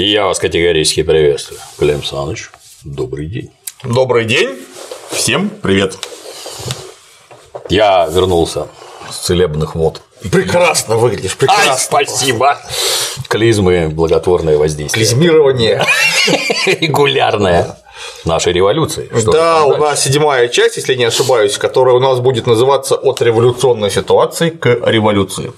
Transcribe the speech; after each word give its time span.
Я 0.00 0.26
вас 0.26 0.38
категорически 0.38 1.02
приветствую. 1.02 1.58
Клим 1.76 2.04
Саныч, 2.04 2.52
добрый 2.84 3.26
день. 3.26 3.50
Добрый 3.82 4.26
день. 4.26 4.56
Всем 5.10 5.50
привет. 5.50 5.98
Я 7.68 8.06
вернулся 8.06 8.68
с 9.10 9.16
целебных 9.16 9.74
вод. 9.74 10.00
Прекрасно 10.30 10.96
выглядишь, 10.98 11.36
прекрасно. 11.36 11.72
Ай, 11.72 11.78
спасибо. 11.80 12.58
Клизмы, 13.26 13.88
благотворное 13.88 14.56
воздействие. 14.56 15.04
Клизмирование. 15.04 15.84
Регулярное 16.80 17.76
нашей 18.24 18.52
революции. 18.52 19.10
Да, 19.32 19.64
у 19.64 19.78
нас 19.78 20.04
седьмая 20.04 20.46
часть, 20.46 20.76
если 20.76 20.94
не 20.94 21.06
ошибаюсь, 21.06 21.58
которая 21.58 21.96
у 21.96 22.00
нас 22.00 22.20
будет 22.20 22.46
называться 22.46 22.94
«От 22.94 23.20
революционной 23.20 23.90
ситуации 23.90 24.50
к 24.50 24.68
революции». 24.86 25.52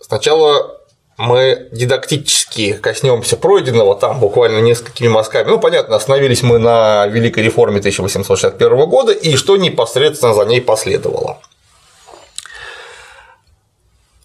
Сначала 0.00 0.79
мы 1.20 1.68
дидактически 1.70 2.72
коснемся 2.72 3.36
пройденного 3.36 3.94
там 3.94 4.20
буквально 4.20 4.60
несколькими 4.60 5.08
мазками. 5.08 5.48
Ну, 5.48 5.60
понятно, 5.60 5.96
остановились 5.96 6.42
мы 6.42 6.58
на 6.58 7.06
Великой 7.08 7.44
реформе 7.44 7.80
1861 7.80 8.88
года 8.88 9.12
и 9.12 9.36
что 9.36 9.58
непосредственно 9.58 10.32
за 10.32 10.46
ней 10.46 10.62
последовало. 10.62 11.38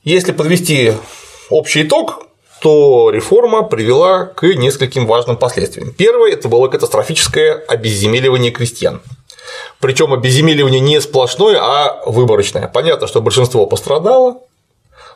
Если 0.05 0.31
подвести 0.31 0.93
общий 1.49 1.83
итог, 1.83 2.27
то 2.61 3.09
реформа 3.09 3.63
привела 3.63 4.25
к 4.25 4.43
нескольким 4.43 5.05
важным 5.05 5.35
последствиям. 5.35 5.91
Первое– 5.91 6.31
это 6.33 6.47
было 6.47 6.69
катастрофическое 6.69 7.55
обезземеливание 7.67 8.51
крестьян. 8.51 9.01
Причем 9.81 10.13
обезземеливание 10.13 10.79
не 10.79 11.01
сплошное, 11.01 11.57
а 11.59 12.03
выборочное. 12.05 12.69
Понятно, 12.69 13.07
что 13.07 13.21
большинство 13.21 13.65
пострадало, 13.65 14.39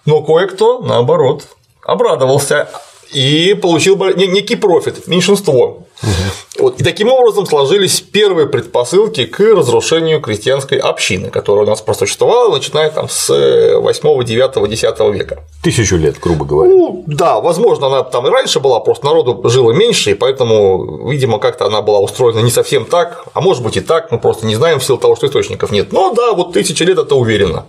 но 0.05 0.22
кое-кто, 0.22 0.80
наоборот, 0.80 1.45
обрадовался 1.83 2.69
и 3.11 3.55
получил 3.59 3.97
некий 4.16 4.55
профит, 4.55 5.08
меньшинство. 5.08 5.88
Угу. 6.02 6.63
Вот, 6.63 6.80
и 6.80 6.83
таким 6.83 7.09
образом 7.09 7.45
сложились 7.45 7.99
первые 7.99 8.47
предпосылки 8.47 9.25
к 9.25 9.39
разрушению 9.39 10.22
крестьянской 10.22 10.77
общины, 10.77 11.30
которая 11.30 11.66
у 11.66 11.67
нас 11.67 11.81
просуществовала, 11.81 12.53
начиная 12.53 12.89
там 12.89 13.09
с 13.09 13.30
8, 13.77 14.23
9, 14.23 14.69
10 14.69 15.00
века. 15.13 15.44
Тысячу 15.63 15.97
лет, 15.97 16.19
грубо 16.19 16.45
говоря. 16.45 16.72
Ну, 16.72 17.03
да, 17.07 17.41
возможно, 17.41 17.88
она 17.88 18.03
там 18.03 18.27
и 18.27 18.30
раньше 18.30 18.59
была, 18.59 18.80
просто 18.80 19.05
народу 19.05 19.41
жило 19.50 19.72
меньше, 19.72 20.11
и 20.11 20.13
поэтому, 20.13 21.09
видимо, 21.09 21.39
как-то 21.39 21.66
она 21.66 21.81
была 21.81 22.00
устроена 22.00 22.39
не 22.39 22.52
совсем 22.52 22.85
так, 22.85 23.25
а 23.33 23.41
может 23.41 23.63
быть 23.63 23.77
и 23.77 23.81
так, 23.81 24.11
мы 24.11 24.19
просто 24.19 24.45
не 24.45 24.55
знаем 24.55 24.80
в 24.80 24.83
силу 24.83 24.97
того, 24.97 25.16
что 25.16 25.27
источников 25.27 25.72
нет. 25.72 25.91
Но 25.91 26.13
да, 26.13 26.33
вот 26.33 26.53
тысячи 26.53 26.83
лет 26.83 26.97
это 26.97 27.16
уверенно. 27.16 27.66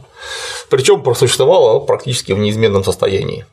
Причем 0.68 1.02
просуществовала 1.02 1.80
практически 1.80 2.32
в 2.32 2.38
неизменном 2.38 2.84
состоянии. 2.84 3.44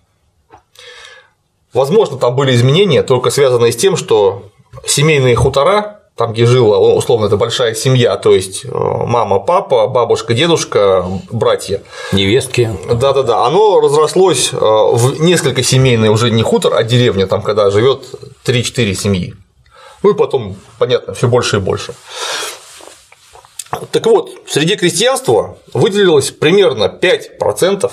Возможно, 1.78 2.18
там 2.18 2.36
были 2.36 2.56
изменения, 2.56 3.04
только 3.04 3.30
связанные 3.30 3.72
с 3.72 3.76
тем, 3.76 3.98
что 3.98 4.50
семейные 4.84 5.36
хутора, 5.36 6.00
там, 6.16 6.34
где 6.34 6.48
жила, 6.48 6.80
условно, 6.80 7.28
это 7.28 7.38
большая 7.38 7.76
семья, 7.76 8.18
то 8.18 8.34
есть 8.34 8.66
э, 8.66 8.70
мама, 8.72 9.38
папа, 9.38 9.86
бабушка, 9.86 10.34
дедушка, 10.34 11.06
братья. 11.30 11.84
Невестки. 12.12 12.76
Да-да-да, 12.92 13.46
оно 13.46 13.80
разрослось 13.80 14.50
э, 14.54 14.58
в 14.58 15.22
несколько 15.22 15.62
семейных, 15.62 16.12
уже 16.12 16.32
не 16.32 16.42
хутор, 16.42 16.74
а 16.74 16.82
деревня, 16.82 17.28
там, 17.28 17.44
когда 17.44 17.70
живет 17.70 18.06
3-4 18.44 18.96
семьи. 18.96 19.36
Ну 20.02 20.10
и 20.10 20.14
потом, 20.16 20.56
понятно, 20.80 21.14
все 21.14 21.28
больше 21.28 21.58
и 21.58 21.60
больше. 21.60 21.94
Так 23.92 24.04
вот, 24.08 24.32
среди 24.48 24.78
крестьянства 24.78 25.60
выделилось 25.76 26.32
примерно 26.32 26.86
5% 26.86 27.92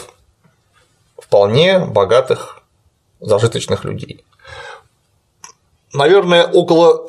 вполне 1.18 1.80
богатых 1.80 2.63
зажиточных 3.24 3.84
людей. 3.84 4.24
Наверное, 5.92 6.46
около 6.46 7.06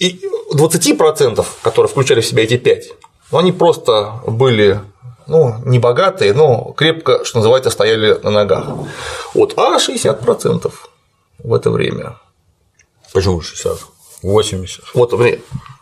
20%, 0.00 1.40
э, 1.40 1.44
которые 1.62 1.88
включали 1.88 2.20
в 2.20 2.26
себя 2.26 2.42
эти 2.42 2.56
5, 2.56 2.92
но 3.32 3.38
они 3.38 3.52
просто 3.52 4.20
были 4.26 4.80
ну, 5.26 5.56
не 5.64 5.78
богатые, 5.78 6.34
но 6.34 6.72
крепко, 6.76 7.24
что 7.24 7.38
называется, 7.38 7.70
стояли 7.70 8.18
на 8.22 8.30
ногах. 8.30 8.66
Вот, 9.32 9.54
а 9.56 9.78
60% 9.78 10.72
в 11.38 11.54
это 11.54 11.70
время. 11.70 12.18
Почему 13.12 13.40
60? 13.40 13.78
80. 14.22 14.84
Вот, 14.94 15.12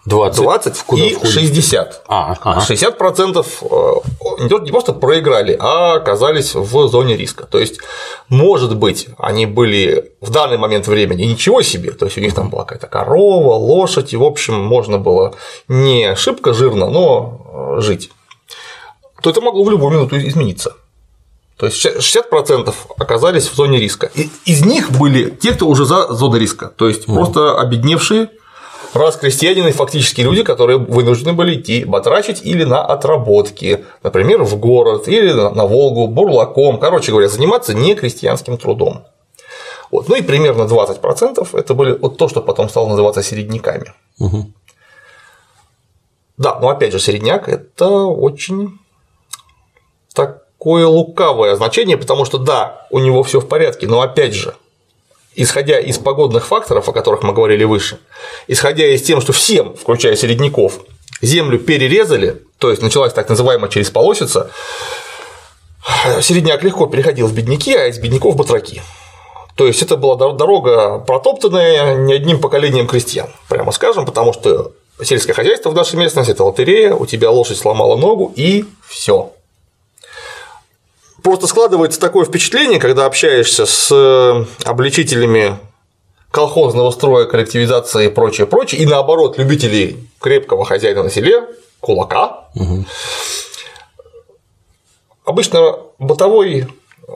20, 0.04 0.42
20 0.42 0.78
куда 0.82 1.04
и 1.04 1.14
входит? 1.14 1.32
60. 1.32 2.02
А, 2.08 2.36
ага. 2.40 2.64
60% 2.68 3.46
э, 3.62 4.64
не 4.64 4.70
просто 4.70 4.92
проиграли, 4.92 5.56
а 5.58 5.94
оказались 5.94 6.54
в 6.54 6.88
зоне 6.88 7.16
риска. 7.16 7.46
То 7.46 7.58
есть, 7.60 7.78
может 8.28 8.76
быть, 8.76 9.08
они 9.16 9.46
были 9.46 10.12
в 10.20 10.30
данный 10.30 10.58
момент 10.58 10.88
времени 10.88 11.22
ничего 11.22 11.62
себе, 11.62 11.92
то 11.92 12.06
есть 12.06 12.18
у 12.18 12.20
них 12.20 12.34
там 12.34 12.50
была 12.50 12.64
какая-то 12.64 12.88
корова, 12.88 13.54
лошадь, 13.54 14.12
и, 14.12 14.16
в 14.16 14.24
общем, 14.24 14.60
можно 14.60 14.98
было 14.98 15.34
не 15.68 16.16
шибко 16.16 16.52
жирно, 16.52 16.90
но 16.90 17.76
э, 17.78 17.80
жить, 17.80 18.10
то 19.22 19.30
это 19.30 19.40
могло 19.40 19.62
в 19.62 19.70
любую 19.70 19.92
минуту 19.92 20.18
измениться. 20.18 20.74
То 21.56 21.66
есть 21.66 21.86
60% 21.86 22.74
оказались 22.98 23.46
в 23.48 23.54
зоне 23.54 23.78
риска. 23.78 24.10
Из 24.46 24.64
них 24.64 24.90
были 24.90 25.30
те, 25.30 25.52
кто 25.52 25.68
уже 25.68 25.84
за 25.84 26.12
зоной 26.12 26.40
риска, 26.40 26.66
то 26.66 26.88
есть 26.88 27.06
просто 27.06 27.56
обедневшие 27.56 28.30
раз 28.94 29.16
крестьянины 29.16 29.72
фактически 29.72 30.20
люди, 30.20 30.42
которые 30.42 30.78
вынуждены 30.78 31.32
были 31.32 31.60
идти 31.60 31.84
батрачить 31.84 32.40
или 32.44 32.64
на 32.64 32.84
отработки, 32.84 33.84
например, 34.02 34.42
в 34.42 34.56
город 34.58 35.08
или 35.08 35.32
на 35.32 35.66
Волгу, 35.66 36.08
бурлаком, 36.08 36.78
короче 36.78 37.12
говоря, 37.12 37.28
заниматься 37.28 37.74
не 37.74 37.94
крестьянским 37.94 38.58
трудом. 38.58 39.04
Вот. 39.90 40.08
Ну 40.08 40.16
и 40.16 40.22
примерно 40.22 40.62
20% 40.62 41.48
это 41.52 41.74
были 41.74 41.92
вот 41.92 42.16
то, 42.16 42.28
что 42.28 42.40
потом 42.40 42.68
стало 42.68 42.88
называться 42.88 43.22
середняками. 43.22 43.92
Угу. 44.18 44.46
Да, 46.38 46.58
но 46.60 46.70
опять 46.70 46.92
же, 46.92 46.98
середняк 46.98 47.48
это 47.48 47.88
очень 47.88 48.78
такое 50.14 50.86
лукавое 50.86 51.54
значение, 51.56 51.96
потому 51.96 52.24
что 52.24 52.38
да, 52.38 52.86
у 52.90 52.98
него 52.98 53.22
все 53.22 53.40
в 53.40 53.48
порядке, 53.48 53.86
но 53.86 54.00
опять 54.00 54.34
же, 54.34 54.54
исходя 55.34 55.78
из 55.78 55.98
погодных 55.98 56.46
факторов, 56.46 56.88
о 56.88 56.92
которых 56.92 57.22
мы 57.22 57.32
говорили 57.32 57.64
выше, 57.64 57.98
исходя 58.46 58.86
из 58.86 59.02
тем, 59.02 59.20
что 59.20 59.32
всем, 59.32 59.74
включая 59.74 60.16
середняков, 60.16 60.80
землю 61.20 61.58
перерезали, 61.58 62.42
то 62.58 62.70
есть 62.70 62.82
началась 62.82 63.12
так 63.12 63.28
называемая 63.28 63.70
через 63.70 63.90
полосица, 63.90 64.50
середняк 66.20 66.62
легко 66.62 66.86
переходил 66.86 67.26
в 67.26 67.34
бедняки, 67.34 67.74
а 67.74 67.86
из 67.86 67.98
бедняков– 67.98 68.36
батраки. 68.36 68.82
То 69.54 69.66
есть 69.66 69.82
это 69.82 69.96
была 69.96 70.16
дорога 70.32 70.98
протоптанная 70.98 71.96
не 71.96 72.14
одним 72.14 72.40
поколением 72.40 72.86
крестьян, 72.86 73.28
прямо 73.48 73.72
скажем, 73.72 74.06
потому 74.06 74.32
что 74.32 74.72
сельское 75.02 75.34
хозяйство 75.34 75.70
в 75.70 75.74
нашей 75.74 75.96
местности– 75.96 76.30
это 76.32 76.44
лотерея, 76.44 76.94
у 76.94 77.06
тебя 77.06 77.30
лошадь 77.30 77.58
сломала 77.58 77.96
ногу 77.96 78.32
и 78.34 78.64
все. 78.86 79.32
Просто 81.22 81.46
складывается 81.46 82.00
такое 82.00 82.24
впечатление, 82.24 82.80
когда 82.80 83.06
общаешься 83.06 83.64
с 83.66 83.90
э, 83.92 84.44
обличителями 84.64 85.58
колхозного 86.30 86.90
строя, 86.90 87.26
коллективизации 87.26 88.06
и 88.06 88.08
прочее, 88.08 88.46
прочее, 88.46 88.80
и 88.80 88.86
наоборот, 88.86 89.38
любителей 89.38 90.08
крепкого 90.20 90.64
хозяина 90.64 91.04
на 91.04 91.10
селе, 91.10 91.46
кулака. 91.80 92.48
Угу. 92.56 92.84
Обычно 95.24 95.78
бытовой 95.98 96.66
э, 97.06 97.12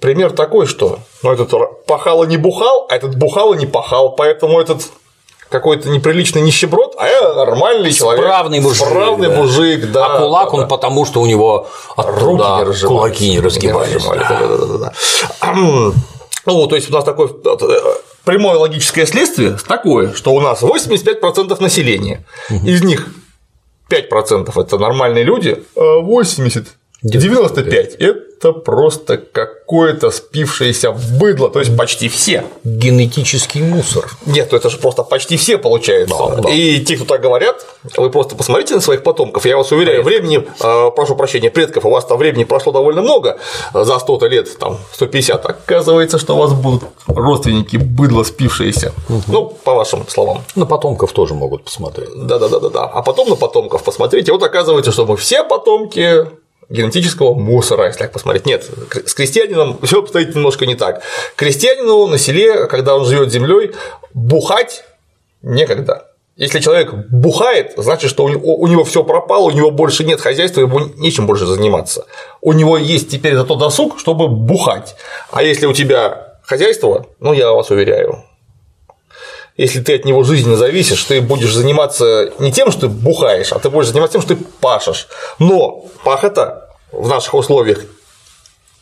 пример 0.00 0.32
такой, 0.32 0.66
что 0.66 1.00
ну, 1.22 1.32
этот 1.32 1.52
пахало 1.86 2.24
не 2.24 2.38
бухал, 2.38 2.86
а 2.88 2.96
этот 2.96 3.16
бухало 3.16 3.54
не 3.54 3.66
пахал, 3.66 4.14
поэтому 4.14 4.58
этот 4.60 4.88
какой-то 5.48 5.88
неприличный 5.88 6.42
нищеброд, 6.42 6.94
а 6.98 7.06
я 7.06 7.34
нормальный 7.34 7.92
человек. 7.92 8.24
Справный 8.24 8.60
мужик. 8.60 8.86
Справный 8.86 9.28
да. 9.28 9.36
мужик, 9.36 9.90
да. 9.92 10.06
А 10.06 10.18
кулак 10.18 10.50
да, 10.50 10.54
он 10.54 10.60
да. 10.62 10.66
потому, 10.66 11.04
что 11.04 11.20
у 11.20 11.26
него 11.26 11.68
от 11.96 12.06
руки 12.20 12.42
не 12.42 12.86
кулаки 12.86 13.30
не 13.30 13.40
разгибались. 13.40 14.04
Не 14.04 14.18
да. 14.18 14.28
Да, 14.28 14.56
да, 14.56 14.66
да, 14.66 14.78
да. 14.78 14.92
Ну, 16.46 16.66
то 16.66 16.76
есть 16.76 16.90
у 16.90 16.92
нас 16.92 17.04
такое 17.04 17.28
э, 17.28 17.78
прямое 18.24 18.58
логическое 18.58 19.06
следствие 19.06 19.56
такое, 19.66 20.12
что 20.12 20.32
у 20.32 20.40
нас 20.40 20.62
85% 20.62 21.60
населения, 21.62 22.24
угу. 22.50 22.66
из 22.66 22.82
них 22.82 23.08
5% 23.90 24.60
это 24.60 24.78
нормальные 24.78 25.24
люди, 25.24 25.62
а 25.76 26.00
80 26.00 26.66
95– 27.04 27.94
это 27.98 28.18
просто 28.52 29.16
какое-то 29.18 30.10
спившееся 30.10 30.92
быдло, 30.92 31.48
то 31.48 31.60
есть 31.60 31.76
почти 31.76 32.08
все. 32.08 32.44
Генетический 32.64 33.62
мусор. 33.62 34.10
Нет, 34.26 34.48
ну 34.50 34.58
это 34.58 34.70
же 34.70 34.78
просто 34.78 35.02
почти 35.02 35.36
все 35.36 35.58
получается. 35.58 36.16
Да, 36.16 36.42
да. 36.42 36.50
И 36.50 36.80
те, 36.80 36.96
кто 36.96 37.04
так 37.04 37.20
говорят, 37.20 37.64
вы 37.96 38.10
просто 38.10 38.36
посмотрите 38.36 38.74
на 38.74 38.80
своих 38.80 39.02
потомков. 39.02 39.46
Я 39.46 39.56
вас 39.56 39.72
уверяю, 39.72 40.02
времени, 40.02 40.46
а, 40.60 40.90
прошу 40.90 41.16
прощения, 41.16 41.50
предков, 41.50 41.84
у 41.84 41.90
вас 41.90 42.04
там 42.04 42.18
времени 42.18 42.44
прошло 42.44 42.72
довольно 42.72 43.02
много 43.02 43.38
за 43.72 43.98
100 43.98 44.26
лет, 44.26 44.58
там 44.58 44.78
150. 44.92 45.46
Оказывается, 45.46 46.18
что 46.18 46.34
у 46.34 46.38
вас 46.38 46.52
будут 46.52 46.84
родственники 47.06 47.76
быдло 47.76 48.22
спившиеся. 48.22 48.92
Угу. 49.08 49.22
Ну, 49.28 49.46
по 49.64 49.74
вашим 49.74 50.06
словам. 50.08 50.42
На 50.54 50.66
потомков 50.66 51.12
тоже 51.12 51.34
могут 51.34 51.64
посмотреть. 51.64 52.10
Да, 52.14 52.38
да, 52.38 52.48
да, 52.48 52.60
да, 52.60 52.68
да. 52.68 52.84
А 52.84 53.02
потом 53.02 53.28
на 53.28 53.36
потомков 53.36 53.82
посмотрите. 53.82 54.32
Вот 54.32 54.42
оказывается, 54.42 54.92
что 54.92 55.06
мы 55.06 55.16
все 55.16 55.44
потомки 55.44 56.26
генетического 56.68 57.34
мусора, 57.34 57.86
если 57.86 58.00
так 58.00 58.12
посмотреть. 58.12 58.46
Нет, 58.46 58.68
с 59.06 59.14
крестьянином 59.14 59.78
все 59.82 60.00
обстоит 60.00 60.34
немножко 60.34 60.66
не 60.66 60.74
так. 60.74 61.02
Крестьянину 61.36 62.06
на 62.06 62.18
селе, 62.18 62.66
когда 62.66 62.96
он 62.96 63.04
живет 63.04 63.32
землей, 63.32 63.72
бухать 64.12 64.84
некогда. 65.42 66.08
Если 66.36 66.58
человек 66.58 66.92
бухает, 67.10 67.74
значит, 67.76 68.10
что 68.10 68.24
у 68.24 68.66
него 68.66 68.82
все 68.82 69.04
пропало, 69.04 69.44
у 69.44 69.50
него 69.52 69.70
больше 69.70 70.02
нет 70.02 70.20
хозяйства, 70.20 70.62
ему 70.62 70.80
нечем 70.96 71.28
больше 71.28 71.46
заниматься. 71.46 72.06
У 72.40 72.52
него 72.52 72.76
есть 72.76 73.08
теперь 73.08 73.36
зато 73.36 73.54
досуг, 73.54 74.00
чтобы 74.00 74.26
бухать. 74.26 74.96
А 75.30 75.44
если 75.44 75.66
у 75.66 75.72
тебя 75.72 76.38
хозяйство, 76.42 77.06
ну 77.20 77.32
я 77.32 77.52
вас 77.52 77.70
уверяю, 77.70 78.24
если 79.56 79.80
ты 79.80 79.94
от 79.94 80.04
него 80.04 80.24
жизненно 80.24 80.56
зависишь, 80.56 81.04
ты 81.04 81.20
будешь 81.20 81.54
заниматься 81.54 82.32
не 82.38 82.52
тем, 82.52 82.70
что 82.70 82.82
ты 82.82 82.88
бухаешь, 82.88 83.52
а 83.52 83.58
ты 83.58 83.70
будешь 83.70 83.88
заниматься 83.88 84.14
тем, 84.14 84.22
что 84.22 84.34
ты 84.34 84.44
пашешь. 84.60 85.08
Но 85.38 85.84
пахота 86.04 86.70
в 86.90 87.08
наших 87.08 87.34
условиях 87.34 87.84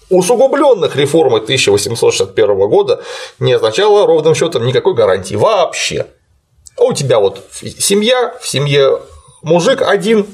усугубленных 0.08 0.96
реформой 0.96 1.40
1861 1.40 2.69
года 2.69 3.02
не 3.38 3.52
означала 3.52 4.06
ровным 4.06 4.34
счетом 4.34 4.66
никакой 4.66 4.94
гарантии 4.94 5.34
вообще. 5.34 6.06
А 6.78 6.84
у 6.84 6.92
тебя 6.92 7.18
вот 7.18 7.42
семья, 7.78 8.34
в 8.40 8.48
семье 8.48 9.00
мужик 9.42 9.82
один, 9.82 10.26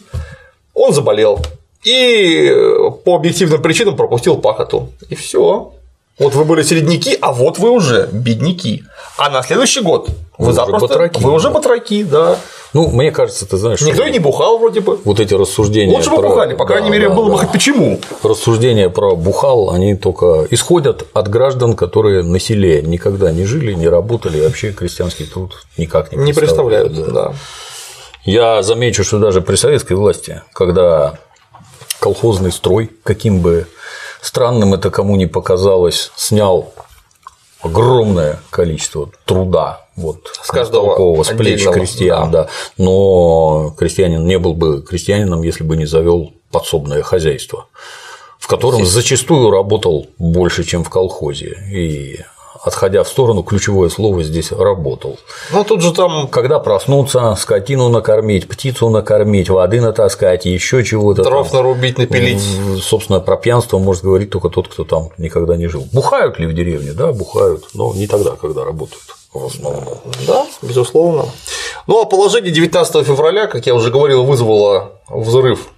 он 0.75 0.93
заболел 0.93 1.41
и 1.85 2.53
по 3.05 3.17
объективным 3.17 3.63
причинам 3.63 3.97
пропустил 3.97 4.39
пахоту. 4.39 4.93
И 5.09 5.15
все. 5.15 5.73
Вот 6.19 6.35
вы 6.35 6.45
были 6.45 6.63
середняки, 6.63 7.17
а 7.21 7.33
вот 7.33 7.59
вы 7.59 7.71
уже 7.71 8.09
бедняки. 8.13 8.83
А 9.17 9.31
на 9.31 9.43
следующий 9.43 9.81
год 9.81 10.09
вы, 10.37 10.47
вы 10.47 10.53
запросто 10.53 10.87
уже 10.87 10.95
батраки, 10.95 11.23
вы 11.23 11.33
уже 11.33 11.51
батраки, 11.51 12.03
да. 12.03 12.37
Ну, 12.75 12.89
мне 12.91 13.11
кажется, 13.13 13.47
ты 13.47 13.57
знаешь. 13.57 13.81
Никто 13.81 14.05
и 14.05 14.11
не 14.11 14.19
бухал 14.19 14.59
вроде 14.59 14.81
бы. 14.81 14.99
Вот 15.05 15.21
эти 15.21 15.33
рассуждения. 15.35 15.95
Лучше 15.95 16.11
бы 16.11 16.21
бухали, 16.21 16.55
по 16.55 16.67
крайней 16.67 16.89
да, 16.89 16.93
мере, 16.93 17.09
да, 17.09 17.15
было 17.15 17.27
да. 17.27 17.33
бы 17.33 17.39
хоть 17.39 17.53
почему. 17.53 18.01
Рассуждения 18.23 18.91
про 18.91 19.15
бухал, 19.15 19.71
они 19.71 19.95
только 19.95 20.47
исходят 20.51 21.07
от 21.15 21.29
граждан, 21.29 21.75
которые 21.75 22.23
на 22.25 22.39
селе 22.41 22.83
никогда 22.83 23.31
не 23.31 23.45
жили, 23.45 23.73
не 23.73 23.89
работали, 23.89 24.39
и 24.39 24.43
вообще 24.43 24.73
крестьянский 24.73 25.27
труд 25.27 25.55
никак 25.77 26.13
не 26.13 26.33
представляют. 26.33 26.93
Не 26.93 26.97
представляют, 26.97 27.15
да. 27.15 27.31
да. 27.31 27.35
Я 28.25 28.63
замечу, 28.63 29.05
что 29.05 29.19
даже 29.19 29.41
при 29.41 29.57
советской 29.57 29.95
власти, 29.95 30.43
когда 30.53 31.15
колхозный 32.01 32.53
строй, 32.53 32.91
каким 33.03 33.41
бы 33.41 33.67
странным 34.21 34.75
это 34.75 34.91
кому 34.91 35.17
не 35.17 35.27
показалось, 35.27 36.11
снял 36.17 36.73
огромное 37.61 38.41
количество 38.51 39.11
труда 39.25 39.87
вот, 39.97 40.31
с 40.43 40.49
каждого 40.49 41.23
с 41.25 41.29
плеч 41.29 41.65
крестьян, 41.65 42.31
да. 42.31 42.45
да. 42.45 42.51
Но 42.77 43.75
крестьянин 43.77 44.25
не 44.27 44.39
был 44.39 44.55
бы 44.55 44.83
крестьянином, 44.83 45.43
если 45.43 45.65
бы 45.65 45.77
не 45.77 45.87
завел 45.87 46.33
подсобное 46.53 47.03
хозяйство, 47.03 47.67
в 48.39 48.47
котором 48.47 48.87
зачастую 48.87 49.51
работал 49.51 50.07
больше, 50.19 50.63
чем 50.63 50.85
в 50.85 50.91
колхозе. 50.91 51.59
И 51.73 52.21
отходя 52.63 53.03
в 53.03 53.09
сторону, 53.09 53.43
ключевое 53.43 53.89
слово 53.89 54.23
здесь 54.23 54.53
работал. 54.53 55.19
Ну 55.53 55.65
тут 55.65 55.83
же 55.83 55.93
там. 55.93 56.29
Когда 56.29 56.59
проснуться, 56.59 57.35
скотину 57.39 57.89
накормить, 57.89 58.49
птицу 58.49 58.91
накормить, 58.91 59.49
воды 59.49 59.81
натаскать, 59.81 60.45
еще 60.45 60.85
чего-то. 60.85 61.23
Дров 61.23 61.51
там, 61.51 61.63
нарубить, 61.63 61.99
напилить. 61.99 62.43
Собственно, 62.83 63.21
про 63.21 63.37
пьянство 63.37 63.79
может 63.79 64.03
говорить 64.03 64.31
только 64.31 64.49
тот, 64.49 64.69
кто 64.69 64.85
там 64.85 65.11
никогда 65.19 65.57
не 65.57 65.69
жил. 65.69 65.87
Бухают 65.93 66.39
ли 66.39 66.47
в 66.47 66.55
деревне? 66.55 66.93
Да, 66.93 67.13
бухают, 67.13 67.69
но 67.75 67.93
не 67.95 68.07
тогда, 68.07 68.33
когда 68.33 68.65
работают. 68.65 69.03
В 69.33 69.45
основном. 69.45 69.85
Да, 70.27 70.47
безусловно. 70.63 71.27
Ну 71.87 72.01
а 72.01 72.07
положение 72.07 72.53
19 72.53 73.07
февраля, 73.07 73.47
как 73.47 73.67
я 73.67 73.75
уже 73.75 73.91
говорил, 73.91 74.25
вызвало 74.25 74.93
взрыв 75.09 75.69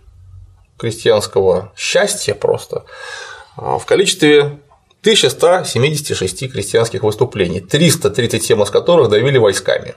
крестьянского 0.78 1.72
счастья 1.76 2.34
просто 2.34 2.84
а, 3.56 3.78
в 3.78 3.86
количестве 3.86 4.60
1176 5.02 6.52
крестьянских 6.52 7.02
выступлений, 7.02 7.60
337 7.60 8.62
из 8.62 8.70
которых 8.70 9.08
давили 9.08 9.38
войсками. 9.38 9.94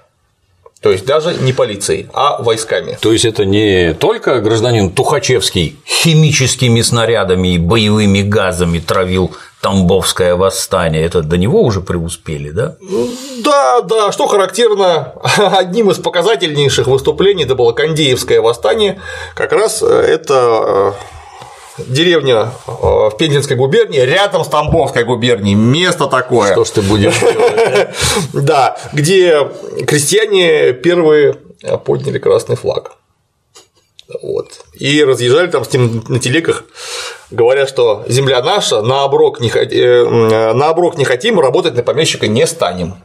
То 0.84 0.92
есть 0.92 1.06
даже 1.06 1.34
не 1.36 1.54
полицией, 1.54 2.10
а 2.14 2.42
войсками. 2.42 2.98
То 3.02 3.14
есть 3.14 3.24
это 3.24 3.46
не 3.46 3.94
только 3.94 4.42
гражданин 4.42 4.92
Тухачевский 4.92 5.78
химическими 5.86 6.82
снарядами 6.82 7.56
и 7.56 7.58
боевыми 7.58 8.22
газами 8.22 8.80
травил 8.80 9.32
Тамбовское 9.62 10.36
восстание, 10.36 11.06
это 11.06 11.22
до 11.22 11.38
него 11.38 11.62
уже 11.62 11.80
преуспели, 11.80 12.50
да? 12.50 12.76
Да, 13.46 13.80
да, 13.82 14.12
что 14.12 14.28
характерно, 14.28 15.14
одним 15.38 15.90
из 15.90 16.00
показательнейших 16.00 16.88
выступлений 16.88 17.46
это 17.46 17.56
было 17.56 17.72
Кандеевское 17.72 18.42
восстание, 18.42 19.00
как 19.36 19.54
раз 19.54 19.82
это 19.82 20.96
э, 20.98 21.23
деревня 21.78 22.52
э, 22.68 22.72
в 22.72 23.16
Пензенской 23.18 23.56
губернии, 23.56 24.00
рядом 24.00 24.44
с 24.44 24.48
Тамбовской 24.48 25.04
губернией, 25.04 25.56
место 25.56 26.08
такое. 26.08 26.54
Что 26.54 26.66
ж 26.66 26.70
ты 26.70 26.82
будешь 26.82 27.20
делать? 27.20 27.90
Да, 28.34 28.78
где 28.94 29.50
крестьяне 29.88 30.74
первые 30.74 31.38
подняли 31.86 32.20
красный 32.20 32.56
флаг. 32.56 32.98
Вот. 34.22 34.66
И 34.74 35.04
разъезжали 35.04 35.48
там 35.48 35.64
с 35.64 35.74
ним 35.74 36.04
на 36.08 36.20
телеках, 36.20 36.66
говоря, 37.32 37.66
что 37.66 38.04
земля 38.08 38.42
наша, 38.44 38.82
на 38.82 39.04
оброк 39.04 39.40
не, 39.40 39.50
э, 39.50 40.54
на 40.54 40.70
оброк 40.70 40.98
не 40.98 41.06
хотим, 41.06 41.40
работать 41.40 41.76
на 41.76 41.84
помещика 41.84 42.28
не 42.28 42.46
станем. 42.46 42.96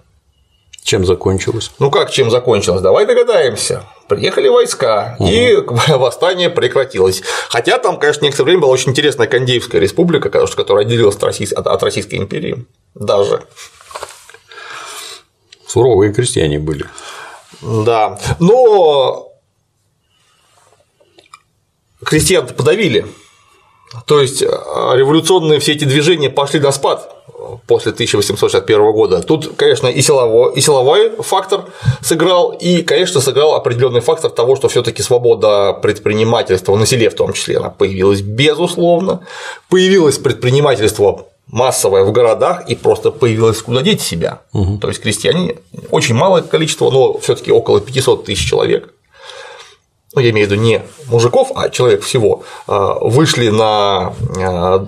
Чем 0.88 1.04
закончилось? 1.04 1.70
Ну 1.78 1.90
как 1.90 2.10
чем 2.10 2.30
закончилось? 2.30 2.80
Давай 2.80 3.04
догадаемся. 3.04 3.84
Приехали 4.08 4.48
войска, 4.48 5.16
угу. 5.18 5.28
и 5.28 5.54
восстание 5.88 6.48
прекратилось. 6.48 7.20
Хотя 7.50 7.78
там, 7.78 7.98
конечно, 7.98 8.24
некоторое 8.24 8.46
время 8.46 8.62
была 8.62 8.72
очень 8.72 8.92
интересная 8.92 9.26
Кандеевская 9.26 9.82
республика, 9.82 10.30
которая 10.30 10.86
отделилась 10.86 11.16
от 11.16 11.82
Российской 11.82 12.14
империи. 12.14 12.64
Даже. 12.94 13.42
Суровые 15.66 16.14
крестьяне 16.14 16.58
были. 16.58 16.86
Да. 17.60 18.18
Но 18.40 19.30
крестьян 22.02 22.46
подавили. 22.46 23.04
То 24.06 24.22
есть 24.22 24.40
революционные 24.40 25.60
все 25.60 25.72
эти 25.72 25.84
движения 25.84 26.30
пошли 26.30 26.60
на 26.60 26.72
спад 26.72 27.17
после 27.66 27.92
1861 27.92 28.92
года. 28.92 29.22
Тут, 29.22 29.56
конечно, 29.56 29.86
и 29.86 30.00
силовой, 30.02 30.54
и 30.54 30.60
силовой 30.60 31.10
фактор 31.20 31.64
сыграл, 32.02 32.50
и, 32.50 32.82
конечно, 32.82 33.20
сыграл 33.20 33.54
определенный 33.54 34.00
фактор 34.00 34.30
того, 34.30 34.56
что 34.56 34.68
все 34.68 34.82
таки 34.82 35.02
свобода 35.02 35.72
предпринимательства, 35.72 36.76
на 36.76 36.86
селе 36.86 37.10
в 37.10 37.14
том 37.14 37.32
числе, 37.32 37.58
она 37.58 37.70
появилась 37.70 38.20
безусловно, 38.20 39.20
появилось 39.68 40.18
предпринимательство 40.18 41.26
массовое 41.50 42.04
в 42.04 42.12
городах 42.12 42.68
и 42.68 42.74
просто 42.74 43.10
появилось 43.10 43.62
куда 43.62 43.82
деть 43.82 44.02
себя. 44.02 44.40
Угу. 44.52 44.78
То 44.78 44.88
есть 44.88 45.00
крестьяне 45.00 45.56
очень 45.90 46.14
малое 46.14 46.42
количество, 46.42 46.90
но 46.90 47.18
все 47.18 47.34
таки 47.34 47.50
около 47.50 47.80
500 47.80 48.24
тысяч 48.24 48.48
человек 48.48 48.92
ну, 50.14 50.20
я 50.20 50.30
имею 50.30 50.48
в 50.48 50.50
виду 50.50 50.60
не 50.60 50.82
мужиков, 51.06 51.52
а 51.54 51.68
человек 51.68 52.02
всего, 52.02 52.42
а, 52.66 52.98
вышли 53.00 53.50
на 53.50 54.14
а, 54.38 54.78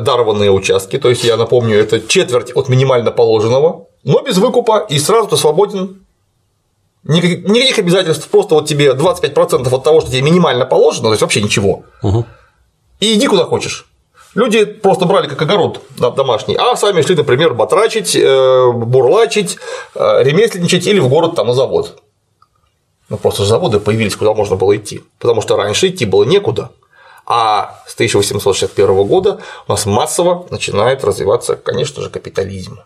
дарованные 0.00 0.50
участки, 0.50 0.98
то 0.98 1.08
есть 1.08 1.24
я 1.24 1.36
напомню, 1.36 1.78
это 1.78 2.00
четверть 2.00 2.52
от 2.54 2.68
минимально 2.68 3.10
положенного, 3.10 3.86
но 4.04 4.20
без 4.20 4.38
выкупа, 4.38 4.86
и 4.88 4.98
сразу 4.98 5.28
ты 5.28 5.36
свободен 5.36 6.02
Никаких, 7.08 7.48
никаких 7.48 7.78
обязательств, 7.78 8.28
просто 8.28 8.56
вот 8.56 8.66
тебе 8.66 8.90
25% 8.90 9.72
от 9.72 9.84
того, 9.84 10.00
что 10.00 10.10
тебе 10.10 10.22
минимально 10.22 10.66
положено, 10.66 11.04
то 11.04 11.12
есть 11.12 11.22
вообще 11.22 11.40
ничего. 11.40 11.84
Угу. 12.02 12.26
И 12.98 13.14
иди 13.14 13.28
куда 13.28 13.44
хочешь. 13.44 13.86
Люди 14.34 14.64
просто 14.64 15.06
брали 15.06 15.28
как 15.28 15.40
огород 15.40 15.80
домашний, 15.98 16.56
а 16.56 16.74
сами 16.76 17.02
шли, 17.02 17.14
например, 17.14 17.54
батрачить, 17.54 18.16
э, 18.16 18.72
бурлачить, 18.72 19.56
э, 19.94 20.22
ремесленничать 20.24 20.86
или 20.86 20.98
в 20.98 21.08
город 21.08 21.36
там 21.36 21.46
на 21.46 21.54
завод. 21.54 22.02
Ну, 23.08 23.16
просто 23.16 23.44
заводы 23.44 23.78
появились, 23.78 24.16
куда 24.16 24.34
можно 24.34 24.56
было 24.56 24.76
идти. 24.76 25.02
Потому 25.18 25.40
что 25.40 25.56
раньше 25.56 25.88
идти 25.88 26.04
было 26.04 26.24
некуда. 26.24 26.70
А 27.24 27.82
с 27.86 27.94
1861 27.94 29.04
года 29.04 29.40
у 29.66 29.72
нас 29.72 29.86
массово 29.86 30.46
начинает 30.50 31.04
развиваться, 31.04 31.56
конечно 31.56 32.02
же, 32.02 32.10
капитализм. 32.10 32.80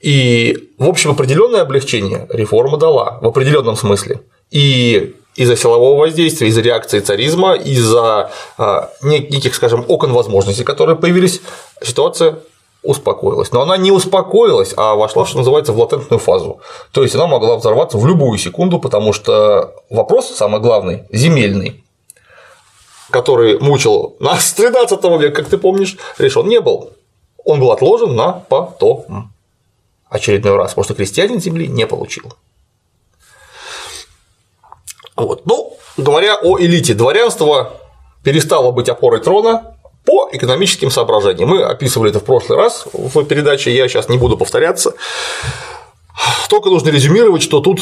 И, 0.00 0.70
в 0.78 0.88
общем, 0.88 1.10
определенное 1.10 1.60
облегчение 1.60 2.26
реформа 2.30 2.78
дала 2.78 3.18
в 3.20 3.26
определенном 3.26 3.76
смысле. 3.76 4.22
И 4.50 5.14
из-за 5.36 5.56
силового 5.56 5.98
воздействия, 6.00 6.48
из-за 6.48 6.62
реакции 6.62 7.00
царизма, 7.00 7.54
из-за 7.54 8.30
а, 8.56 8.90
неких, 9.02 9.54
скажем, 9.54 9.84
окон 9.88 10.12
возможностей, 10.12 10.64
которые 10.64 10.96
появились, 10.96 11.40
ситуация 11.82 12.38
успокоилась. 12.82 13.52
Но 13.52 13.62
она 13.62 13.76
не 13.76 13.92
успокоилась, 13.92 14.72
а 14.76 14.94
вошла, 14.94 15.26
что 15.26 15.38
называется, 15.38 15.72
в 15.72 15.78
латентную 15.78 16.18
фазу. 16.18 16.60
То 16.92 17.02
есть 17.02 17.14
она 17.14 17.26
могла 17.26 17.56
взорваться 17.56 17.98
в 17.98 18.06
любую 18.06 18.38
секунду, 18.38 18.78
потому 18.78 19.12
что 19.12 19.74
вопрос, 19.90 20.30
самый 20.30 20.60
главный, 20.60 21.04
земельный, 21.10 21.84
который 23.10 23.58
мучил 23.58 24.16
нас 24.20 24.46
с 24.46 24.52
13 24.52 25.02
века, 25.20 25.42
как 25.42 25.48
ты 25.48 25.58
помнишь, 25.58 25.96
решен 26.18 26.48
не 26.48 26.60
был. 26.60 26.90
Он 27.44 27.60
был 27.60 27.72
отложен 27.72 28.14
на 28.14 28.32
потом. 28.32 29.32
Очередной 30.08 30.56
раз, 30.56 30.70
потому 30.70 30.84
что 30.84 30.94
крестьянин 30.94 31.40
земли 31.40 31.68
не 31.68 31.86
получил. 31.86 32.32
Вот. 35.16 35.46
Ну, 35.46 35.76
говоря 35.96 36.36
о 36.36 36.58
элите, 36.58 36.94
дворянство 36.94 37.72
перестала 38.24 38.72
быть 38.72 38.88
опорой 38.88 39.20
трона 39.20 39.76
по 40.04 40.28
экономическим 40.32 40.90
соображениям. 40.90 41.48
Мы 41.48 41.62
описывали 41.62 42.10
это 42.10 42.20
в 42.20 42.24
прошлый 42.24 42.58
раз 42.58 42.86
в 42.92 43.24
передаче, 43.24 43.74
я 43.74 43.88
сейчас 43.88 44.08
не 44.08 44.18
буду 44.18 44.36
повторяться. 44.36 44.94
Только 46.48 46.68
нужно 46.68 46.90
резюмировать, 46.90 47.42
что 47.42 47.60
тут 47.60 47.80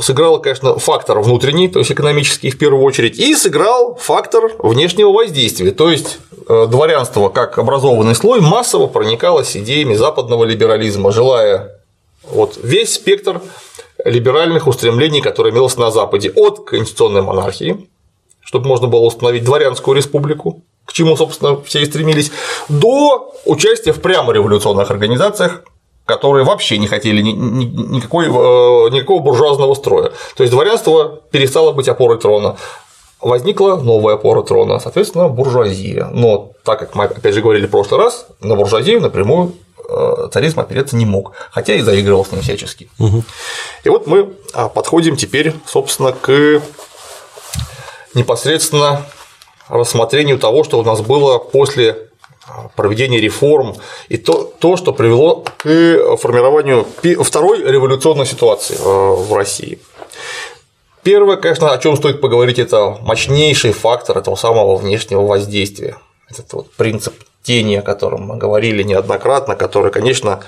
сыграл, 0.00 0.40
конечно, 0.40 0.78
фактор 0.78 1.20
внутренний, 1.20 1.68
то 1.68 1.78
есть 1.78 1.92
экономический 1.92 2.50
в 2.50 2.58
первую 2.58 2.82
очередь, 2.82 3.18
и 3.18 3.34
сыграл 3.34 3.94
фактор 3.96 4.52
внешнего 4.58 5.12
воздействия, 5.12 5.70
то 5.70 5.90
есть 5.90 6.18
э, 6.48 6.66
дворянство 6.66 7.28
как 7.28 7.58
образованный 7.58 8.14
слой 8.14 8.40
массово 8.40 8.86
проникалось 8.86 9.56
идеями 9.56 9.94
западного 9.94 10.44
либерализма, 10.44 11.12
желая 11.12 11.80
вот 12.24 12.58
весь 12.62 12.94
спектр 12.94 13.40
либеральных 14.04 14.66
устремлений, 14.66 15.20
которые 15.20 15.52
имелось 15.52 15.76
на 15.76 15.90
Западе, 15.90 16.32
от 16.34 16.64
конституционной 16.64 17.22
монархии, 17.22 17.88
чтобы 18.40 18.66
можно 18.66 18.88
было 18.88 19.00
установить 19.00 19.44
дворянскую 19.44 19.96
республику, 19.96 20.62
к 20.86 20.92
чему, 20.92 21.16
собственно, 21.16 21.60
все 21.62 21.82
и 21.82 21.84
стремились, 21.84 22.30
до 22.68 23.34
участия 23.44 23.92
в 23.92 24.00
прямо 24.00 24.32
революционных 24.32 24.90
организациях, 24.90 25.62
которые 26.06 26.44
вообще 26.44 26.78
не 26.78 26.86
хотели 26.86 27.20
никакой, 27.20 28.26
э, 28.26 28.28
никакого 28.28 29.20
буржуазного 29.20 29.74
строя. 29.74 30.12
То 30.36 30.44
есть 30.44 30.52
дворянство 30.52 31.20
перестало 31.30 31.72
быть 31.72 31.88
опорой 31.88 32.18
трона. 32.18 32.56
Возникла 33.20 33.76
новая 33.76 34.14
опора 34.14 34.42
трона, 34.42 34.78
соответственно, 34.78 35.28
буржуазия. 35.28 36.08
Но 36.12 36.52
так 36.64 36.78
как 36.78 36.94
мы, 36.94 37.04
опять 37.04 37.34
же, 37.34 37.42
говорили 37.42 37.66
в 37.66 37.70
прошлый 37.70 38.00
раз, 38.00 38.26
на 38.40 38.54
буржуазию 38.54 39.00
напрямую 39.00 39.54
э, 39.88 40.28
царизм 40.32 40.60
опереться 40.60 40.94
не 40.94 41.06
мог, 41.06 41.32
хотя 41.50 41.74
и 41.74 41.80
заигрывал 41.80 42.24
с 42.24 42.30
ним 42.30 42.42
всячески. 42.42 42.88
Угу. 43.00 43.24
И 43.84 43.88
вот 43.88 44.06
мы 44.06 44.32
а, 44.52 44.68
подходим 44.68 45.16
теперь, 45.16 45.54
собственно, 45.66 46.12
к 46.12 46.62
непосредственно 48.14 49.04
рассмотрению 49.68 50.38
того, 50.38 50.64
что 50.64 50.78
у 50.78 50.82
нас 50.82 51.00
было 51.00 51.38
после 51.38 52.06
проведения 52.76 53.20
реформ 53.20 53.74
и 54.08 54.16
то, 54.16 54.52
то, 54.58 54.76
что 54.76 54.92
привело 54.92 55.44
к 55.56 56.16
формированию 56.16 56.86
второй 57.22 57.62
революционной 57.62 58.26
ситуации 58.26 58.76
э, 58.76 58.80
в 58.80 59.34
России. 59.34 59.78
Первое, 61.02 61.36
конечно, 61.36 61.72
о 61.72 61.78
чем 61.78 61.96
стоит 61.96 62.20
поговорить, 62.20 62.58
это 62.58 62.98
мощнейший 63.00 63.72
фактор 63.72 64.18
этого 64.18 64.36
самого 64.36 64.76
внешнего 64.76 65.22
воздействия. 65.22 65.96
Этот 66.28 66.52
вот 66.52 66.72
принцип 66.72 67.14
тени, 67.42 67.76
о 67.76 67.82
котором 67.82 68.22
мы 68.22 68.36
говорили 68.36 68.82
неоднократно, 68.82 69.54
который, 69.54 69.92
конечно, 69.92 70.42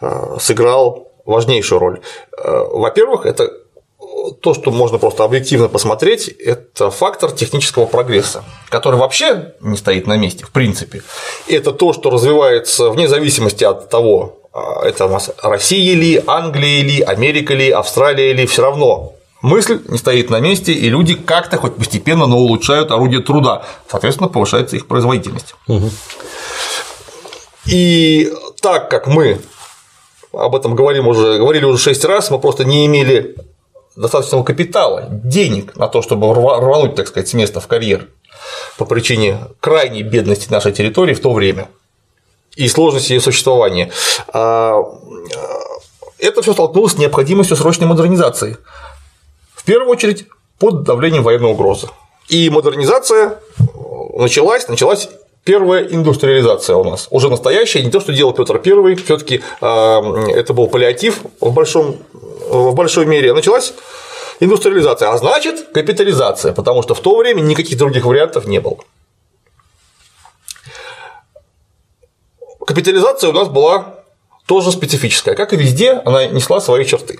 э, 0.00 0.36
сыграл 0.38 1.08
важнейшую 1.24 1.78
роль. 1.78 2.00
Э, 2.36 2.64
во-первых, 2.70 3.26
это 3.26 3.50
то, 4.40 4.54
что 4.54 4.70
можно 4.70 4.98
просто 4.98 5.24
объективно 5.24 5.68
посмотреть, 5.68 6.28
это 6.28 6.90
фактор 6.90 7.32
технического 7.32 7.86
прогресса, 7.86 8.44
который 8.68 8.98
вообще 8.98 9.54
не 9.60 9.76
стоит 9.76 10.06
на 10.06 10.16
месте, 10.16 10.44
в 10.44 10.50
принципе. 10.50 11.02
Это 11.48 11.72
то, 11.72 11.92
что 11.92 12.10
развивается 12.10 12.90
вне 12.90 13.08
зависимости 13.08 13.64
от 13.64 13.88
того, 13.90 14.40
а, 14.52 14.84
это 14.84 15.06
у 15.06 15.08
нас 15.08 15.30
Россия 15.42 15.94
ли, 15.94 16.22
Англия 16.26 16.82
ли, 16.82 17.00
Америка 17.00 17.54
ли, 17.54 17.70
Австралия 17.70 18.32
ли, 18.32 18.46
все 18.46 18.62
равно 18.62 19.14
мысль 19.42 19.80
не 19.88 19.98
стоит 19.98 20.30
на 20.30 20.40
месте, 20.40 20.72
и 20.72 20.88
люди 20.88 21.14
как-то 21.14 21.56
хоть 21.56 21.76
постепенно, 21.76 22.26
но 22.26 22.38
улучшают 22.38 22.90
орудие 22.90 23.20
труда, 23.20 23.64
соответственно, 23.90 24.28
повышается 24.28 24.76
их 24.76 24.86
производительность. 24.86 25.54
Угу. 25.68 25.90
И 27.66 28.32
так 28.60 28.90
как 28.90 29.06
мы 29.06 29.40
об 30.32 30.54
этом 30.54 30.74
говорим 30.74 31.08
уже, 31.08 31.38
говорили 31.38 31.64
уже 31.64 31.78
шесть 31.78 32.04
раз, 32.04 32.30
мы 32.30 32.38
просто 32.38 32.64
не 32.64 32.86
имели 32.86 33.36
достаточного 33.96 34.42
капитала, 34.42 35.08
денег 35.10 35.76
на 35.76 35.88
то, 35.88 36.02
чтобы 36.02 36.32
рвануть, 36.32 36.94
так 36.94 37.08
сказать, 37.08 37.28
с 37.28 37.34
места 37.34 37.60
в 37.60 37.66
карьер 37.66 38.08
по 38.78 38.84
причине 38.84 39.38
крайней 39.60 40.02
бедности 40.02 40.50
нашей 40.50 40.72
территории 40.72 41.14
в 41.14 41.20
то 41.20 41.32
время 41.32 41.68
и 42.56 42.68
сложности 42.68 43.12
ее 43.12 43.20
существования. 43.20 43.90
А, 44.32 44.82
это 46.18 46.42
все 46.42 46.52
столкнулось 46.52 46.92
с 46.92 46.98
необходимостью 46.98 47.56
срочной 47.56 47.86
модернизации. 47.86 48.56
В 49.54 49.64
первую 49.64 49.90
очередь 49.90 50.26
под 50.58 50.84
давлением 50.84 51.22
военной 51.22 51.50
угрозы. 51.50 51.88
И 52.28 52.48
модернизация 52.50 53.40
началась, 54.14 54.68
началась 54.68 55.08
первая 55.44 55.84
индустриализация 55.84 56.76
у 56.76 56.84
нас, 56.84 57.08
уже 57.10 57.28
настоящая, 57.28 57.82
не 57.82 57.90
то, 57.90 58.00
что 58.00 58.12
делал 58.12 58.32
Петр 58.32 58.60
I, 58.64 58.94
все 58.96 59.16
таки 59.18 59.42
а, 59.60 60.00
это 60.28 60.52
был 60.52 60.68
паллиатив 60.68 61.22
в 61.40 61.52
большом 61.52 61.98
в 62.12 62.74
большой 62.74 63.06
мере, 63.06 63.32
началась 63.32 63.72
индустриализация, 64.40 65.10
а 65.10 65.16
значит 65.16 65.68
капитализация, 65.72 66.52
потому 66.52 66.82
что 66.82 66.94
в 66.94 67.00
то 67.00 67.16
время 67.16 67.40
никаких 67.40 67.78
других 67.78 68.04
вариантов 68.04 68.46
не 68.46 68.60
было. 68.60 68.78
Капитализация 72.66 73.30
у 73.30 73.32
нас 73.32 73.48
была 73.48 74.00
тоже 74.46 74.70
специфическая, 74.72 75.34
как 75.34 75.52
и 75.52 75.56
везде, 75.56 75.92
она 76.04 76.26
несла 76.26 76.60
свои 76.60 76.84
черты. 76.84 77.18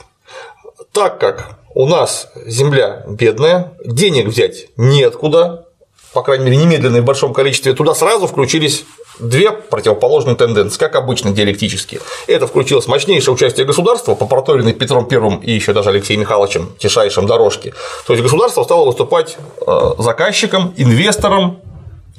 Так 0.93 1.19
как 1.19 1.59
у 1.75 1.87
нас 1.87 2.31
земля 2.47 3.05
бедная, 3.09 3.73
денег 3.85 4.27
взять 4.27 4.67
неоткуда, 4.77 5.67
по 6.13 6.23
крайней 6.23 6.45
мере, 6.45 6.57
немедленно 6.57 6.97
и 6.99 7.01
в 7.01 7.05
большом 7.05 7.33
количестве, 7.33 7.73
туда 7.73 7.95
сразу 7.95 8.27
включились 8.27 8.85
две 9.19 9.51
противоположные 9.51 10.37
тенденции, 10.37 10.79
как 10.79 10.97
обычно 10.97 11.31
диалектические. 11.31 12.01
Это 12.27 12.47
включилось 12.47 12.87
мощнейшее 12.87 13.35
участие 13.35 13.67
государства 13.67 14.15
по 14.15 14.27
проторенной 14.27 14.73
Петром 14.73 15.09
I 15.11 15.41
и 15.43 15.53
еще 15.53 15.73
даже 15.73 15.91
Алексеем 15.91 16.21
Михайловичем 16.21 16.75
тишайшем 16.79 17.27
дорожке. 17.27 17.75
То 18.07 18.13
есть 18.13 18.23
государство 18.23 18.63
стало 18.65 18.87
выступать 18.87 19.37
э, 19.67 19.91
заказчиком, 19.99 20.75
инвестором, 20.77 21.61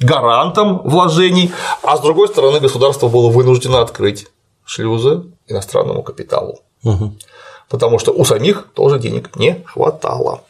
гарантом 0.00 0.80
вложений, 0.84 1.52
а 1.82 1.96
с 1.96 2.00
другой 2.00 2.28
стороны 2.28 2.60
государство 2.60 3.08
было 3.08 3.30
вынуждено 3.30 3.80
открыть 3.80 4.26
шлюзы 4.64 5.24
иностранному 5.46 6.02
капиталу. 6.02 6.60
Угу 6.82 7.14
потому 7.68 7.98
что 7.98 8.12
у 8.12 8.24
самих 8.24 8.68
тоже 8.74 8.98
денег 8.98 9.36
не 9.36 9.62
хватало. 9.66 10.42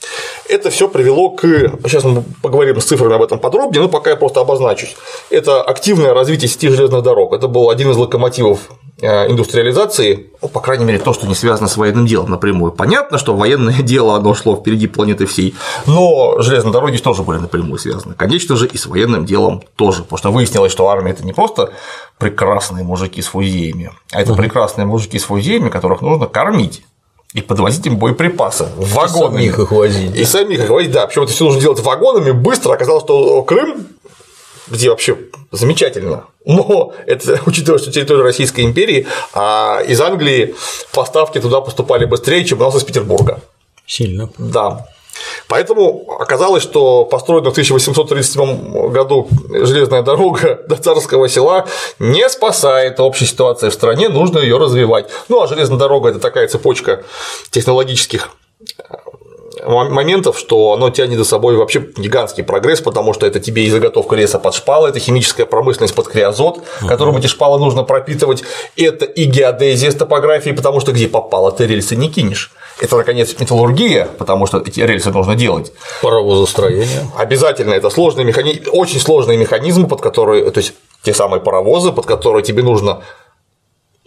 Это 0.49 0.71
все 0.71 0.89
привело 0.89 1.31
к. 1.31 1.43
Сейчас 1.85 2.05
мы 2.05 2.23
поговорим 2.43 2.81
с 2.81 2.85
цифрами 2.85 3.15
об 3.15 3.23
этом 3.23 3.39
подробнее, 3.39 3.83
но 3.83 3.89
пока 3.89 4.11
я 4.11 4.17
просто 4.17 4.41
обозначусь. 4.41 4.97
Это 5.31 5.63
активное 5.63 6.13
развитие 6.13 6.49
сети 6.49 6.69
железных 6.69 7.03
дорог. 7.03 7.33
Это 7.33 7.49
был 7.49 7.71
один 7.71 7.91
из 7.91 7.97
локомотивов 7.97 8.61
индустриализации, 9.01 10.31
ну, 10.41 10.49
по 10.49 10.61
крайней 10.61 10.85
мере, 10.85 10.99
то, 10.99 11.13
что 11.13 11.27
не 11.27 11.35
связано 11.35 11.69
с 11.69 11.77
военным 11.77 12.07
делом 12.07 12.31
напрямую. 12.31 12.73
Понятно, 12.73 13.19
что 13.19 13.35
военное 13.35 13.75
дело 13.83 14.17
оно 14.17 14.35
шло 14.35 14.57
впереди 14.57 14.87
планеты 14.87 15.27
всей, 15.27 15.55
но 15.87 16.41
железные 16.41 16.73
дороги 16.73 16.97
тоже 16.99 17.23
были 17.23 17.39
напрямую 17.39 17.79
связаны. 17.79 18.15
Конечно 18.15 18.57
же, 18.57 18.67
и 18.67 18.77
с 18.77 18.87
военным 18.87 19.25
делом 19.25 19.63
тоже, 19.77 20.03
потому 20.03 20.19
что 20.19 20.31
выяснилось, 20.31 20.73
что 20.73 20.89
армия 20.89 21.11
это 21.11 21.25
не 21.25 21.33
просто 21.33 21.73
прекрасные 22.19 22.85
мужики 22.85 23.21
с 23.21 23.27
фузеями, 23.27 23.93
а 24.13 24.23
это 24.23 24.35
прекрасные 24.35 24.87
мужики 24.87 25.19
с 25.19 25.25
фузеями, 25.25 25.69
которых 25.69 26.01
нужно 26.01 26.27
кормить 26.27 26.83
и 27.35 27.41
подвозить 27.41 27.85
им 27.87 27.97
боеприпасы 27.99 28.69
вагонами. 28.77 29.43
И 29.43 29.51
самих 29.51 29.59
их 29.59 29.73
возить. 29.73 30.17
И 30.17 30.25
самих 30.25 30.61
их 30.61 30.71
возить, 30.71 30.93
да. 30.93 31.07
Причем 31.09 31.23
это 31.25 31.33
все 31.33 31.45
нужно 31.47 31.61
делать 31.61 31.81
вагонами 31.81 32.31
быстро. 32.31 32.73
Оказалось, 32.73 33.03
что 33.03 33.43
Крым, 33.43 33.89
где 34.67 34.91
вообще 34.91 35.17
замечательно, 35.53 36.27
но 36.45 36.93
это 37.07 37.41
учитывая, 37.47 37.79
что 37.79 37.93
территория 37.93 38.23
Российской 38.23 38.63
империи, 38.63 39.07
а 39.33 39.81
из 39.87 40.01
Англии 40.01 40.55
поставки 40.93 41.41
туда 41.41 41.61
поступали 41.61 42.05
быстрее, 42.05 42.45
чем 42.45 42.61
у 42.61 42.65
нас 42.65 42.75
из 42.75 42.85
Петербурга. 42.85 43.41
Сильно. 43.87 44.31
Да. 44.39 44.87
Поэтому 45.47 46.17
оказалось, 46.19 46.63
что 46.63 47.05
построена 47.05 47.51
в 47.51 47.53
1837 47.53 48.91
году 48.91 49.29
железная 49.51 50.03
дорога 50.03 50.61
до 50.69 50.77
Царского 50.77 51.29
села 51.29 51.67
не 51.99 52.29
спасает 52.29 52.99
общей 53.01 53.27
ситуации 53.27 53.69
в 53.69 53.75
стране, 53.75 54.09
нужно 54.09 54.39
ее 54.39 54.59
развивать. 54.59 55.11
Ну 55.29 55.41
а 55.41 55.47
железная 55.47 55.79
дорога 55.79 56.11
это 56.11 56.19
такая 56.19 56.49
цепочка 56.49 57.05
технологических 57.51 58.31
моментов, 59.65 60.39
что 60.39 60.73
оно 60.73 60.91
тянет 60.91 61.19
за 61.19 61.25
собой 61.25 61.57
вообще 61.57 61.89
гигантский 61.97 62.45
прогресс, 62.45 62.81
потому 62.81 63.13
что 63.13 63.27
это 63.27 63.41
тебе 63.41 63.65
и 63.65 63.71
заготовка 63.71 64.17
леса 64.17 64.39
под 64.39 64.55
шпалы, 64.55 64.89
это 64.89 64.99
химическая 64.99 65.47
промышленность 65.47 65.95
под 65.95 66.09
криозот, 66.09 66.63
которым 66.87 67.17
эти 67.17 67.27
шпалы 67.27 67.59
нужно 67.59 67.83
пропитывать, 67.83 68.45
это 68.77 69.05
и 69.05 69.25
геодезия 69.25 69.91
с 69.91 69.95
топографией, 69.95 70.55
потому 70.57 70.81
что 70.81 70.93
где 70.93 71.09
попало, 71.09 71.53
ты 71.53 71.67
рельсы 71.67 71.97
не 71.97 72.09
кинешь. 72.09 72.53
Это, 72.81 72.97
наконец, 72.97 73.35
металлургия, 73.39 74.09
потому 74.19 74.47
что 74.47 74.59
эти 74.59 74.81
рельсы 74.81 75.11
нужно 75.11 75.37
делать. 75.37 75.73
Паровозостроение. 76.03 77.09
Обязательно 77.17 77.73
это 77.73 77.89
сложный 77.89 78.25
механизм, 78.25 78.63
очень 78.73 79.01
сложный 79.01 79.37
механизм, 79.37 79.87
под 79.87 80.01
который, 80.01 80.51
то 80.51 80.59
есть 80.59 80.75
те 81.03 81.15
самые 81.15 81.41
паровозы, 81.41 81.93
под 81.93 82.07
которые 82.07 82.43
тебе 82.43 82.63
нужно 82.63 83.03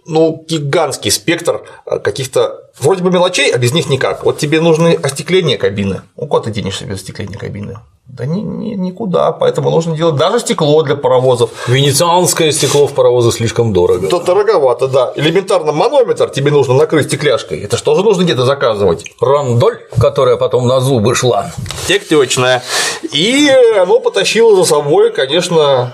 ну, 0.07 0.45
гигантский 0.47 1.11
спектр 1.11 1.63
э, 1.85 1.99
каких-то 1.99 2.63
вроде 2.79 3.03
бы 3.03 3.11
мелочей, 3.11 3.51
а 3.51 3.57
без 3.57 3.73
них 3.73 3.89
никак. 3.89 4.23
Вот 4.23 4.37
тебе 4.37 4.61
нужны 4.61 4.97
остекление 5.01 5.57
кабины. 5.57 6.01
Ну, 6.15 6.27
куда 6.27 6.43
ты 6.43 6.51
денешься 6.51 6.85
без 6.85 6.95
остекления 6.95 7.37
кабины? 7.37 7.79
Да 8.05 8.25
ни, 8.25 8.39
ни, 8.39 8.73
никуда, 8.75 9.33
поэтому 9.33 9.69
нужно 9.69 9.95
делать 9.97 10.15
даже 10.15 10.39
стекло 10.39 10.81
для 10.81 10.95
паровозов. 10.95 11.49
Венецианское 11.67 12.53
стекло 12.53 12.87
в 12.87 12.93
паровозы 12.93 13.31
слишком 13.33 13.73
дорого. 13.73 14.07
Да, 14.07 14.19
дороговато, 14.19 14.87
да. 14.87 15.11
Элементарно 15.17 15.73
манометр 15.73 16.29
тебе 16.29 16.51
нужно 16.51 16.73
накрыть 16.75 17.07
стекляшкой. 17.07 17.59
Это 17.59 17.75
что 17.75 17.95
же 17.95 18.03
нужно 18.03 18.23
где-то 18.23 18.45
заказывать? 18.45 19.11
Рандоль, 19.19 19.79
которая 19.99 20.37
потом 20.37 20.67
на 20.67 20.79
зубы 20.79 21.15
шла. 21.15 21.51
Тектечная. 21.87 22.63
И 23.11 23.49
оно 23.77 23.99
потащило 23.99 24.55
за 24.55 24.63
собой, 24.63 25.11
конечно, 25.11 25.93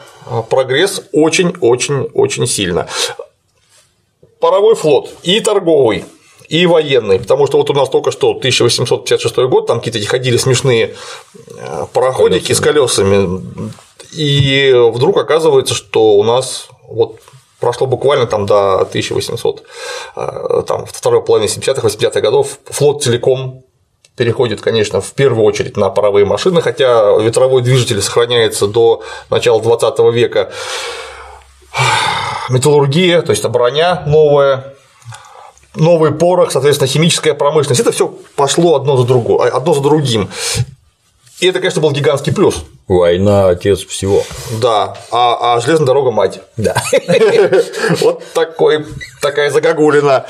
прогресс 0.50 1.02
очень-очень-очень 1.12 2.46
сильно. 2.46 2.88
Паровой 4.44 4.76
флот 4.76 5.10
и 5.24 5.40
торговый, 5.40 6.04
и 6.50 6.66
военный, 6.66 7.18
потому 7.18 7.48
что 7.48 7.60
вот 7.60 7.70
у 7.70 7.74
нас 7.74 7.88
только 7.88 8.12
что 8.12 8.32
1856 8.32 9.38
год, 9.38 9.68
там 9.68 9.80
какие-то 9.80 10.06
ходили 10.06 10.36
смешные 10.36 10.96
э, 11.58 11.86
пароходики 11.94 12.52
с 12.52 12.60
колесами, 12.60 13.42
и 14.12 14.74
вдруг 14.92 15.16
оказывается, 15.16 15.74
что 15.74 16.16
у 16.16 16.24
нас 16.26 16.68
вот 16.90 17.22
прошло 17.62 17.88
буквально 17.88 18.26
там 18.26 18.46
до 18.46 18.82
1800, 18.82 19.64
э, 20.18 20.64
там, 20.68 20.88
второй 20.88 21.24
половины 21.24 21.48
70-х, 21.48 21.88
80-х 21.88 22.20
годов, 22.20 22.60
флот 22.66 23.02
целиком 23.02 23.64
переходит, 24.18 24.60
конечно, 24.60 25.00
в 25.00 25.14
первую 25.14 25.46
очередь 25.46 25.78
на 25.78 25.90
паровые 25.90 26.26
машины, 26.26 26.62
хотя 26.62 27.16
ветровой 27.18 27.62
движитель 27.62 28.02
сохраняется 28.02 28.68
до 28.68 29.04
начала 29.30 29.62
20 29.62 30.00
века. 30.14 30.52
Металлургия, 32.50 33.22
то 33.22 33.32
есть 33.32 33.46
броня 33.48 34.04
новая, 34.06 34.74
новый 35.76 36.12
порох, 36.12 36.52
соответственно, 36.52 36.88
химическая 36.88 37.34
промышленность. 37.34 37.82
Это 37.82 37.92
все 37.92 38.08
пошло 38.36 38.76
одно 38.76 38.98
за, 38.98 39.06
другое, 39.06 39.50
одно 39.50 39.74
за 39.74 39.82
другим. 39.82 40.30
И 41.40 41.48
это, 41.48 41.60
конечно, 41.60 41.82
был 41.82 41.92
гигантский 41.92 42.34
плюс. 42.34 42.64
Война– 42.88 43.48
отец 43.50 43.80
всего. 43.86 44.24
Да, 44.62 44.98
а, 45.10 45.56
а 45.56 45.60
железная 45.62 45.88
дорога– 45.88 46.12
мать. 46.12 46.42
Да. 46.58 46.76
Вот 48.02 48.24
такой, 48.34 48.86
такая 49.22 49.50
загогулина. 49.52 50.26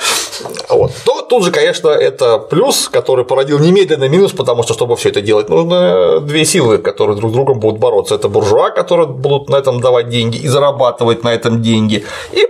Вот. 0.70 0.92
То 1.06 1.22
тут 1.24 1.44
же, 1.46 1.52
конечно, 1.52 1.90
это 1.90 2.38
плюс, 2.38 2.90
который 2.90 3.26
породил 3.26 3.58
немедленный 3.58 4.10
минус, 4.10 4.34
потому 4.34 4.62
что, 4.64 4.74
чтобы 4.74 4.96
все 4.96 5.10
это 5.10 5.22
делать, 5.22 5.50
нужно 5.50 6.20
две 6.20 6.46
силы, 6.46 6.78
которые 6.78 7.18
друг 7.18 7.32
с 7.32 7.34
другом 7.34 7.60
будут 7.60 7.80
бороться. 7.80 8.16
Это 8.16 8.30
буржуа, 8.30 8.70
которые 8.70 9.08
будут 9.08 9.50
на 9.50 9.56
этом 9.56 9.82
давать 9.82 10.10
деньги 10.10 10.38
и 10.38 10.48
зарабатывать 10.48 11.24
на 11.24 11.34
этом 11.34 11.62
деньги, 11.62 12.06
и 12.32 12.48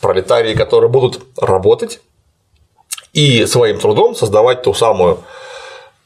пролетарии, 0.00 0.54
которые 0.54 0.90
будут 0.90 1.20
работать 1.36 2.00
и 3.12 3.46
своим 3.46 3.78
трудом 3.78 4.14
создавать 4.14 4.62
ту 4.62 4.74
самую 4.74 5.18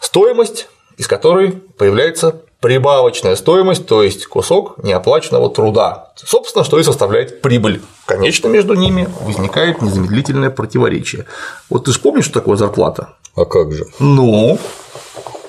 стоимость, 0.00 0.68
из 0.96 1.06
которой 1.06 1.52
появляется 1.52 2.42
прибавочная 2.64 3.36
стоимость, 3.36 3.86
то 3.86 4.02
есть 4.02 4.24
кусок 4.24 4.82
неоплаченного 4.82 5.50
труда. 5.50 6.12
Собственно, 6.16 6.64
что 6.64 6.78
и 6.78 6.82
составляет 6.82 7.42
прибыль. 7.42 7.82
Конечно, 8.06 8.48
между 8.48 8.72
ними 8.72 9.06
возникает 9.20 9.82
незамедлительное 9.82 10.48
противоречие. 10.48 11.26
Вот 11.68 11.84
ты 11.84 11.92
же 11.92 12.00
помнишь, 12.00 12.24
что 12.24 12.40
такое 12.40 12.56
зарплата? 12.56 13.10
А 13.36 13.44
как 13.44 13.70
же? 13.74 13.84
Ну, 13.98 14.58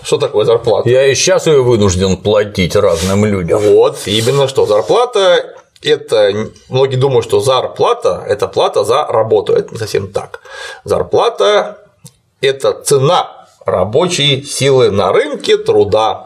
что 0.03 0.17
такое 0.17 0.43
зарплата? 0.43 0.89
Я 0.89 1.07
и 1.07 1.15
сейчас 1.15 1.47
ее 1.47 1.63
вынужден 1.63 2.17
платить 2.17 2.75
разным 2.75 3.23
людям. 3.23 3.61
Вот, 3.61 3.97
именно 4.07 4.49
что 4.49 4.65
зарплата 4.65 5.55
это 5.81 6.49
многие 6.67 6.97
думают, 6.97 7.23
что 7.23 7.39
зарплата– 7.39 8.25
это 8.27 8.49
плата 8.49 8.83
за 8.83 9.05
работу. 9.05 9.53
Это 9.53 9.71
не 9.71 9.77
совсем 9.77 10.11
так. 10.11 10.41
Зарплата– 10.83 11.77
это 12.41 12.73
цена 12.73 13.47
рабочей 13.65 14.43
силы 14.43 14.91
на 14.91 15.13
рынке 15.13 15.55
труда, 15.55 16.24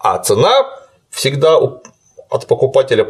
а 0.00 0.18
цена 0.18 0.66
всегда 1.10 1.58
от 1.58 2.46
покупателя 2.46 3.06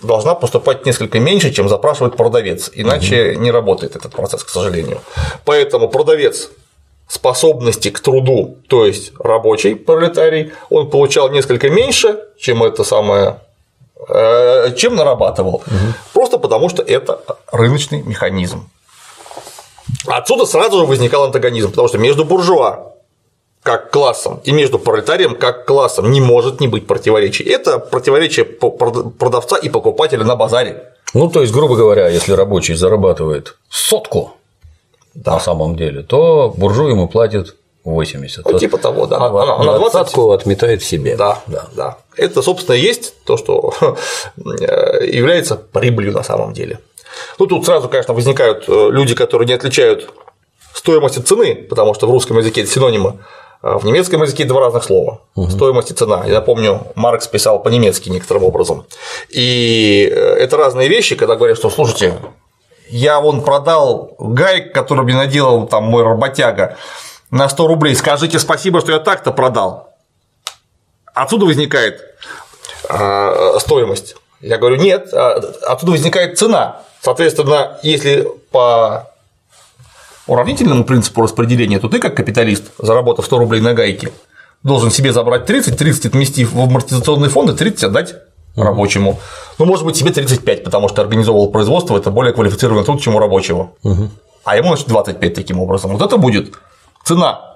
должна 0.00 0.34
поступать 0.34 0.86
несколько 0.86 1.20
меньше, 1.20 1.52
чем 1.52 1.68
запрашивает 1.68 2.16
продавец, 2.16 2.70
иначе 2.74 3.32
угу. 3.32 3.40
не 3.40 3.50
работает 3.50 3.96
этот 3.96 4.12
процесс, 4.12 4.44
к 4.44 4.48
сожалению. 4.48 5.00
Поэтому 5.44 5.88
продавец 5.88 6.50
способности 7.08 7.90
к 7.90 8.00
труду, 8.00 8.56
то 8.68 8.86
есть 8.86 9.12
рабочий 9.18 9.74
пролетарий, 9.74 10.52
он 10.70 10.90
получал 10.90 11.30
несколько 11.30 11.68
меньше, 11.68 12.20
чем 12.38 12.62
это 12.62 12.84
самое 12.84 13.40
Э, 14.08 14.72
чем 14.76 14.96
нарабатывал. 14.96 15.62
Угу. 15.66 15.94
Просто 16.14 16.38
потому, 16.38 16.68
что 16.68 16.82
это 16.82 17.22
рыночный 17.52 18.02
механизм. 18.02 18.68
Отсюда 20.06 20.46
сразу 20.46 20.78
же 20.78 20.86
возникал 20.86 21.24
антагонизм, 21.24 21.70
потому 21.70 21.88
что 21.88 21.98
между 21.98 22.24
буржуа 22.24 22.89
как 23.62 23.90
классом 23.90 24.40
и 24.44 24.52
между 24.52 24.78
пролетарием 24.78 25.34
как 25.36 25.66
классом 25.66 26.10
не 26.10 26.20
может 26.20 26.60
не 26.60 26.68
быть 26.68 26.86
противоречий. 26.86 27.44
Это 27.44 27.78
противоречие 27.78 28.44
продавца 28.44 29.56
и 29.56 29.68
покупателя 29.68 30.24
на 30.24 30.36
базаре. 30.36 30.94
Ну, 31.12 31.28
то 31.28 31.40
есть, 31.40 31.52
грубо 31.52 31.76
говоря, 31.76 32.08
если 32.08 32.32
рабочий 32.32 32.74
зарабатывает 32.74 33.56
сотку 33.68 34.32
да. 35.14 35.32
на 35.32 35.40
самом 35.40 35.76
деле, 35.76 36.02
то 36.02 36.54
буржуй 36.56 36.92
ему 36.92 37.08
платит 37.08 37.56
80. 37.84 38.44
Ну, 38.44 38.58
типа 38.58 38.78
того, 38.78 39.06
да. 39.06 39.16
А, 39.16 39.30
на, 39.30 39.72
на 39.72 39.78
20 39.78 40.14
отметает 40.34 40.82
себе. 40.82 41.16
Да, 41.16 41.40
да, 41.46 41.68
да. 41.74 41.98
Это, 42.16 42.42
собственно, 42.42 42.76
есть 42.76 43.14
то, 43.24 43.36
что 43.36 43.74
э, 44.36 45.06
является 45.06 45.56
прибылью 45.56 46.12
на 46.12 46.22
самом 46.22 46.52
деле. 46.52 46.78
Ну, 47.38 47.46
тут 47.46 47.64
сразу, 47.64 47.88
конечно, 47.88 48.14
возникают 48.14 48.64
э, 48.68 48.88
люди, 48.90 49.14
которые 49.14 49.48
не 49.48 49.54
отличают 49.54 50.10
стоимость 50.74 51.18
и 51.18 51.22
цены, 51.22 51.54
потому 51.54 51.94
что 51.94 52.06
в 52.06 52.10
русском 52.10 52.38
языке 52.38 52.62
это 52.62 52.70
синонимы, 52.70 53.14
а 53.14 53.49
в 53.62 53.84
немецком 53.84 54.22
языке 54.22 54.44
два 54.44 54.60
разных 54.60 54.84
слова 54.84 55.20
угу. 55.34 55.50
стоимость 55.50 55.90
и 55.90 55.94
цена. 55.94 56.24
Я 56.26 56.40
помню, 56.40 56.86
Маркс 56.94 57.26
писал 57.26 57.62
по-немецки 57.62 58.08
некоторым 58.08 58.44
образом. 58.44 58.86
И 59.28 60.08
э, 60.10 60.14
это 60.14 60.56
разные 60.56 60.88
вещи, 60.88 61.14
когда 61.14 61.36
говорят, 61.36 61.58
что 61.58 61.68
слушайте, 61.68 62.14
я 62.88 63.20
вон 63.20 63.42
продал 63.42 64.14
гайк, 64.18 64.72
который 64.72 65.04
мне 65.04 65.14
наделал 65.14 65.66
там 65.66 65.84
мой 65.84 66.02
работяга, 66.02 66.76
на 67.30 67.48
100 67.48 67.66
рублей, 67.66 67.94
скажите 67.94 68.38
спасибо, 68.38 68.80
что 68.80 68.92
я 68.92 68.98
так-то 68.98 69.30
продал. 69.30 69.94
Отсюда 71.14 71.44
возникает 71.44 72.00
э, 72.88 73.58
стоимость. 73.60 74.16
Я 74.40 74.56
говорю, 74.56 74.76
нет, 74.76 75.12
а, 75.12 75.34
отсюда 75.66 75.92
возникает 75.92 76.38
цена. 76.38 76.82
Соответственно, 77.02 77.78
если 77.82 78.26
по 78.50 79.09
уравнительному 80.26 80.84
принципу 80.84 81.22
распределения, 81.22 81.78
то 81.78 81.88
ты 81.88 81.98
как 81.98 82.16
капиталист, 82.16 82.70
заработав 82.78 83.24
100 83.24 83.38
рублей 83.38 83.60
на 83.60 83.74
гайке, 83.74 84.12
должен 84.62 84.90
себе 84.90 85.12
забрать 85.12 85.46
30, 85.46 85.76
30 85.76 86.06
отмести 86.06 86.44
в 86.44 86.58
амортизационные 86.58 87.30
фонды, 87.30 87.54
30 87.54 87.84
отдать 87.84 88.14
рабочему. 88.56 89.20
Ну, 89.58 89.64
может 89.64 89.84
быть, 89.84 89.96
себе 89.96 90.12
35, 90.12 90.64
потому 90.64 90.88
что 90.88 91.02
организовывал 91.02 91.50
производство, 91.50 91.96
это 91.96 92.10
более 92.10 92.32
квалифицированный 92.32 92.84
труд, 92.84 93.00
чем 93.00 93.14
у 93.16 93.18
рабочего. 93.18 93.72
Угу. 93.82 94.10
А 94.44 94.56
ему, 94.56 94.68
значит, 94.68 94.88
25 94.88 95.34
таким 95.34 95.60
образом. 95.60 95.92
Вот 95.92 96.02
это 96.02 96.16
будет 96.16 96.54
цена 97.04 97.50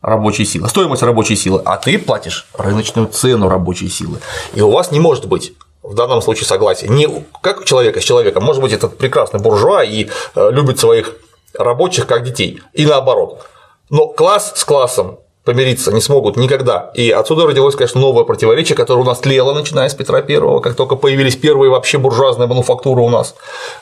рабочей 0.00 0.44
силы, 0.44 0.68
стоимость 0.68 1.02
рабочей 1.02 1.36
силы, 1.36 1.60
а 1.64 1.76
ты 1.76 1.98
платишь 1.98 2.46
рыночную 2.54 3.08
цену 3.08 3.48
рабочей 3.48 3.88
силы. 3.88 4.18
И 4.54 4.60
у 4.60 4.70
вас 4.70 4.90
не 4.92 5.00
может 5.00 5.26
быть 5.26 5.52
в 5.82 5.94
данном 5.94 6.22
случае 6.22 6.46
согласия. 6.46 6.88
Не 6.88 7.08
как 7.42 7.64
человека 7.64 8.00
с 8.00 8.04
человеком, 8.04 8.44
может 8.44 8.62
быть, 8.62 8.72
этот 8.72 8.96
прекрасный 8.96 9.40
буржуа 9.40 9.84
и 9.84 10.08
э, 10.34 10.50
любит 10.50 10.78
своих 10.78 11.16
рабочих 11.54 12.06
как 12.06 12.24
детей, 12.24 12.60
и 12.72 12.86
наоборот. 12.86 13.46
Но 13.88 14.06
класс 14.06 14.52
с 14.54 14.64
классом 14.64 15.18
помириться 15.44 15.92
не 15.92 16.00
смогут 16.00 16.36
никогда. 16.36 16.90
И 16.94 17.10
отсюда 17.10 17.46
родилось, 17.46 17.74
конечно, 17.74 18.00
новое 18.00 18.24
противоречие, 18.24 18.76
которое 18.76 19.00
у 19.00 19.04
нас 19.04 19.18
тлело, 19.18 19.52
начиная 19.52 19.88
с 19.88 19.94
Петра 19.94 20.22
Первого, 20.22 20.60
как 20.60 20.76
только 20.76 20.96
появились 20.96 21.36
первые 21.36 21.70
вообще 21.70 21.98
буржуазные 21.98 22.46
мануфактуры 22.46 23.00
у 23.00 23.08
нас, 23.08 23.34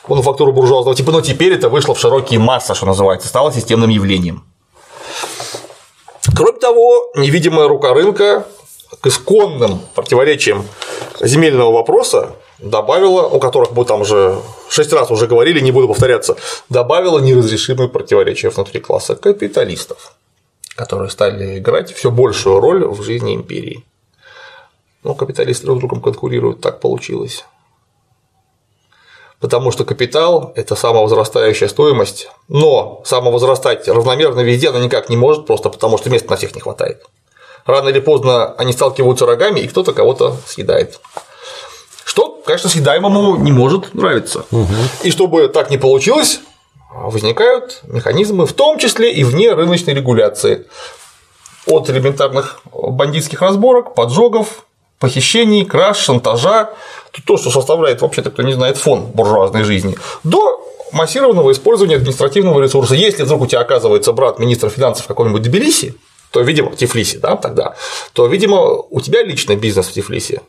мануфактура 0.07 0.51
буржуазного 0.51 0.95
типа, 0.95 1.11
но 1.11 1.21
теперь 1.21 1.53
это 1.53 1.69
вышло 1.69 1.93
в 1.93 1.99
широкие 1.99 2.39
массы, 2.39 2.73
что 2.73 2.85
называется, 2.85 3.27
стало 3.27 3.51
системным 3.51 3.89
явлением. 3.89 4.43
Кроме 6.35 6.59
того, 6.59 7.11
невидимая 7.15 7.67
рука 7.67 7.93
рынка 7.93 8.45
к 9.01 9.07
исконным 9.07 9.81
противоречиям 9.95 10.65
земельного 11.21 11.71
вопроса 11.71 12.35
добавила, 12.61 13.23
о 13.23 13.39
которых 13.39 13.71
мы 13.71 13.85
там 13.85 14.01
уже 14.01 14.39
шесть 14.69 14.93
раз 14.93 15.11
уже 15.11 15.27
говорили, 15.27 15.59
не 15.59 15.71
буду 15.71 15.87
повторяться, 15.87 16.35
добавила 16.69 17.19
неразрешимые 17.19 17.89
противоречия 17.89 18.49
внутри 18.49 18.79
класса 18.79 19.15
капиталистов, 19.15 20.13
которые 20.75 21.09
стали 21.09 21.59
играть 21.59 21.93
все 21.93 22.11
большую 22.11 22.59
роль 22.59 22.85
в 22.85 23.01
жизни 23.03 23.35
империи. 23.35 23.85
Ну, 25.03 25.15
капиталисты 25.15 25.65
друг 25.65 25.77
с 25.77 25.79
другом 25.79 26.01
конкурируют, 26.01 26.61
так 26.61 26.79
получилось 26.79 27.45
потому 29.39 29.71
что 29.71 29.85
капитал– 29.85 30.51
это 30.55 30.75
самовозрастающая 30.75 31.67
стоимость, 31.67 32.29
но 32.47 33.01
самовозрастать 33.05 33.87
равномерно 33.87 34.41
везде 34.41 34.69
она 34.69 34.79
никак 34.79 35.09
не 35.09 35.17
может, 35.17 35.45
просто 35.45 35.69
потому 35.69 35.97
что 35.97 36.09
места 36.09 36.29
на 36.29 36.37
всех 36.37 36.55
не 36.55 36.61
хватает. 36.61 37.03
Рано 37.65 37.89
или 37.89 37.99
поздно 37.99 38.53
они 38.53 38.73
сталкиваются 38.73 39.25
рогами, 39.25 39.59
и 39.59 39.67
кто-то 39.67 39.93
кого-то 39.93 40.35
съедает. 40.45 40.99
Что, 42.09 42.41
конечно, 42.43 42.71
съедаемому 42.71 43.35
не 43.35 43.51
может 43.51 43.93
нравиться. 43.93 44.43
Угу. 44.49 44.73
И 45.03 45.11
чтобы 45.11 45.47
так 45.47 45.69
не 45.69 45.77
получилось, 45.77 46.39
возникают 46.91 47.81
механизмы, 47.83 48.47
в 48.47 48.53
том 48.53 48.79
числе 48.79 49.13
и 49.13 49.23
вне 49.23 49.53
рыночной 49.53 49.93
регуляции. 49.93 50.65
От 51.67 51.87
элементарных 51.91 52.61
бандитских 52.73 53.43
разборок, 53.43 53.93
поджогов, 53.93 54.65
похищений, 54.97 55.65
краж, 55.65 55.99
шантажа, 55.99 56.71
то, 57.27 57.37
что 57.37 57.51
составляет 57.51 58.01
вообще-то, 58.01 58.31
кто 58.31 58.41
не 58.41 58.53
знает, 58.53 58.77
фон 58.77 59.01
буржуазной 59.13 59.63
жизни, 59.63 59.95
до 60.23 60.59
массированного 60.91 61.51
использования 61.51 61.97
административного 61.97 62.59
ресурса. 62.59 62.95
Если 62.95 63.21
вдруг 63.21 63.41
у 63.41 63.45
тебя 63.45 63.59
оказывается 63.59 64.13
брат 64.13 64.39
министра 64.39 64.69
финансов 64.69 65.05
какой-нибудь 65.05 65.43
Тбилиси, 65.43 65.93
то, 66.31 66.41
видимо, 66.41 66.71
в 66.71 66.75
Тифлисе, 66.75 67.19
да, 67.19 67.35
тогда, 67.35 67.75
то, 68.13 68.25
видимо, 68.25 68.61
у 68.89 68.99
тебя 68.99 69.21
личный 69.21 69.57
бизнес 69.57 69.85
в 69.85 69.93
Тифлисе 69.93 70.41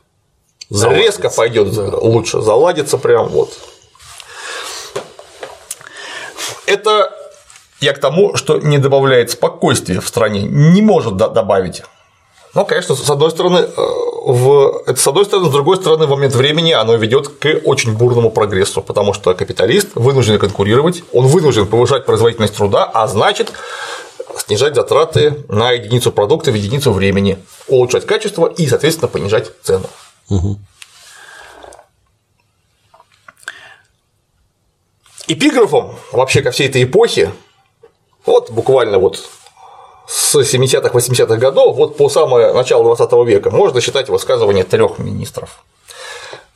заладится. 0.70 1.04
резко 1.04 1.30
пойдет 1.30 1.74
да. 1.74 1.96
лучше, 1.98 2.40
заладится 2.40 2.98
прям 2.98 3.28
вот. 3.28 3.52
Это 6.66 7.12
я 7.80 7.92
к 7.92 7.98
тому, 7.98 8.36
что 8.36 8.58
не 8.58 8.78
добавляет 8.78 9.30
спокойствия 9.30 10.00
в 10.00 10.08
стране, 10.08 10.42
не 10.42 10.82
может 10.82 11.16
добавить. 11.16 11.82
Ну, 12.54 12.64
конечно, 12.64 12.96
с 12.96 13.08
одной 13.08 13.30
стороны, 13.30 13.58
э, 13.58 13.70
в... 13.76 14.82
это 14.86 15.00
с 15.00 15.06
одной 15.06 15.24
стороны, 15.24 15.48
с 15.48 15.52
другой 15.52 15.76
стороны, 15.76 16.06
в 16.06 16.10
момент 16.10 16.34
времени 16.34 16.72
оно 16.72 16.96
ведет 16.96 17.28
к 17.28 17.60
очень 17.64 17.96
бурному 17.96 18.30
прогрессу, 18.30 18.82
потому 18.82 19.14
что 19.14 19.34
капиталист 19.34 19.90
вынужден 19.94 20.38
конкурировать, 20.38 21.04
он 21.12 21.26
вынужден 21.26 21.66
повышать 21.66 22.06
производительность 22.06 22.56
труда, 22.56 22.84
а 22.84 23.06
значит 23.06 23.52
снижать 24.36 24.74
затраты 24.74 25.44
на 25.48 25.70
единицу 25.70 26.10
продукта 26.10 26.50
в 26.50 26.54
единицу 26.54 26.92
времени, 26.92 27.38
улучшать 27.68 28.04
качество 28.04 28.46
и, 28.46 28.66
соответственно, 28.66 29.08
понижать 29.08 29.52
цену. 29.62 29.86
Угу. 30.30 30.58
Эпиграфом 35.28 35.96
вообще 36.12 36.42
ко 36.42 36.50
всей 36.50 36.68
этой 36.68 36.84
эпохе, 36.84 37.32
вот 38.26 38.50
буквально 38.50 38.98
вот 38.98 39.28
с 40.08 40.34
70-х, 40.34 40.88
80-х 40.88 41.36
годов, 41.36 41.76
вот 41.76 41.96
по 41.96 42.08
самое 42.08 42.52
начало 42.52 42.84
20 42.96 43.12
века, 43.28 43.50
можно 43.50 43.80
считать 43.80 44.08
высказывание 44.08 44.64
трех 44.64 44.98
министров 44.98 45.64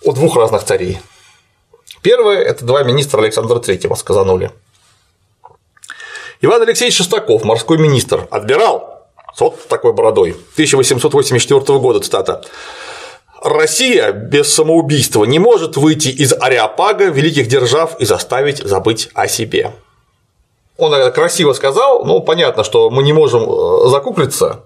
у 0.03 0.13
двух 0.13 0.37
разных 0.37 0.65
царей. 0.65 1.01
Первое– 2.03 2.39
это 2.43 2.65
два 2.65 2.83
министра 2.83 3.21
Александра 3.21 3.59
III 3.59 3.97
сказанули. 3.97 4.51
Иван 6.41 6.63
Алексеевич 6.63 6.97
Шестаков, 6.97 7.45
морской 7.45 7.79
министр, 7.79 8.29
отбирал 8.31 9.07
с 9.35 9.41
вот 9.41 9.69
такой 9.69 9.93
бородой 9.93 10.33
1884 10.33 11.79
года, 11.79 12.01
цитата. 12.01 12.45
Россия 13.45 14.13
без 14.13 14.53
самоубийства 14.53 15.25
не 15.25 15.39
может 15.39 15.77
выйти 15.77 16.09
из 16.09 16.33
ареопага 16.33 17.05
великих 17.11 17.47
держав 17.47 18.01
и 18.01 18.07
заставить 18.07 18.59
забыть 18.59 19.11
о 19.15 19.29
себе. 19.29 19.73
Он 20.79 21.13
красиво 21.13 21.53
сказал, 21.53 22.05
ну 22.05 22.21
понятно, 22.21 22.65
что 22.65 22.91
мы 22.91 23.03
не 23.03 23.13
можем 23.13 23.43
э, 23.43 23.89
закуклиться, 23.91 24.63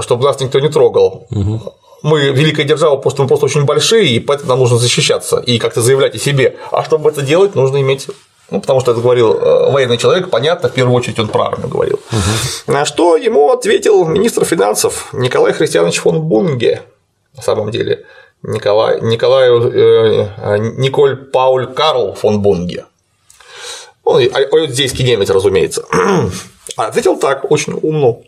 чтобы 0.00 0.24
нас 0.24 0.40
никто 0.40 0.60
не 0.60 0.68
трогал. 0.68 1.26
Угу. 1.30 1.74
Мы 2.02 2.30
великая 2.30 2.64
держава, 2.64 2.96
просто 2.96 3.22
мы 3.22 3.28
просто 3.28 3.46
очень 3.46 3.64
большие, 3.64 4.06
и 4.08 4.20
поэтому 4.20 4.50
нам 4.50 4.58
нужно 4.60 4.78
защищаться 4.78 5.38
и 5.38 5.58
как-то 5.58 5.82
заявлять 5.82 6.14
о 6.14 6.18
себе. 6.18 6.56
А 6.70 6.84
чтобы 6.84 7.10
это 7.10 7.20
делать, 7.20 7.54
нужно 7.54 7.80
иметь 7.80 8.06
ну, 8.50 8.60
потому 8.60 8.80
что 8.80 8.92
это 8.92 9.00
говорил 9.00 9.32
э, 9.32 9.72
военный 9.72 9.96
человек, 9.96 10.28
понятно, 10.28 10.68
в 10.68 10.72
первую 10.72 10.94
очередь 10.94 11.18
он 11.18 11.28
про 11.28 11.46
армию 11.46 11.68
говорил. 11.68 11.98
Угу. 12.12 12.72
На 12.72 12.84
что 12.84 13.16
ему 13.16 13.50
ответил 13.50 14.04
министр 14.04 14.44
финансов 14.44 15.08
Николай 15.12 15.52
Христианович 15.54 16.00
фон 16.00 16.20
Бунге, 16.20 16.82
на 17.36 17.42
самом 17.42 17.70
деле, 17.70 18.04
Николай, 18.42 19.00
Николай 19.00 19.48
э, 19.48 20.28
э 20.36 20.58
Николь 20.76 21.16
Пауль 21.16 21.72
Карл 21.72 22.14
фон 22.14 22.40
Бунге. 22.40 22.84
Он 24.04 24.22
иудейский 24.22 25.04
немец, 25.04 25.30
разумеется. 25.30 25.84
Ответил 26.76 27.16
так, 27.18 27.50
очень 27.50 27.72
умно. 27.72 28.22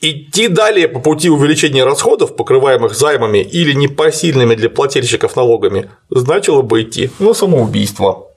Идти 0.00 0.48
далее 0.48 0.88
по 0.88 0.98
пути 1.00 1.28
увеличения 1.28 1.84
расходов, 1.84 2.34
покрываемых 2.34 2.94
займами 2.94 3.38
или 3.38 3.74
непосильными 3.74 4.54
для 4.54 4.70
плательщиков 4.70 5.36
налогами, 5.36 5.90
значило 6.08 6.62
бы 6.62 6.82
идти 6.82 7.10
на 7.18 7.34
самоубийство. 7.34 8.28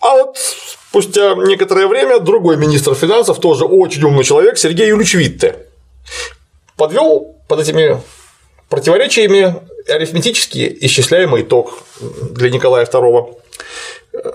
А 0.00 0.16
вот 0.16 0.36
спустя 0.36 1.34
некоторое 1.34 1.86
время 1.86 2.18
другой 2.18 2.56
министр 2.56 2.94
финансов, 2.94 3.38
тоже 3.38 3.64
очень 3.64 4.02
умный 4.02 4.24
человек, 4.24 4.58
Сергей 4.58 4.88
Юрьевич 4.88 5.14
Витте, 5.14 5.66
подвел 6.76 7.36
под 7.48 7.60
этими 7.60 8.00
противоречиями 8.68 9.54
арифметически 9.88 10.78
исчисляемый 10.80 11.42
итог 11.42 11.82
для 12.00 12.50
Николая 12.50 12.86
II 12.86 13.36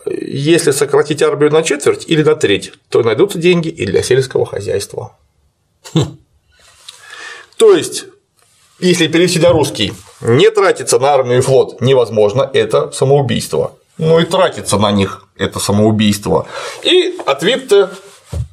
если 0.05 0.71
сократить 0.71 1.21
армию 1.21 1.51
на 1.51 1.63
четверть 1.63 2.05
или 2.07 2.23
на 2.23 2.35
треть, 2.35 2.73
то 2.89 3.01
найдутся 3.01 3.37
деньги 3.37 3.69
и 3.69 3.85
для 3.85 4.03
сельского 4.03 4.45
хозяйства. 4.45 5.15
Хм. 5.93 6.17
То 7.57 7.73
есть, 7.73 8.05
если 8.79 9.07
перевести 9.07 9.39
на 9.39 9.49
русский, 9.49 9.93
не 10.21 10.49
тратиться 10.49 10.99
на 10.99 11.13
армию 11.13 11.39
и 11.39 11.41
флот 11.41 11.81
невозможно, 11.81 12.49
это 12.53 12.91
самоубийство. 12.91 13.75
Но 13.97 14.19
и 14.19 14.25
тратиться 14.25 14.77
на 14.77 14.91
них– 14.91 15.27
это 15.37 15.59
самоубийство. 15.59 16.47
И 16.83 17.17
ответ-то 17.25 17.91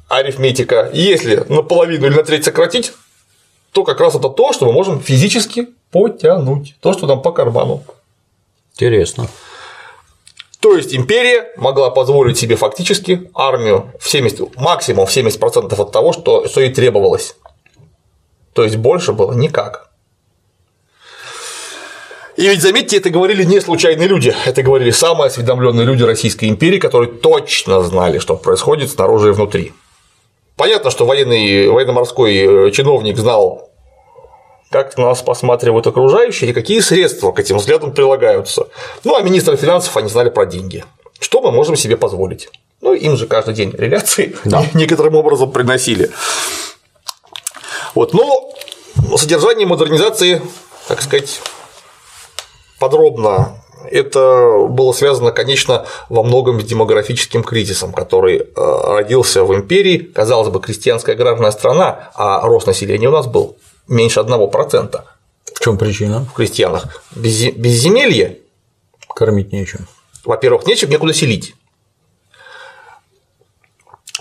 арифметика. 0.09 0.89
Если 0.93 1.45
наполовину 1.47 2.07
или 2.07 2.15
на 2.15 2.23
треть 2.23 2.43
сократить, 2.43 2.93
то 3.77 3.83
как 3.83 3.99
раз 3.99 4.15
это 4.15 4.29
то, 4.29 4.53
что 4.53 4.65
мы 4.65 4.71
можем 4.71 4.99
физически 4.99 5.67
потянуть, 5.91 6.75
то, 6.79 6.93
что 6.93 7.05
нам 7.05 7.21
по 7.21 7.31
карману. 7.31 7.83
Интересно. 8.73 9.27
То 10.59 10.75
есть 10.75 10.95
империя 10.95 11.51
могла 11.57 11.91
позволить 11.91 12.39
себе 12.39 12.55
фактически 12.55 13.29
армию 13.35 13.91
в 13.99 14.09
70, 14.09 14.57
максимум 14.57 15.05
в 15.05 15.15
70% 15.15 15.79
от 15.79 15.91
того, 15.91 16.11
что, 16.11 16.47
что 16.47 16.59
ей 16.59 16.73
требовалось. 16.73 17.35
То 18.53 18.63
есть 18.63 18.77
больше 18.77 19.13
было 19.13 19.33
никак. 19.33 19.91
И 22.35 22.41
ведь 22.41 22.63
заметьте, 22.63 22.97
это 22.97 23.11
говорили 23.11 23.43
не 23.43 23.61
случайные 23.61 24.07
люди, 24.07 24.33
это 24.43 24.63
говорили 24.63 24.89
самые 24.89 25.27
осведомленные 25.27 25.85
люди 25.85 26.01
Российской 26.01 26.45
империи, 26.45 26.79
которые 26.79 27.11
точно 27.11 27.83
знали, 27.83 28.17
что 28.17 28.37
происходит 28.37 28.89
снаружи 28.89 29.29
и 29.29 29.33
внутри. 29.33 29.73
Понятно, 30.55 30.89
что 30.89 31.05
военный, 31.05 31.69
военно-морской 31.69 32.71
чиновник 32.71 33.17
знал 33.17 33.66
как 34.69 34.97
на 34.97 35.05
нас 35.05 35.21
посматривают 35.21 35.87
окружающие 35.87 36.49
и 36.49 36.53
какие 36.53 36.79
средства 36.79 37.31
к 37.31 37.39
этим 37.39 37.57
взглядам 37.57 37.93
прилагаются. 37.93 38.67
Ну, 39.03 39.15
а 39.15 39.21
министры 39.21 39.55
финансов, 39.55 39.95
они 39.97 40.09
знали 40.09 40.29
про 40.29 40.45
деньги. 40.45 40.83
Что 41.19 41.41
мы 41.41 41.51
можем 41.51 41.75
себе 41.75 41.97
позволить? 41.97 42.49
Ну, 42.81 42.93
им 42.93 43.17
же 43.17 43.27
каждый 43.27 43.53
день 43.53 43.71
реляции 43.71 44.35
да. 44.45 44.65
некоторым 44.73 45.15
образом 45.15 45.51
приносили. 45.51 46.11
Вот, 47.95 48.13
но 48.13 48.51
содержание 49.17 49.65
модернизации, 49.65 50.41
так 50.87 51.01
сказать, 51.01 51.41
подробно 52.79 53.61
это 53.89 54.67
было 54.69 54.91
связано, 54.91 55.31
конечно, 55.31 55.85
во 56.09 56.23
многом 56.23 56.59
с 56.59 56.63
демографическим 56.65 57.43
кризисом, 57.43 57.93
который 57.93 58.39
э, 58.39 58.43
родился 58.55 59.43
в 59.43 59.55
империи, 59.55 59.97
казалось 59.97 60.49
бы, 60.49 60.59
крестьянская 60.59 61.15
аграрная 61.15 61.51
страна, 61.51 62.09
а 62.15 62.41
рост 62.41 62.67
населения 62.67 63.07
у 63.07 63.11
нас 63.11 63.27
был 63.27 63.57
меньше 63.87 64.19
1%. 64.19 65.03
В 65.53 65.59
чем 65.59 65.77
причина? 65.77 66.25
В 66.25 66.33
крестьянах. 66.33 67.03
Безземелье. 67.15 68.39
Кормить 69.07 69.51
нечем. 69.51 69.87
Во-первых, 70.23 70.67
нечем 70.67 70.89
некуда 70.89 71.13
селить. 71.13 71.55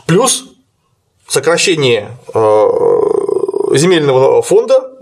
Плюс 0.06 0.44
сокращение 1.28 2.16
э, 2.32 2.66
земельного 3.76 4.40
фонда, 4.42 4.92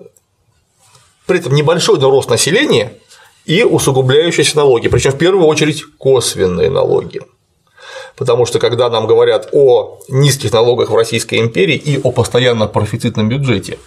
при 1.26 1.38
этом 1.38 1.54
небольшой 1.54 2.00
рост 2.00 2.30
населения 2.30 2.98
и 3.44 3.62
усугубляющиеся 3.62 4.56
налоги, 4.56 4.88
причем 4.88 5.12
в 5.12 5.18
первую 5.18 5.46
очередь 5.46 5.84
косвенные 5.98 6.70
налоги 6.70 7.20
потому 8.16 8.46
что 8.46 8.58
когда 8.58 8.90
нам 8.90 9.06
говорят 9.06 9.48
о 9.52 9.98
низких 10.08 10.52
налогах 10.52 10.90
в 10.90 10.96
Российской 10.96 11.40
империи 11.40 11.76
и 11.76 12.00
о 12.02 12.12
постоянно 12.12 12.66
профицитном 12.66 13.28
бюджете, 13.28 13.78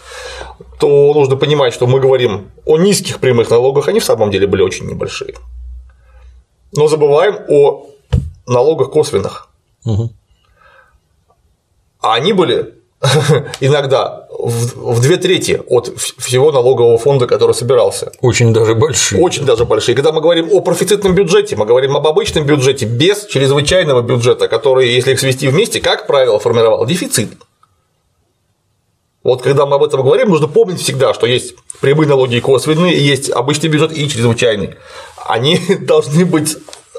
то 0.80 1.14
нужно 1.14 1.36
понимать, 1.36 1.74
что 1.74 1.88
мы 1.88 2.00
говорим 2.00 2.52
о 2.66 2.78
низких 2.78 3.20
прямых 3.20 3.50
налогах, 3.50 3.88
они 3.88 4.00
в 4.00 4.06
самом 4.06 4.32
деле 4.32 4.48
были 4.48 4.62
очень 4.62 4.88
небольшие. 4.88 5.36
Но 6.74 6.88
забываем 6.88 7.38
о 7.50 7.88
налогах 8.46 8.92
косвенных. 8.92 9.50
Угу. 9.86 10.12
А 12.02 12.14
они 12.14 12.34
были 12.34 12.77
иногда 13.60 14.28
в 14.30 15.02
две 15.02 15.18
трети 15.18 15.62
от 15.68 15.94
всего 16.18 16.52
налогового 16.52 16.98
фонда, 16.98 17.28
который 17.28 17.54
собирался. 17.54 18.12
Очень 18.22 18.54
даже 18.54 18.74
большие. 18.74 19.22
Очень 19.22 19.46
даже 19.46 19.66
большие. 19.66 19.96
Когда 19.96 20.12
мы 20.12 20.22
говорим 20.22 20.50
о 20.52 20.62
профицитном 20.62 21.14
бюджете, 21.14 21.56
мы 21.56 21.66
говорим 21.66 21.96
об 21.96 22.08
обычном 22.08 22.46
бюджете 22.46 22.86
без 22.86 23.26
чрезвычайного 23.26 24.02
бюджета, 24.02 24.48
который, 24.48 24.90
если 24.90 25.12
их 25.12 25.20
свести 25.20 25.48
вместе, 25.48 25.80
как 25.80 26.08
правило, 26.08 26.40
формировал 26.40 26.86
дефицит. 26.86 27.30
Вот 29.24 29.42
когда 29.42 29.66
мы 29.66 29.76
об 29.76 29.84
этом 29.84 30.02
говорим, 30.02 30.30
нужно 30.30 30.48
помнить 30.48 30.82
всегда, 30.82 31.14
что 31.14 31.28
есть 31.28 31.56
прямые 31.82 32.08
налоги 32.08 32.36
и 32.36 32.40
косвенные, 32.40 32.98
есть 32.98 33.30
обычный 33.30 33.68
бюджет 33.68 33.92
и 33.92 34.10
чрезвычайный. 34.10 34.76
Они 35.26 35.60
должны 35.82 36.26
быть 36.26 36.58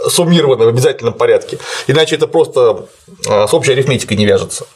суммированы 0.09 0.65
в 0.65 0.69
обязательном 0.69 1.15
порядке, 1.15 1.59
иначе 1.89 2.15
это 2.15 2.29
просто 2.29 2.87
а, 3.27 3.49
с 3.49 3.55
общей 3.55 3.73
арифметикой 3.73 4.17
не 4.17 4.27
вяжется. 4.27 4.67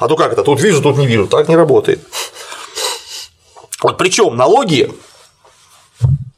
А 0.00 0.08
то 0.08 0.16
как 0.16 0.32
это? 0.32 0.42
Тут 0.42 0.60
вижу, 0.60 0.82
тут 0.82 0.96
не 0.96 1.06
вижу. 1.06 1.26
Так 1.26 1.48
не 1.48 1.56
работает. 1.56 2.00
Вот 3.82 3.98
причем 3.98 4.36
налоги 4.36 4.92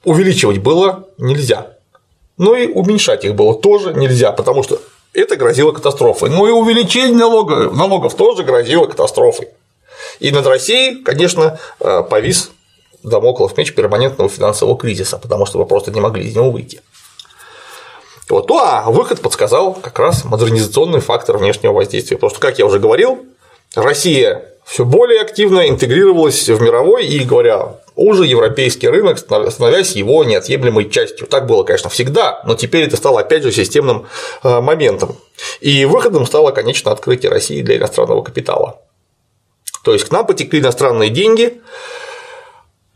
увеличивать 0.05 0.59
было 0.59 1.09
нельзя. 1.19 1.69
Но 2.37 2.57
и 2.57 2.67
уменьшать 2.67 3.25
их 3.25 3.35
было 3.35 3.55
тоже 3.55 3.95
нельзя, 3.95 4.33
потому 4.33 4.63
что 4.63 4.81
это 5.13 5.37
грозило 5.37 5.73
катастрофой. 5.73 6.31
Ну 6.31 6.47
и 6.47 6.51
увеличение 6.51 7.17
налога, 7.17 7.71
налогов 7.71 8.15
тоже 8.15 8.43
грозило 8.43 8.87
катастрофой. 8.87 9.49
И 10.19 10.31
над 10.31 10.47
Россией, 10.47 11.03
конечно, 11.03 11.59
э, 11.81 12.03
повис 12.09 12.51
домоклов 13.03 13.57
меч 13.57 13.75
перманентного 13.75 14.29
финансового 14.29 14.77
кризиса, 14.77 15.19
потому 15.19 15.47
что 15.47 15.59
вы 15.59 15.67
просто 15.67 15.91
не 15.91 16.01
могли 16.01 16.25
из 16.25 16.35
него 16.35 16.51
выйти. 16.51 16.83
Вот. 18.29 18.49
Ну 18.49 18.59
а 18.59 18.91
выход 18.91 19.21
подсказал 19.21 19.75
как 19.75 19.99
раз 19.99 20.25
модернизационный 20.25 21.01
фактор 21.01 21.39
внешнего 21.39 21.73
воздействия. 21.73 22.17
Что, 22.17 22.41
как 22.41 22.59
я 22.59 22.67
уже 22.67 22.79
говорил, 22.79 23.27
Россия 23.75 24.45
все 24.65 24.85
более 24.85 25.21
активно 25.21 25.69
интегрировалась 25.69 26.49
в 26.49 26.61
мировой 26.61 27.07
и, 27.07 27.21
говоря, 27.21 27.77
уже 27.97 28.25
европейский 28.25 28.89
рынок, 28.89 29.19
становясь 29.19 29.93
его 29.93 30.25
неотъемлемой 30.25 30.91
частью. 30.91 31.27
Так 31.27 31.47
было, 31.47 31.63
конечно, 31.65 31.91
всегда, 31.91 32.43
но 32.45 32.55
теперь 32.55 32.85
это 32.85 32.97
стало, 32.97 33.21
опять 33.21 33.43
же, 33.43 33.53
системным 33.53 34.07
э, 34.43 34.61
моментом. 34.61 35.17
И 35.61 35.85
выходом 35.85 36.27
стало, 36.27 36.51
конечно, 36.51 36.91
открытие 36.91 37.31
России 37.31 37.63
для 37.63 37.77
иностранного 37.77 38.23
капитала. 38.23 38.81
То 39.85 39.93
есть 39.93 40.07
к 40.07 40.11
нам 40.11 40.27
потекли 40.27 40.61
иностранные 40.61 41.11
деньги, 41.11 41.61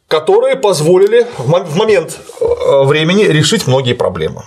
которые 0.09 0.57
позволили 0.57 1.27
в 1.37 1.77
момент 1.77 2.19
э, 2.41 2.83
времени 2.85 3.25
решить 3.25 3.67
многие 3.67 3.93
проблемы. 3.93 4.43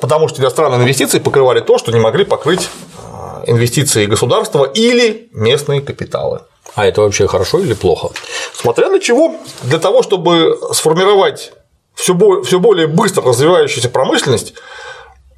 Потому 0.00 0.28
что 0.28 0.42
иностранные 0.42 0.80
инвестиции 0.80 1.20
покрывали 1.20 1.60
то, 1.60 1.78
что 1.78 1.92
не 1.92 2.00
могли 2.00 2.24
покрыть 2.24 2.68
э, 2.98 3.44
инвестиции 3.46 4.06
государства 4.06 4.64
или 4.64 5.28
местные 5.32 5.80
капиталы. 5.80 6.40
А 6.74 6.84
это 6.86 7.02
вообще 7.02 7.28
хорошо 7.28 7.60
или 7.60 7.74
плохо? 7.74 8.10
Смотря 8.52 8.90
на 8.90 8.98
чего. 9.00 9.36
Для 9.62 9.78
того, 9.78 10.02
чтобы 10.02 10.58
сформировать 10.72 11.52
все 11.94 12.14
более 12.14 12.86
быстро 12.86 13.22
развивающуюся 13.22 13.90
промышленность, 13.90 14.54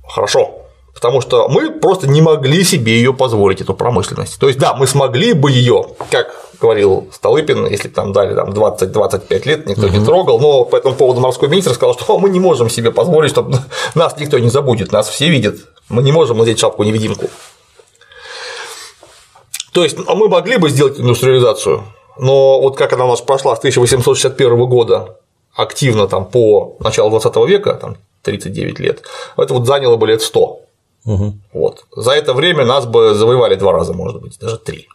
хорошо. 0.08 0.61
Потому 1.02 1.20
что 1.20 1.48
мы 1.48 1.72
просто 1.72 2.06
не 2.06 2.22
могли 2.22 2.62
себе 2.62 2.94
ее 2.94 3.12
позволить, 3.12 3.60
эту 3.60 3.74
промышленность. 3.74 4.38
То 4.38 4.46
есть, 4.46 4.60
да, 4.60 4.74
мы 4.74 4.86
смогли 4.86 5.32
бы 5.32 5.50
ее, 5.50 5.84
как 6.12 6.32
говорил 6.60 7.08
Столыпин, 7.12 7.66
если 7.66 7.88
бы 7.88 7.94
там 7.94 8.12
дали 8.12 8.36
там, 8.36 8.50
20-25 8.50 9.48
лет, 9.48 9.66
никто 9.66 9.86
угу. 9.86 9.96
не 9.96 10.04
трогал, 10.04 10.38
но 10.38 10.64
по 10.64 10.76
этому 10.76 10.94
поводу 10.94 11.20
морской 11.20 11.48
министр 11.48 11.74
сказал, 11.74 11.94
что 11.94 12.18
мы 12.20 12.30
не 12.30 12.38
можем 12.38 12.70
себе 12.70 12.92
позволить, 12.92 13.32
чтобы 13.32 13.58
нас 13.96 14.16
никто 14.16 14.38
не 14.38 14.48
забудет, 14.48 14.92
нас 14.92 15.08
все 15.08 15.28
видят, 15.28 15.56
мы 15.88 16.04
не 16.04 16.12
можем 16.12 16.38
надеть 16.38 16.60
шапку-невидимку. 16.60 17.28
То 19.72 19.82
есть 19.82 19.98
мы 19.98 20.28
могли 20.28 20.56
бы 20.56 20.70
сделать 20.70 21.00
индустриализацию, 21.00 21.82
но 22.16 22.60
вот 22.60 22.76
как 22.76 22.92
она 22.92 23.06
у 23.06 23.08
нас 23.08 23.20
прошла 23.20 23.56
с 23.56 23.58
1861 23.58 24.66
года 24.66 25.16
активно 25.56 26.06
там 26.06 26.26
по 26.26 26.76
началу 26.78 27.10
20 27.10 27.36
века, 27.48 27.74
там 27.74 27.96
39 28.22 28.78
лет, 28.78 29.02
это 29.36 29.52
вот 29.52 29.66
заняло 29.66 29.96
бы 29.96 30.06
лет 30.06 30.22
100. 30.22 30.60
Угу. 31.04 31.34
Вот. 31.52 31.84
За 31.96 32.12
это 32.12 32.32
время 32.32 32.64
нас 32.64 32.86
бы 32.86 33.14
завоевали 33.14 33.56
два 33.56 33.72
раза, 33.72 33.92
может 33.92 34.20
быть, 34.20 34.38
даже 34.38 34.58
три. 34.58 34.88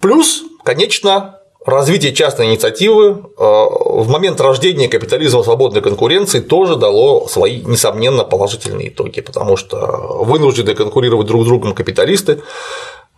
Плюс, 0.00 0.42
конечно, 0.62 1.40
развитие 1.64 2.12
частной 2.12 2.46
инициативы 2.46 3.10
э, 3.10 3.42
в 3.42 4.08
момент 4.08 4.40
рождения 4.40 4.88
капитализма 4.88 5.42
свободной 5.42 5.80
конкуренции 5.80 6.40
тоже 6.40 6.76
дало 6.76 7.26
свои, 7.26 7.62
несомненно, 7.62 8.24
положительные 8.24 8.88
итоги, 8.88 9.20
потому 9.20 9.56
что 9.56 10.22
вынуждены 10.24 10.74
конкурировать 10.74 11.26
друг 11.26 11.42
с 11.42 11.46
другом 11.46 11.74
капиталисты 11.74 12.42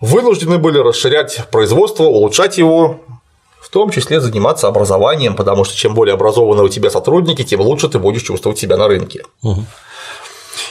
вынуждены 0.01 0.59
были 0.59 0.79
расширять 0.79 1.41
производство, 1.51 2.05
улучшать 2.05 2.59
его, 2.59 3.01
в 3.69 3.71
том 3.71 3.91
числе 3.91 4.19
заниматься 4.19 4.67
образованием, 4.67 5.37
потому 5.37 5.65
что 5.65 5.77
чем 5.77 5.93
более 5.93 6.15
образованные 6.15 6.65
у 6.65 6.71
тебя 6.71 6.89
сотрудники, 6.89 7.45
тем 7.45 7.61
лучше 7.61 7.91
ты 7.91 7.99
будешь 7.99 8.23
чувствовать 8.23 8.59
себя 8.59 8.79
на 8.79 8.89
рынке. 8.89 9.25
Угу. 9.43 9.63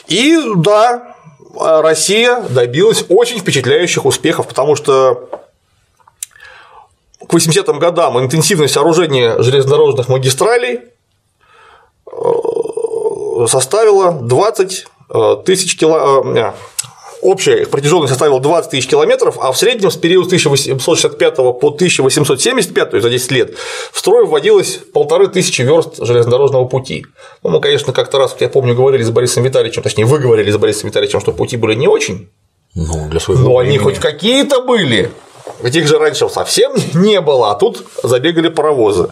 И 0.08 0.36
да, 0.56 1.16
Россия 1.56 2.42
добилась 2.50 3.06
очень 3.08 3.38
впечатляющих 3.38 4.04
успехов, 4.06 4.48
потому 4.48 4.76
что 4.76 5.30
к 7.20 7.32
80-м 7.32 7.78
годам 7.78 8.20
интенсивность 8.20 8.74
сооружения 8.74 9.40
железнодорожных 9.44 10.08
магистралей 10.08 10.80
э, 12.12 13.46
составила 13.48 14.12
20 14.12 14.86
э, 15.10 15.36
тысяч 15.46 15.78
кило... 15.78 16.24
Общая 17.22 17.62
их 17.62 17.70
протяженность 17.70 18.10
составила 18.10 18.40
20 18.40 18.72
тысяч 18.72 18.88
километров, 18.88 19.38
а 19.40 19.52
в 19.52 19.58
среднем 19.58 19.90
с 19.90 19.98
периода 19.98 20.28
1865 20.28 21.36
по 21.36 21.68
1875, 21.70 22.90
то 22.92 22.98
есть 22.98 23.04
за 23.04 23.10
10 23.10 23.32
лет, 23.32 23.56
в 23.92 23.98
строй 23.98 24.26
вводилось 24.26 24.80
полторы 24.94 25.28
тысячи 25.28 25.64
верст 25.64 25.98
железнодорожного 25.98 26.66
пути. 26.66 27.06
Ну, 27.44 27.50
мы, 27.50 27.60
конечно, 27.60 27.92
как-то 27.92 28.20
раз, 28.20 28.36
я 28.40 28.50
помню, 28.50 28.76
говорили 28.76 29.02
с 29.02 29.10
Борисом 29.10 29.44
Витальевичем, 29.44 29.82
точнее, 29.82 30.06
вы 30.06 30.20
говорили 30.20 30.52
с 30.52 30.58
Борисом 30.58 30.90
Витальевичем, 30.90 31.20
что 31.20 31.32
пути 31.32 31.58
были 31.58 31.74
не 31.74 31.88
очень. 31.88 32.30
Ну, 32.76 33.08
для 33.10 33.20
своего 33.20 33.42
Но 33.44 33.58
они 33.58 33.80
хоть 33.80 33.98
какие-то 33.98 34.62
были. 34.62 35.12
Ведь 35.62 35.76
их 35.76 35.88
же 35.88 35.98
раньше 35.98 36.30
совсем 36.30 36.74
не 36.94 37.20
было, 37.22 37.52
а 37.52 37.56
тут 37.56 37.84
забегали 38.04 38.50
паровозы. 38.50 39.10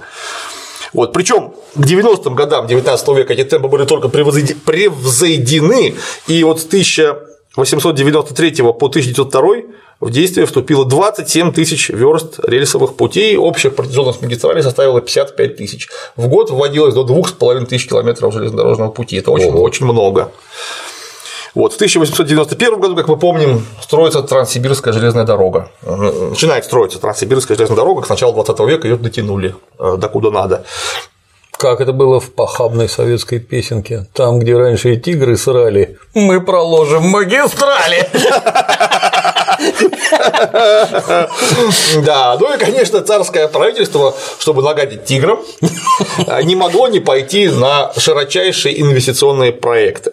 Вот, 0.93 1.11
причем 1.11 1.53
к 1.73 1.79
90-м 1.79 2.35
годам 2.35 2.67
19 2.67 3.07
века 3.09 3.33
эти 3.33 3.43
темпы 3.43 3.67
были 3.67 3.85
только 3.85 4.07
превзойдены, 4.07 5.95
и 6.27 6.43
вот 6.43 6.61
с 6.61 6.65
1893 7.55 8.63
по 8.63 8.87
1902 8.87 9.75
в 10.01 10.11
действие 10.11 10.45
вступило 10.45 10.85
27 10.85 11.53
тысяч 11.53 11.89
верст 11.89 12.39
рельсовых 12.43 12.95
путей, 12.95 13.37
общая 13.37 13.71
протяженность 13.71 14.21
магистрали 14.21 14.61
составила 14.61 14.99
55 14.99 15.55
тысяч. 15.55 15.87
В 16.17 16.27
год 16.27 16.51
вводилось 16.51 16.93
до 16.93 17.03
2,5 17.05 17.65
тысяч 17.65 17.87
километров 17.87 18.33
железнодорожного 18.33 18.91
пути. 18.91 19.15
Это 19.15 19.31
очень, 19.31 19.51
очень 19.51 19.85
много. 19.85 20.31
Вот, 21.53 21.71
в 21.71 21.75
1891 21.77 22.79
году, 22.81 22.95
как 22.97 23.07
мы 23.07 23.17
помним, 23.17 23.65
строится 23.81 24.21
Транссибирская 24.21 24.93
железная 24.93 25.23
дорога. 25.23 25.69
Начинает 25.81 26.65
строиться 26.65 26.99
Транссибирская 26.99 27.55
железная 27.55 27.77
дорога, 27.77 28.01
к 28.01 28.09
началу 28.09 28.33
20 28.33 28.59
века 28.67 28.87
ее 28.89 28.97
дотянули 28.97 29.55
э, 29.79 29.95
до 29.97 30.09
куда 30.09 30.31
надо. 30.31 30.65
Как 31.57 31.81
это 31.81 31.93
было 31.93 32.19
в 32.19 32.31
похабной 32.31 32.89
советской 32.89 33.39
песенке. 33.39 34.05
Там, 34.13 34.39
где 34.39 34.57
раньше 34.57 34.93
и 34.93 34.97
тигры 34.99 35.37
срали, 35.37 35.97
мы 36.13 36.41
проложим 36.41 37.03
магистрали. 37.03 38.07
Да, 42.03 42.37
ну 42.39 42.53
и, 42.53 42.57
конечно, 42.57 43.01
царское 43.01 43.47
правительство, 43.47 44.13
чтобы 44.37 44.61
нагадить 44.61 45.05
тиграм, 45.05 45.39
не 46.43 46.55
могло 46.55 46.87
не 46.87 46.99
пойти 46.99 47.47
на 47.47 47.91
широчайшие 47.97 48.81
инвестиционные 48.81 49.53
проекты. 49.53 50.11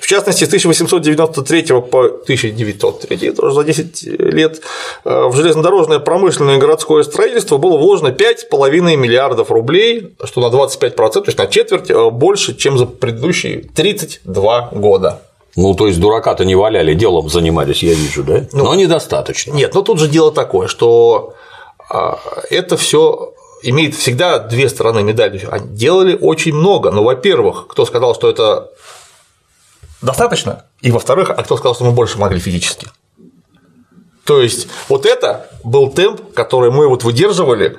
В 0.00 0.06
частности, 0.06 0.44
с 0.44 0.48
1893 0.48 1.80
по 1.82 2.04
1903, 2.04 3.32
тоже 3.32 3.54
за 3.54 3.64
10 3.64 4.02
лет, 4.04 4.60
э, 5.04 5.24
в 5.26 5.34
железнодорожное 5.34 5.98
промышленное 5.98 6.56
и 6.56 6.58
городское 6.58 7.02
строительство 7.02 7.58
было 7.58 7.76
вложено 7.76 8.08
5,5 8.08 8.96
миллиардов 8.96 9.50
рублей, 9.50 10.14
что 10.24 10.40
на 10.40 10.54
25%, 10.54 11.12
то 11.12 11.22
есть 11.26 11.38
на 11.38 11.46
четверть 11.46 11.90
э, 11.90 12.10
больше, 12.10 12.56
чем 12.56 12.78
за 12.78 12.86
предыдущие 12.86 13.64
32 13.74 14.70
года. 14.72 15.22
Ну, 15.56 15.74
то 15.74 15.86
есть 15.88 15.98
дурака-то 15.98 16.44
не 16.44 16.54
валяли, 16.54 16.94
делом 16.94 17.28
занимались, 17.28 17.82
я 17.82 17.94
вижу, 17.94 18.22
да? 18.22 18.46
Ну, 18.52 18.64
но 18.64 18.74
недостаточно. 18.74 19.52
Нет, 19.52 19.74
но 19.74 19.82
тут 19.82 19.98
же 19.98 20.08
дело 20.08 20.30
такое, 20.30 20.68
что 20.68 21.34
это 22.50 22.76
все 22.76 23.32
имеет 23.62 23.94
всегда 23.94 24.38
две 24.38 24.68
стороны 24.68 25.02
медали. 25.02 25.40
Делали 25.64 26.16
очень 26.20 26.54
много. 26.54 26.90
Но, 26.90 27.02
во-первых, 27.02 27.66
кто 27.68 27.84
сказал, 27.86 28.14
что 28.14 28.30
это 28.30 28.70
достаточно, 30.02 30.64
и 30.80 30.90
во-вторых, 30.90 31.30
а 31.30 31.42
кто 31.42 31.56
сказал, 31.56 31.74
что 31.74 31.84
мы 31.84 31.92
больше 31.92 32.18
могли 32.18 32.38
физически. 32.38 32.88
То 34.24 34.42
есть 34.42 34.68
вот 34.88 35.06
это 35.06 35.50
был 35.64 35.90
темп, 35.90 36.34
который 36.34 36.70
мы 36.70 36.86
вот 36.86 37.02
выдерживали 37.02 37.78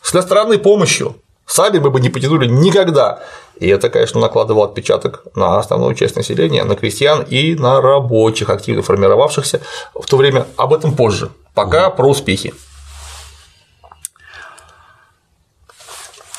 с 0.00 0.14
иностранной 0.14 0.58
помощью. 0.58 1.16
Сами 1.46 1.78
мы 1.78 1.90
бы 1.90 2.00
не 2.00 2.08
потянули 2.08 2.46
никогда. 2.46 3.22
И 3.60 3.68
это, 3.68 3.90
конечно, 3.90 4.18
накладывало 4.18 4.64
отпечаток 4.64 5.24
на 5.34 5.58
основную 5.58 5.94
часть 5.94 6.16
населения, 6.16 6.64
на 6.64 6.76
крестьян 6.76 7.22
и 7.22 7.54
на 7.54 7.82
рабочих, 7.82 8.48
активно 8.48 8.82
формировавшихся 8.82 9.60
в 9.94 10.06
то 10.06 10.16
время. 10.16 10.46
Об 10.56 10.72
этом 10.72 10.96
позже. 10.96 11.30
Пока 11.54 11.88
угу. 11.88 11.96
про 11.96 12.08
успехи. 12.08 12.54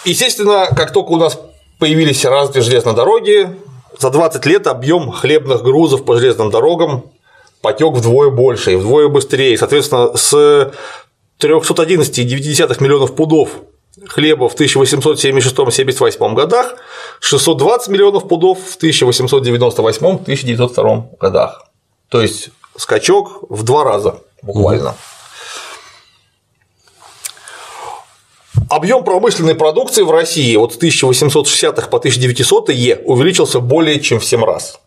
Естественно, 0.03 0.67
как 0.75 0.91
только 0.91 1.09
у 1.09 1.17
нас 1.17 1.39
появились 1.79 2.25
разные 2.25 2.63
железные 2.63 2.95
дороги, 2.95 3.55
за 3.99 4.09
20 4.09 4.45
лет 4.45 4.67
объем 4.67 5.11
хлебных 5.11 5.63
грузов 5.63 6.05
по 6.05 6.17
железным 6.17 6.49
дорогам 6.49 7.11
потек 7.61 7.93
вдвое 7.93 8.29
больше 8.29 8.73
и 8.73 8.75
вдвое 8.75 9.07
быстрее. 9.07 9.57
Соответственно, 9.57 10.15
с 10.15 10.71
311,9 11.39 12.83
миллионов 12.83 13.15
пудов 13.15 13.49
хлеба 14.07 14.49
в 14.49 14.55
1876-78 14.55 16.33
годах, 16.33 16.75
620 17.19 17.89
миллионов 17.89 18.27
пудов 18.27 18.57
в 18.59 18.77
1898-1902 18.81 21.17
годах. 21.19 21.67
То 22.09 22.19
есть 22.21 22.49
скачок 22.75 23.43
в 23.49 23.63
два 23.63 23.83
раза 23.83 24.21
буквально. 24.41 24.95
Объем 28.75 29.03
промышленной 29.03 29.53
продукции 29.53 30.01
в 30.01 30.09
России 30.09 30.55
от 30.55 30.75
1860-х 30.81 31.89
по 31.89 31.97
1900-е 31.97 33.03
увеличился 33.05 33.59
более 33.59 33.99
чем 33.99 34.19
в 34.19 34.25
7 34.25 34.43
раз. 34.43 34.79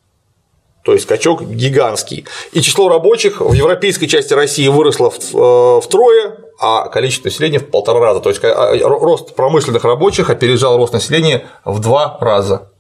То 0.85 0.93
есть 0.93 1.05
скачок 1.05 1.43
гигантский. 1.43 2.27
И 2.51 2.63
число 2.63 2.89
рабочих 2.89 3.41
в 3.41 3.53
европейской 3.53 4.07
части 4.07 4.35
России 4.35 4.67
выросло 4.67 5.13
э, 5.13 5.81
втрое, 5.81 6.37
а 6.59 6.89
количество 6.89 7.29
населения 7.29 7.61
в 7.61 7.71
полтора 7.71 8.01
раза. 8.01 8.19
То 8.19 8.31
есть 8.31 8.41
а, 8.43 8.77
рост 8.83 9.37
промышленных 9.37 9.85
рабочих 9.85 10.31
опережал 10.31 10.79
рост 10.79 10.93
населения 10.93 11.47
в 11.65 11.79
два 11.79 12.19
раза. 12.21 12.73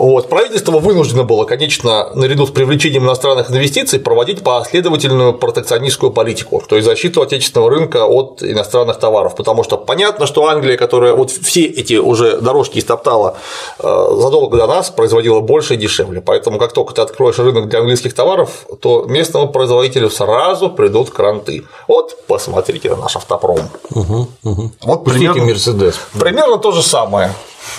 Вот. 0.00 0.30
Правительство 0.30 0.78
вынуждено 0.78 1.24
было, 1.24 1.44
конечно, 1.44 2.08
наряду 2.14 2.46
с 2.46 2.50
привлечением 2.50 3.04
иностранных 3.04 3.50
инвестиций 3.50 4.00
проводить 4.00 4.42
последовательную 4.42 5.34
протекционистскую 5.34 6.10
политику, 6.10 6.62
то 6.66 6.76
есть 6.76 6.88
защиту 6.88 7.20
отечественного 7.20 7.68
рынка 7.70 8.06
от 8.06 8.42
иностранных 8.42 8.98
товаров, 8.98 9.36
потому 9.36 9.62
что 9.62 9.76
понятно, 9.76 10.26
что 10.26 10.48
Англия, 10.48 10.78
которая 10.78 11.12
вот 11.12 11.30
все 11.30 11.66
эти 11.66 11.98
уже 11.98 12.38
дорожки 12.38 12.78
истоптала 12.78 13.36
э, 13.78 13.82
задолго 13.82 14.56
до 14.56 14.66
нас, 14.66 14.88
производила 14.88 15.40
больше 15.40 15.74
и 15.74 15.76
дешевле, 15.76 16.22
поэтому 16.22 16.58
как 16.58 16.72
только 16.72 16.94
ты 16.94 17.02
откроешь 17.02 17.38
рынок 17.38 17.68
для 17.68 17.80
английских 17.80 18.14
товаров, 18.14 18.64
то 18.80 19.04
местному 19.06 19.48
производителю 19.48 20.08
сразу 20.08 20.70
придут 20.70 21.10
кранты. 21.10 21.64
Вот 21.88 22.16
посмотрите 22.26 22.88
на 22.88 22.96
наш 22.96 23.16
автопром. 23.16 23.68
Угу, 23.94 24.28
угу. 24.44 24.70
Вот 24.80 25.04
примерно, 25.04 25.44
Мерседес. 25.44 26.00
Примерно 26.18 26.56
то 26.56 26.72
же 26.72 26.82
самое. 26.82 27.34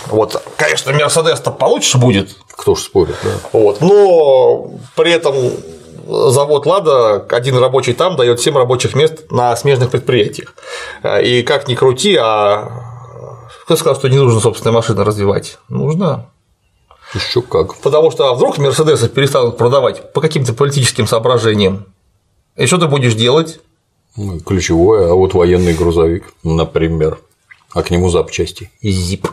Вот, 0.08 0.42
конечно, 0.58 0.94
Мерседес-то 0.94 1.52
получше 1.52 1.98
будет. 1.98 2.36
Кто 2.56 2.76
ж 2.76 2.80
спорит, 2.80 3.16
да. 3.24 3.32
Вот, 3.54 3.82
но 3.82 4.72
при 4.96 5.12
этом 5.12 5.36
завод 6.08 6.66
Лада, 6.66 7.26
один 7.30 7.58
рабочий 7.58 7.94
там 7.94 8.16
дает 8.16 8.40
7 8.40 8.56
рабочих 8.56 8.96
мест 8.96 9.26
на 9.32 9.56
смежных 9.56 9.92
предприятиях. 9.92 10.56
И 11.24 11.44
как 11.44 11.68
ни 11.68 11.76
крути, 11.76 12.16
а 12.16 12.70
кто 13.64 13.76
сказал, 13.76 13.96
что 13.96 14.10
не 14.10 14.18
нужно 14.18 14.40
собственная 14.40 14.74
машина 14.74 15.04
развивать? 15.04 15.58
Нужно. 15.70 16.30
Еще 17.14 17.42
как. 17.42 17.76
Потому 17.76 18.12
что 18.12 18.30
а 18.30 18.34
вдруг 18.36 18.58
Мерседесы 18.58 19.10
перестанут 19.10 19.58
продавать 19.58 20.14
по 20.14 20.22
каким-то 20.22 20.54
политическим 20.54 21.08
соображениям. 21.08 21.86
И 22.56 22.66
что 22.66 22.78
ты 22.78 22.88
будешь 22.88 23.16
делать? 23.16 23.60
Ну, 24.16 24.40
ключевое, 24.40 25.12
а 25.12 25.14
вот 25.14 25.34
военный 25.34 25.74
грузовик, 25.74 26.34
например 26.44 27.20
а 27.74 27.84
к 27.84 27.92
нему 27.92 28.10
запчасти 28.10 28.70
ЗИП. 28.82 29.28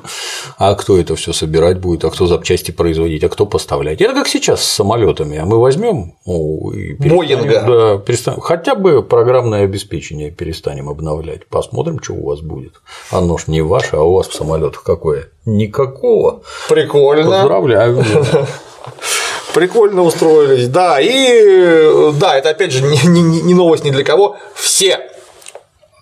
А 0.57 0.75
кто 0.75 0.99
это 0.99 1.17
все 1.17 1.33
собирать 1.33 1.79
будет, 1.79 2.05
а 2.05 2.11
кто 2.11 2.27
запчасти 2.27 2.71
производить, 2.71 3.25
а 3.25 3.29
кто 3.29 3.47
поставлять? 3.47 4.01
Это 4.01 4.15
как 4.15 4.29
сейчас 4.29 4.63
с 4.63 4.73
самолетами. 4.73 5.39
А 5.39 5.45
мы 5.45 5.59
возьмем 5.61 6.15
Боинга. 6.25 7.63
Да, 7.67 7.99
перестанем, 7.99 8.41
хотя 8.41 8.75
бы 8.75 9.03
программное 9.03 9.65
обеспечение 9.65 10.31
перестанем 10.31 10.89
обновлять. 10.89 11.47
Посмотрим, 11.47 12.03
что 12.03 12.15
у 12.15 12.27
вас 12.27 12.41
будет. 12.41 12.75
Оно 13.11 13.39
ж 13.39 13.49
не 13.49 13.63
ваше, 13.63 13.97
а 13.97 14.03
у 14.03 14.15
вас 14.15 14.29
в 14.29 14.35
самолетах 14.35 14.83
какое? 14.83 15.29
Никакого. 15.45 16.43
Прикольно. 16.69 17.31
Поздравляю. 17.31 18.05
Прикольно 19.55 20.03
устроились, 20.03 20.69
да, 20.69 21.01
и 21.01 22.13
да, 22.21 22.37
это 22.37 22.51
опять 22.51 22.71
же 22.71 22.83
не, 22.83 22.99
не, 23.09 23.23
не 23.41 23.55
новость 23.55 23.83
ни 23.83 23.91
для 23.91 24.05
кого, 24.05 24.37
все 24.55 25.11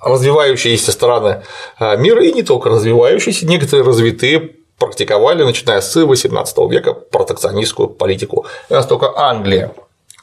развивающиеся 0.02 0.92
страны 0.92 1.42
а, 1.78 1.96
мира 1.96 2.24
и 2.24 2.32
не 2.32 2.42
только 2.42 2.70
развивающиеся, 2.70 3.46
некоторые 3.46 3.84
развитые 3.84 4.56
практиковали, 4.78 5.42
начиная 5.42 5.80
с 5.80 5.94
18 5.94 6.58
века, 6.70 6.92
протекционистскую 6.92 7.88
политику. 7.88 8.46
И 8.68 8.74
настолько 8.74 9.16
Англия 9.16 9.72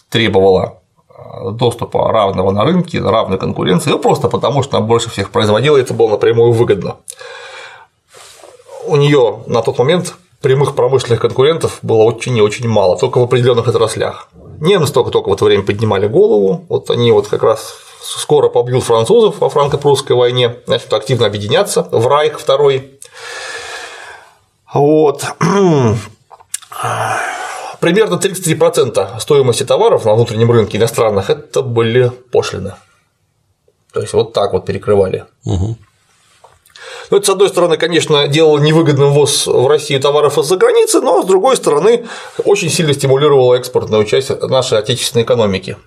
требовала 0.09 0.79
а, 1.09 1.51
доступа 1.51 2.11
равного 2.11 2.51
на 2.51 2.63
рынке, 2.63 3.01
равной 3.01 3.37
конкуренции, 3.37 3.89
ну, 3.89 3.99
просто 3.99 4.29
потому 4.29 4.63
что 4.63 4.77
она 4.77 4.85
больше 4.85 5.09
всех 5.09 5.31
производила, 5.31 5.77
и 5.77 5.81
это 5.81 5.93
было 5.93 6.09
напрямую 6.09 6.51
выгодно. 6.51 6.97
У 8.85 8.95
нее 8.97 9.43
на 9.47 9.61
тот 9.61 9.79
момент 9.79 10.15
прямых 10.41 10.75
промышленных 10.75 11.21
конкурентов 11.21 11.79
было 11.81 12.03
очень 12.03 12.37
и 12.37 12.41
очень 12.41 12.67
мало, 12.67 12.97
только 12.97 13.17
в 13.19 13.23
определенных 13.23 13.67
отраслях. 13.67 14.27
Немцы 14.59 14.93
только-только 14.93 15.29
в 15.29 15.33
это 15.33 15.45
время 15.45 15.63
поднимали 15.63 16.07
голову, 16.07 16.65
вот 16.67 16.89
они 16.91 17.11
вот 17.11 17.27
как 17.27 17.43
раз 17.43 17.75
скоро 18.03 18.49
побьют 18.49 18.83
французов 18.83 19.39
во 19.39 19.49
франко-прусской 19.49 20.15
войне, 20.15 20.57
начнут 20.67 20.93
активно 20.93 21.25
объединяться 21.27 21.87
в 21.91 22.07
Райх 22.07 22.39
второй. 22.39 22.99
Вот. 24.73 25.25
Примерно 27.79 28.15
33% 28.15 29.19
стоимости 29.19 29.63
товаров 29.63 30.05
на 30.05 30.13
внутреннем 30.15 30.51
рынке 30.51 30.77
иностранных 30.77 31.29
это 31.29 31.61
были 31.61 32.09
пошлины. 32.31 32.75
То 33.93 34.01
есть 34.01 34.13
вот 34.13 34.33
так 34.33 34.53
вот 34.53 34.65
перекрывали. 34.65 35.25
Угу. 35.45 35.77
Ну, 37.11 37.17
это, 37.17 37.25
с 37.25 37.29
одной 37.29 37.49
стороны, 37.49 37.77
конечно, 37.77 38.27
делало 38.27 38.57
невыгодным 38.59 39.11
ввоз 39.11 39.45
в 39.45 39.67
Россию 39.67 39.99
товаров 40.01 40.37
из-за 40.37 40.57
границы, 40.57 41.01
но 41.01 41.21
с 41.21 41.25
другой 41.25 41.57
стороны, 41.57 42.07
очень 42.43 42.69
сильно 42.69 42.93
стимулировало 42.93 43.55
экспортную 43.55 44.05
часть 44.05 44.29
нашей 44.41 44.79
отечественной 44.79 45.23
экономики. 45.23 45.77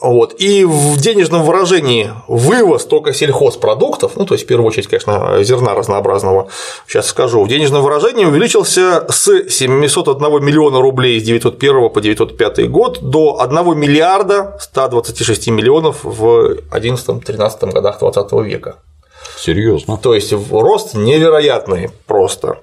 Вот. 0.00 0.34
И 0.38 0.64
в 0.64 0.96
денежном 0.98 1.42
выражении 1.42 2.12
вывоз 2.28 2.84
только 2.84 3.12
сельхозпродуктов, 3.12 4.16
ну 4.16 4.26
то 4.26 4.34
есть 4.34 4.44
в 4.44 4.46
первую 4.46 4.68
очередь, 4.68 4.86
конечно, 4.86 5.42
зерна 5.42 5.74
разнообразного, 5.74 6.48
сейчас 6.86 7.06
скажу, 7.06 7.42
в 7.42 7.48
денежном 7.48 7.82
выражении 7.82 8.24
увеличился 8.24 9.06
с 9.10 9.48
701 9.48 10.44
миллиона 10.44 10.80
рублей 10.80 11.20
с 11.20 11.24
901 11.24 11.90
по 11.90 12.00
905 12.00 12.70
год 12.70 13.00
до 13.02 13.40
1 13.40 13.78
миллиарда 13.78 14.56
126 14.60 15.48
миллионов 15.48 16.04
в 16.04 16.58
11-13 16.70 17.72
годах 17.72 17.98
20 17.98 18.32
века. 18.44 18.76
Серьезно. 19.36 19.96
То 19.96 20.14
есть 20.14 20.32
рост 20.50 20.94
невероятный 20.94 21.90
просто. 22.06 22.58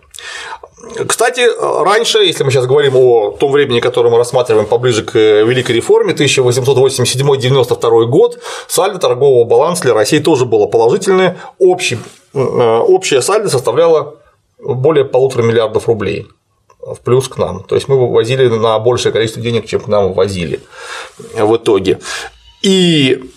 Кстати, 1.07 1.47
раньше, 1.83 2.19
если 2.19 2.43
мы 2.43 2.51
сейчас 2.51 2.65
говорим 2.67 2.95
о 2.95 3.31
том 3.31 3.51
времени, 3.51 3.79
которое 3.79 4.09
мы 4.09 4.17
рассматриваем 4.17 4.65
поближе 4.67 5.03
к 5.03 5.15
Великой 5.15 5.73
реформе, 5.75 6.13
1887-92 6.13 8.05
год, 8.05 8.39
сальдо 8.67 8.99
торгового 8.99 9.45
баланса 9.45 9.83
для 9.83 9.93
России 9.93 10.19
тоже 10.19 10.45
было 10.45 10.67
положительное, 10.67 11.37
общий, 11.59 11.97
э, 12.33 12.39
общее 12.39 13.21
сальдо 13.21 13.49
составляло 13.49 14.15
более 14.59 15.05
полутора 15.05 15.43
миллиардов 15.43 15.87
рублей 15.87 16.27
в 16.79 16.99
плюс 17.01 17.27
к 17.27 17.37
нам. 17.37 17.63
То 17.63 17.75
есть 17.75 17.87
мы 17.87 17.99
вывозили 17.99 18.47
на 18.47 18.77
большее 18.79 19.11
количество 19.11 19.41
денег, 19.41 19.65
чем 19.65 19.81
к 19.81 19.87
нам 19.87 20.13
ввозили 20.13 20.61
в 21.17 21.55
итоге. 21.55 21.99
И 22.61 23.31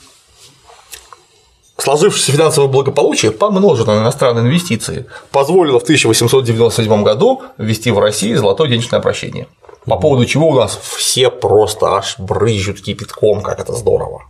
Сложившееся 1.80 2.32
финансовое 2.32 2.68
благополучие, 2.68 3.30
помноженное 3.30 3.96
на 3.96 4.02
иностранные 4.02 4.44
инвестиции, 4.44 5.06
позволило 5.30 5.78
в 5.78 5.84
1897 5.84 7.04
году 7.04 7.42
ввести 7.56 7.92
в 7.92 8.00
России 8.00 8.34
золотое 8.34 8.68
денежное 8.68 8.98
обращение. 8.98 9.46
По 9.86 9.96
поводу 9.96 10.26
чего 10.26 10.48
у 10.48 10.54
нас 10.54 10.76
все 10.76 11.30
просто 11.30 11.86
аж 11.86 12.18
брызжут 12.18 12.80
кипятком, 12.80 13.42
как 13.42 13.60
это 13.60 13.74
здорово. 13.74 14.24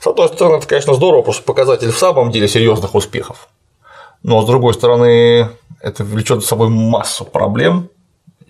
С 0.00 0.06
одной 0.06 0.28
стороны, 0.28 0.58
это, 0.58 0.68
конечно, 0.68 0.94
здорово, 0.94 1.22
потому 1.22 1.34
что 1.34 1.42
показатель 1.42 1.90
в 1.90 1.98
самом 1.98 2.30
деле 2.30 2.46
серьезных 2.46 2.94
успехов. 2.94 3.48
Но 4.22 4.40
с 4.42 4.46
другой 4.46 4.72
стороны, 4.72 5.48
это 5.80 6.04
влечет 6.04 6.40
за 6.40 6.46
собой 6.46 6.68
массу 6.68 7.24
проблем, 7.24 7.90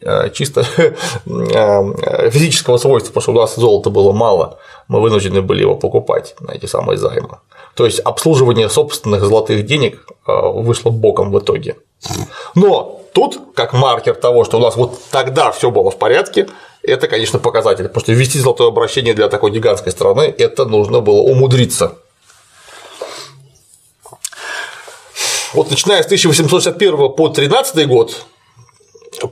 э, 0.03 0.29
чисто 0.31 0.66
э, 0.77 2.31
физического 2.31 2.77
свойства, 2.77 3.09
потому 3.12 3.22
что 3.22 3.33
у 3.33 3.37
нас 3.37 3.57
золота 3.57 3.88
было 3.88 4.12
мало, 4.12 4.59
мы 4.88 5.01
вынуждены 5.01 5.40
были 5.40 5.62
его 5.62 5.75
покупать 5.75 6.35
на 6.40 6.53
эти 6.53 6.66
самые 6.66 6.99
займы. 6.99 7.38
То 7.77 7.85
есть 7.85 8.01
обслуживание 8.01 8.71
собственных 8.71 9.23
золотых 9.23 9.67
денег 9.67 10.07
э, 10.27 10.33
вышло 10.33 10.89
боком 10.89 11.31
в 11.31 11.39
итоге. 11.39 11.77
Но 12.55 13.03
тут, 13.12 13.39
как 13.55 13.75
маркер 13.75 14.15
того, 14.15 14.45
что 14.45 14.57
у 14.57 14.61
нас 14.61 14.77
вот 14.77 14.99
тогда 15.11 15.53
все 15.53 15.71
было 15.71 15.91
в 15.91 15.99
порядке, 15.99 16.49
это, 16.83 17.07
конечно, 17.07 17.39
показатель, 17.39 17.89
потому 17.89 18.01
что 18.01 18.12
ввести 18.12 18.39
золотое 18.39 18.69
обращение 18.69 19.12
для 19.12 19.29
такой 19.29 19.51
гигантской 19.51 19.93
страны 19.93 20.35
это 20.39 20.65
нужно 20.65 21.01
было 21.01 21.21
умудриться. 21.21 21.99
Вот 25.53 25.71
начиная 25.71 26.03
с 26.03 26.07
1861 26.07 27.12
по 27.12 27.29
13 27.29 27.87
год 27.87 28.25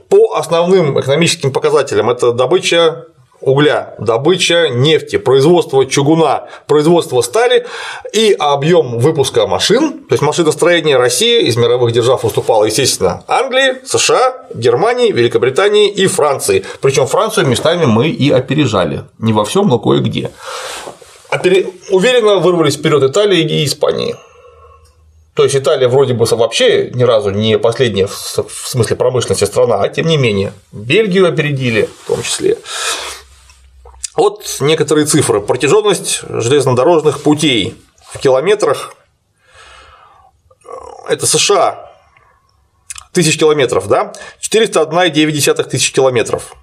по 0.09 0.35
основным 0.35 0.99
экономическим 0.99 1.51
показателям 1.51 2.11
это 2.11 2.31
добыча 2.31 3.05
угля, 3.45 3.95
добыча 3.99 4.69
нефти, 4.69 5.17
производство 5.17 5.85
чугуна, 5.85 6.47
производство 6.67 7.21
стали 7.21 7.65
и 8.11 8.35
объем 8.37 8.99
выпуска 8.99 9.47
машин, 9.47 10.05
то 10.05 10.13
есть 10.13 10.21
машиностроение 10.21 10.97
России 10.97 11.43
из 11.43 11.55
мировых 11.55 11.93
держав 11.93 12.25
уступало, 12.25 12.65
естественно, 12.65 13.23
Англии, 13.27 13.85
США, 13.85 14.47
Германии, 14.53 15.11
Великобритании 15.11 15.89
и 15.89 16.07
Франции. 16.07 16.65
Причем 16.81 17.07
Францию 17.07 17.47
местами 17.47 17.85
мы 17.85 18.09
и 18.09 18.31
опережали. 18.31 19.03
Не 19.19 19.33
во 19.33 19.45
всем, 19.45 19.67
но 19.67 19.79
кое-где. 19.79 20.31
Уверенно 21.89 22.37
вырвались 22.37 22.75
вперед 22.75 23.03
Италии 23.03 23.41
и 23.41 23.65
Испании. 23.65 24.15
То 25.33 25.43
есть 25.43 25.55
Италия 25.55 25.89
вроде 25.89 26.13
бы 26.13 26.25
вообще 26.25 26.89
ни 26.93 27.03
разу 27.03 27.29
не 27.29 27.59
последняя 27.59 28.07
в 28.07 28.47
смысле 28.47 28.95
промышленности 28.95 29.43
страна, 29.43 29.81
а 29.81 29.89
тем 29.89 30.07
не 30.07 30.17
менее 30.17 30.53
Бельгию 30.71 31.27
опередили 31.27 31.89
в 32.03 32.07
том 32.07 32.23
числе. 32.23 32.57
Вот 34.15 34.57
некоторые 34.61 35.05
цифры. 35.05 35.41
Протяженность 35.41 36.21
железнодорожных 36.29 37.21
путей 37.21 37.75
в 38.11 38.19
километрах 38.19 38.95
это 41.07 41.27
США 41.27 41.91
тысяч 43.11 43.37
километров, 43.37 43.87
да? 43.87 44.13
401,9 44.41 45.63
тысяч 45.69 45.91
километров. 45.91 46.55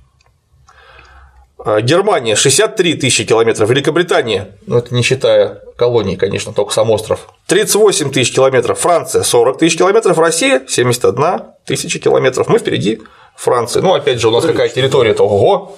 А, 1.65 1.81
Германия 1.81 2.35
63 2.35 2.95
тысячи 2.95 3.25
километров, 3.25 3.71
Великобритания, 3.71 4.57
ну 4.67 4.79
это 4.79 4.95
не 4.95 5.03
считая 5.03 5.63
колоний, 5.77 6.17
конечно, 6.17 6.53
только 6.53 6.73
сам 6.73 6.91
остров, 6.91 7.29
38 7.47 8.11
тысяч 8.11 8.35
километров, 8.35 8.81
Франция 8.81 9.23
40 9.23 9.59
тысяч 9.59 9.79
километров, 9.79 10.19
Россия 10.19 10.63
71 10.67 11.43
тысяча 11.65 11.99
километров, 12.01 12.49
мы 12.49 12.59
впереди 12.59 13.01
Франции. 13.37 13.81
Ну, 13.81 13.95
опять 13.95 14.21
же, 14.21 14.29
у 14.29 14.31
нас 14.31 14.45
какая 14.45 14.69
территория-то, 14.69 15.23
ого, 15.23 15.77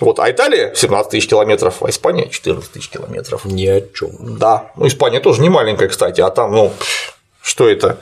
вот, 0.00 0.18
а 0.18 0.30
Италия 0.30 0.72
17 0.74 1.10
тысяч 1.10 1.28
километров, 1.28 1.82
а 1.82 1.90
Испания 1.90 2.28
14 2.28 2.72
тысяч 2.72 2.88
километров. 2.88 3.44
Ни 3.44 3.66
о 3.66 3.80
чем. 3.80 4.38
Да. 4.38 4.72
Ну, 4.76 4.86
Испания 4.86 5.20
тоже 5.20 5.42
не 5.42 5.48
маленькая, 5.48 5.88
кстати, 5.88 6.20
а 6.20 6.30
там, 6.30 6.52
ну, 6.52 6.72
что 7.42 7.68
это? 7.68 7.98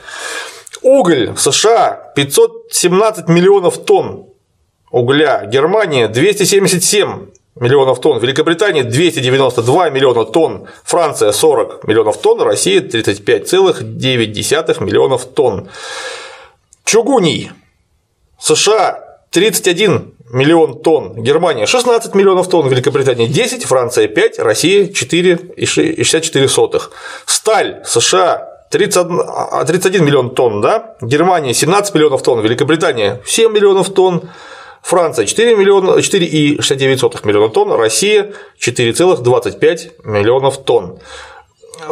Уголь 0.81 1.33
в 1.33 1.39
США 1.39 2.11
517 2.15 3.27
миллионов 3.27 3.83
тонн 3.83 4.27
угля, 4.91 5.45
Германия 5.45 6.07
277 6.07 7.27
миллионов 7.59 8.01
тонн, 8.01 8.19
Великобритания 8.19 8.83
292 8.83 9.89
миллиона 9.89 10.25
тонн, 10.25 10.67
Франция 10.83 11.31
40 11.31 11.85
миллионов 11.85 12.17
тонн, 12.17 12.41
Россия 12.41 12.81
35,9 12.81 14.83
миллионов 14.83 15.25
тонн. 15.25 15.69
Чугуний 16.85 17.51
США 18.39 19.03
31 19.31 20.13
миллион 20.29 20.81
тонн, 20.81 21.21
Германия 21.21 21.65
16 21.65 22.15
миллионов 22.15 22.47
тонн, 22.49 22.67
Великобритания 22.67 23.27
10, 23.27 23.65
Франция 23.65 24.07
5, 24.07 24.39
Россия 24.39 24.85
4,64. 24.87 26.81
Сталь 27.25 27.81
США 27.85 28.47
31, 28.69 29.65
31 29.65 30.05
миллион 30.05 30.35
тонн, 30.35 30.61
да? 30.61 30.95
Германия 31.01 31.53
17 31.53 31.95
миллионов 31.95 32.21
тонн, 32.21 32.41
Великобритания 32.41 33.21
7 33.25 33.51
миллионов 33.51 33.89
тонн, 33.93 34.29
Франция 34.81 35.25
4 35.25 35.55
миллиона 35.55 35.97
4,69 35.99 37.25
миллиона 37.27 37.49
тонн, 37.49 37.71
Россия 37.73 38.31
4,25 38.63 39.91
миллионов 40.03 40.63
тонн. 40.63 40.99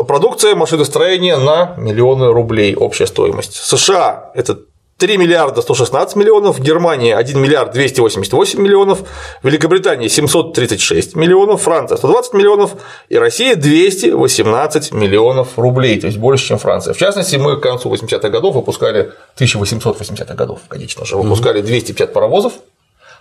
Продукция 0.07 0.55
машиностроения 0.55 1.37
на 1.37 1.75
миллионы 1.77 2.31
рублей 2.31 2.75
общая 2.75 3.07
стоимость. 3.07 3.55
США 3.55 4.31
это 4.35 4.59
3 4.97 5.17
миллиарда 5.17 5.61
116 5.61 6.15
миллионов, 6.15 6.59
Германия 6.59 7.15
1 7.15 7.39
миллиард 7.39 7.71
288 7.71 8.59
миллионов, 8.59 9.03
Великобритания 9.43 10.09
736 10.09 11.15
миллионов, 11.15 11.61
Франция 11.61 11.97
120 11.97 12.33
миллионов 12.33 12.71
и 13.07 13.17
Россия 13.17 13.55
218 13.55 14.93
миллионов 14.93 15.59
рублей, 15.59 15.99
то 15.99 16.07
есть 16.07 16.17
больше, 16.17 16.47
чем 16.47 16.57
Франция. 16.57 16.95
В 16.95 16.97
частности, 16.97 17.35
мы 17.35 17.57
к 17.57 17.61
концу 17.61 17.93
80-х 17.93 18.29
годов 18.29 18.55
выпускали, 18.55 19.13
1880-х 19.37 20.33
годов, 20.33 20.61
конечно 20.67 21.05
же, 21.05 21.15
выпускали 21.15 21.61
250 21.61 22.11
паровозов 22.11 22.53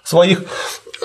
своих, 0.03 0.45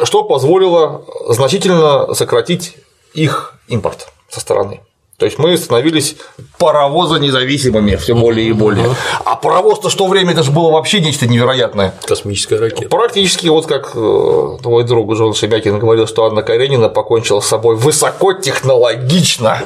что 0.03 0.23
позволило 0.23 1.03
значительно 1.27 2.13
сократить 2.13 2.77
их 3.13 3.55
импорт 3.67 4.07
со 4.29 4.39
стороны. 4.39 4.79
То 5.17 5.25
есть 5.25 5.37
мы 5.37 5.55
становились 5.55 6.15
паровозонезависимыми 6.57 7.95
все 7.95 8.15
более 8.15 8.47
и 8.47 8.53
более. 8.53 8.95
А 9.23 9.35
паровоз-то 9.35 9.89
в 9.89 9.95
то 9.95 10.07
время 10.07 10.31
это 10.31 10.41
же 10.41 10.51
было 10.51 10.71
вообще 10.71 10.99
нечто 10.99 11.27
невероятное. 11.27 11.93
Космическая 12.05 12.57
ракета. 12.57 12.89
Практически 12.89 13.47
вот 13.47 13.67
как 13.67 13.91
э, 13.93 14.57
твой 14.63 14.83
друг 14.83 15.15
Жон 15.15 15.35
Шебякин 15.35 15.77
говорил, 15.77 16.07
что 16.07 16.25
Анна 16.25 16.41
Каренина 16.41 16.89
покончила 16.89 17.39
с 17.39 17.47
собой 17.47 17.75
высокотехнологично 17.75 19.63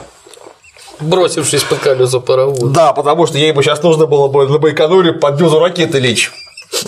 бросившись 1.00 1.64
под 1.64 1.80
колеса 1.80 2.20
паровоза. 2.20 2.68
Да, 2.68 2.94
потому 2.94 3.28
что 3.28 3.38
ей 3.38 3.52
бы 3.52 3.64
сейчас 3.64 3.82
нужно 3.84 4.06
было 4.06 4.28
бы 4.28 4.48
на 4.48 4.60
Байконуре 4.60 5.14
под 5.14 5.38
дюзу 5.38 5.60
ракеты 5.60 6.00
лечь. 6.00 6.32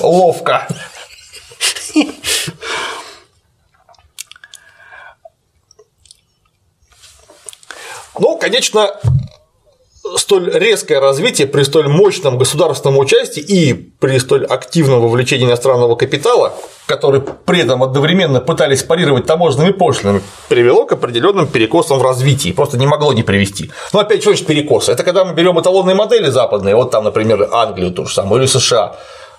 Ловко. 0.02 0.68
Ну, 8.20 8.38
конечно, 8.38 8.92
столь 10.16 10.52
резкое 10.54 11.00
развитие 11.00 11.48
при 11.48 11.64
столь 11.64 11.88
мощном 11.88 12.38
государственном 12.38 12.98
участии 12.98 13.42
и 13.42 13.74
при 13.74 14.18
столь 14.20 14.46
активном 14.46 15.02
вовлечении 15.02 15.46
иностранного 15.46 15.96
капитала, 15.96 16.54
который 16.86 17.22
при 17.22 17.62
этом 17.62 17.84
одновременно 17.84 18.40
пытались 18.40 18.84
парировать 18.84 19.26
таможенными 19.26 19.72
пошлинами, 19.72 20.22
привело 20.48 20.86
к 20.86 20.94
определенным 20.94 21.48
перекосам 21.48 22.00
в 22.00 22.04
развитии, 22.04 22.52
просто 22.52 22.78
не 22.78 22.88
могло 22.88 23.14
не 23.14 23.24
привести. 23.24 23.72
Но 23.94 24.00
опять 24.00 24.22
что 24.22 24.32
значит 24.32 24.48
перекосы? 24.48 24.92
Это 24.92 25.04
когда 25.04 25.26
мы 25.26 25.34
берем 25.34 25.60
эталонные 25.60 25.96
модели 25.96 26.30
западные, 26.30 26.76
вот 26.76 26.92
там, 26.92 27.04
например, 27.04 27.50
Англию 27.52 27.92
ту 27.92 28.06
же 28.06 28.14
самую 28.14 28.42
или 28.42 28.48
США, 28.48 28.96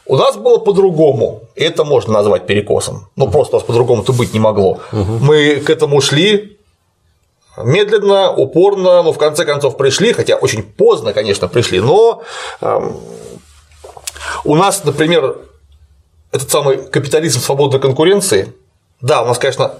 у 0.06 0.16
нас 0.16 0.36
было 0.36 0.58
по-другому, 0.58 1.42
это 1.54 1.84
можно 1.84 2.14
назвать 2.14 2.46
перекосом. 2.46 3.08
Ну, 3.16 3.30
просто 3.30 3.56
у 3.56 3.58
нас 3.58 3.66
по-другому-то 3.66 4.14
быть 4.14 4.32
не 4.32 4.40
могло. 4.40 4.78
Угу. 4.90 5.18
Мы 5.20 5.56
к 5.56 5.68
этому 5.68 6.00
шли 6.00 6.57
медленно, 7.64 8.32
упорно, 8.32 9.02
но 9.02 9.12
в 9.12 9.18
конце 9.18 9.44
концов 9.44 9.76
пришли, 9.76 10.12
хотя 10.12 10.36
очень 10.36 10.62
поздно, 10.62 11.12
конечно, 11.12 11.48
пришли, 11.48 11.80
но 11.80 12.22
у 14.44 14.54
нас, 14.54 14.84
например, 14.84 15.36
этот 16.32 16.50
самый 16.50 16.76
капитализм 16.78 17.40
свободной 17.40 17.80
конкуренции, 17.80 18.52
да, 19.00 19.22
у 19.22 19.26
нас, 19.26 19.38
конечно, 19.38 19.72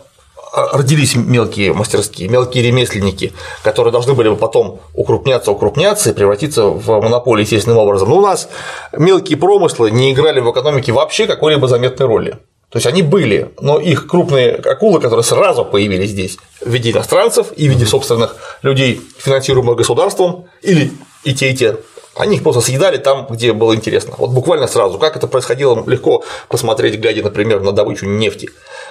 родились 0.53 1.15
мелкие 1.15 1.73
мастерские, 1.73 2.29
мелкие 2.29 2.63
ремесленники, 2.65 3.33
которые 3.63 3.93
должны 3.93 4.15
были 4.15 4.31
бы 4.31 4.37
потом 4.37 4.81
укрупняться, 4.95 5.51
укрупняться 5.51 6.11
и 6.11 6.13
превратиться 6.15 6.65
в 6.65 7.01
монополию 7.01 7.45
естественным 7.45 7.79
образом. 7.79 8.09
Но 8.09 8.17
у 8.17 8.21
нас 8.21 8.49
мелкие 8.93 9.37
промыслы 9.37 9.91
не 9.91 10.13
играли 10.13 10.41
в 10.41 10.51
экономике 10.51 10.93
вообще 10.93 11.27
какой-либо 11.27 11.69
заметной 11.69 12.07
роли. 12.07 12.39
То 12.71 12.77
есть 12.77 12.87
они 12.87 13.03
были, 13.03 13.51
но 13.61 13.81
их 13.81 14.07
крупные 14.07 14.55
акулы, 14.57 15.01
которые 15.01 15.25
сразу 15.25 15.65
появились 15.65 16.11
здесь 16.11 16.37
в 16.61 16.69
виде 16.69 16.91
иностранцев 16.91 17.51
и 17.57 17.67
в 17.67 17.71
виде 17.73 17.87
собственных 17.87 18.37
людей, 18.61 19.01
финансируемых 19.19 19.77
государством, 19.77 20.45
или 20.61 20.93
и 21.25 21.35
те, 21.35 21.51
и 21.51 21.57
те, 21.57 21.79
они 22.15 22.37
их 22.37 22.43
просто 22.43 22.61
съедали 22.61 22.99
там, 22.99 23.27
где 23.31 23.55
было 23.55 23.75
интересно. 23.75 24.17
Вот 24.19 24.29
буквально 24.31 24.67
сразу. 24.67 24.99
Как 24.99 25.17
это 25.17 25.27
происходило, 25.29 25.83
легко 25.89 26.25
посмотреть, 26.49 27.01
глядя, 27.01 27.23
например, 27.23 27.63
на 27.63 27.73
добычу 27.73 28.05
нефти. 28.07 28.51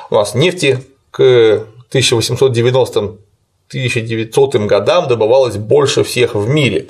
У 0.09 0.15
нас 0.15 0.34
нефти 0.34 0.84
к 1.11 1.21
1890-1900 1.91 4.65
годам 4.65 5.07
добывалось 5.07 5.57
больше 5.57 6.03
всех 6.03 6.34
в 6.34 6.49
мире. 6.49 6.88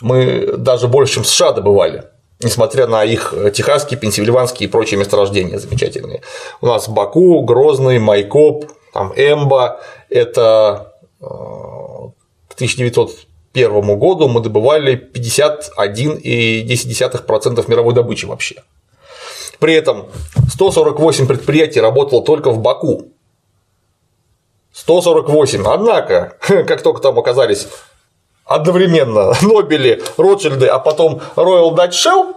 Мы 0.00 0.54
даже 0.56 0.88
больше, 0.88 1.14
чем 1.14 1.24
США 1.24 1.52
добывали 1.52 2.02
несмотря 2.40 2.86
на 2.86 3.04
их 3.04 3.34
техасские, 3.54 3.98
пенсильванские 3.98 4.68
и 4.68 4.70
прочие 4.70 4.98
месторождения 4.98 5.58
замечательные. 5.58 6.22
У 6.60 6.66
нас 6.66 6.88
Баку, 6.88 7.42
Грозный, 7.42 7.98
Майкоп, 7.98 8.66
там 8.92 9.12
Эмба– 9.14 9.80
это 10.08 10.94
э, 11.20 11.24
к 11.24 12.54
1901 12.54 13.98
году 13.98 14.28
мы 14.28 14.40
добывали 14.40 15.10
51,10% 15.14 17.70
мировой 17.70 17.94
добычи 17.94 18.24
вообще. 18.24 18.62
При 19.58 19.74
этом 19.74 20.06
148 20.50 21.26
предприятий 21.26 21.80
работало 21.80 22.22
только 22.24 22.50
в 22.50 22.58
Баку. 22.58 23.08
148. 24.72 25.66
Однако, 25.66 26.36
как 26.40 26.82
только 26.82 27.00
там 27.00 27.18
оказались 27.18 27.68
одновременно 28.46 29.32
Нобели, 29.42 30.02
Ротшильды, 30.16 30.66
а 30.66 30.78
потом 30.78 31.20
Royal 31.36 31.74
Dutch 31.74 31.90
Shell, 31.90 32.34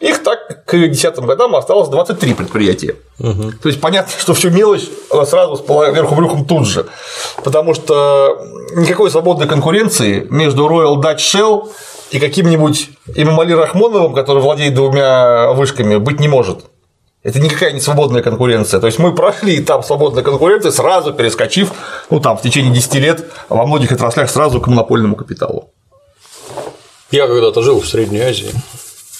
их 0.00 0.22
так 0.22 0.64
к 0.64 0.76
десятым 0.88 1.26
годам 1.26 1.54
осталось 1.54 1.88
23 1.88 2.32
предприятия. 2.32 2.96
Угу. 3.18 3.52
То 3.62 3.68
есть 3.68 3.80
понятно, 3.80 4.12
что 4.18 4.32
всю 4.32 4.48
мелочь 4.50 4.88
сразу 5.26 5.56
с 5.56 5.60
вверху 5.60 6.14
брюхом 6.14 6.46
тут 6.46 6.66
же. 6.66 6.86
Потому 7.44 7.74
что 7.74 8.46
никакой 8.74 9.10
свободной 9.10 9.46
конкуренции 9.46 10.26
между 10.30 10.66
Royal 10.66 10.96
Dutch 10.96 11.18
Shell 11.18 11.68
и 12.10 12.18
каким-нибудь 12.18 12.90
Имамали 13.14 13.52
Рахмоновым, 13.52 14.14
который 14.14 14.42
владеет 14.42 14.74
двумя 14.74 15.52
вышками, 15.52 15.96
быть 15.96 16.18
не 16.18 16.28
может. 16.28 16.60
Это 17.22 17.38
никакая 17.38 17.72
не 17.72 17.80
свободная 17.80 18.22
конкуренция. 18.22 18.80
То 18.80 18.86
есть 18.86 18.98
мы 18.98 19.14
прошли 19.14 19.58
этап 19.58 19.84
свободной 19.84 20.22
конкуренции, 20.22 20.70
сразу 20.70 21.12
перескочив, 21.12 21.72
ну 22.08 22.18
там, 22.18 22.38
в 22.38 22.42
течение 22.42 22.72
10 22.72 22.94
лет 22.94 23.30
во 23.48 23.66
многих 23.66 23.92
отраслях 23.92 24.30
сразу 24.30 24.60
к 24.60 24.66
монопольному 24.68 25.16
капиталу. 25.16 25.70
Я 27.10 27.26
когда-то 27.26 27.60
жил 27.62 27.80
в 27.80 27.86
Средней 27.86 28.20
Азии 28.20 28.52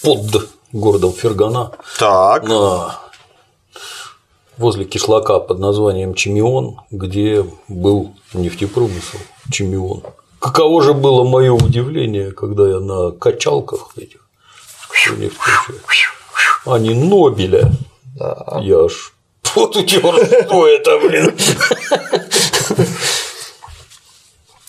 под 0.03 0.49
городом 0.73 1.13
Фергана. 1.13 1.73
Так. 1.99 2.45
На 2.45 3.01
возле 4.57 4.85
кишлака 4.85 5.39
под 5.41 5.59
названием 5.59 6.15
Чемион, 6.15 6.81
где 6.91 7.45
был 7.69 8.15
нефтепромысел 8.33 9.19
Чемион. 9.51 10.03
Каково 10.39 10.83
же 10.83 10.95
было 10.95 11.25
мое 11.25 11.53
удивление, 11.53 12.33
когда 12.33 12.69
я 12.69 12.79
на 12.79 13.11
качалках 13.11 13.91
этих 13.97 14.21
а 16.67 16.79
не 16.79 16.95
Нобеля 16.95 17.73
да. 18.17 18.61
Я 18.61 18.89
ж 18.89 19.13
вот 19.55 19.77
утер, 19.77 20.01
что 20.01 20.67
это, 20.67 20.99
блин. 20.99 21.35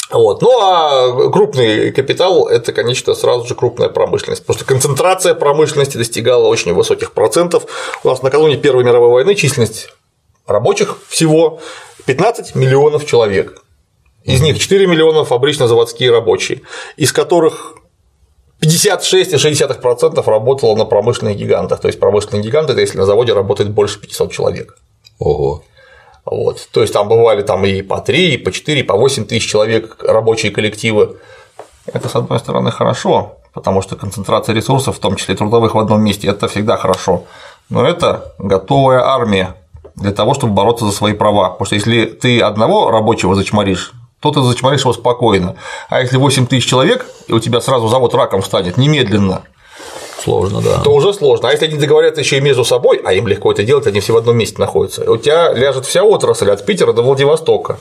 Вот. 0.10 0.42
Ну 0.42 0.62
а 0.62 1.32
крупный 1.32 1.92
капитал– 1.92 2.48
это, 2.50 2.74
конечно, 2.74 3.14
сразу 3.14 3.48
же 3.48 3.56
крупная 3.56 3.88
промышленность, 3.88 4.44
что 4.44 4.66
концентрация 4.66 5.34
промышленности 5.34 5.98
достигала 5.98 6.48
очень 6.48 6.74
высоких 6.74 7.14
процентов. 7.14 7.66
У 8.04 8.10
нас 8.10 8.22
накануне 8.22 8.58
Первой 8.58 8.84
мировой 8.84 9.10
войны 9.10 9.36
численность 9.36 9.90
рабочих 10.46 10.98
всего 11.08 11.62
15 12.06 12.56
миллионов 12.56 13.06
человек. 13.06 13.64
Из 14.26 14.42
них 14.42 14.60
4 14.60 14.86
миллиона 14.86 15.24
фабрично-заводские 15.24 16.12
рабочие, 16.12 16.62
из 16.98 17.14
которых 17.14 17.76
56,6% 18.64 20.24
работало 20.30 20.76
на 20.76 20.86
промышленных 20.86 21.36
гигантах. 21.36 21.80
То 21.80 21.88
есть 21.88 22.00
промышленные 22.00 22.44
гиганты– 22.44 22.72
это 22.74 22.82
если 22.82 22.98
на 22.98 23.06
заводе 23.06 23.34
работает 23.34 23.72
больше 23.72 24.00
500 24.00 24.32
человек. 24.32 24.78
Ого. 25.20 25.64
Вот. 26.26 26.68
То 26.72 26.82
есть 26.82 26.94
там 26.94 27.08
бывали 27.08 27.42
там 27.42 27.66
и 27.66 27.82
по 27.82 28.00
3, 28.00 28.34
и 28.36 28.38
по 28.38 28.52
4, 28.52 28.80
и 28.80 28.84
по 28.84 28.96
8 28.96 29.26
тысяч 29.26 29.50
человек 29.50 29.98
рабочие 30.04 30.52
коллективы. 30.52 31.18
Это, 31.92 32.08
с 32.08 32.16
одной 32.16 32.38
стороны, 32.38 32.70
хорошо, 32.72 33.38
потому 33.54 33.82
что 33.82 33.96
концентрация 33.96 34.54
ресурсов, 34.54 34.98
в 34.98 35.00
том 35.00 35.16
числе 35.16 35.36
трудовых 35.36 35.74
в 35.74 35.80
одном 35.80 36.04
месте, 36.04 36.28
это 36.28 36.48
всегда 36.48 36.78
хорошо. 36.78 37.24
Но 37.70 37.88
это 37.88 38.36
готовая 38.38 39.02
армия 39.02 39.56
для 39.96 40.12
того, 40.12 40.36
чтобы 40.36 40.54
бороться 40.54 40.86
за 40.86 40.92
свои 40.92 41.14
права. 41.14 41.50
Потому 41.50 41.66
что 41.66 41.76
если 41.76 42.06
ты 42.06 42.40
одного 42.42 42.92
рабочего 42.92 43.34
зачморишь, 43.34 43.94
то 44.22 44.32
ты 44.32 44.42
зачморишь 44.42 44.82
его 44.82 44.94
спокойно. 44.94 45.56
А 45.90 46.02
если 46.02 46.18
8 46.18 46.48
тысяч 46.48 46.70
человек, 46.70 47.06
и 47.28 47.34
у 47.34 47.40
тебя 47.40 47.60
сразу 47.60 47.88
завод 47.88 48.14
раком 48.16 48.42
встанет 48.42 48.78
немедленно, 48.78 49.44
Сложно, 50.24 50.62
да. 50.62 50.78
То 50.84 50.94
уже 50.94 51.14
сложно. 51.14 51.50
А 51.50 51.52
если 51.52 51.66
они 51.66 51.80
договорятся 51.80 52.22
еще 52.22 52.38
и 52.38 52.42
между 52.42 52.64
собой, 52.64 53.02
а 53.04 53.12
им 53.12 53.28
легко 53.28 53.52
это 53.52 53.64
делать, 53.64 53.88
они 53.88 54.02
все 54.02 54.14
в 54.14 54.18
одном 54.18 54.38
месте 54.38 54.58
находятся, 54.60 55.10
у 55.10 55.18
тебя 55.18 55.52
ляжет 55.52 55.88
вся 55.88 56.04
отрасль 56.04 56.52
от 56.52 56.64
Питера 56.64 56.94
до 56.94 57.02
Владивостока 57.02 57.80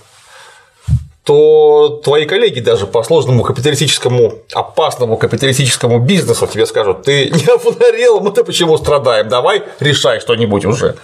то 1.24 2.00
твои 2.02 2.24
коллеги 2.24 2.60
даже 2.60 2.86
по 2.86 3.02
сложному 3.02 3.44
капиталистическому, 3.44 4.38
опасному 4.52 5.16
капиталистическому 5.16 6.00
бизнесу 6.00 6.46
тебе 6.46 6.66
скажут, 6.66 7.02
ты 7.02 7.30
не 7.30 7.44
обнарел, 7.44 8.20
мы-то 8.20 8.42
почему 8.42 8.76
страдаем, 8.78 9.28
давай 9.28 9.62
решай 9.78 10.18
что-нибудь 10.20 10.64
уже. 10.64 10.96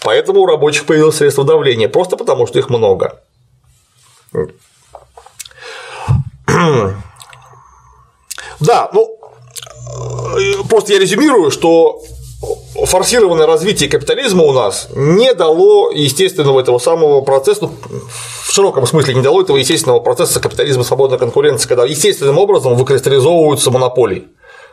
Поэтому 0.00 0.40
у 0.40 0.46
рабочих 0.46 0.86
появилось 0.86 1.16
средство 1.16 1.44
давления, 1.44 1.88
просто 1.88 2.16
потому 2.16 2.46
что 2.46 2.58
их 2.58 2.70
много. 2.70 3.20
Да, 8.60 8.90
ну, 8.92 9.18
просто 10.68 10.92
я 10.92 10.98
резюмирую, 10.98 11.50
что 11.50 12.00
форсированное 12.86 13.46
развитие 13.46 13.88
капитализма 13.88 14.42
у 14.42 14.52
нас 14.52 14.88
не 14.94 15.32
дало 15.34 15.90
естественного 15.90 16.60
этого 16.60 16.78
самого 16.78 17.20
процесса, 17.22 17.62
ну, 17.62 17.74
в 18.42 18.52
широком 18.52 18.86
смысле 18.86 19.14
не 19.14 19.22
дало 19.22 19.42
этого 19.42 19.56
естественного 19.56 20.00
процесса 20.00 20.40
капитализма 20.40 20.84
свободной 20.84 21.18
конкуренции, 21.18 21.68
когда 21.68 21.84
естественным 21.84 22.38
образом 22.38 22.76
выкристаллизовываются 22.76 23.70
монополии. 23.70 24.28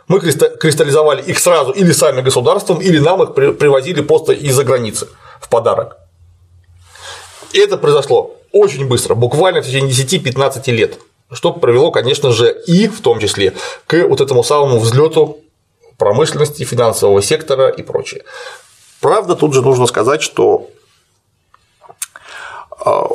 Мы 0.07 0.19
кристаллизовали 0.19 1.21
их 1.21 1.39
сразу 1.39 1.71
или 1.71 1.91
сами 1.91 2.21
государством, 2.21 2.81
или 2.81 2.99
нам 2.99 3.23
их 3.23 3.33
привозили 3.33 4.01
просто 4.01 4.33
из-за 4.33 4.63
границы 4.63 5.07
в 5.39 5.47
подарок. 5.47 5.97
И 7.53 7.59
это 7.59 7.77
произошло 7.77 8.35
очень 8.51 8.87
быстро, 8.87 9.15
буквально 9.15 9.61
в 9.61 9.65
течение 9.65 9.91
10-15 9.91 10.71
лет 10.71 10.99
что 11.32 11.53
привело, 11.53 11.91
конечно 11.91 12.32
же, 12.32 12.55
и 12.67 12.88
в 12.88 13.01
том 13.01 13.19
числе 13.19 13.53
к 13.88 14.07
вот 14.07 14.21
этому 14.21 14.43
самому 14.43 14.79
взлету 14.79 15.39
промышленности, 15.97 16.63
финансового 16.63 17.21
сектора 17.21 17.69
и 17.69 17.84
прочее. 17.84 18.23
Правда, 18.99 19.36
тут 19.36 19.53
же 19.53 19.61
нужно 19.61 19.86
сказать, 19.86 20.21
что 20.21 20.69
а, 22.84 23.07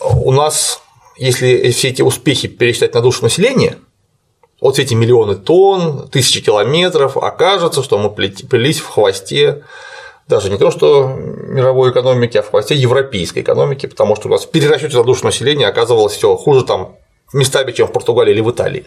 у 0.00 0.32
нас, 0.32 0.80
если 1.16 1.70
все 1.70 1.88
эти 1.88 2.02
успехи 2.02 2.48
пересчитать 2.48 2.94
на 2.94 3.00
душу 3.00 3.22
населения, 3.24 3.78
вот 4.60 4.78
эти 4.78 4.94
миллионы 4.94 5.34
тонн, 5.34 6.08
тысячи 6.08 6.40
километров, 6.40 7.16
окажется, 7.16 7.82
что 7.82 7.98
мы 7.98 8.10
плелись 8.10 8.80
в 8.80 8.86
хвосте 8.86 9.64
даже 10.28 10.48
не 10.48 10.56
то, 10.56 10.70
что 10.70 11.08
мировой 11.08 11.90
экономики, 11.90 12.38
а 12.38 12.42
в 12.42 12.50
хвосте 12.50 12.76
европейской 12.76 13.40
экономики, 13.40 13.86
потому 13.86 14.14
что 14.14 14.28
у 14.28 14.30
нас 14.30 14.44
в 14.44 14.50
перерасчете 14.50 14.96
на 14.96 15.04
душу 15.04 15.24
населения 15.24 15.66
оказывалось 15.66 16.14
все 16.14 16.36
хуже 16.36 16.64
там 16.64 16.96
местами, 17.32 17.72
чем 17.72 17.86
в 17.86 17.92
Португалии 17.92 18.32
или 18.32 18.40
в 18.40 18.50
Италии. 18.50 18.86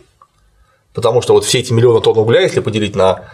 Потому 0.94 1.22
что 1.22 1.34
вот 1.34 1.44
все 1.46 1.60
эти 1.60 1.74
миллионы 1.74 2.02
тонн 2.02 2.18
угля, 2.18 2.42
если 2.42 2.62
поделить 2.62 2.96
на 2.96 3.26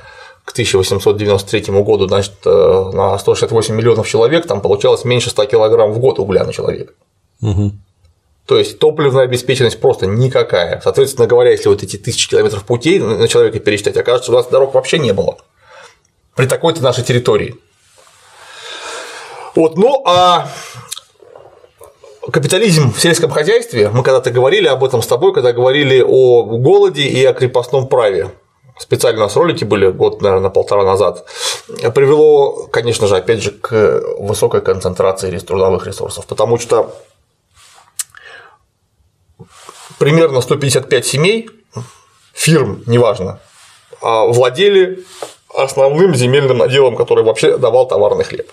к 0.43 0.51
1893 0.51 1.81
году, 1.83 2.07
значит, 2.07 2.33
э, 2.45 2.89
на 2.93 3.17
168 3.17 3.75
миллионов 3.75 4.07
человек, 4.07 4.47
там 4.47 4.61
получалось 4.61 5.05
меньше 5.05 5.29
100 5.29 5.45
килограмм 5.45 5.91
в 5.91 5.99
год 5.99 6.19
угля 6.19 6.43
на 6.43 6.51
человека. 6.51 6.93
Угу. 7.41 7.71
То 8.47 8.57
есть 8.57 8.79
топливная 8.79 9.25
обеспеченность 9.25 9.79
просто 9.79 10.07
никакая. 10.07 10.81
Соответственно 10.83 11.27
говоря, 11.27 11.51
если 11.51 11.69
вот 11.69 11.83
эти 11.83 11.97
тысячи 11.97 12.27
километров 12.29 12.63
путей 12.63 12.99
на 12.99 13.27
человека 13.27 13.59
пересчитать, 13.59 13.97
окажется, 13.97 14.31
у 14.31 14.35
нас 14.35 14.47
дорог 14.47 14.73
вообще 14.73 14.97
не 14.97 15.13
было 15.13 15.37
при 16.35 16.47
такой-то 16.47 16.81
нашей 16.81 17.03
территории. 17.03 17.55
Вот, 19.55 19.77
ну 19.77 20.01
а 20.05 20.49
капитализм 22.29 22.93
в 22.93 23.01
сельском 23.01 23.31
хозяйстве, 23.31 23.89
мы 23.89 24.03
когда-то 24.03 24.31
говорили 24.31 24.67
об 24.67 24.83
этом 24.83 25.01
с 25.01 25.07
тобой, 25.07 25.33
когда 25.33 25.53
говорили 25.53 26.03
о 26.05 26.43
голоде 26.43 27.03
и 27.03 27.23
о 27.25 27.33
крепостном 27.33 27.87
праве. 27.87 28.29
Специально 28.77 29.21
у 29.21 29.23
нас 29.23 29.35
ролики 29.35 29.63
были 29.63 29.89
год, 29.91 30.21
наверное, 30.21 30.49
полтора 30.49 30.83
назад, 30.83 31.25
привело, 31.93 32.67
конечно 32.67 33.07
же, 33.07 33.15
опять 33.15 33.41
же, 33.43 33.51
к 33.51 34.01
высокой 34.17 34.61
концентрации 34.61 35.37
трудовых 35.37 35.85
ресурсов, 35.85 36.25
потому 36.25 36.57
что 36.57 36.95
примерно 39.99 40.41
155 40.41 41.05
семей, 41.05 41.49
фирм, 42.33 42.83
неважно, 42.87 43.39
а 44.01 44.25
владели 44.25 45.03
основным 45.53 46.15
земельным 46.15 46.57
наделом, 46.57 46.95
который 46.95 47.23
вообще 47.23 47.57
давал 47.57 47.87
товарный 47.87 48.23
хлеб 48.23 48.49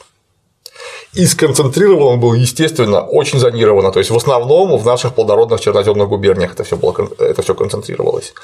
и 1.15 1.27
сконцентрирован 1.27 2.15
он 2.15 2.21
был, 2.21 2.35
естественно, 2.35 3.01
очень 3.01 3.39
зонированно. 3.39 3.91
То 3.93 3.99
есть 3.99 4.11
в 4.11 4.17
основном 4.17 4.77
в 4.77 4.85
наших 4.85 5.15
плодородных 5.15 5.61
черноземных 5.61 6.09
губерниях 6.09 6.53
это 6.53 6.65
все, 6.65 6.77
было, 6.77 6.95
это 7.19 7.43
все 7.43 7.55
концентрировалось. 7.55 8.35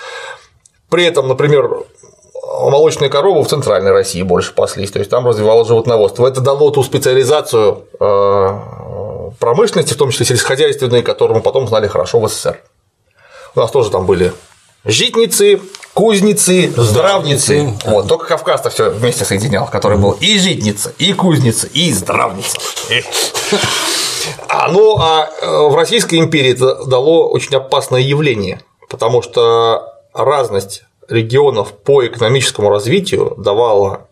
При 0.89 1.05
этом, 1.05 1.29
например, 1.29 1.85
молочные 2.61 3.11
коровы 3.11 3.43
в 3.43 3.49
центральной 3.49 3.91
России 3.91 4.23
больше 4.23 4.55
паслись, 4.55 4.91
то 4.91 4.99
есть 4.99 5.11
там 5.11 5.27
развивалось 5.27 5.69
животноводство. 5.69 6.27
Это 6.27 6.41
дало 6.41 6.71
ту 6.71 6.83
специализацию 6.83 7.85
э, 8.01 9.31
промышленности, 9.39 9.95
в 9.95 9.97
том 9.97 10.11
числе 10.11 10.27
сельскохозяйственной, 10.27 11.03
которую 11.03 11.37
мы 11.37 11.43
потом 11.43 11.67
знали 11.69 11.87
хорошо 11.87 12.21
в 12.21 12.29
СССР. 12.29 12.61
У 13.55 13.61
нас 13.61 13.71
тоже 13.71 13.91
там 13.91 14.07
были 14.07 14.33
житницы, 14.85 15.61
кузницы, 15.95 16.73
здравницы. 16.77 17.75
Вот, 17.85 18.09
только 18.09 18.27
Кавказ-то 18.27 18.71
все 18.71 18.91
вместе 18.91 19.25
соединял, 19.25 19.67
который 19.67 19.99
был 19.99 20.13
и 20.13 20.39
житница, 20.39 20.93
и 20.99 21.13
кузница, 21.13 21.67
и 21.69 21.93
здравница. 21.93 22.59
А, 24.49 24.69
ну, 24.69 24.97
а 24.99 25.29
э, 25.41 25.69
в 25.69 25.75
Российской 25.75 26.19
империи 26.19 26.53
это 26.53 26.85
дало 26.87 27.29
очень 27.29 27.57
опасное 27.57 28.01
явление, 28.01 28.63
потому 28.89 29.21
что 29.21 29.93
разность 30.15 30.85
регионов 31.09 31.73
по 31.73 32.07
экономическому 32.07 32.71
развитию 32.71 33.35
давала 33.37 34.09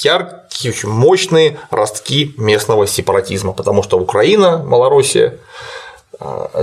яркие, 0.00 0.72
очень 0.72 0.88
мощные 0.88 1.58
ростки 1.70 2.34
местного 2.36 2.86
сепаратизма, 2.86 3.52
потому 3.52 3.82
что 3.82 3.98
Украина, 3.98 4.58
Малороссия 4.58 5.38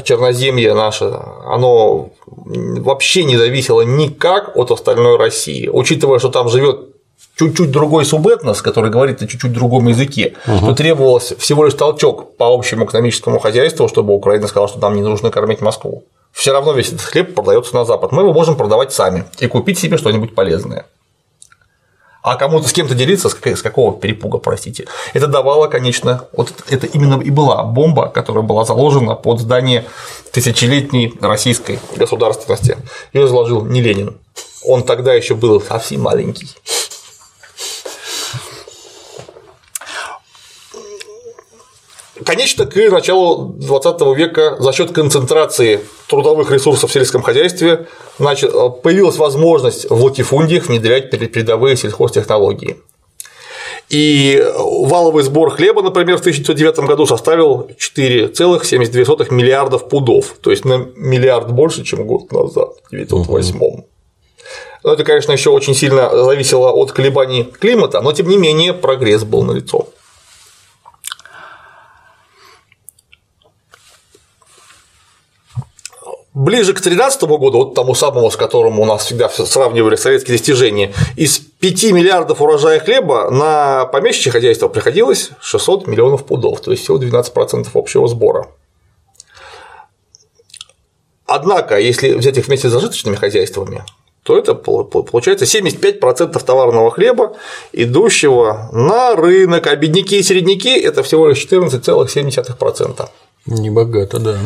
Черноземье 0.03 0.73
наше, 0.73 1.17
оно 1.45 2.09
вообще 2.25 3.23
не 3.23 3.37
зависело 3.37 3.81
никак 3.81 4.55
от 4.55 4.71
остальной 4.71 5.17
России. 5.17 5.69
Учитывая, 5.71 6.19
что 6.19 6.29
там 6.29 6.49
живет 6.49 6.89
чуть-чуть 7.37 7.71
другой 7.71 8.05
субэтнос, 8.05 8.61
который 8.61 8.91
говорит 8.91 9.21
на 9.21 9.27
чуть-чуть 9.27 9.53
другом 9.53 9.87
языке, 9.87 10.33
угу. 10.47 10.67
то 10.67 10.75
требовалось 10.75 11.33
всего 11.37 11.65
лишь 11.65 11.73
толчок 11.73 12.35
по 12.37 12.53
общему 12.53 12.85
экономическому 12.85 13.39
хозяйству, 13.39 13.87
чтобы 13.87 14.13
Украина 14.13 14.47
сказала, 14.47 14.67
что 14.67 14.79
нам 14.79 14.95
не 14.95 15.01
нужно 15.01 15.31
кормить 15.31 15.61
Москву. 15.61 16.03
Все 16.31 16.51
равно 16.51 16.73
весь 16.73 16.89
этот 16.89 17.01
хлеб 17.01 17.33
продается 17.33 17.75
на 17.75 17.85
Запад. 17.85 18.11
Мы 18.11 18.23
его 18.23 18.33
можем 18.33 18.57
продавать 18.57 18.91
сами 18.91 19.23
и 19.39 19.47
купить 19.47 19.79
себе 19.79 19.97
что-нибудь 19.97 20.35
полезное 20.35 20.85
а 22.25 22.37
кому-то 22.37 22.67
с 22.67 22.73
кем-то 22.73 22.95
делиться, 22.95 23.29
с 23.29 23.61
какого 23.61 23.99
перепуга, 23.99 24.39
простите. 24.39 24.87
Это 25.13 25.27
давало, 25.27 25.67
конечно, 25.67 26.25
вот 26.31 26.51
это 26.67 26.87
именно 26.87 27.21
и 27.21 27.29
была 27.29 27.61
бомба, 27.63 28.07
которая 28.07 28.43
была 28.43 28.65
заложена 28.65 29.13
под 29.13 29.39
здание 29.39 29.85
тысячелетней 30.31 31.13
российской 31.21 31.79
государственности. 31.95 32.77
Ее 33.13 33.27
заложил 33.27 33.63
не 33.63 33.79
Ленин. 33.79 34.17
Он 34.63 34.81
тогда 34.81 35.13
еще 35.13 35.35
был 35.35 35.61
совсем 35.61 36.01
маленький. 36.01 36.47
Конечно, 42.23 42.65
к 42.65 42.75
началу 42.75 43.55
20 43.57 44.01
века 44.15 44.55
за 44.59 44.71
счет 44.71 44.93
концентрации 44.93 45.81
трудовых 46.07 46.49
ресурсов 46.51 46.89
в 46.89 46.93
сельском 46.93 47.21
хозяйстве 47.21 47.87
появилась 48.17 49.17
возможность 49.17 49.89
в 49.89 50.01
латифундиях 50.01 50.67
внедрять 50.67 51.09
передовые 51.09 51.75
сельхозтехнологии. 51.75 52.77
И 53.89 54.43
валовый 54.55 55.23
сбор 55.23 55.51
хлеба, 55.51 55.81
например, 55.81 56.17
в 56.17 56.21
1909 56.21 56.79
году 56.87 57.05
составил 57.05 57.69
4,72 57.77 59.31
миллиардов 59.31 59.89
пудов, 59.89 60.37
то 60.41 60.51
есть 60.51 60.65
на 60.65 60.87
миллиард 60.95 61.51
больше, 61.51 61.83
чем 61.83 62.07
год 62.07 62.31
назад, 62.31 62.69
в 62.83 62.87
1908. 62.87 63.57
Угу. 63.57 63.85
Но 64.83 64.93
это, 64.93 65.03
конечно, 65.03 65.31
еще 65.33 65.49
очень 65.49 65.75
сильно 65.75 66.09
зависело 66.23 66.71
от 66.71 66.93
колебаний 66.93 67.43
климата, 67.43 68.01
но 68.01 68.11
тем 68.11 68.29
не 68.29 68.37
менее 68.37 68.73
прогресс 68.73 69.23
был 69.23 69.43
налицо. 69.43 69.87
Ближе 76.35 76.73
к 76.73 76.81
2013 76.81 77.23
году, 77.23 77.59
вот 77.59 77.75
тому 77.75 77.95
самому, 77.95 78.29
с 78.29 78.35
которым 78.35 78.77
у 78.81 78.85
нас 78.85 79.05
всегда 79.05 79.29
сравнивали 79.29 79.95
советские 79.95 80.37
достижения, 80.37 80.93
из 81.15 81.39
5 81.39 81.93
миллиардов 81.93 82.41
урожая 82.41 82.81
хлеба 82.81 83.29
на 83.31 83.85
помещичье 83.85 84.33
хозяйство 84.33 84.67
приходилось 84.67 85.29
600 85.39 85.87
миллионов 85.87 86.25
пудов, 86.25 86.59
то 86.59 86.71
есть 86.71 86.83
всего 86.83 86.99
12% 86.99 87.69
общего 87.73 88.07
сбора. 88.09 88.49
Однако, 91.25 91.79
если 91.79 92.11
взять 92.11 92.37
их 92.37 92.47
вместе 92.47 92.67
с 92.67 92.71
зажиточными 92.73 93.15
хозяйствами, 93.15 93.85
то 94.23 94.37
это 94.37 94.55
получается 94.55 95.45
75% 95.45 96.43
товарного 96.43 96.91
хлеба, 96.91 97.37
идущего 97.71 98.67
на 98.73 99.15
рынок, 99.15 99.67
а 99.67 99.75
бедняки 99.77 100.19
и 100.19 100.23
середняки– 100.23 100.77
это 100.81 101.01
всего 101.01 101.29
лишь 101.29 101.45
14,7%. 101.45 103.07
Небогато, 103.45 104.19
да. 104.19 104.37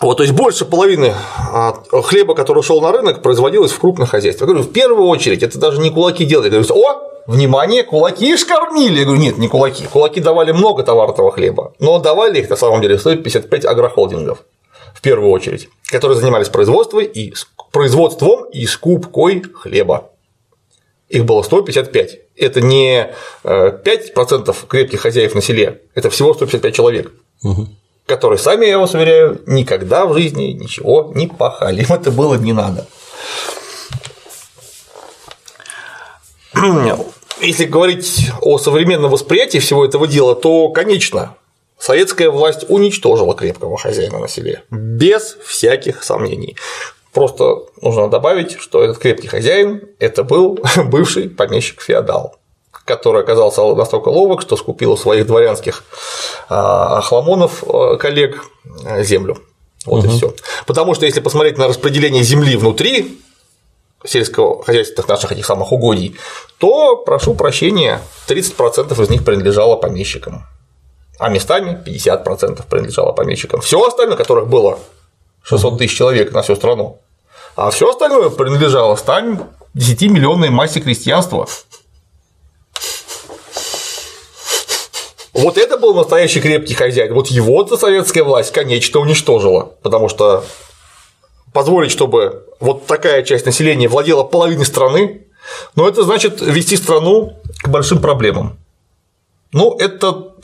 Вот, 0.00 0.16
то 0.16 0.22
есть 0.22 0.34
больше 0.34 0.64
половины 0.64 1.14
а, 1.52 1.74
хлеба, 2.02 2.34
который 2.34 2.62
шел 2.62 2.80
на 2.80 2.90
рынок, 2.90 3.20
производилось 3.20 3.72
в 3.72 3.78
крупных 3.78 4.10
хозяйствах. 4.10 4.48
Я 4.48 4.54
говорю, 4.54 4.70
в 4.70 4.72
первую 4.72 5.06
очередь 5.08 5.42
это 5.42 5.58
даже 5.58 5.80
не 5.80 5.90
кулаки 5.90 6.24
делали. 6.24 6.46
Я 6.46 6.62
говорю, 6.62 6.74
о, 6.74 7.22
внимание, 7.26 7.82
кулаки 7.82 8.34
ж 8.36 8.44
кормили. 8.46 9.00
Я 9.00 9.04
говорю, 9.04 9.20
нет, 9.20 9.36
не 9.36 9.48
кулаки. 9.48 9.84
Кулаки 9.86 10.20
давали 10.20 10.52
много 10.52 10.82
товарного 10.84 11.30
хлеба, 11.30 11.74
но 11.80 11.98
давали 11.98 12.40
их 12.40 12.48
на 12.48 12.56
самом 12.56 12.80
деле 12.80 12.98
155 12.98 13.66
агрохолдингов 13.66 14.42
в 14.94 15.02
первую 15.02 15.30
очередь, 15.30 15.68
которые 15.86 16.18
занимались 16.18 16.48
производством 16.48 17.02
и, 17.02 17.34
производством 17.70 18.46
и 18.46 18.64
скупкой 18.66 19.42
хлеба. 19.42 20.10
Их 21.10 21.26
было 21.26 21.42
155. 21.42 22.18
Это 22.36 22.60
не 22.62 23.10
5% 23.44 24.50
э, 24.50 24.52
крепких 24.66 25.00
хозяев 25.00 25.34
на 25.34 25.42
селе, 25.42 25.82
это 25.94 26.08
всего 26.08 26.32
155 26.32 26.74
человек. 26.74 27.12
Угу 27.42 27.68
которые 28.10 28.40
сами, 28.40 28.66
я 28.66 28.78
вас 28.78 28.92
уверяю, 28.94 29.40
никогда 29.46 30.04
в 30.04 30.14
жизни 30.14 30.46
ничего 30.46 31.12
не 31.14 31.28
пахали, 31.28 31.82
им 31.82 31.92
это 31.92 32.10
было 32.10 32.34
не 32.34 32.52
надо. 32.52 32.88
Если 37.40 37.66
говорить 37.66 38.30
о 38.42 38.58
современном 38.58 39.12
восприятии 39.12 39.58
всего 39.58 39.84
этого 39.84 40.08
дела, 40.08 40.34
то, 40.34 40.70
конечно, 40.70 41.36
советская 41.78 42.30
власть 42.30 42.64
уничтожила 42.68 43.34
крепкого 43.36 43.78
хозяина 43.78 44.18
на 44.18 44.26
селе, 44.26 44.64
без 44.70 45.38
всяких 45.44 46.02
сомнений. 46.02 46.56
Просто 47.12 47.60
нужно 47.80 48.08
добавить, 48.08 48.58
что 48.58 48.82
этот 48.82 48.98
крепкий 48.98 49.28
хозяин– 49.28 49.82
это 50.00 50.24
был 50.24 50.58
бывший 50.84 51.28
помещик-феодал 51.28 52.39
который 52.90 53.22
оказался 53.22 53.62
настолько 53.74 54.08
ловок, 54.08 54.42
что 54.42 54.56
скупил 54.56 54.92
у 54.92 54.96
своих 54.96 55.26
дворянских 55.26 55.84
а, 56.48 57.00
хламонов 57.00 57.62
а, 57.66 57.96
коллег 57.96 58.44
а, 58.84 59.02
землю. 59.02 59.38
Вот 59.86 60.04
угу. 60.04 60.12
и 60.12 60.16
все. 60.16 60.34
Потому 60.66 60.94
что 60.94 61.06
если 61.06 61.20
посмотреть 61.20 61.58
на 61.58 61.68
распределение 61.68 62.22
земли 62.22 62.56
внутри 62.56 63.20
сельского 64.04 64.62
хозяйства 64.64 65.04
наших 65.08 65.32
этих 65.32 65.46
самых 65.46 65.72
угодий, 65.72 66.16
то, 66.58 66.96
прошу 66.96 67.34
прощения, 67.34 68.00
30% 68.28 69.02
из 69.02 69.10
них 69.10 69.24
принадлежало 69.24 69.76
помещикам, 69.76 70.46
а 71.18 71.28
местами 71.28 71.80
50% 71.86 72.64
принадлежало 72.68 73.12
помещикам. 73.12 73.60
Все 73.60 73.80
остальное, 73.86 74.16
которых 74.16 74.48
было 74.48 74.78
600 75.42 75.78
тысяч 75.78 75.96
человек 75.96 76.32
на 76.32 76.42
всю 76.42 76.56
страну, 76.56 76.98
а 77.56 77.70
все 77.70 77.90
остальное 77.90 78.30
принадлежало 78.30 78.96
110 78.96 80.02
миллионной 80.02 80.50
массе 80.50 80.80
крестьянства. 80.80 81.46
Вот 85.40 85.58
это 85.58 85.78
был 85.78 85.94
настоящий 85.94 86.40
крепкий 86.40 86.74
хозяин. 86.74 87.14
Вот 87.14 87.28
его-то 87.28 87.76
советская 87.76 88.24
власть, 88.24 88.52
конечно, 88.52 89.00
уничтожила, 89.00 89.72
потому 89.82 90.08
что 90.08 90.44
позволить, 91.52 91.90
чтобы 91.90 92.46
вот 92.60 92.86
такая 92.86 93.22
часть 93.22 93.46
населения 93.46 93.88
владела 93.88 94.22
половиной 94.22 94.66
страны, 94.66 95.26
но 95.74 95.88
это 95.88 96.02
значит 96.02 96.40
вести 96.40 96.76
страну 96.76 97.38
к 97.62 97.68
большим 97.68 98.00
проблемам. 98.00 98.58
Ну, 99.52 99.76
это 99.78 100.34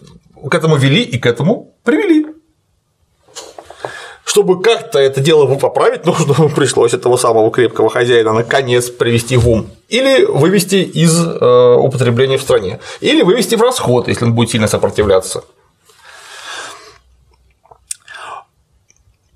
к 0.49 0.55
этому 0.55 0.77
вели 0.77 1.03
и 1.03 1.19
к 1.19 1.27
этому 1.27 1.75
привели 1.85 2.26
чтобы 4.37 4.61
как-то 4.61 4.99
это 4.99 5.23
дело 5.23 5.55
поправить, 5.55 6.05
нужно 6.05 6.49
пришлось 6.51 6.93
этого 6.93 7.17
самого 7.17 7.51
крепкого 7.51 7.89
хозяина 7.89 8.35
наконец 8.35 8.91
привести 8.91 9.39
в 9.39 9.49
ум. 9.49 9.71
Или 9.89 10.27
вывести 10.27 10.77
из 10.77 11.19
э, 11.19 11.77
употребления 11.79 12.37
в 12.37 12.43
стране. 12.43 12.79
Или 13.01 13.23
вывести 13.23 13.55
в 13.55 13.63
расход, 13.63 14.09
если 14.09 14.27
он 14.27 14.35
будет 14.35 14.51
сильно 14.51 14.69
сопротивляться. 14.69 15.43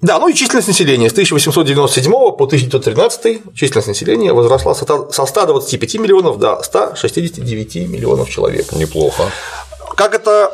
Да, 0.02 0.18
ну 0.18 0.28
и 0.28 0.34
численность 0.34 0.68
населения 0.68 1.08
с 1.08 1.12
1897 1.12 2.12
по 2.12 2.44
1913 2.44 3.54
численность 3.54 3.88
населения 3.88 4.34
возросла 4.34 4.74
со 4.74 5.26
125 5.26 5.94
миллионов 5.94 6.38
до 6.38 6.62
169 6.62 7.88
миллионов 7.88 8.28
человек. 8.28 8.72
Неплохо. 8.72 9.30
Как 9.96 10.14
это 10.14 10.52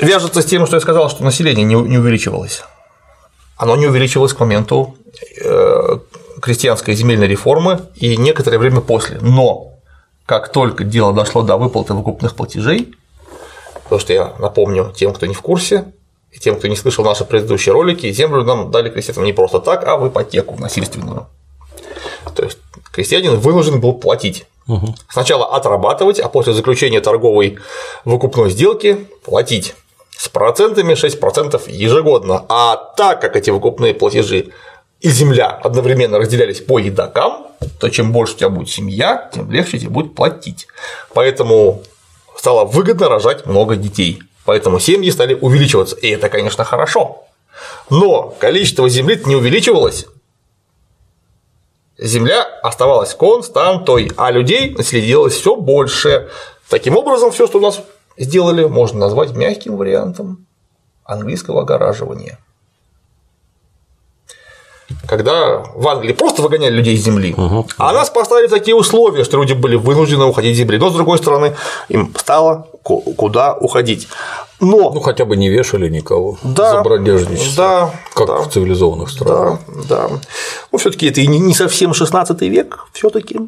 вяжется 0.00 0.42
с 0.42 0.44
тем, 0.44 0.64
что 0.66 0.76
я 0.76 0.80
сказал, 0.80 1.10
что 1.10 1.24
население 1.24 1.64
не 1.64 1.98
увеличивалось? 1.98 2.62
Оно 3.64 3.76
не 3.76 3.86
увеличивалось 3.86 4.34
к 4.34 4.40
моменту 4.40 4.94
э, 5.42 5.98
крестьянской 6.42 6.94
земельной 6.94 7.26
реформы 7.26 7.80
и 7.96 8.16
некоторое 8.18 8.58
время 8.58 8.82
после. 8.82 9.18
Но 9.22 9.72
как 10.26 10.52
только 10.52 10.84
дело 10.84 11.14
дошло 11.14 11.42
до 11.42 11.56
выплаты 11.56 11.94
выкупных 11.94 12.36
платежей, 12.36 12.94
то 13.88 13.98
что 13.98 14.12
я 14.12 14.34
напомню 14.38 14.92
тем, 14.94 15.14
кто 15.14 15.24
не 15.24 15.34
в 15.34 15.40
курсе, 15.40 15.86
и 16.30 16.38
тем, 16.38 16.56
кто 16.56 16.68
не 16.68 16.76
слышал 16.76 17.04
наши 17.04 17.24
предыдущие 17.24 17.72
ролики, 17.72 18.12
землю 18.12 18.44
нам 18.44 18.70
дали 18.70 18.90
крестьянам 18.90 19.24
не 19.24 19.32
просто 19.32 19.60
так, 19.60 19.86
а 19.86 19.96
в 19.96 20.08
ипотеку 20.08 20.56
насильственную. 20.60 21.26
То 22.34 22.44
есть 22.44 22.58
крестьянин 22.92 23.38
вынужден 23.38 23.80
был 23.80 23.94
платить. 23.94 24.44
Угу. 24.68 24.94
Сначала 25.08 25.56
отрабатывать, 25.56 26.20
а 26.20 26.28
после 26.28 26.52
заключения 26.52 27.00
торговой 27.00 27.58
выкупной 28.04 28.50
сделки 28.50 29.06
платить 29.24 29.74
с 30.16 30.28
процентами 30.28 30.94
6% 30.94 31.70
ежегодно. 31.70 32.44
А 32.48 32.76
так 32.76 33.20
как 33.20 33.36
эти 33.36 33.50
выкупные 33.50 33.94
платежи 33.94 34.52
и 35.00 35.08
земля 35.08 35.48
одновременно 35.48 36.18
разделялись 36.18 36.60
по 36.60 36.78
едокам, 36.78 37.48
то 37.80 37.88
чем 37.90 38.12
больше 38.12 38.34
у 38.34 38.36
тебя 38.38 38.48
будет 38.48 38.70
семья, 38.70 39.30
тем 39.34 39.50
легче 39.50 39.78
тебе 39.78 39.90
будет 39.90 40.14
платить. 40.14 40.66
Поэтому 41.12 41.82
стало 42.36 42.64
выгодно 42.64 43.08
рожать 43.08 43.46
много 43.46 43.76
детей. 43.76 44.22
Поэтому 44.44 44.78
семьи 44.78 45.10
стали 45.10 45.34
увеличиваться. 45.34 45.96
И 45.96 46.08
это, 46.08 46.28
конечно, 46.28 46.64
хорошо. 46.64 47.24
Но 47.90 48.34
количество 48.38 48.88
земли 48.88 49.20
не 49.24 49.36
увеличивалось. 49.36 50.06
Земля 51.96 52.42
оставалась 52.62 53.14
константой, 53.14 54.10
а 54.16 54.30
людей 54.30 54.70
населилось 54.70 55.34
все 55.34 55.54
больше. 55.54 56.28
Таким 56.68 56.96
образом, 56.96 57.30
все, 57.30 57.46
что 57.46 57.58
у 57.58 57.60
нас 57.60 57.80
сделали, 58.16 58.64
можно 58.64 59.00
назвать 59.00 59.34
мягким 59.34 59.76
вариантом 59.76 60.46
английского 61.04 61.62
огораживания. 61.62 62.38
Когда 65.08 65.58
в 65.74 65.88
Англии 65.88 66.12
просто 66.12 66.42
выгоняли 66.42 66.74
людей 66.74 66.94
из 66.94 67.04
земли, 67.04 67.34
угу, 67.36 67.66
а 67.78 67.92
нас 67.92 68.10
поставили 68.10 68.46
в 68.46 68.50
такие 68.50 68.76
условия, 68.76 69.24
что 69.24 69.38
люди 69.38 69.52
были 69.52 69.76
вынуждены 69.76 70.24
уходить 70.24 70.54
из 70.54 70.58
земли. 70.58 70.78
Но 70.78 70.90
с 70.90 70.94
другой 70.94 71.18
стороны, 71.18 71.56
им 71.88 72.14
стало 72.16 72.68
куда 72.82 73.54
уходить. 73.54 74.08
Но... 74.60 74.90
Ну, 74.90 75.00
хотя 75.00 75.24
бы 75.24 75.36
не 75.36 75.48
вешали 75.48 75.88
никого 75.88 76.38
да, 76.42 76.72
за 76.72 76.82
бродяжничество, 76.82 77.54
да, 77.56 77.94
как 78.14 78.26
да, 78.28 78.38
в 78.38 78.50
цивилизованных 78.50 79.10
странах. 79.10 79.60
Да, 79.66 80.08
да. 80.08 80.08
Ну, 80.70 80.78
все 80.78 80.90
таки 80.90 81.06
это 81.08 81.20
и 81.20 81.26
не 81.26 81.54
совсем 81.54 81.92
16 81.92 82.40
век, 82.42 82.86
все 82.92 83.10
таки 83.10 83.40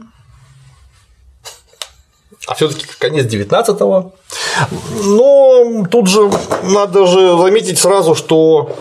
а 2.47 2.55
все-таки 2.55 2.87
конец 2.99 3.27
19-го. 3.27 4.13
Но 5.05 5.87
тут 5.91 6.09
же 6.09 6.31
надо 6.63 7.07
же 7.07 7.39
заметить 7.39 7.79
сразу, 7.79 8.15
что 8.15 8.77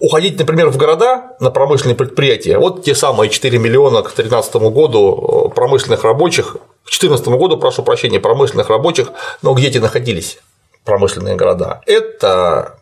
уходить, 0.00 0.38
например, 0.38 0.70
в 0.70 0.76
города 0.76 1.36
на 1.40 1.50
промышленные 1.50 1.96
предприятия, 1.96 2.58
вот 2.58 2.84
те 2.84 2.94
самые 2.94 3.30
4 3.30 3.58
миллиона 3.58 4.02
к 4.02 4.14
2013 4.14 4.54
году 4.56 5.52
промышленных 5.54 6.04
рабочих, 6.04 6.56
к 6.84 6.90
2014 6.90 7.28
году, 7.28 7.56
прошу 7.58 7.82
прощения, 7.82 8.20
промышленных 8.20 8.68
рабочих, 8.70 9.10
но 9.42 9.54
где 9.54 9.68
эти 9.68 9.78
находились 9.78 10.38
промышленные 10.84 11.34
города? 11.34 11.82
Это 11.86 12.77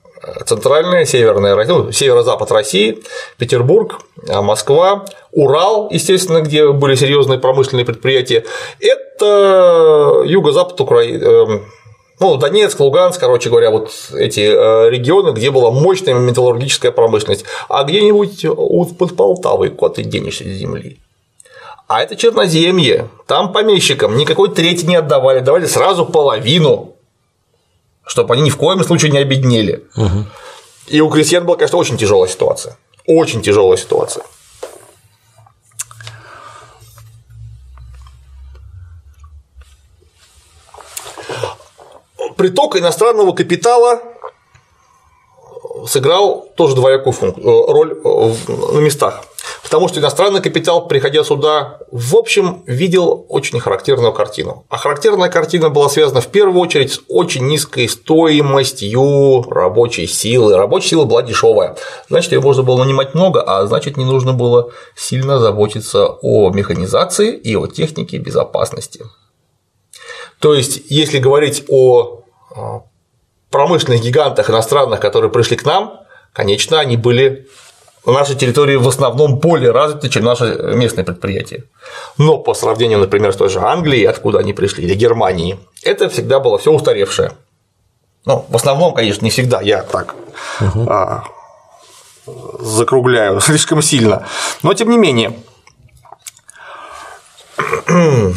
центральная, 0.47 1.05
северная, 1.05 1.65
ну, 1.67 1.93
северо-запад 1.93 2.51
России, 2.53 3.03
Петербург, 3.39 4.01
а, 4.29 4.43
Москва, 4.43 5.05
Урал, 5.33 5.89
естественно, 5.91 6.41
где 6.41 6.71
были 6.71 6.95
серьезные 6.95 7.39
промышленные 7.39 7.85
предприятия, 7.85 8.45
это 8.81 10.23
юго-запад 10.25 10.81
Украины, 10.81 11.25
эм, 11.25 11.67
ну, 12.19 12.37
Донецк, 12.37 12.81
Луганск, 12.81 13.21
короче 13.21 13.51
говоря, 13.51 13.71
вот 13.71 13.91
эти 14.15 14.41
э, 14.41 14.91
регионы, 14.91 15.33
где 15.33 15.51
была 15.51 15.71
мощная 15.71 16.15
металлургическая 16.15 16.91
промышленность, 16.91 17.45
а 17.69 17.85
где-нибудь 17.85 18.47
под 18.99 19.17
Полтавой 19.17 19.69
куда 19.71 19.95
ты 19.95 20.03
денешься 20.03 20.45
с 20.45 20.47
земли. 20.47 20.99
А 21.89 22.03
это 22.03 22.17
черноземье, 22.17 23.09
там 23.27 23.53
помещикам 23.53 24.17
никакой 24.17 24.49
трети 24.49 24.87
не 24.87 24.97
отдавали, 24.97 25.41
давали 25.41 25.67
сразу 25.67 26.05
половину, 26.05 26.96
чтобы 28.07 28.35
они 28.35 28.45
ни 28.45 28.51
в 28.51 28.57
коем 28.57 28.83
случае 28.85 29.11
не 29.11 29.19
обеднели. 29.19 29.85
Угу. 29.97 30.25
И 30.87 31.01
у 31.01 31.11
крестьян 31.11 31.45
была, 31.45 31.57
конечно, 31.57 31.79
очень 31.79 31.99
тяжелая 31.99 32.31
ситуация. 32.31 32.79
Очень 33.05 33.43
тяжелая 33.43 33.77
ситуация. 33.77 34.25
Приток 42.37 42.77
иностранного 42.77 43.33
капитала 43.33 44.01
сыграл 45.87 46.49
тоже 46.57 46.75
двоякую 46.75 47.13
функцию, 47.13 47.45
э, 47.45 47.73
роль 47.73 47.99
э, 48.05 48.35
на 48.73 48.79
местах. 48.79 49.25
Потому 49.67 49.89
что 49.89 49.99
иностранный 49.99 50.41
капитал, 50.41 50.87
приходя 50.87 51.25
сюда, 51.25 51.81
в 51.91 52.15
общем, 52.15 52.63
видел 52.67 53.27
очень 53.29 53.59
характерную 53.59 54.13
картину. 54.13 54.65
А 54.69 54.77
характерная 54.77 55.29
картина 55.29 55.71
была 55.71 55.89
связана 55.89 56.21
в 56.21 56.29
первую 56.29 56.61
очередь 56.61 56.93
с 56.93 57.01
очень 57.09 57.49
низкой 57.49 57.89
стоимостью 57.89 59.43
рабочей 59.51 60.07
силы. 60.07 60.57
Рабочая 60.57 60.91
сила 60.91 61.05
была 61.05 61.23
дешевая. 61.23 61.75
Значит, 62.09 62.31
ее 62.31 62.41
можно 62.41 62.63
было 62.63 62.85
нанимать 62.85 63.15
много, 63.15 63.43
а 63.43 63.67
значит, 63.67 63.97
не 63.97 64.05
нужно 64.05 64.35
было 64.35 64.71
сильно 64.95 65.41
заботиться 65.41 66.07
о 66.23 66.51
механизации 66.51 67.37
и 67.37 67.57
о 67.57 67.67
технике 67.67 68.19
безопасности. 68.19 69.05
То 70.39 70.55
есть, 70.55 70.81
если 70.91 71.19
говорить 71.19 71.65
о 71.69 72.21
а, 72.55 72.83
промышленных 73.51 74.01
гигантах 74.01 74.49
иностранных, 74.49 75.01
которые 75.01 75.33
пришли 75.33 75.57
к 75.57 75.65
нам, 75.65 76.03
конечно, 76.33 76.79
они 76.79 76.97
были 76.97 77.49
на 78.07 78.13
нашей 78.13 78.37
территории 78.37 78.77
в 78.77 78.87
основном 78.87 79.37
более 79.37 79.73
развиты, 79.73 80.09
чем 80.09 80.25
наши 80.25 80.45
местные 80.75 81.05
предприятия. 81.05 81.65
Но 82.19 82.39
по 82.39 82.55
сравнению, 82.55 83.01
например, 83.01 83.33
с 83.33 83.37
той 83.37 83.49
же 83.49 83.59
Англией, 83.61 84.07
откуда 84.07 84.39
они 84.39 84.53
пришли, 84.53 84.85
или 84.85 84.95
Германией, 84.95 85.59
это 85.83 86.09
всегда 86.09 86.39
было 86.39 86.57
все 86.59 86.73
устаревшее. 86.73 87.33
Ну, 88.25 88.47
в 88.49 88.57
основном, 88.57 88.95
конечно, 88.95 89.25
не 89.25 89.31
всегда, 89.31 89.61
я 89.61 89.83
так 89.83 90.15
угу. 90.61 90.87
а, 90.89 91.25
закругляю 92.61 93.41
слишком 93.45 93.83
сильно. 93.83 94.27
Но 94.63 94.73
тем 94.75 94.91
не 94.91 94.99
менее. 94.99 95.33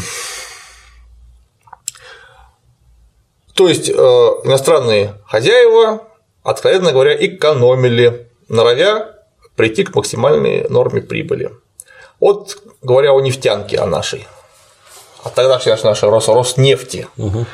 То 3.54 3.68
есть 3.68 3.90
э, 3.90 3.94
иностранные 3.94 5.16
хозяева, 5.28 6.04
откровенно 6.44 6.92
говоря, 6.94 7.14
экономили, 7.14 8.30
норовя 8.48 9.19
прийти 9.60 9.84
к 9.84 9.94
максимальной 9.94 10.66
норме 10.70 11.02
прибыли. 11.02 11.52
Вот 12.22 12.58
говоря 12.82 13.12
о 13.12 13.20
нефтянке, 13.20 13.78
о 13.78 13.86
нашей, 13.86 14.26
а 15.22 15.30
тогда 15.30 15.60
все 15.60 15.76
нашей 15.84 16.08
Рос, 16.08 16.30
Роснефти. 16.30 17.08
Угу. 17.18 17.46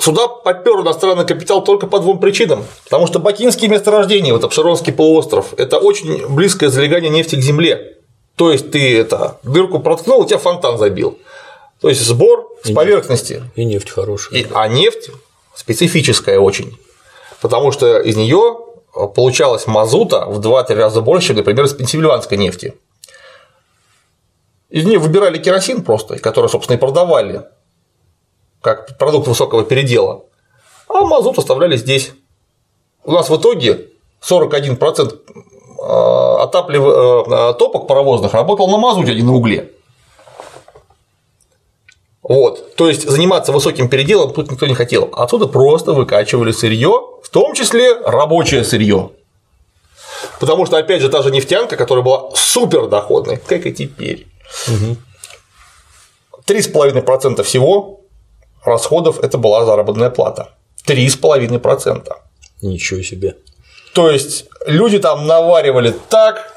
Сюда 0.00 0.26
попер 0.26 0.80
иностранный 0.80 1.26
капитал 1.26 1.62
только 1.62 1.86
по 1.86 1.98
двум 1.98 2.18
причинам. 2.18 2.64
Потому 2.84 3.06
что 3.06 3.18
бакинские 3.18 3.68
месторождения, 3.68 4.32
вот 4.32 4.42
Обширонский 4.42 4.94
полуостров, 4.94 5.52
это 5.58 5.76
очень 5.76 6.28
близкое 6.28 6.70
залегание 6.70 7.10
нефти 7.10 7.36
к 7.36 7.40
земле. 7.40 7.98
То 8.36 8.52
есть 8.52 8.70
ты 8.70 8.98
это 8.98 9.38
дырку 9.42 9.80
проткнул, 9.80 10.22
у 10.22 10.24
тебя 10.24 10.38
фонтан 10.38 10.78
забил. 10.78 11.18
То 11.82 11.90
есть 11.90 12.00
сбор 12.00 12.48
с 12.62 12.70
и 12.70 12.74
поверхности. 12.74 13.42
И 13.54 13.66
нефть 13.66 13.90
хорошая. 13.90 14.40
И, 14.40 14.46
а 14.54 14.66
нефть 14.66 15.10
специфическая 15.54 16.38
очень. 16.38 16.78
Потому 17.42 17.70
что 17.70 17.98
из 17.98 18.16
нее 18.16 18.64
получалось 19.14 19.66
мазута 19.66 20.26
в 20.26 20.40
2-3 20.40 20.74
раза 20.74 21.00
больше, 21.00 21.34
например, 21.34 21.64
из 21.64 21.74
пенсильванской 21.74 22.38
нефти. 22.38 22.74
Из 24.70 24.84
нее 24.84 24.98
выбирали 24.98 25.38
керосин 25.38 25.82
просто, 25.82 26.18
который, 26.18 26.48
собственно, 26.48 26.76
и 26.76 26.80
продавали 26.80 27.44
как 28.60 28.96
продукт 28.96 29.28
высокого 29.28 29.62
передела, 29.62 30.24
а 30.88 31.02
мазут 31.02 31.38
оставляли 31.38 31.76
здесь. 31.76 32.12
У 33.04 33.12
нас 33.12 33.28
в 33.28 33.36
итоге 33.36 33.90
41% 34.22 35.20
а, 35.82 36.44
отаплив... 36.44 36.82
А, 36.82 37.52
топок 37.52 37.86
паровозных 37.86 38.32
работал 38.32 38.68
на 38.68 38.78
мазуте, 38.78 39.12
а 39.12 39.14
не 39.14 39.22
на 39.22 39.34
угле. 39.34 39.73
Вот. 42.24 42.74
То 42.76 42.88
есть 42.88 43.08
заниматься 43.08 43.52
высоким 43.52 43.88
переделом 43.88 44.32
тут 44.32 44.50
никто 44.50 44.66
не 44.66 44.74
хотел. 44.74 45.10
Отсюда 45.12 45.46
просто 45.46 45.92
выкачивали 45.92 46.52
сырье, 46.52 47.02
в 47.22 47.28
том 47.28 47.54
числе 47.54 47.94
рабочее 48.00 48.64
сырье. 48.64 49.10
Потому 50.40 50.64
что, 50.64 50.78
опять 50.78 51.02
же, 51.02 51.10
та 51.10 51.22
же 51.22 51.30
нефтянка, 51.30 51.76
которая 51.76 52.02
была 52.02 52.30
супер 52.34 52.86
доходной, 52.88 53.36
как 53.36 53.66
и 53.66 53.72
теперь. 53.72 54.26
Половиной 56.72 57.02
процента 57.02 57.42
всего 57.42 58.00
расходов 58.64 59.20
это 59.20 59.36
была 59.36 59.66
заработная 59.66 60.10
плата. 60.10 60.54
Три 60.86 61.08
с 61.08 61.16
половиной 61.16 61.58
процента. 61.58 62.16
Ничего 62.62 63.02
себе. 63.02 63.36
То 63.92 64.10
есть 64.10 64.46
люди 64.66 64.98
там 64.98 65.26
наваривали 65.26 65.94
так, 66.08 66.53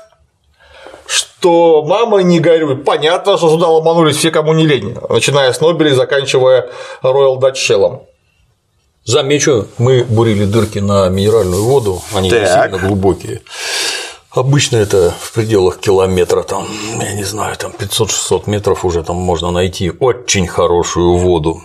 что 1.39 1.83
мама 1.83 2.19
не 2.23 2.39
горюй. 2.39 2.77
Понятно, 2.77 3.38
что 3.38 3.49
сюда 3.49 3.67
ломанулись 3.67 4.17
все, 4.17 4.31
кому 4.31 4.53
не 4.53 4.65
лень, 4.65 4.95
начиная 5.09 5.53
с 5.53 5.61
Нобеля 5.61 5.91
и 5.91 5.93
заканчивая 5.93 6.69
Royal 7.03 7.39
Dutch 7.39 7.55
Shell. 7.55 8.01
Замечу, 9.05 9.67
мы 9.77 10.03
бурили 10.03 10.45
дырки 10.45 10.79
на 10.79 11.07
минеральную 11.09 11.63
воду, 11.63 12.01
они 12.13 12.29
так. 12.29 12.47
сильно 12.47 12.77
глубокие. 12.77 13.41
Обычно 14.31 14.77
это 14.77 15.13
в 15.19 15.31
пределах 15.33 15.79
километра, 15.79 16.43
там, 16.43 16.67
я 16.99 17.13
не 17.13 17.23
знаю, 17.23 17.55
там 17.55 17.71
500-600 17.71 18.43
метров 18.47 18.83
уже 18.83 19.03
там 19.03 19.15
можно 19.15 19.51
найти 19.51 19.91
очень 19.99 20.45
хорошую 20.45 21.17
воду. 21.17 21.61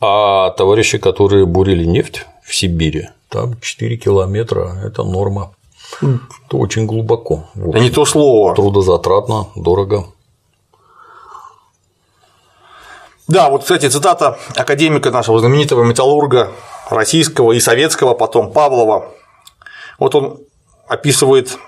А 0.00 0.50
товарищи, 0.50 0.98
которые 0.98 1.44
бурили 1.44 1.84
нефть 1.84 2.24
в 2.44 2.54
Сибири, 2.54 3.08
там 3.28 3.60
4 3.60 3.96
километра– 3.96 4.80
это 4.84 5.02
норма. 5.02 5.52
Это 6.00 6.56
очень 6.56 6.86
глубоко. 6.86 7.44
Это 7.54 7.80
не 7.80 7.90
то 7.90 8.04
слово. 8.04 8.54
Трудозатратно, 8.54 9.48
дорого. 9.56 10.06
Да, 13.26 13.50
вот, 13.50 13.62
кстати, 13.62 13.88
цитата 13.88 14.38
академика 14.56 15.10
нашего 15.10 15.38
знаменитого 15.38 15.84
металлурга 15.84 16.52
российского 16.88 17.52
и 17.52 17.60
советского, 17.60 18.14
потом 18.14 18.52
Павлова. 18.52 19.12
Вот 19.98 20.14
он 20.14 20.38
описывает 20.86 21.58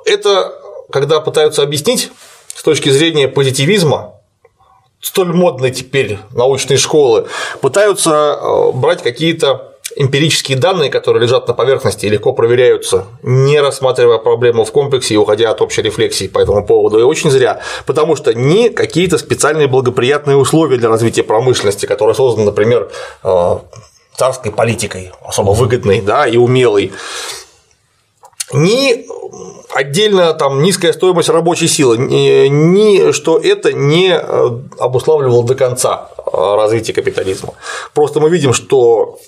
Это 0.05 0.53
когда 0.91 1.19
пытаются 1.19 1.63
объяснить 1.63 2.11
с 2.47 2.61
точки 2.63 2.89
зрения 2.89 3.27
позитивизма, 3.27 4.13
столь 5.01 5.33
модной 5.33 5.71
теперь 5.71 6.19
научной 6.31 6.77
школы, 6.77 7.27
пытаются 7.61 8.33
а, 8.33 8.71
брать 8.71 9.03
какие-то 9.03 9.76
эмпирические 9.97 10.57
данные, 10.57 10.89
которые 10.89 11.23
лежат 11.23 11.47
на 11.47 11.53
поверхности 11.53 12.05
и 12.05 12.09
легко 12.09 12.33
проверяются, 12.33 13.05
не 13.23 13.59
рассматривая 13.59 14.19
проблему 14.19 14.63
в 14.63 14.71
комплексе 14.71 15.15
и 15.15 15.17
уходя 15.17 15.49
от 15.49 15.61
общей 15.61 15.81
рефлексии 15.81 16.27
по 16.27 16.39
этому 16.39 16.65
поводу. 16.65 16.99
И 16.99 17.03
очень 17.03 17.31
зря, 17.31 17.61
потому 17.85 18.15
что 18.15 18.33
не 18.33 18.69
какие-то 18.69 19.17
специальные 19.17 19.67
благоприятные 19.67 20.37
условия 20.37 20.77
для 20.77 20.89
развития 20.89 21.23
промышленности, 21.23 21.85
которые 21.85 22.15
созданы, 22.15 22.45
например, 22.45 22.91
э, 23.23 23.57
царской 24.15 24.51
политикой, 24.51 25.11
особо 25.25 25.51
выгодной 25.51 26.01
да, 26.01 26.27
и 26.27 26.37
умелой, 26.37 26.91
ни 28.53 29.05
отдельно 29.73 30.33
там 30.33 30.61
низкая 30.61 30.93
стоимость 30.93 31.29
рабочей 31.29 31.67
силы, 31.67 31.97
ни 31.97 33.11
что 33.11 33.37
это 33.37 33.73
не 33.73 34.11
э, 34.11 34.49
обуславливало 34.79 35.43
до 35.43 35.55
конца 35.55 36.09
э, 36.17 36.55
развития 36.55 36.93
капитализма. 36.93 37.55
Просто 37.93 38.19
мы 38.19 38.29
видим, 38.29 38.53
что 38.53 39.19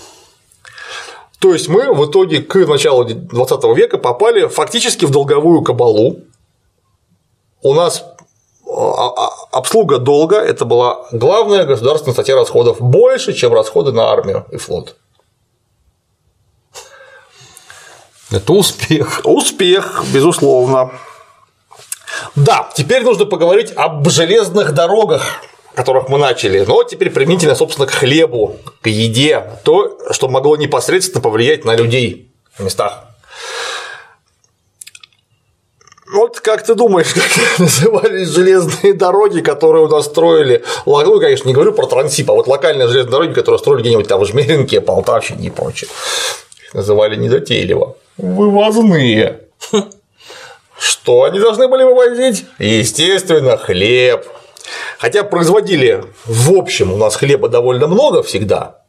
То 1.39 1.53
есть 1.53 1.69
мы 1.69 1.93
в 1.93 2.09
итоге 2.09 2.41
к 2.41 2.55
началу 2.67 3.05
20 3.05 3.65
века 3.77 3.99
попали 3.99 4.47
фактически 4.47 5.05
в 5.07 5.11
долговую 5.11 5.63
кабалу. 5.63 6.21
У 7.63 7.75
нас 7.75 8.01
а, 8.01 8.05
а, 8.05 8.12
обслуга 9.51 9.99
долга– 9.99 10.37
это 10.41 10.65
была 10.65 11.07
главная 11.13 11.65
государственная 11.65 12.15
статья 12.15 12.37
расходов, 12.37 12.81
больше, 12.81 13.33
чем 13.33 13.53
расходы 13.53 13.93
на 13.93 14.11
армию 14.11 14.47
и 14.51 14.57
флот. 14.57 14.97
Это 18.31 18.53
успех. 18.53 19.21
Успех, 19.25 20.05
безусловно. 20.13 20.93
Да, 22.35 22.71
теперь 22.75 23.03
нужно 23.03 23.27
поговорить 23.27 23.73
об 23.77 24.09
железных 24.09 24.73
дорогах, 24.73 25.23
которых 25.75 26.09
мы 26.09 26.19
начали, 26.19 26.65
но 26.65 26.83
теперь 26.85 27.11
применительно, 27.11 27.55
собственно, 27.55 27.87
к 27.87 27.91
хлебу, 27.91 28.57
к 28.81 28.87
еде, 28.87 29.59
то, 29.65 29.99
что 30.11 30.29
могло 30.29 30.57
непосредственно 30.57 31.21
повлиять 31.21 31.65
на 31.65 31.75
людей 31.75 32.33
в 32.55 32.65
местах. 32.65 33.05
Вот 36.13 36.41
как 36.41 36.63
ты 36.63 36.75
думаешь, 36.75 37.15
как 37.15 37.59
назывались 37.59 38.29
железные 38.29 38.93
дороги, 38.93 39.41
которые 39.41 39.87
у 39.87 39.89
нас 39.89 40.05
строили? 40.05 40.63
Ну, 40.85 41.21
конечно, 41.21 41.49
не 41.49 41.55
говорю 41.55 41.73
про 41.73 41.87
Трансип, 41.87 42.31
а 42.31 42.35
вот 42.35 42.47
локальные 42.47 42.89
железные 42.89 43.11
дороги, 43.11 43.33
которые 43.33 43.59
строили 43.59 43.83
где-нибудь 43.83 44.09
там 44.09 44.21
в 44.21 44.27
Жмеринке, 44.27 44.81
Полтавщине 44.81 45.47
и 45.47 45.51
прочее. 45.51 45.89
называли 46.75 47.17
недотейливо. 47.17 47.97
Вывозные. 48.19 49.41
Что 50.79 51.25
они 51.25 51.39
должны 51.39 51.69
были 51.69 51.85
вывозить? 51.85 52.45
Естественно, 52.59 53.57
хлеб. 53.57 54.27
Хотя 54.99 55.25
производили 55.25 56.05
в 56.27 56.53
общем 56.53 56.93
у 56.93 56.97
нас 56.97 57.17
хлеба 57.17 57.49
довольно 57.49 57.87
много 57.87 58.23
всегда, 58.23 58.83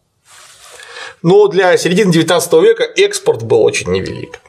но 1.22 1.48
для 1.48 1.76
середины 1.78 2.12
19 2.12 2.54
века 2.54 2.84
экспорт 2.84 3.44
был 3.44 3.64
очень 3.64 3.92
невелик 3.92 4.40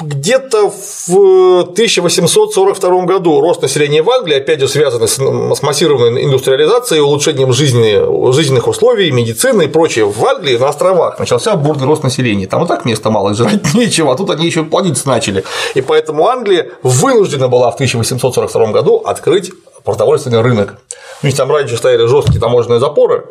где-то 0.00 0.70
в 0.70 1.60
1842 1.72 3.04
году 3.04 3.40
рост 3.40 3.62
населения 3.62 4.02
в 4.02 4.10
Англии, 4.10 4.36
опять 4.36 4.60
же, 4.60 4.68
связанный 4.68 5.08
с 5.08 5.62
массированной 5.62 6.24
индустриализацией, 6.24 7.00
улучшением 7.00 7.52
жизни, 7.52 8.32
жизненных 8.32 8.68
условий, 8.68 9.10
медицины 9.10 9.64
и 9.64 9.68
прочее. 9.68 10.04
В 10.06 10.24
Англии 10.24 10.56
на 10.56 10.68
островах 10.68 11.18
начался 11.18 11.56
бурный 11.56 11.86
рост 11.86 12.02
населения. 12.02 12.46
Там 12.46 12.64
и 12.64 12.68
так 12.68 12.84
места 12.84 13.10
мало, 13.10 13.34
жрать 13.34 13.74
нечего, 13.74 14.12
а 14.12 14.16
тут 14.16 14.30
они 14.30 14.46
еще 14.46 14.64
плодиться 14.64 15.08
начали. 15.08 15.44
И 15.74 15.80
поэтому 15.80 16.26
Англия 16.28 16.70
вынуждена 16.82 17.48
была 17.48 17.70
в 17.70 17.74
1842 17.74 18.72
году 18.72 18.96
открыть 19.04 19.52
продовольственный 19.84 20.40
рынок. 20.40 20.78
Ну, 21.22 21.30
там 21.32 21.50
раньше 21.50 21.76
стояли 21.76 22.06
жесткие 22.06 22.40
таможенные 22.40 22.80
запоры, 22.80 23.26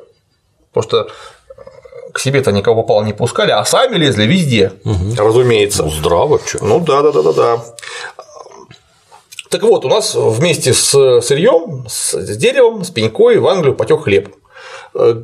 потому 0.71 0.83
что 0.83 1.11
к 2.13 2.19
себе-то 2.19 2.51
никого 2.51 2.81
попало 2.81 3.03
не 3.03 3.13
пускали, 3.13 3.51
а 3.51 3.63
сами 3.65 3.97
лезли 3.97 4.25
везде, 4.25 4.73
угу. 4.83 5.15
разумеется. 5.17 5.83
Ну, 5.83 5.91
здраво, 5.91 6.39
что. 6.45 6.63
Ну 6.63 6.79
да, 6.79 7.01
да, 7.01 7.11
да, 7.11 7.21
да, 7.21 7.33
да. 7.33 7.65
Так 9.49 9.63
вот, 9.63 9.85
у 9.85 9.89
нас 9.89 10.15
вместе 10.15 10.73
с 10.73 11.21
сырьем, 11.21 11.85
с 11.89 12.15
деревом, 12.37 12.83
с 12.83 12.91
пенькой 12.91 13.39
в 13.39 13.47
Англию 13.47 13.75
потек 13.75 14.03
хлеб. 14.03 14.35
Э, 14.93 15.23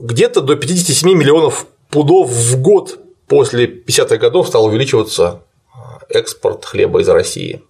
где-то 0.00 0.40
до 0.40 0.56
57 0.56 1.10
миллионов 1.12 1.66
пудов 1.90 2.30
в 2.30 2.60
год 2.60 2.98
после 3.26 3.66
50-х 3.66 4.16
годов 4.16 4.48
стал 4.48 4.64
увеличиваться 4.64 5.42
экспорт 6.08 6.64
хлеба 6.64 7.00
из 7.00 7.08
России. 7.08 7.62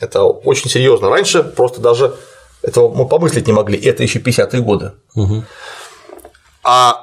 Это 0.00 0.24
очень 0.24 0.70
серьезно. 0.70 1.10
Раньше 1.10 1.42
просто 1.42 1.80
даже 1.80 2.16
этого 2.62 2.92
мы 2.94 3.06
помыслить 3.06 3.46
не 3.46 3.52
могли. 3.52 3.78
Это 3.78 4.02
еще 4.02 4.18
50-е 4.18 4.60
годы. 4.62 4.92
Угу. 5.14 5.44
А 6.64 7.01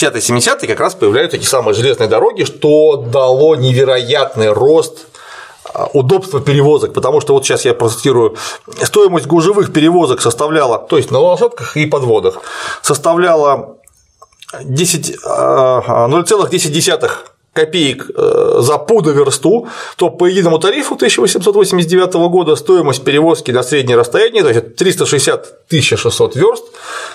в 0.00 0.02
60-70-е 0.02 0.68
как 0.68 0.80
раз 0.80 0.94
появляются 0.94 1.36
эти 1.36 1.44
самые 1.44 1.74
железные 1.74 2.08
дороги, 2.08 2.44
что 2.44 2.96
дало 2.96 3.56
невероятный 3.56 4.50
рост 4.50 5.06
а, 5.74 5.86
удобства 5.92 6.40
перевозок, 6.40 6.92
потому 6.94 7.20
что 7.20 7.34
вот 7.34 7.44
сейчас 7.44 7.64
я 7.64 7.74
процитирую, 7.74 8.36
стоимость 8.82 9.26
гужевых 9.26 9.72
перевозок 9.72 10.20
составляла, 10.20 10.78
то 10.78 10.96
есть 10.96 11.10
на 11.10 11.18
лошадках 11.18 11.76
и 11.76 11.86
подводах, 11.86 12.38
составляла 12.82 13.76
10, 14.62 15.18
0,10 15.24 16.90
а, 16.92 17.10
копеек 17.52 18.10
э, 18.16 18.58
за 18.60 18.78
пудоверсту, 18.78 19.68
то 19.96 20.08
по 20.10 20.26
единому 20.26 20.60
тарифу 20.60 20.94
1889 20.94 22.14
года 22.30 22.54
стоимость 22.54 23.02
перевозки 23.04 23.50
на 23.50 23.64
среднее 23.64 23.96
расстояние, 23.96 24.44
то 24.44 24.50
есть 24.50 24.76
360 24.76 25.66
600 25.68 26.36
верст, 26.36 26.64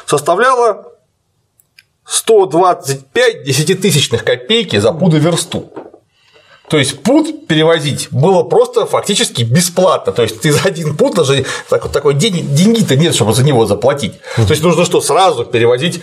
составляла 0.06 0.95
125 2.06 3.44
десятитысячных 3.44 4.24
копейки 4.24 4.78
за 4.78 4.92
пудоверсту. 4.92 5.72
То 6.68 6.78
есть 6.78 7.04
пуд 7.04 7.48
перевозить 7.48 8.08
было 8.12 8.44
просто 8.44 8.86
фактически 8.86 9.44
бесплатно. 9.44 10.12
То 10.12 10.24
есть 10.24 10.42
ты 10.42 10.52
за 10.52 10.62
один 10.64 10.96
пуд 10.96 11.16
даже 11.16 11.46
так, 11.70 11.90
такой 11.92 12.16
день, 12.16 12.56
деньги-то 12.56 12.96
нет, 12.96 13.14
чтобы 13.14 13.34
за 13.34 13.44
него 13.44 13.66
заплатить. 13.66 14.14
То 14.36 14.50
есть 14.50 14.64
нужно 14.64 14.86
что, 14.86 15.02
сразу 15.02 15.46
перевозить 15.46 16.02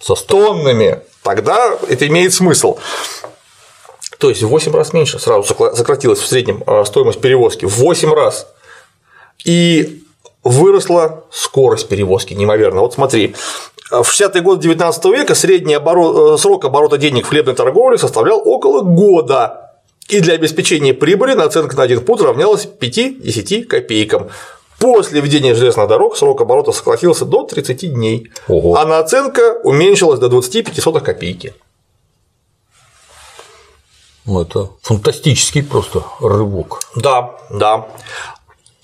со 0.00 0.14
тоннами, 0.14 1.00
тогда 1.22 1.76
это 1.88 2.06
имеет 2.06 2.32
смысл. 2.32 2.78
То 4.18 4.28
есть 4.30 4.42
в 4.42 4.48
8 4.48 4.72
раз 4.72 4.92
меньше 4.92 5.18
сразу 5.18 5.42
сократилась 5.74 6.18
в 6.20 6.26
среднем 6.26 6.62
а, 6.66 6.84
стоимость 6.84 7.20
перевозки, 7.20 7.64
в 7.64 7.76
8 7.78 8.12
раз. 8.12 8.46
И 9.44 10.02
выросла 10.42 11.24
скорость 11.30 11.88
перевозки 11.88 12.34
неимоверно. 12.34 12.80
Вот 12.80 12.94
смотри, 12.94 13.34
в 13.90 14.02
60-е 14.02 14.42
годы 14.42 14.62
19 14.62 15.04
века 15.06 15.34
средний 15.34 15.74
оборот, 15.74 16.34
э, 16.34 16.38
срок 16.38 16.64
оборота 16.64 16.98
денег 16.98 17.26
в 17.26 17.28
хлебной 17.28 17.54
торговле 17.54 17.98
составлял 17.98 18.40
около 18.44 18.82
года, 18.82 19.72
и 20.08 20.20
для 20.20 20.34
обеспечения 20.34 20.94
прибыли 20.94 21.34
наценка 21.34 21.76
на 21.76 21.82
один 21.82 22.04
пуд 22.04 22.20
равнялась 22.22 22.66
5-10 22.66 23.64
копейкам. 23.64 24.28
После 24.78 25.20
введения 25.20 25.54
железных 25.54 25.88
дорог 25.88 26.16
срок 26.16 26.40
оборота 26.40 26.72
сократился 26.72 27.24
до 27.24 27.42
30 27.42 27.92
дней, 27.92 28.30
Ого. 28.46 28.76
а 28.76 28.86
наценка 28.86 29.58
уменьшилась 29.64 30.20
до 30.20 30.28
25 30.28 31.02
копейки. 31.02 31.54
Ну, 34.24 34.42
это 34.42 34.70
фантастический 34.82 35.62
просто 35.62 36.04
рывок. 36.20 36.82
Да, 36.94 37.36
да. 37.50 37.88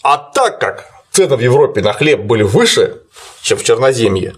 А 0.03 0.17
так 0.17 0.59
как 0.59 0.87
цены 1.11 1.37
в 1.37 1.41
Европе 1.41 1.83
на 1.83 1.93
хлеб 1.93 2.23
были 2.23 2.43
выше, 2.43 3.03
чем 3.43 3.59
в 3.59 3.63
Черноземье, 3.63 4.37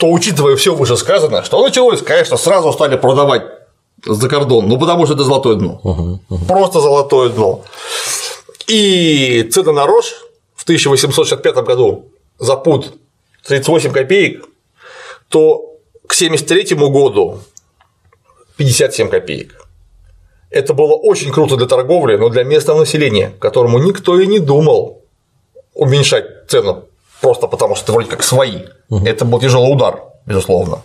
то 0.00 0.10
учитывая 0.10 0.56
все 0.56 0.74
вышесказанное, 0.74 1.42
что 1.42 1.62
началось, 1.62 2.00
конечно, 2.00 2.38
сразу 2.38 2.72
стали 2.72 2.96
продавать 2.96 3.42
за 4.02 4.28
кордон, 4.30 4.66
ну 4.66 4.78
потому 4.78 5.04
что 5.04 5.14
это 5.14 5.24
золотое 5.24 5.56
дно. 5.56 5.78
Угу, 5.84 6.20
угу. 6.30 6.44
Просто 6.46 6.80
золотое 6.80 7.28
дно. 7.28 7.62
И 8.66 9.46
цены 9.52 9.72
на 9.72 9.84
рожь 9.84 10.14
в 10.54 10.62
1865 10.62 11.54
году 11.56 12.06
за 12.38 12.56
пуд 12.56 12.94
38 13.46 13.92
копеек, 13.92 14.46
то 15.28 15.58
к 16.06 16.14
1973 16.14 16.78
году 16.78 17.40
57 18.56 19.10
копеек. 19.10 19.68
Это 20.48 20.72
было 20.72 20.94
очень 20.94 21.30
круто 21.30 21.56
для 21.56 21.66
торговли, 21.66 22.16
но 22.16 22.30
для 22.30 22.44
местного 22.44 22.80
населения, 22.80 23.34
которому 23.38 23.78
никто 23.78 24.18
и 24.18 24.26
не 24.26 24.38
думал 24.38 25.02
уменьшать 25.74 26.48
цену 26.48 26.86
просто 27.20 27.46
потому, 27.46 27.74
что 27.74 27.84
это 27.84 27.92
вроде 27.92 28.08
как 28.08 28.22
свои. 28.22 28.64
Угу. 28.88 29.06
Это 29.06 29.24
был 29.24 29.40
тяжелый 29.40 29.72
удар, 29.72 30.02
безусловно. 30.26 30.82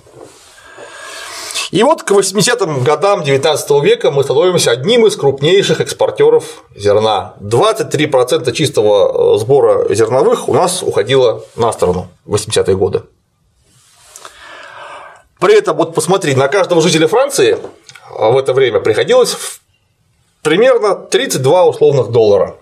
И 1.72 1.84
вот 1.84 2.04
к 2.04 2.12
80-м 2.12 2.84
годам 2.84 3.24
19 3.24 3.84
века 3.84 4.12
мы 4.12 4.24
становимся 4.24 4.72
одним 4.72 5.06
из 5.08 5.16
крупнейших 5.16 5.82
экспортеров 5.82 6.64
зерна. 6.76 7.34
23% 7.42 8.52
чистого 8.54 9.36
э, 9.36 9.40
сбора 9.40 9.94
зерновых 9.94 10.48
у 10.48 10.54
нас 10.54 10.84
уходило 10.84 11.44
на 11.56 11.72
сторону 11.74 12.08
в 12.26 12.36
80-е 12.36 12.76
годы. 12.76 13.02
При 15.40 15.58
этом, 15.58 15.76
вот 15.76 15.94
посмотри, 15.94 16.36
на 16.36 16.48
каждого 16.48 16.82
жителя 16.82 17.08
Франции 17.08 17.58
в 18.10 18.38
это 18.38 18.54
время 18.54 18.80
приходилось 18.80 19.36
примерно 20.44 20.96
32 20.96 21.66
условных 21.66 22.12
доллара 22.12 22.56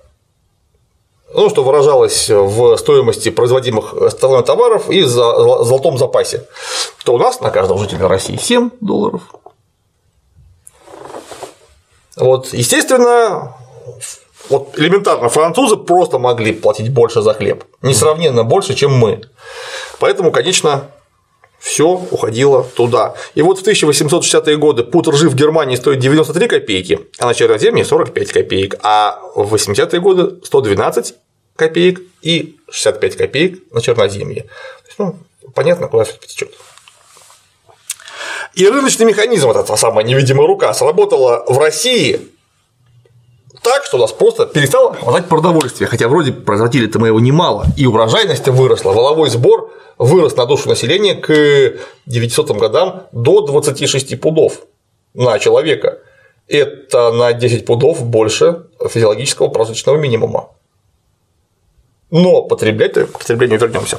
ну, 1.34 1.50
что 1.50 1.64
выражалось 1.64 2.30
в 2.30 2.78
стоимости 2.78 3.30
производимых 3.30 3.94
страной 4.10 4.44
товаров 4.44 4.90
и 4.90 5.04
за 5.04 5.36
золотом 5.64 5.98
запасе, 5.98 6.48
то 7.04 7.14
у 7.14 7.18
нас 7.18 7.42
на 7.42 7.50
каждого 7.50 7.80
жителя 7.80 8.08
России 8.08 8.38
7 8.38 8.72
долларов. 8.82 9.22
Вот, 12.16 12.54
естественно, 12.54 13.56
вот 14.50 14.78
элементарно 14.78 15.30
французы 15.30 15.78
просто 15.78 16.20
могли 16.20 16.54
платить 16.54 16.94
больше 16.94 17.22
за 17.22 17.34
хлеб, 17.34 17.64
несравненно 17.82 18.44
больше, 18.44 18.76
чем 18.76 18.94
мы. 18.94 19.22
Поэтому, 20.00 20.32
конечно, 20.32 20.92
все 21.60 21.88
уходило 22.12 22.64
туда. 22.64 23.16
И 23.36 23.42
вот 23.42 23.58
в 23.58 23.66
1860-е 23.66 24.58
годы 24.58 24.84
пуд 24.84 25.08
ржи 25.08 25.30
в 25.30 25.36
Германии 25.36 25.78
стоит 25.78 26.00
93 26.00 26.48
копейки, 26.48 27.00
а 27.20 27.26
на 27.26 27.34
Черноземье 27.34 27.86
45 27.86 28.32
копеек, 28.34 28.76
а 28.84 29.20
в 29.34 29.56
80-е 29.56 30.00
годы 30.02 30.46
112 30.46 31.16
копеек 31.56 32.02
и 32.22 32.58
65 32.70 33.18
копеек 33.18 33.72
на 33.72 33.82
Черноземье. 33.82 34.46
ну, 34.98 35.18
понятно, 35.54 35.88
куда 35.88 36.04
все 36.04 36.16
течет. 36.26 36.54
И 38.54 38.68
рыночный 38.68 39.06
механизм, 39.06 39.48
вот 39.48 39.58
эта 39.58 39.76
самая 39.76 40.06
невидимая 40.06 40.48
рука, 40.48 40.74
сработала 40.74 41.44
в 41.48 41.58
России 41.58 42.34
так, 43.64 43.86
что 43.86 43.98
у 43.98 44.00
нас 44.02 44.12
просто 44.12 44.46
перестало 44.46 44.94
хватать 44.94 45.28
продовольствия, 45.28 45.88
хотя 45.88 46.08
вроде 46.08 46.34
производили-то 46.34 47.00
мы 47.00 47.08
его 47.08 47.20
немало, 47.20 47.66
и 47.78 47.88
урожайность 47.88 48.48
выросла, 48.48 48.92
воловой 48.92 49.30
сбор 49.30 49.72
вырос 49.98 50.36
на 50.36 50.46
душу 50.46 50.70
населения 50.70 51.16
к 51.16 51.80
900 52.06 52.52
годам 52.58 53.04
до 53.12 53.42
26 53.42 54.20
пудов 54.20 54.62
на 55.14 55.40
человека. 55.40 56.00
Это 56.48 57.12
на 57.12 57.32
10 57.32 57.66
пудов 57.66 58.04
больше 58.04 58.68
физиологического 58.86 59.48
прожиточного 59.48 59.98
минимума. 59.98 60.50
Но 62.14 62.44
потреблять, 62.44 62.94
к 62.94 63.18
потреблению 63.18 63.60
вернемся. 63.60 63.98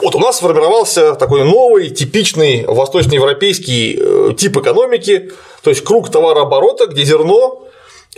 Вот 0.00 0.16
у 0.16 0.18
нас 0.18 0.38
сформировался 0.38 1.14
такой 1.14 1.44
новый, 1.44 1.90
типичный 1.90 2.64
восточноевропейский 2.66 3.98
э, 4.00 4.34
тип 4.34 4.56
экономики, 4.56 5.30
то 5.62 5.70
есть 5.70 5.84
круг 5.84 6.10
товарооборота, 6.10 6.88
где 6.88 7.04
зерно, 7.04 7.62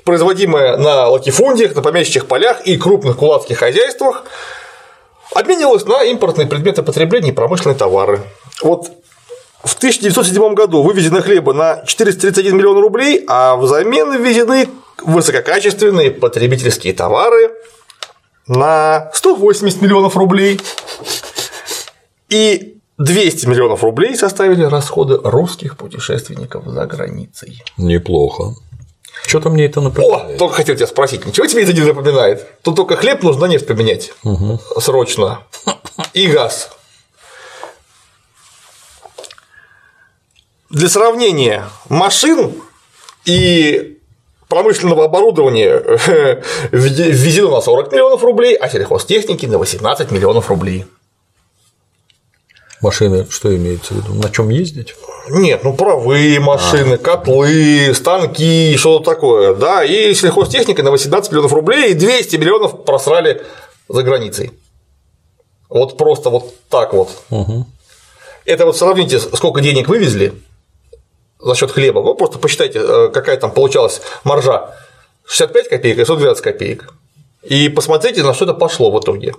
производимое 0.04 0.78
на 0.78 1.10
латифундиях, 1.10 1.74
на 1.74 1.82
помещичьих 1.82 2.24
полях 2.26 2.66
и 2.66 2.78
крупных 2.78 3.18
кулацких 3.18 3.58
хозяйствах, 3.58 4.24
обменивалось 5.34 5.84
на 5.84 6.04
импортные 6.04 6.46
предметы 6.46 6.82
потребления 6.82 7.28
и 7.28 7.32
промышленные 7.32 7.76
товары. 7.76 8.22
Вот 8.62 8.86
в 9.64 9.74
1907 9.76 10.54
году 10.54 10.82
вывезено 10.82 11.22
хлеба 11.22 11.52
на 11.52 11.84
431 11.86 12.56
миллион 12.56 12.78
рублей, 12.78 13.24
а 13.26 13.56
взамен 13.56 14.22
ввезены 14.22 14.68
высококачественные 15.02 16.10
потребительские 16.10 16.92
товары 16.92 17.50
на 18.46 19.10
180 19.14 19.80
миллионов 19.80 20.16
рублей. 20.16 20.60
И 22.28 22.78
200 22.98 23.46
миллионов 23.46 23.82
рублей 23.82 24.16
составили 24.16 24.64
расходы 24.64 25.18
русских 25.22 25.76
путешественников 25.76 26.66
за 26.66 26.86
границей. 26.86 27.62
Неплохо. 27.76 28.54
Что-то 29.26 29.48
мне 29.48 29.64
это 29.66 29.80
напоминает. 29.80 30.36
О, 30.36 30.38
только 30.38 30.56
хотел 30.56 30.76
тебя 30.76 30.86
спросить, 30.86 31.24
ничего 31.24 31.46
тебе 31.46 31.62
это 31.62 31.72
не 31.72 31.80
напоминает? 31.80 32.46
Тут 32.62 32.76
только 32.76 32.96
хлеб 32.96 33.22
нужно 33.22 33.46
нефть 33.46 33.66
поменять 33.66 34.12
угу. 34.22 34.60
срочно. 34.78 35.40
И 36.12 36.26
газ. 36.26 36.70
Для 40.74 40.88
сравнения, 40.88 41.68
машин 41.88 42.52
и 43.24 44.00
промышленного 44.48 45.04
оборудования 45.04 45.80
ввезено 46.72 47.50
на 47.50 47.60
40 47.60 47.92
миллионов 47.92 48.24
рублей, 48.24 48.56
а 48.56 48.68
сельхозтехники 48.68 49.46
на 49.46 49.58
18 49.58 50.10
миллионов 50.10 50.48
рублей. 50.48 50.84
Машины, 52.80 53.24
что 53.30 53.54
имеется 53.54 53.94
в 53.94 53.98
виду? 53.98 54.14
На 54.14 54.30
чем 54.30 54.48
ездить? 54.48 54.96
Нет, 55.30 55.62
ну 55.62 55.74
правые 55.74 56.40
машины, 56.40 56.94
а. 56.94 56.98
котлы, 56.98 57.94
станки, 57.94 58.76
что-то 58.76 59.12
такое. 59.12 59.54
Да, 59.54 59.84
и 59.84 60.12
сельхозтехника 60.12 60.82
на 60.82 60.90
18 60.90 61.30
миллионов 61.30 61.52
рублей 61.52 61.92
и 61.92 61.94
200 61.94 62.34
миллионов 62.34 62.84
просрали 62.84 63.42
за 63.88 64.02
границей. 64.02 64.50
Вот 65.68 65.96
просто 65.96 66.30
вот 66.30 66.52
так 66.68 66.92
вот. 66.94 67.10
Угу. 67.30 67.64
Это 68.44 68.66
вот 68.66 68.76
сравните, 68.76 69.20
сколько 69.20 69.60
денег 69.60 69.88
вывезли, 69.88 70.34
за 71.44 71.54
счет 71.54 71.70
хлеба. 71.70 72.00
Вы 72.00 72.14
просто 72.14 72.38
посчитайте, 72.38 72.80
э, 72.82 73.08
какая 73.12 73.36
там 73.36 73.50
получалась 73.52 74.00
маржа 74.24 74.74
65 75.26 75.68
копеек 75.68 75.98
и 75.98 76.04
112 76.04 76.42
копеек. 76.42 76.94
И 77.42 77.68
посмотрите, 77.68 78.22
на 78.22 78.34
что 78.34 78.46
это 78.46 78.54
пошло 78.54 78.90
в 78.90 78.98
итоге. 78.98 79.34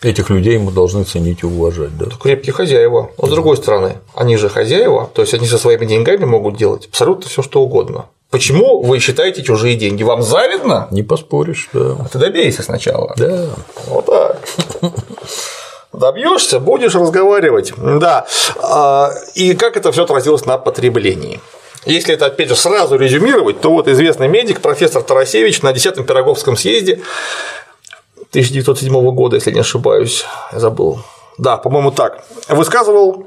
Этих 0.00 0.30
людей 0.30 0.58
мы 0.58 0.70
должны 0.70 1.02
ценить 1.02 1.42
и 1.42 1.46
уважать, 1.46 1.98
да? 1.98 2.06
Это 2.06 2.16
крепкие 2.16 2.52
хозяева. 2.52 3.10
Но 3.18 3.26
с 3.26 3.30
другой 3.30 3.56
стороны, 3.56 3.98
они 4.14 4.36
же 4.36 4.48
хозяева, 4.48 5.10
то 5.12 5.22
есть 5.22 5.34
они 5.34 5.48
со 5.48 5.58
своими 5.58 5.86
деньгами 5.86 6.24
могут 6.24 6.56
делать 6.56 6.86
абсолютно 6.86 7.28
все, 7.28 7.42
что 7.42 7.60
угодно. 7.62 8.06
Почему 8.30 8.80
вы 8.82 9.00
считаете 9.00 9.42
чужие 9.42 9.74
деньги? 9.74 10.04
Вам 10.04 10.22
завидно? 10.22 10.86
Не 10.92 11.02
поспоришь, 11.02 11.68
да. 11.72 11.96
А 11.98 12.08
ты 12.12 12.18
добейся 12.18 12.62
сначала. 12.62 13.12
Да. 13.16 13.48
Вот 13.86 14.06
так. 14.06 14.40
Добьешься, 15.92 16.60
будешь 16.60 16.94
разговаривать. 16.94 17.72
Да. 17.76 18.26
А, 18.62 19.10
и 19.34 19.54
как 19.54 19.76
это 19.76 19.90
все 19.90 20.04
отразилось 20.04 20.44
на 20.44 20.58
потреблении? 20.58 21.40
Если 21.86 22.14
это, 22.14 22.26
опять 22.26 22.48
же, 22.48 22.56
сразу 22.56 22.96
резюмировать, 22.96 23.60
то 23.60 23.70
вот 23.70 23.88
известный 23.88 24.28
медик, 24.28 24.60
профессор 24.60 25.02
Тарасевич 25.02 25.62
на 25.62 25.72
10-м 25.72 26.04
Пироговском 26.04 26.56
съезде 26.56 27.00
1907 28.30 29.10
года, 29.14 29.36
если 29.36 29.52
не 29.52 29.60
ошибаюсь, 29.60 30.24
забыл. 30.52 31.00
Да, 31.38 31.56
по-моему, 31.56 31.90
так. 31.90 32.24
Высказывал 32.48 33.26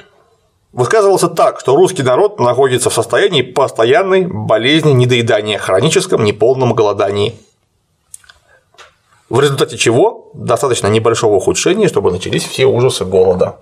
высказывался 0.74 1.28
так, 1.28 1.60
что 1.60 1.76
русский 1.76 2.04
народ 2.04 2.40
находится 2.40 2.90
в 2.90 2.94
состоянии 2.94 3.42
постоянной 3.42 4.26
болезни 4.26 4.92
недоедания, 4.92 5.58
хроническом 5.58 6.24
неполном 6.24 6.74
голодании 6.74 7.36
в 9.32 9.40
результате 9.40 9.78
чего 9.78 10.30
достаточно 10.34 10.88
небольшого 10.88 11.36
ухудшения, 11.36 11.88
чтобы 11.88 12.12
начались 12.12 12.44
все 12.44 12.66
ужасы 12.66 13.06
голода. 13.06 13.62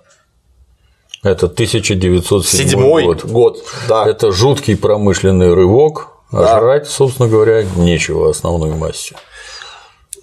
Это 1.22 1.45
1907 1.45 3.03
год. 3.03 3.26
год 3.26 3.63
да. 3.88 4.07
Это 4.07 4.32
жуткий 4.32 4.76
промышленный 4.76 5.53
рывок, 5.53 6.07
а 6.32 6.41
да. 6.41 6.59
жрать, 6.59 6.88
собственно 6.88 7.30
говоря, 7.30 7.63
нечего 7.76 8.32
основной 8.32 8.72
массе. 8.72 9.15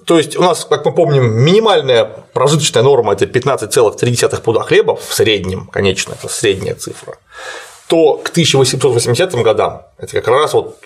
То 0.05 0.19
есть 0.19 0.37
у 0.37 0.43
нас, 0.43 0.65
как 0.65 0.85
мы 0.85 0.93
помним, 0.93 1.45
минимальная 1.45 2.05
прожиточная 2.33 2.83
норма 2.83 3.13
это 3.13 3.27
15,3 3.27 4.41
пуда 4.43 4.61
хлеба 4.63 4.97
в 4.97 5.15
среднем, 5.15 5.69
конечно, 5.69 6.13
это 6.13 6.29
средняя 6.29 6.75
цифра, 6.75 7.19
то 7.87 8.15
к 8.15 8.31
1880 8.31 9.35
годам 9.43 9.83
это 9.99 10.21
как 10.21 10.27
раз 10.27 10.55
вот 10.55 10.77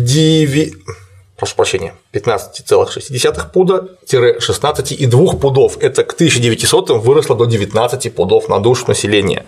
прошу 1.38 1.56
прощения, 1.56 1.93
15,6 2.14 3.51
пуда-16,2 3.51 5.39
пудов. 5.39 5.78
Это 5.82 6.03
к 6.03 6.14
1900 6.14 6.89
выросло 6.91 7.36
до 7.36 7.45
19 7.45 8.16
пудов 8.16 8.49
на 8.49 8.60
душу 8.60 8.86
населения. 8.88 9.45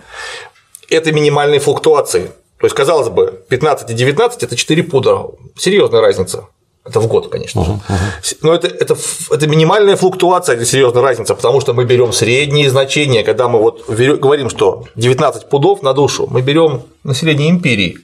Это 0.90 1.12
минимальные 1.12 1.60
флуктуации. 1.60 2.32
То 2.58 2.66
есть, 2.66 2.74
казалось 2.74 3.08
бы, 3.08 3.44
15 3.48 3.90
и 3.90 3.94
19– 3.94 4.42
это 4.44 4.56
4 4.56 4.82
пуда. 4.82 5.26
Серьезная 5.56 6.00
разница. 6.00 6.48
Это 6.88 7.00
в 7.00 7.06
год, 7.06 7.28
конечно 7.28 7.64
же. 7.64 7.70
Uh-huh, 7.72 7.80
uh-huh. 7.88 8.36
Но 8.42 8.54
это, 8.54 8.66
это, 8.66 8.96
это 9.30 9.46
минимальная 9.46 9.96
флуктуация, 9.96 10.56
это 10.56 10.64
серьезная 10.64 11.02
разница, 11.02 11.34
потому 11.34 11.60
что 11.60 11.74
мы 11.74 11.84
берем 11.84 12.12
средние 12.12 12.70
значения, 12.70 13.22
когда 13.22 13.48
мы 13.48 13.58
вот 13.58 13.88
говорим, 13.88 14.48
что 14.48 14.84
19 14.96 15.48
пудов 15.50 15.82
на 15.82 15.92
душу, 15.92 16.26
мы 16.30 16.40
берем 16.40 16.82
население 17.04 17.50
империи, 17.50 17.98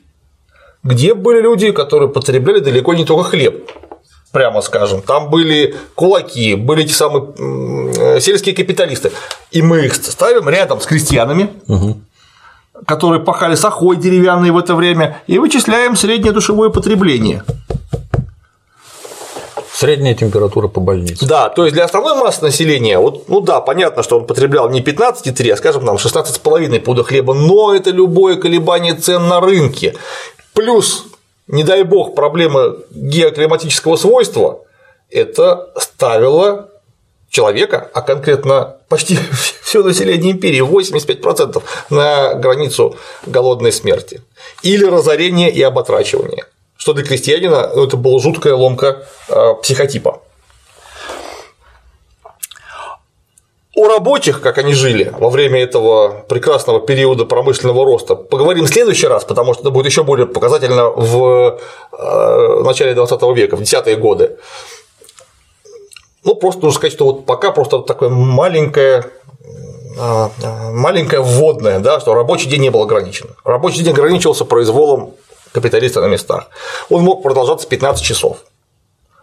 где 0.83 1.15
были 1.15 1.41
люди, 1.41 1.73
которые 1.73 2.11
потребляли 2.11 2.61
далеко 2.61 2.93
не 2.93 3.07
только 3.07 3.31
хлеб, 3.31 3.71
прямо 4.33 4.61
скажем. 4.61 5.01
Там 5.01 5.31
были 5.31 5.77
кулаки, 5.95 6.57
были 6.57 6.87
те 6.87 6.93
самые 6.93 8.21
сельские 8.21 8.55
капиталисты. 8.55 9.13
И 9.51 9.63
мы 9.63 9.87
их 9.87 9.95
ставим 9.95 10.49
рядом 10.49 10.81
с 10.81 10.87
крестьянами, 10.87 11.49
угу. 11.69 12.01
которые 12.87 13.23
пахали 13.23 13.55
сахой 13.55 13.97
деревянной 13.97 14.51
в 14.51 14.59
это 14.59 14.75
время, 14.75 15.23
и 15.27 15.39
вычисляем 15.39 15.97
среднее 15.97 16.33
душевое 16.33 16.69
потребление. 16.69 17.45
Средняя 19.75 20.15
температура 20.15 20.69
по 20.69 20.81
больнице. 20.81 21.27
Да, 21.27 21.49
то 21.49 21.65
есть 21.65 21.75
для 21.75 21.85
основной 21.85 22.15
массы 22.15 22.43
населения, 22.43 22.97
вот, 22.97 23.29
ну 23.29 23.41
да, 23.41 23.61
понятно, 23.61 24.05
что 24.05 24.19
он 24.19 24.27
потреблял 24.27 24.71
не 24.71 24.81
15,3, 24.81 25.51
а, 25.51 25.57
скажем, 25.57 25.85
там 25.85 25.97
16,5 25.97 26.79
пуда 26.79 27.03
хлеба, 27.03 27.35
но 27.35 27.75
это 27.75 27.91
любое 27.91 28.37
колебание 28.37 28.95
цен 28.95 29.27
на 29.27 29.41
рынке. 29.41 29.97
Плюс, 30.53 31.07
не 31.49 31.65
дай 31.65 31.83
бог, 31.83 32.15
проблема 32.15 32.77
геоклиматического 32.93 33.97
свойства– 33.97 34.61
это 35.11 35.71
ставило 35.77 36.69
человека, 37.29 37.91
а 37.93 38.03
конкретно 38.03 38.77
почти 38.89 39.19
все 39.65 39.83
население 39.83 40.31
империи, 40.31 40.61
85% 40.61 41.61
на 41.91 42.35
границу 42.35 42.95
голодной 43.27 43.73
смерти 43.73 44.23
или 44.63 44.85
разорения 44.85 45.51
и 45.51 45.61
оботрачивания 45.63 46.47
что 46.85 46.93
для 46.93 47.03
крестьянина 47.03 47.71
это 47.75 47.97
была 47.97 48.21
жуткая 48.21 48.55
ломка 48.55 49.07
э, 49.31 49.55
психотипа. 49.63 50.21
О 53.75 53.89
рабочих, 53.89 54.43
как 54.43 54.59
они 54.59 54.75
жили 54.75 55.11
во 55.19 55.31
время 55.31 55.63
этого 55.63 56.27
прекрасного 56.29 56.81
периода 56.81 57.25
промышленного 57.25 57.87
роста, 57.87 58.17
поговорим 58.17 58.67
в 58.67 58.69
следующий 58.69 59.07
раз, 59.07 59.25
потому 59.25 59.55
что 59.55 59.63
это 59.63 59.71
будет 59.71 59.87
еще 59.87 60.05
более 60.05 60.27
показательно 60.27 60.91
в 60.91 61.59
э, 61.93 62.63
начале 62.65 62.93
20 62.93 63.23
века, 63.35 63.57
в 63.57 63.61
десятые 63.61 63.97
годы. 63.97 64.37
Ну, 66.23 66.35
просто 66.35 66.65
нужно 66.65 66.77
сказать, 66.77 66.93
что 66.93 67.07
вот 67.07 67.25
пока 67.25 67.51
просто 67.51 67.79
вот 67.79 67.87
такое 67.87 68.11
маленькое 68.11 69.07
э, 69.99 70.29
маленькое 70.71 71.23
вводное, 71.23 71.79
да, 71.79 71.99
что 71.99 72.13
рабочий 72.13 72.51
день 72.51 72.61
не 72.61 72.71
был 72.71 72.83
ограничен. 72.83 73.31
Рабочий 73.43 73.83
день 73.83 73.95
ограничивался 73.95 74.45
произволом 74.45 75.15
капиталиста 75.55 76.01
на 76.01 76.07
местах. 76.07 76.49
Он 76.91 77.03
мог 77.03 77.23
продолжаться 77.23 77.69
15 77.69 78.05
часов. 78.05 78.39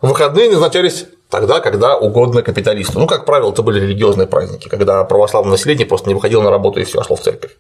Выходные 0.01 0.49
назначались 0.49 1.05
тогда, 1.29 1.59
когда 1.59 1.97
угодно 1.97 2.41
капиталисту. 2.41 2.99
Ну, 2.99 3.05
как 3.05 3.25
правило, 3.25 3.51
это 3.51 3.61
были 3.61 3.81
религиозные 3.81 4.27
праздники, 4.27 4.69
когда 4.69 5.03
православное 5.03 5.51
население 5.51 5.85
просто 5.85 6.07
не 6.07 6.15
выходило 6.15 6.41
на 6.41 6.49
работу 6.49 6.79
и 6.79 6.85
все 6.85 7.03
шло 7.03 7.17
в 7.17 7.21
церковь. 7.21 7.51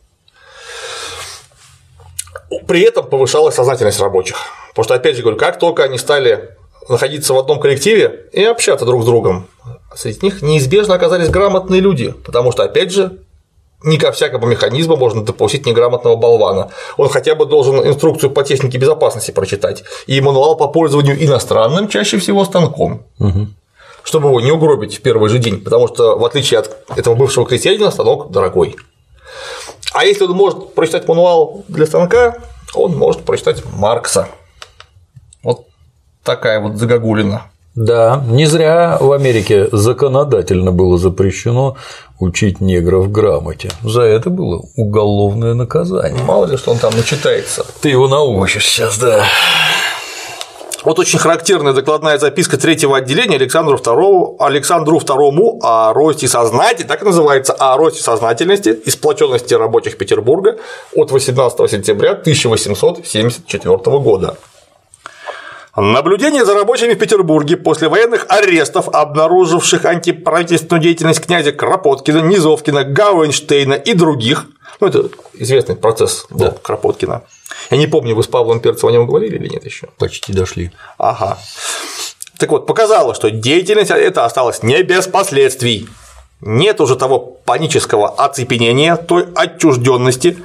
При 2.65 2.81
этом 2.81 3.07
повышалась 3.07 3.55
сознательность 3.55 3.99
рабочих. 3.99 4.37
Потому 4.69 4.85
что, 4.85 4.93
опять 4.95 5.17
же 5.17 5.21
говорю, 5.21 5.37
как 5.37 5.59
только 5.59 5.83
они 5.83 5.97
стали 5.97 6.55
находиться 6.87 7.33
в 7.33 7.37
одном 7.37 7.59
коллективе 7.59 8.27
и 8.31 8.43
общаться 8.43 8.85
друг 8.85 9.03
с 9.03 9.05
другом, 9.05 9.47
среди 9.95 10.25
них 10.25 10.41
неизбежно 10.41 10.95
оказались 10.95 11.29
грамотные 11.29 11.81
люди, 11.81 12.11
потому 12.25 12.51
что, 12.51 12.63
опять 12.63 12.91
же, 12.91 13.19
не 13.83 13.97
ко 13.97 14.11
всякому 14.11 14.47
механизму 14.47 14.95
можно 14.95 15.23
допустить 15.23 15.65
неграмотного 15.65 16.15
болвана. 16.15 16.69
Он 16.97 17.09
хотя 17.09 17.35
бы 17.35 17.45
должен 17.45 17.75
инструкцию 17.87 18.31
по 18.31 18.43
технике 18.43 18.77
безопасности 18.77 19.31
прочитать 19.31 19.83
и 20.07 20.21
мануал 20.21 20.55
по 20.55 20.67
пользованию 20.67 21.23
иностранным, 21.23 21.87
чаще 21.87 22.17
всего 22.17 22.45
станком. 22.45 23.03
Угу. 23.19 23.47
Чтобы 24.03 24.29
его 24.29 24.41
не 24.41 24.51
угробить 24.51 24.97
в 24.97 25.01
первый 25.01 25.29
же 25.29 25.39
день, 25.39 25.61
потому 25.61 25.87
что, 25.87 26.17
в 26.17 26.25
отличие 26.25 26.59
от 26.59 26.75
этого 26.95 27.15
бывшего 27.15 27.45
крестьянина, 27.45 27.91
станок 27.91 28.31
дорогой. 28.31 28.75
А 29.93 30.05
если 30.05 30.23
он 30.23 30.31
может 30.31 30.73
прочитать 30.73 31.07
мануал 31.07 31.65
для 31.67 31.85
станка, 31.85 32.37
он 32.73 32.97
может 32.97 33.21
прочитать 33.23 33.63
Маркса. 33.73 34.27
Вот 35.43 35.65
такая 36.23 36.59
вот 36.59 36.77
загогулина. 36.77 37.50
Да, 37.75 38.21
не 38.27 38.47
зря 38.47 38.97
в 38.99 39.13
Америке 39.13 39.69
законодательно 39.71 40.73
было 40.73 40.97
запрещено 40.97 41.77
учить 42.19 42.59
негров 42.59 43.09
грамоте. 43.11 43.69
За 43.81 44.01
это 44.01 44.29
было 44.29 44.61
уголовное 44.75 45.53
наказание. 45.53 46.21
Мало 46.23 46.47
ли, 46.47 46.57
что 46.57 46.71
он 46.71 46.79
там 46.79 46.93
начитается. 46.95 47.65
Ты 47.81 47.89
его 47.89 48.09
научишь 48.09 48.67
сейчас, 48.67 48.97
да. 48.97 49.23
Вот 50.83 50.99
очень 50.99 51.19
характерная 51.19 51.73
докладная 51.73 52.17
записка 52.17 52.57
третьего 52.57 52.97
отделения 52.97 53.35
Александру 53.35 53.77
II, 53.77 54.37
Александру 54.39 54.97
II 54.97 55.59
о 55.61 55.93
росте 55.93 56.27
сознательности, 56.27 56.87
так 56.87 57.03
называется, 57.03 57.53
о 57.53 57.77
росте 57.77 58.01
сознательности 58.01 58.69
и 58.69 58.89
сплоченности 58.89 59.53
рабочих 59.53 59.97
Петербурга 59.97 60.57
от 60.95 61.11
18 61.11 61.69
сентября 61.69 62.11
1874 62.11 63.77
года. 63.99 64.35
Наблюдение 65.75 66.43
за 66.43 66.53
рабочими 66.53 66.93
в 66.93 66.99
Петербурге 66.99 67.55
после 67.55 67.87
военных 67.87 68.25
арестов, 68.27 68.89
обнаруживших 68.89 69.85
антиправительственную 69.85 70.83
деятельность 70.83 71.25
князя 71.25 71.53
Кропоткина, 71.53 72.19
Низовкина, 72.19 72.83
Гауэнштейна 72.83 73.75
и 73.75 73.93
других, 73.93 74.47
ну, 74.81 74.87
это 74.87 75.09
известный 75.33 75.75
процесс 75.75 76.25
был 76.29 76.39
да. 76.39 76.55
Кропоткина. 76.61 77.21
Я 77.69 77.77
не 77.77 77.87
помню, 77.87 78.15
вы 78.15 78.23
с 78.23 78.27
Павлом 78.27 78.59
Перцем 78.59 78.89
о 78.89 78.91
нем 78.91 79.05
говорили 79.05 79.37
или 79.37 79.47
нет 79.47 79.63
еще? 79.63 79.87
Почти 79.97 80.33
дошли. 80.33 80.71
Ага. 80.97 81.37
Так 82.37 82.49
вот, 82.49 82.65
показало, 82.65 83.13
что 83.13 83.29
деятельность 83.29 83.91
эта 83.91 84.25
осталась 84.25 84.63
не 84.63 84.81
без 84.81 85.05
последствий. 85.07 85.87
Нет 86.41 86.81
уже 86.81 86.95
того 86.95 87.19
панического 87.19 88.09
оцепенения, 88.09 88.95
той 88.95 89.27
отчужденности, 89.35 90.37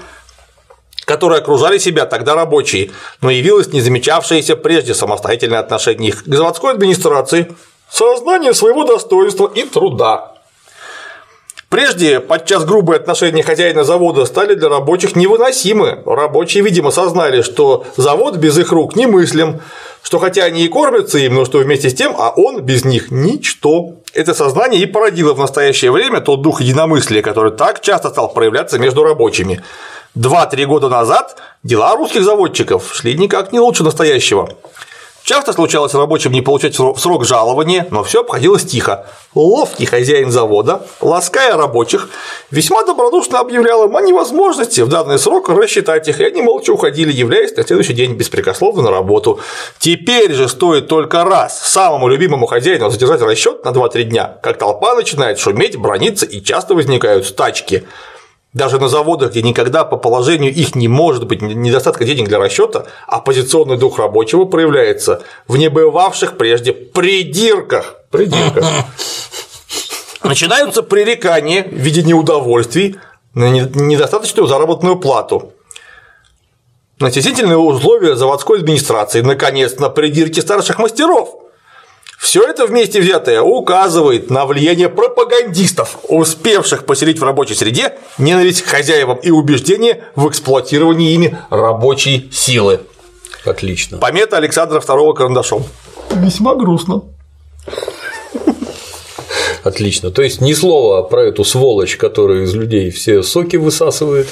которые 1.06 1.38
окружали 1.38 1.78
себя 1.78 2.04
тогда 2.04 2.34
рабочие, 2.34 2.90
но 3.22 3.30
явилось 3.30 3.72
не 3.72 3.80
замечавшееся 3.80 4.56
прежде 4.56 4.92
самостоятельное 4.92 5.60
отношение 5.60 6.10
их 6.10 6.24
к 6.24 6.34
заводской 6.34 6.72
администрации, 6.72 7.54
сознание 7.88 8.52
своего 8.52 8.84
достоинства 8.84 9.50
и 9.54 9.62
труда. 9.62 10.32
Прежде 11.68 12.20
подчас 12.20 12.64
грубые 12.64 12.98
отношения 12.98 13.42
хозяина 13.42 13.82
завода 13.82 14.24
стали 14.24 14.54
для 14.54 14.68
рабочих 14.68 15.16
невыносимы. 15.16 16.02
Рабочие, 16.06 16.62
видимо, 16.62 16.90
сознали, 16.90 17.42
что 17.42 17.84
завод 17.96 18.36
без 18.36 18.56
их 18.58 18.70
рук 18.70 18.94
немыслим, 18.94 19.60
что 20.02 20.18
хотя 20.18 20.44
они 20.44 20.64
и 20.64 20.68
кормятся 20.68 21.18
им, 21.18 21.34
но 21.34 21.44
что 21.44 21.58
вместе 21.58 21.90
с 21.90 21.94
тем, 21.94 22.14
а 22.16 22.32
он 22.36 22.62
без 22.62 22.84
них 22.84 23.10
ничто. 23.10 23.96
Это 24.14 24.32
сознание 24.32 24.80
и 24.80 24.86
породило 24.86 25.34
в 25.34 25.38
настоящее 25.38 25.90
время 25.90 26.20
тот 26.20 26.42
дух 26.42 26.60
единомыслия, 26.60 27.20
который 27.22 27.52
так 27.52 27.80
часто 27.80 28.10
стал 28.10 28.32
проявляться 28.32 28.78
между 28.78 29.02
рабочими. 29.02 29.60
Два-три 30.16 30.64
года 30.64 30.88
назад 30.88 31.36
дела 31.62 31.94
русских 31.94 32.24
заводчиков 32.24 32.90
шли 32.94 33.12
никак 33.18 33.52
не 33.52 33.60
лучше 33.60 33.84
настоящего. 33.84 34.48
Часто 35.22 35.52
случалось 35.52 35.92
рабочим 35.92 36.32
не 36.32 36.40
получать 36.40 36.74
срок 36.74 37.26
жалования, 37.26 37.86
но 37.90 38.02
все 38.02 38.22
обходилось 38.22 38.64
тихо. 38.64 39.04
Ловкий 39.34 39.84
хозяин 39.84 40.30
завода, 40.30 40.86
лаская 41.02 41.54
рабочих, 41.58 42.08
весьма 42.50 42.84
добродушно 42.84 43.40
объявлял 43.40 43.84
им 43.84 43.94
о 43.94 44.00
невозможности 44.00 44.80
в 44.80 44.88
данный 44.88 45.18
срок 45.18 45.50
рассчитать 45.50 46.08
их, 46.08 46.18
и 46.20 46.24
они 46.24 46.40
молча 46.40 46.70
уходили, 46.70 47.12
являясь 47.12 47.54
на 47.54 47.64
следующий 47.64 47.92
день 47.92 48.14
беспрекословно 48.14 48.84
на 48.84 48.90
работу. 48.90 49.40
Теперь 49.78 50.32
же 50.32 50.48
стоит 50.48 50.88
только 50.88 51.24
раз 51.24 51.60
самому 51.60 52.08
любимому 52.08 52.46
хозяину 52.46 52.88
задержать 52.88 53.20
расчет 53.20 53.66
на 53.66 53.68
2-3 53.68 54.04
дня, 54.04 54.38
как 54.42 54.56
толпа 54.56 54.94
начинает 54.94 55.38
шуметь, 55.38 55.76
брониться 55.76 56.24
и 56.24 56.42
часто 56.42 56.74
возникают 56.74 57.26
стачки. 57.26 57.86
Даже 58.56 58.78
на 58.78 58.88
заводах, 58.88 59.32
где 59.32 59.42
никогда 59.42 59.84
по 59.84 59.98
положению 59.98 60.50
их 60.50 60.74
не 60.74 60.88
может 60.88 61.26
быть 61.26 61.42
недостатка 61.42 62.06
денег 62.06 62.28
для 62.28 62.38
расчета, 62.38 62.86
оппозиционный 63.06 63.76
дух 63.76 63.98
рабочего 63.98 64.46
проявляется 64.46 65.22
в 65.46 65.58
небывавших 65.58 66.38
прежде 66.38 66.72
придирках. 66.72 67.96
Придирках. 68.10 68.64
Начинаются 70.24 70.82
пререкания 70.82 71.64
в 71.64 71.74
виде 71.74 72.02
неудовольствий 72.02 72.96
на 73.34 73.50
недостаточную 73.50 74.46
заработную 74.46 74.96
плату. 74.98 75.52
На 76.98 77.10
стеснительные 77.10 77.58
условия 77.58 78.16
заводской 78.16 78.60
администрации, 78.60 79.20
наконец, 79.20 79.78
на 79.78 79.90
придирки 79.90 80.40
старших 80.40 80.78
мастеров– 80.78 81.42
все 82.18 82.42
это 82.42 82.66
вместе 82.66 83.00
взятое 83.00 83.40
указывает 83.40 84.30
на 84.30 84.46
влияние 84.46 84.88
пропагандистов, 84.88 85.98
успевших 86.08 86.84
поселить 86.86 87.18
в 87.18 87.22
рабочей 87.22 87.54
среде 87.54 87.94
ненависть 88.18 88.62
к 88.62 88.66
хозяевам 88.66 89.18
и 89.18 89.30
убеждение 89.30 90.04
в 90.16 90.28
эксплуатировании 90.28 91.12
ими 91.12 91.38
рабочей 91.50 92.28
силы. 92.32 92.80
Отлично. 93.44 93.98
Помета 93.98 94.38
Александра 94.38 94.80
II 94.80 95.14
карандашом. 95.14 95.64
Весьма 96.10 96.54
грустно. 96.54 97.02
Отлично. 99.62 100.10
То 100.10 100.22
есть 100.22 100.40
ни 100.40 100.52
слова 100.52 101.02
про 101.02 101.24
эту 101.24 101.44
сволочь, 101.44 101.96
которая 101.96 102.44
из 102.44 102.54
людей 102.54 102.90
все 102.90 103.22
соки 103.22 103.56
высасывает, 103.56 104.28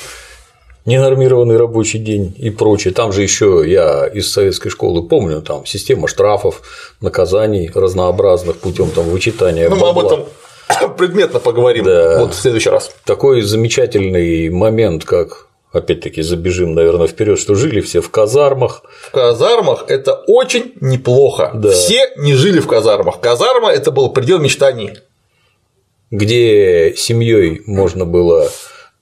ненормированный 0.86 1.56
рабочий 1.56 1.98
день 1.98 2.34
и 2.36 2.50
прочее. 2.50 2.92
Там 2.92 3.12
же 3.12 3.22
еще 3.22 3.62
я 3.66 4.06
из 4.06 4.30
советской 4.32 4.70
школы 4.70 5.02
помню, 5.02 5.40
там 5.42 5.64
система 5.66 6.08
штрафов, 6.08 6.62
наказаний 7.00 7.70
разнообразных 7.74 8.58
путем 8.58 8.90
там 8.90 9.04
вычитания. 9.04 9.68
Ну, 9.68 9.76
мы 9.76 9.88
об 9.88 9.98
этом 9.98 10.24
предметно 10.96 11.40
поговорим 11.40 11.84
да. 11.84 12.18
вот 12.20 12.34
в 12.34 12.36
следующий 12.36 12.70
раз. 12.70 12.90
Такой 13.04 13.42
замечательный 13.42 14.50
момент, 14.50 15.04
как 15.04 15.48
опять-таки 15.72 16.22
забежим, 16.22 16.74
наверное, 16.74 17.08
вперед, 17.08 17.38
что 17.38 17.54
жили 17.54 17.80
все 17.80 18.00
в 18.00 18.10
казармах. 18.10 18.82
В 19.08 19.10
казармах 19.10 19.86
это 19.88 20.14
очень 20.26 20.74
неплохо. 20.80 21.50
Да. 21.54 21.70
Все 21.70 22.10
не 22.16 22.34
жили 22.34 22.60
в 22.60 22.66
казармах. 22.66 23.20
Казарма 23.20 23.70
это 23.70 23.90
был 23.90 24.10
предел 24.10 24.38
мечтаний. 24.38 24.98
Где 26.10 26.94
семьей 26.96 27.62
можно 27.66 28.04
было 28.04 28.48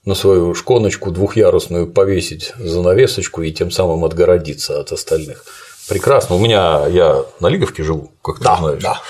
на 0.04 0.14
свою 0.14 0.54
шконочку 0.54 1.10
двухъярусную 1.10 1.86
повесить 1.86 2.52
занавесочку 2.58 3.42
и 3.42 3.52
тем 3.52 3.70
самым 3.70 4.04
отгородиться 4.04 4.80
от 4.80 4.92
остальных. 4.92 5.44
Прекрасно. 5.88 6.36
У 6.36 6.38
меня 6.38 6.86
я 6.88 7.24
на 7.40 7.48
Лиговке 7.48 7.82
живу, 7.82 8.10
как 8.22 8.38
ты 8.38 8.44
да, 8.44 8.56
знаешь. 8.56 8.82
Да. 8.82 9.00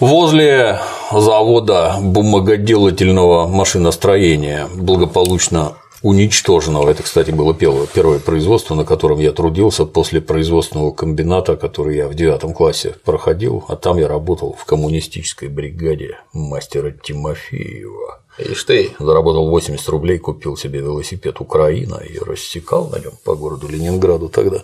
Возле 0.00 0.80
завода 1.12 1.96
бумагоделательного 2.00 3.46
машиностроения 3.46 4.68
благополучно 4.74 5.74
уничтоженного. 6.04 6.90
Это, 6.90 7.02
кстати, 7.02 7.30
было 7.30 7.54
первое 7.54 8.18
производство, 8.18 8.74
на 8.74 8.84
котором 8.84 9.18
я 9.20 9.32
трудился 9.32 9.86
после 9.86 10.20
производственного 10.20 10.92
комбината, 10.92 11.56
который 11.56 11.96
я 11.96 12.08
в 12.08 12.14
девятом 12.14 12.52
классе 12.52 12.94
проходил, 13.04 13.64
а 13.68 13.76
там 13.76 13.96
я 13.96 14.06
работал 14.06 14.54
в 14.56 14.66
коммунистической 14.66 15.48
бригаде 15.48 16.18
мастера 16.34 16.90
Тимофеева. 16.90 18.20
Ишь 18.36 18.64
ты. 18.64 18.90
Заработал 18.98 19.48
80 19.48 19.88
рублей, 19.88 20.18
купил 20.18 20.58
себе 20.58 20.80
велосипед 20.80 21.40
Украина 21.40 21.96
и 21.96 22.18
рассекал 22.18 22.88
на 22.88 22.98
нем 22.98 23.12
по 23.24 23.34
городу 23.34 23.66
Ленинграду 23.66 24.28
тогда. 24.28 24.62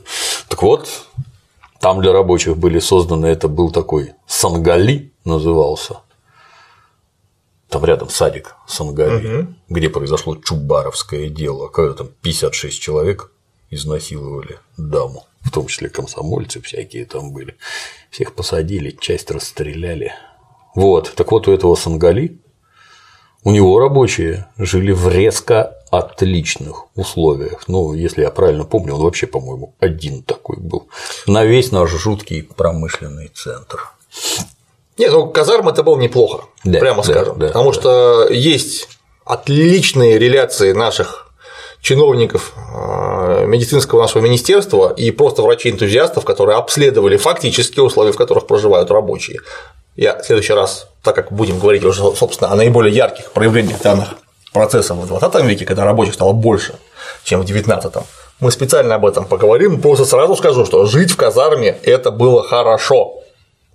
Так 0.49 0.63
вот, 0.63 0.89
там 1.81 2.03
для 2.03 2.13
рабочих 2.13 2.59
были 2.59 2.81
созданы, 2.81 3.27
это 3.27 3.49
был 3.49 3.71
такой 3.71 4.13
Сангали 4.27 5.13
назывался, 5.25 6.01
там 7.71 7.85
рядом 7.85 8.11
садик 8.11 8.57
Сангали, 8.67 9.43
угу. 9.43 9.55
где 9.69 9.89
произошло 9.89 10.37
Чубаровское 10.37 11.29
дело, 11.29 11.69
когда 11.69 11.95
там 11.95 12.09
56 12.23 12.81
человек 12.81 13.31
изнасиловали 13.71 14.59
даму, 14.77 15.27
в 15.43 15.51
том 15.51 15.69
числе 15.69 15.89
комсомольцы 15.89 16.61
всякие 16.61 17.07
там 17.07 17.33
были. 17.33 17.57
Всех 18.11 18.35
посадили, 18.35 18.97
часть 19.01 19.31
расстреляли. 19.31 20.13
Вот, 20.75 21.13
так 21.15 21.31
вот 21.33 21.49
у 21.49 21.53
этого 21.53 21.77
Сангали 21.77 22.39
у 23.43 23.53
него 23.53 23.79
рабочие 23.81 24.49
жили 24.59 24.93
в 24.93 25.09
резко 25.09 25.77
отличных 25.91 26.87
условиях. 26.95 27.69
Ну, 27.69 27.95
если 27.95 28.23
я 28.23 28.31
правильно 28.31 28.65
помню, 28.65 28.95
он 28.95 29.03
вообще, 29.03 29.27
по-моему, 29.27 29.75
один 29.81 30.23
такой 30.23 30.59
был. 30.59 30.89
На 31.27 31.45
весь 31.45 31.73
наш 31.73 31.91
жуткий 31.91 32.43
промышленный 32.43 33.29
центр. 33.29 33.89
Нет, 35.01 35.13
ну 35.13 35.27
казарм 35.29 35.67
это 35.67 35.83
было 35.83 35.99
неплохо, 35.99 36.45
да, 36.63 36.79
прямо 36.79 37.03
да, 37.03 37.11
скажем. 37.11 37.39
Да, 37.39 37.47
потому 37.47 37.73
да. 37.73 37.81
что 37.81 38.29
есть 38.29 38.87
отличные 39.25 40.19
реляции 40.19 40.73
наших 40.73 41.33
чиновников 41.81 42.53
э, 42.75 43.47
медицинского 43.47 44.03
нашего 44.03 44.21
министерства 44.21 44.93
и 44.93 45.11
просто 45.11 45.41
врачей-энтузиастов, 45.41 46.27
которые 46.27 46.59
обследовали 46.59 47.17
фактические 47.17 47.83
условия, 47.83 48.13
в 48.13 48.19
которых 48.19 48.47
проживают 48.47 48.91
рабочие. 48.91 49.41
Я 49.97 50.19
в 50.19 50.27
следующий 50.27 50.53
раз, 50.53 50.87
так 51.03 51.15
как 51.15 51.33
будем 51.33 51.59
говорить 51.59 51.83
уже, 51.83 52.03
собственно, 52.15 52.53
о 52.53 52.55
наиболее 52.55 52.95
ярких 52.95 53.33
проявлениях 53.33 53.81
данных 53.81 54.09
процессов 54.53 54.99
в 54.99 55.07
20 55.07 55.45
веке, 55.45 55.65
когда 55.65 55.87
рабочих 55.87 56.13
стало 56.13 56.35
больше, 56.35 56.75
чем 57.25 57.41
в 57.41 57.47
19 57.47 57.91
мы 58.41 58.51
специально 58.51 58.95
об 58.95 59.07
этом 59.07 59.27
поговорим. 59.27 59.81
Просто 59.81 60.05
сразу 60.07 60.35
скажу, 60.35 60.65
что 60.65 60.87
жить 60.87 61.11
в 61.11 61.17
казарме 61.17 61.77
это 61.83 62.11
было 62.11 62.43
хорошо. 62.43 63.20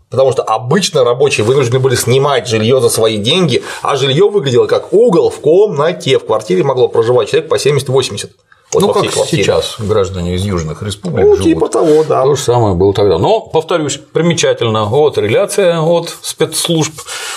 Потому 0.09 0.31
что 0.31 0.43
обычно 0.43 1.03
рабочие 1.03 1.45
вынуждены 1.45 1.79
были 1.79 1.95
снимать 1.95 2.47
жилье 2.47 2.79
за 2.79 2.89
свои 2.89 3.17
деньги, 3.17 3.63
а 3.81 3.95
жилье 3.95 4.29
выглядело 4.29 4.67
как 4.67 4.93
угол 4.93 5.29
в 5.29 5.39
комнате. 5.39 6.19
В 6.19 6.25
квартире 6.25 6.63
могло 6.63 6.87
проживать 6.87 7.29
человек 7.29 7.49
по 7.49 7.55
70-80. 7.55 8.29
Вот 8.75 8.81
ну, 8.81 8.93
как 8.93 9.11
сейчас 9.27 9.75
граждане 9.79 10.35
из 10.35 10.43
южных 10.43 10.83
республик 10.83 11.25
ну, 11.25 11.35
живут. 11.35 11.43
типа 11.43 11.69
того, 11.69 12.03
да. 12.03 12.23
То 12.23 12.35
же 12.35 12.41
самое 12.41 12.75
было 12.75 12.93
тогда. 12.93 13.17
Но, 13.17 13.39
повторюсь, 13.39 13.97
примечательно, 13.97 14.85
вот 14.85 15.17
реляция 15.17 15.79
от 15.79 16.13
спецслужб, 16.21 16.93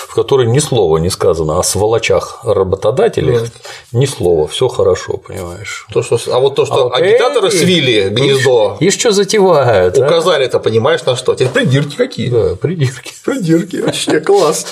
в 0.07 0.13
которой 0.13 0.47
ни 0.47 0.59
слова 0.59 0.97
не 0.97 1.09
сказано 1.09 1.59
о 1.59 1.63
сволочах 1.63 2.41
работодателях, 2.43 3.43
Нет. 3.43 3.51
ни 3.93 4.05
слова, 4.05 4.47
все 4.47 4.67
хорошо, 4.67 5.17
понимаешь. 5.17 5.87
То, 5.93 6.03
что, 6.03 6.19
а 6.27 6.39
вот 6.39 6.55
то, 6.55 6.65
что 6.65 6.75
а 6.75 6.83
вот 6.85 6.93
агитаторы 6.95 7.47
эти... 7.47 7.55
свили 7.55 8.09
гнездо. 8.09 8.75
И 8.81 8.89
что 8.89 9.11
затевают. 9.11 9.97
А? 9.97 10.05
Указали 10.05 10.45
это, 10.45 10.59
понимаешь, 10.59 11.03
на 11.05 11.15
что? 11.15 11.35
Теперь 11.35 11.49
придирки 11.51 11.95
какие. 11.95 12.29
Да, 12.29 12.55
придирки. 12.55 13.13
Придирки, 13.23 13.77
вообще 13.77 14.19
класс. 14.19 14.65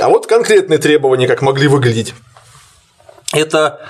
А 0.00 0.08
вот 0.08 0.26
конкретные 0.26 0.78
требования, 0.78 1.28
как 1.28 1.42
могли 1.42 1.68
выглядеть. 1.68 2.14
Это 3.32 3.80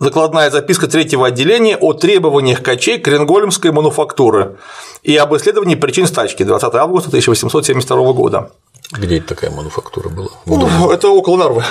Закладная 0.00 0.50
записка 0.50 0.86
третьего 0.86 1.26
отделения 1.26 1.76
о 1.76 1.92
требованиях 1.92 2.62
качей 2.62 2.98
Кренгольмской 2.98 3.72
мануфактуры 3.72 4.56
и 5.02 5.16
об 5.16 5.34
исследовании 5.34 5.74
причин 5.74 6.06
стачки 6.06 6.44
20 6.44 6.74
августа 6.74 7.08
1872 7.08 8.12
года. 8.12 8.52
Где 8.92 9.18
это 9.18 9.28
такая 9.28 9.50
мануфактура 9.50 10.08
была? 10.08 10.28
Ну, 10.46 10.90
это 10.90 11.08
около 11.08 11.36
Нарвы. 11.36 11.64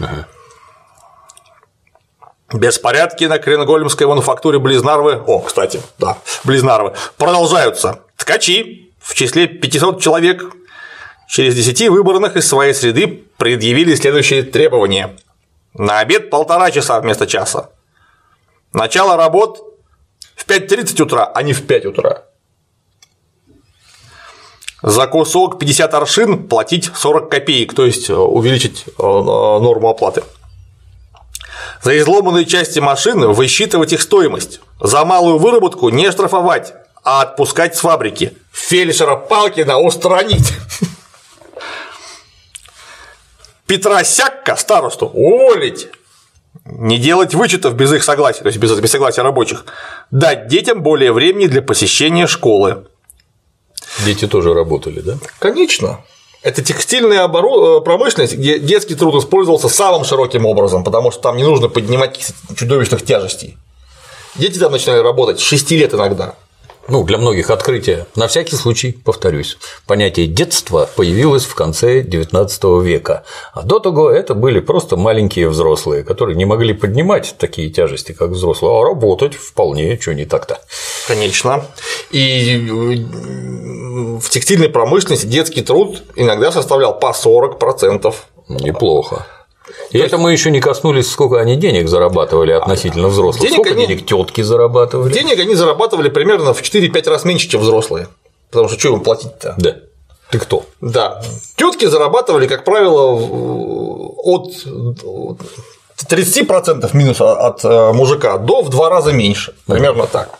Ага. 0.00 0.26
Беспорядки 2.52 3.24
на 3.24 3.38
Кренгольмской 3.38 4.06
мануфактуре 4.06 4.58
близ 4.58 4.82
Нарвы, 4.82 5.22
о, 5.26 5.40
кстати, 5.40 5.80
да, 5.98 6.18
близ 6.44 6.62
Нарвы, 6.62 6.94
продолжаются. 7.16 8.00
Ткачи 8.16 8.92
в 9.00 9.14
числе 9.14 9.46
500 9.46 10.00
человек 10.00 10.44
через 11.28 11.54
10 11.54 11.88
выбранных 11.88 12.36
из 12.36 12.48
своей 12.48 12.74
среды 12.74 13.24
предъявили 13.38 13.94
следующие 13.94 14.42
требования. 14.42 15.16
На 15.74 15.98
обед 15.98 16.30
полтора 16.30 16.70
часа 16.70 17.00
вместо 17.00 17.26
часа. 17.26 17.70
Начало 18.72 19.16
работ 19.16 19.60
в 20.36 20.46
5.30 20.46 21.02
утра, 21.02 21.24
а 21.34 21.42
не 21.42 21.52
в 21.52 21.66
5 21.66 21.86
утра. 21.86 22.24
За 24.82 25.06
кусок 25.06 25.58
50 25.58 25.94
аршин 25.94 26.46
платить 26.46 26.90
40 26.94 27.30
копеек, 27.30 27.74
то 27.74 27.86
есть 27.86 28.10
э, 28.10 28.14
увеличить 28.14 28.84
э, 28.86 29.02
норму 29.02 29.88
оплаты. 29.88 30.22
За 31.82 31.98
изломанные 31.98 32.44
части 32.44 32.78
машины 32.78 33.28
высчитывать 33.28 33.92
их 33.92 34.02
стоимость. 34.02 34.60
За 34.80 35.04
малую 35.04 35.38
выработку 35.38 35.88
не 35.88 36.10
штрафовать, 36.12 36.74
а 37.02 37.22
отпускать 37.22 37.74
с 37.76 37.80
фабрики. 37.80 38.36
Фельдшера 38.52 39.16
Палкина 39.16 39.78
устранить. 39.78 40.52
Петра 43.66 44.04
Сякка, 44.04 44.56
старосту, 44.56 45.06
уволить, 45.06 45.88
не 46.64 46.98
делать 46.98 47.34
вычетов 47.34 47.74
без 47.74 47.92
их 47.92 48.04
согласия, 48.04 48.42
то 48.42 48.48
есть 48.48 48.58
без, 48.58 48.78
без 48.78 48.90
согласия 48.90 49.22
рабочих, 49.22 49.64
дать 50.10 50.48
детям 50.48 50.82
более 50.82 51.12
времени 51.12 51.46
для 51.46 51.62
посещения 51.62 52.26
школы. 52.26 52.86
Дети 54.04 54.26
тоже 54.26 54.54
работали, 54.54 55.00
да? 55.00 55.16
Конечно. 55.38 56.04
Это 56.42 56.62
текстильная. 56.62 57.26
Э, 57.26 57.80
промышленность, 57.80 58.34
где 58.34 58.58
детский 58.58 58.94
труд 58.94 59.14
использовался 59.14 59.68
самым 59.68 60.04
широким 60.04 60.44
образом, 60.44 60.84
потому 60.84 61.10
что 61.10 61.22
там 61.22 61.36
не 61.36 61.44
нужно 61.44 61.68
поднимать 61.68 62.32
чудовищных 62.54 63.04
тяжестей. 63.04 63.56
Дети 64.34 64.58
там 64.58 64.72
начинали 64.72 64.98
работать 64.98 65.40
с 65.40 65.42
6 65.42 65.70
лет 65.70 65.94
иногда 65.94 66.34
ну, 66.88 67.04
для 67.04 67.18
многих 67.18 67.50
открытие. 67.50 68.06
На 68.16 68.26
всякий 68.26 68.56
случай, 68.56 68.92
повторюсь, 68.92 69.58
понятие 69.86 70.26
детства 70.26 70.88
появилось 70.96 71.44
в 71.44 71.54
конце 71.54 72.02
XIX 72.02 72.82
века, 72.82 73.24
а 73.52 73.62
до 73.62 73.78
того 73.78 74.10
это 74.10 74.34
были 74.34 74.60
просто 74.60 74.96
маленькие 74.96 75.48
взрослые, 75.48 76.04
которые 76.04 76.36
не 76.36 76.44
могли 76.44 76.74
поднимать 76.74 77.34
такие 77.38 77.70
тяжести, 77.70 78.12
как 78.12 78.30
взрослые, 78.30 78.78
а 78.78 78.84
работать 78.84 79.34
вполне, 79.34 79.98
что 80.00 80.14
не 80.14 80.24
так-то. 80.24 80.60
Конечно. 81.06 81.64
И 82.10 82.56
в 84.20 84.28
текстильной 84.28 84.68
промышленности 84.68 85.26
детский 85.26 85.62
труд 85.62 86.02
иногда 86.16 86.52
составлял 86.52 86.98
по 86.98 87.12
40%. 87.12 88.14
Неплохо. 88.48 89.26
И 89.90 89.98
это 89.98 90.18
мы 90.18 90.32
еще 90.32 90.50
не 90.50 90.60
коснулись, 90.60 91.10
сколько 91.10 91.40
они 91.40 91.56
денег 91.56 91.88
зарабатывали 91.88 92.52
относительно 92.52 93.08
взрослых. 93.08 93.42
Денег 93.42 93.54
сколько 93.54 93.70
они... 93.70 93.86
денег 93.86 94.06
тетки 94.06 94.40
зарабатывали? 94.40 95.12
Денег 95.12 95.38
они 95.38 95.54
зарабатывали 95.54 96.08
примерно 96.08 96.52
в 96.52 96.62
4-5 96.62 97.08
раз 97.08 97.24
меньше, 97.24 97.48
чем 97.48 97.60
взрослые. 97.60 98.08
Потому 98.50 98.68
что 98.68 98.78
что 98.78 98.88
им 98.90 99.00
платить-то? 99.00 99.54
Да. 99.56 99.76
Ты 100.30 100.38
кто? 100.38 100.64
Да. 100.80 101.22
Тетки 101.56 101.86
зарабатывали, 101.86 102.46
как 102.46 102.64
правило, 102.64 103.12
от 104.24 104.48
30% 106.08 106.90
минус 106.96 107.20
от 107.20 107.64
э, 107.64 107.92
мужика 107.92 108.38
до 108.38 108.62
в 108.62 108.70
два 108.70 108.90
раза 108.90 109.12
меньше. 109.12 109.54
Примерно 109.66 110.06
так. 110.06 110.38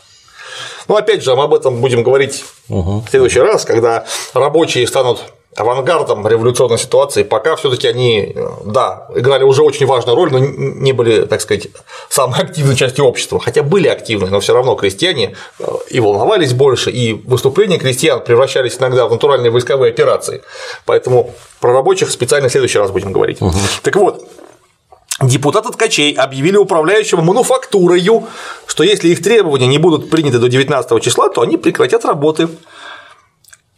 Но 0.88 0.96
опять 0.96 1.22
же, 1.22 1.34
мы 1.34 1.44
об 1.44 1.54
этом 1.54 1.80
будем 1.80 2.02
говорить 2.02 2.44
угу. 2.68 3.04
в 3.06 3.10
следующий 3.10 3.40
раз, 3.40 3.64
когда 3.64 4.04
рабочие 4.34 4.86
станут 4.86 5.22
авангардом 5.56 6.26
революционной 6.26 6.78
ситуации, 6.78 7.22
пока 7.22 7.56
все 7.56 7.70
таки 7.70 7.86
они, 7.86 8.36
да, 8.64 9.08
играли 9.14 9.44
уже 9.44 9.62
очень 9.62 9.86
важную 9.86 10.16
роль, 10.16 10.32
но 10.32 10.38
не 10.38 10.92
были, 10.92 11.24
так 11.26 11.40
сказать, 11.40 11.68
самой 12.08 12.40
активной 12.40 12.76
частью 12.76 13.04
общества, 13.04 13.40
хотя 13.40 13.62
были 13.62 13.88
активны, 13.88 14.28
но 14.28 14.40
все 14.40 14.54
равно 14.54 14.74
крестьяне 14.74 15.36
э, 15.58 15.64
и 15.90 16.00
волновались 16.00 16.52
больше, 16.52 16.90
и 16.90 17.12
выступления 17.12 17.78
крестьян 17.78 18.22
превращались 18.22 18.76
иногда 18.78 19.06
в 19.06 19.12
натуральные 19.12 19.50
войсковые 19.50 19.90
операции, 19.90 20.42
поэтому 20.86 21.34
про 21.60 21.72
рабочих 21.72 22.10
специально 22.10 22.48
в 22.48 22.52
следующий 22.52 22.78
раз 22.78 22.90
будем 22.90 23.12
говорить. 23.12 23.40
Угу. 23.40 23.52
Так 23.82 23.96
вот, 23.96 24.26
Депутаты 25.22 25.70
ткачей 25.70 26.12
объявили 26.12 26.56
управляющему 26.56 27.22
мануфактурою, 27.22 28.26
что 28.66 28.82
если 28.82 29.10
их 29.10 29.22
требования 29.22 29.68
не 29.68 29.78
будут 29.78 30.10
приняты 30.10 30.40
до 30.40 30.48
19 30.48 31.00
числа, 31.00 31.28
то 31.28 31.40
они 31.40 31.56
прекратят 31.56 32.04
работы. 32.04 32.48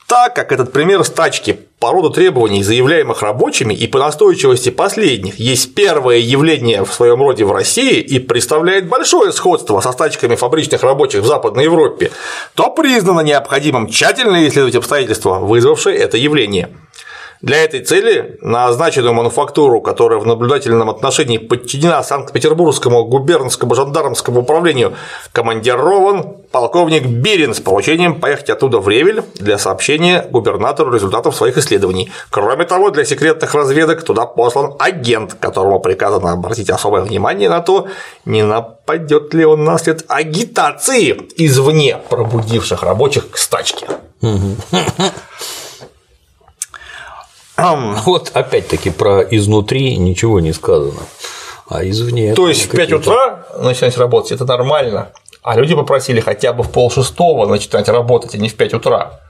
Так 0.09 0.37
как 0.37 0.53
этот 0.53 0.73
пример 0.73 1.03
стачки 1.03 1.59
по 1.81 1.91
роду 1.91 2.11
требований, 2.11 2.63
заявляемых 2.63 3.23
рабочими, 3.23 3.75
и 3.75 3.89
по 3.89 3.99
настойчивости 3.99 4.71
последних 4.71 5.41
есть 5.41 5.75
первое 5.75 6.19
явление 6.19 6.85
в 6.85 6.93
своем 6.93 7.21
роде 7.21 7.45
в 7.45 7.51
России 7.51 7.99
и 8.01 8.21
представляет 8.21 8.89
большое 8.89 9.33
сходство 9.33 9.81
со 9.81 9.91
стачками 9.91 10.37
фабричных 10.37 10.85
рабочих 10.85 11.23
в 11.23 11.27
Западной 11.27 11.65
Европе, 11.65 12.13
то 12.55 12.71
признано 12.71 13.21
необходимым 13.21 13.89
тщательно 13.89 14.47
исследовать 14.47 14.77
обстоятельства, 14.77 15.41
вызвавшие 15.41 15.97
это 15.97 16.17
явление. 16.17 16.71
Для 17.43 17.63
этой 17.63 17.81
цели 17.81 18.39
на 18.41 18.67
означенную 18.67 19.13
мануфактуру, 19.13 19.81
которая 19.81 20.19
в 20.19 20.27
наблюдательном 20.27 20.89
отношении 20.89 21.39
подчинена 21.39 22.03
Санкт-Петербургскому 22.03 23.05
губернскому 23.05 23.75
жандармскому 23.75 24.41
управлению, 24.41 24.95
командирован 25.33 26.37
полковник 26.51 27.07
Бирин 27.07 27.55
с 27.55 27.61
поручением 27.61 28.19
поехать 28.21 28.51
оттуда 28.51 28.79
в 28.79 28.89
Ревель 28.89 29.23
для 29.35 29.59
сообщения 29.59 30.27
губернатору 30.31 30.93
результатов 30.93 31.37
своих 31.37 31.59
исследований. 31.59 32.11
Кроме 32.31 32.65
того, 32.65 32.91
для 32.91 33.05
секретных 33.05 33.55
разведок 33.55 34.03
туда 34.03 34.25
послан 34.25 34.75
агент, 34.79 35.35
которому 35.35 35.81
приказано 35.81 36.33
обратить 36.33 36.71
особое 36.71 37.03
внимание 37.03 37.51
на 37.51 37.61
то, 37.61 37.89
не 38.25 38.43
нападет 38.43 39.35
ли 39.35 39.45
он 39.45 39.65
на 39.65 39.79
след 39.79 40.05
агитации 40.09 41.21
извне 41.37 41.99
пробудивших 42.09 42.83
рабочих 42.83 43.31
к 43.31 43.37
стачке. 43.37 43.87
Вот 48.07 48.31
опять-таки 48.35 48.91
про 48.91 49.23
изнутри 49.23 49.97
ничего 49.97 50.41
не 50.41 50.53
сказано. 50.53 51.01
А 51.69 51.85
извне. 51.85 52.35
То 52.35 52.49
есть 52.49 52.67
в 52.67 52.77
5 52.77 52.93
утра 52.93 53.47
начинать 53.59 53.97
работать 53.99 54.33
это 54.33 54.45
нормально, 54.45 55.11
а 55.43 55.57
люди 55.57 55.75
попросили 55.75 56.21
хотя 56.21 56.53
бы 56.53 56.63
в 56.63 56.71
пол 56.71 56.91
шестого 56.91 57.47
начинать 57.47 57.89
работать, 57.89 58.35
а 58.35 58.39
не 58.39 58.49
в 58.49 58.55
5 58.55 58.75
утра. 58.75 59.21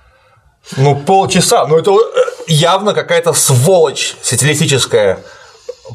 Ну, 0.77 0.97
полчаса, 0.97 1.67
ну 1.67 1.79
это 1.79 1.93
э, 1.93 1.97
явно 2.49 2.93
какая-то 2.93 3.33
сволочь 3.33 4.17
социалистическая 4.21 5.21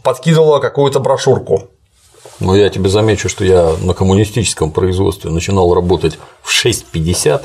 подкинула 0.03 0.59
какую-то 0.59 0.99
брошюрку. 0.99 1.69
Ну, 2.39 2.55
я 2.55 2.69
тебе 2.69 2.89
замечу, 2.89 3.29
что 3.29 3.43
я 3.45 3.75
на 3.81 3.93
коммунистическом 3.93 4.71
производстве 4.71 5.29
начинал 5.29 5.73
работать 5.73 6.17
в 6.41 6.49
6.50, 6.51 7.43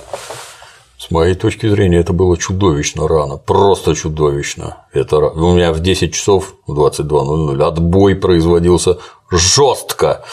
с 0.98 1.10
моей 1.10 1.34
точки 1.34 1.68
зрения, 1.68 1.98
это 1.98 2.12
было 2.12 2.38
чудовищно 2.38 3.06
рано, 3.06 3.36
просто 3.36 3.94
чудовищно. 3.94 4.86
Это 4.92 5.18
у 5.18 5.54
меня 5.54 5.72
в 5.72 5.80
10 5.80 6.14
часов 6.14 6.54
в 6.66 6.78
22.00 6.78 7.62
отбой 7.62 8.14
производился 8.14 8.98
жестко. 9.30 10.24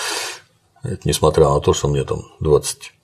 Это 0.83 1.01
несмотря 1.03 1.49
на 1.49 1.59
то, 1.59 1.73
что 1.73 1.89
мне 1.89 2.03
там 2.03 2.23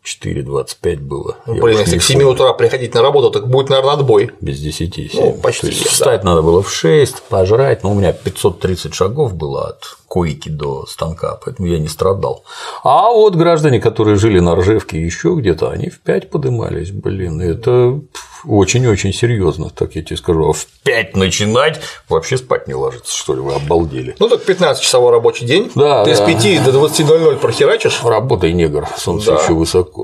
24-25 0.06 0.98
было. 0.98 1.38
Ну, 1.46 1.62
блин, 1.62 1.80
если 1.80 2.00
к 2.00 2.04
7 2.04 2.24
утра 2.24 2.54
приходить 2.54 2.94
на 2.94 3.02
работу, 3.02 3.32
так 3.32 3.48
будет, 3.48 3.70
наверное, 3.70 3.94
отбой. 3.94 4.32
Без 4.42 4.60
10 4.60 4.96
7. 4.96 5.10
Ну, 5.14 5.34
почти. 5.34 5.62
То 5.62 5.68
есть, 5.68 5.84
да. 5.84 5.90
Встать 5.90 6.24
надо 6.24 6.42
было 6.42 6.62
в 6.64 6.72
6, 6.72 7.24
пожрать. 7.24 7.84
Но 7.84 7.92
у 7.92 7.96
меня 7.96 8.14
530 8.14 8.94
шагов 8.94 9.36
было 9.36 9.70
от 9.70 9.98
койки 10.10 10.50
до 10.50 10.86
станка, 10.88 11.40
поэтому 11.44 11.68
я 11.68 11.78
не 11.78 11.88
страдал. 11.88 12.44
А 12.84 13.12
вот 13.12 13.36
граждане, 13.36 13.80
которые 13.80 14.18
жили 14.18 14.40
на 14.40 14.56
Ржевке 14.56 15.02
еще 15.02 15.36
где-то, 15.36 15.70
они 15.70 15.90
в 15.90 16.00
5 16.00 16.30
подымались. 16.32 16.92
Блин, 16.92 17.40
это 17.40 18.02
очень-очень 18.46 19.14
серьезно, 19.14 19.70
так 19.70 19.96
я 19.96 20.02
тебе 20.02 20.18
скажу. 20.18 20.50
А 20.50 20.54
в 20.54 20.66
5 20.84 21.16
начинать 21.16 21.80
вообще 22.10 22.38
спать 22.38 22.68
не 22.68 22.74
ложится, 22.74 23.16
что 23.16 23.36
ли, 23.36 23.40
вы 23.40 23.54
обалдели. 23.54 24.16
Ну 24.20 24.30
так 24.30 24.44
15-часовой 24.44 25.12
рабочий 25.12 25.46
день. 25.46 25.72
Да. 25.76 26.04
Ты 26.04 26.16
да. 26.16 26.18
с 26.18 26.26
5 26.26 26.64
до 26.64 26.72
20.00 26.72 27.38
прохерачишь. 27.38 28.02
Работай, 28.04 28.54
негр, 28.54 28.88
солнце 28.98 29.34
да. 29.34 29.42
еще 29.42 29.54
высоко. 29.54 29.99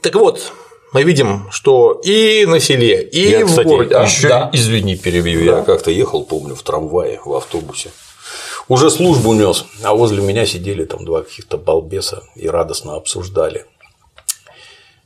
Так 0.00 0.14
вот, 0.14 0.52
мы 0.92 1.02
видим, 1.02 1.48
что 1.50 2.00
и 2.02 2.46
на 2.46 2.58
селе, 2.60 3.02
и 3.02 3.30
я, 3.30 3.44
в 3.44 3.48
кстати, 3.48 3.66
городе. 3.66 3.94
А, 3.94 4.04
еще, 4.04 4.28
да. 4.28 4.50
извини, 4.52 4.96
перебью. 4.96 5.44
Да. 5.44 5.58
Я 5.58 5.62
как-то 5.62 5.90
ехал, 5.90 6.24
помню, 6.24 6.54
в 6.54 6.62
трамвае, 6.62 7.20
в 7.24 7.34
автобусе. 7.34 7.90
Уже 8.68 8.90
службу 8.90 9.34
нес, 9.34 9.64
а 9.82 9.94
возле 9.94 10.22
меня 10.22 10.46
сидели 10.46 10.84
там 10.84 11.04
два 11.04 11.22
каких-то 11.22 11.58
балбеса 11.58 12.22
и 12.36 12.48
радостно 12.48 12.94
обсуждали 12.94 13.66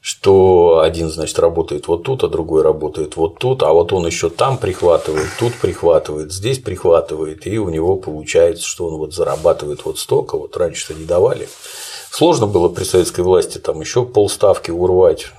что 0.07 0.81
один, 0.81 1.09
значит, 1.09 1.39
работает 1.39 1.89
вот 1.89 2.03
тут, 2.03 2.25
а 2.25 2.29
другой 2.29 2.61
работает 2.61 3.17
вот 3.17 3.39
тут, 3.39 3.63
а 3.63 3.73
вот 3.73 3.91
он 3.95 4.07
еще 4.07 4.29
там 4.29 4.59
прихватывает, 4.59 5.29
тут 5.39 5.55
прихватывает, 5.55 6.31
здесь 6.31 6.59
прихватывает, 6.59 7.47
и 7.47 7.59
у 7.59 7.71
него 7.71 7.97
получается, 7.97 8.67
что 8.67 8.89
он 8.89 8.99
вот 8.99 9.15
зарабатывает 9.15 9.87
вот 9.87 9.99
столько, 9.99 10.37
вот 10.37 10.59
раньше-то 10.59 10.93
не 10.93 11.07
давали. 11.07 11.49
Сложно 12.15 12.47
было 12.47 12.69
при 12.69 12.85
советской 12.85 13.23
власти 13.23 13.59
там 13.59 13.81
еще 13.81 14.05
полставки 14.05 14.71
урвать, 14.71 15.33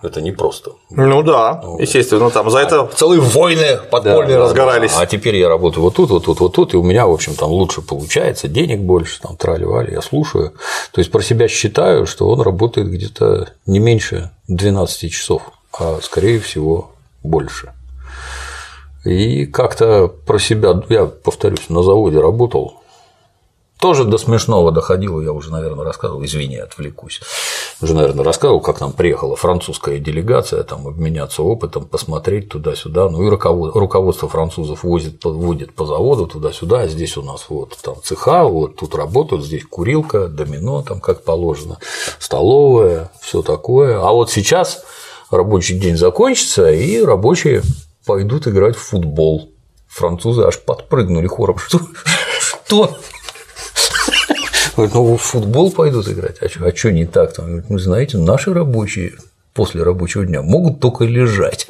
это 0.00 0.22
непросто. 0.22 0.70
Ну 0.88 1.22
да, 1.22 1.60
вот. 1.62 1.82
естественно, 1.82 2.30
там 2.30 2.48
за 2.48 2.60
это 2.60 2.88
целые 2.96 3.20
войны 3.20 3.78
подпольные 3.90 4.38
да, 4.38 4.44
разгорались. 4.44 4.92
Да, 4.92 5.00
да. 5.00 5.02
А 5.02 5.06
теперь 5.06 5.36
я 5.36 5.50
работаю 5.50 5.84
вот 5.84 5.96
тут, 5.96 6.08
вот 6.08 6.24
тут, 6.24 6.40
вот 6.40 6.54
тут, 6.54 6.72
и 6.72 6.78
у 6.78 6.82
меня, 6.82 7.06
в 7.06 7.12
общем, 7.12 7.34
там 7.34 7.50
лучше 7.50 7.82
получается, 7.82 8.48
денег 8.48 8.80
больше, 8.80 9.20
там 9.20 9.36
трали 9.36 9.66
я 9.92 10.00
слушаю. 10.00 10.54
То 10.92 11.00
есть 11.00 11.10
про 11.10 11.20
себя 11.20 11.46
считаю, 11.46 12.06
что 12.06 12.26
он 12.30 12.40
работает 12.40 12.88
где-то 12.88 13.50
не 13.66 13.78
меньше 13.78 14.30
12 14.48 15.12
часов, 15.12 15.42
а 15.78 15.98
скорее 16.00 16.40
всего 16.40 16.92
больше. 17.22 17.74
И 19.04 19.44
как-то 19.44 20.08
про 20.08 20.38
себя, 20.38 20.82
я 20.88 21.04
повторюсь, 21.04 21.68
на 21.68 21.82
заводе 21.82 22.18
работал, 22.18 22.80
тоже 23.84 24.04
до 24.04 24.16
смешного 24.16 24.72
доходило, 24.72 25.20
я 25.20 25.30
уже, 25.32 25.52
наверное, 25.52 25.84
рассказывал, 25.84 26.24
извини, 26.24 26.56
отвлекусь. 26.56 27.20
Уже, 27.82 27.92
наверное, 27.92 28.24
рассказывал, 28.24 28.62
как 28.62 28.78
там 28.78 28.94
приехала 28.94 29.36
французская 29.36 29.98
делегация, 29.98 30.62
там 30.62 30.88
обменяться 30.88 31.42
опытом, 31.42 31.84
посмотреть 31.84 32.48
туда-сюда. 32.48 33.10
Ну 33.10 33.26
и 33.26 33.28
руководство 33.28 34.26
французов 34.26 34.84
возит, 34.84 35.22
водит 35.22 35.74
по 35.74 35.84
заводу 35.84 36.26
туда-сюда, 36.26 36.80
а 36.80 36.88
здесь 36.88 37.18
у 37.18 37.22
нас 37.22 37.44
вот 37.50 37.76
там 37.82 37.96
цеха, 38.02 38.44
вот 38.44 38.76
тут 38.76 38.94
работают, 38.94 39.44
здесь 39.44 39.64
курилка, 39.66 40.28
домино, 40.28 40.80
там 40.80 41.02
как 41.02 41.22
положено, 41.22 41.76
столовая, 42.18 43.10
все 43.20 43.42
такое. 43.42 44.00
А 44.00 44.12
вот 44.12 44.30
сейчас 44.30 44.82
рабочий 45.30 45.78
день 45.78 45.98
закончится, 45.98 46.72
и 46.72 47.02
рабочие 47.02 47.60
пойдут 48.06 48.48
играть 48.48 48.76
в 48.76 48.80
футбол. 48.80 49.50
Французы 49.88 50.44
аж 50.44 50.58
подпрыгнули 50.58 51.26
хором. 51.26 51.58
Что? 51.58 51.80
Что? 52.64 52.96
Говорит, 54.76 54.94
ну 54.94 55.16
в 55.16 55.22
футбол 55.22 55.70
пойдут 55.70 56.08
играть, 56.08 56.36
а 56.40 56.48
что, 56.48 56.88
а 56.88 56.92
не 56.92 57.06
так? 57.06 57.32
Там, 57.32 57.46
говорит, 57.46 57.70
ну 57.70 57.78
знаете, 57.78 58.18
наши 58.18 58.52
рабочие 58.52 59.12
после 59.52 59.82
рабочего 59.82 60.26
дня 60.26 60.42
могут 60.42 60.80
только 60.80 61.04
лежать. 61.04 61.66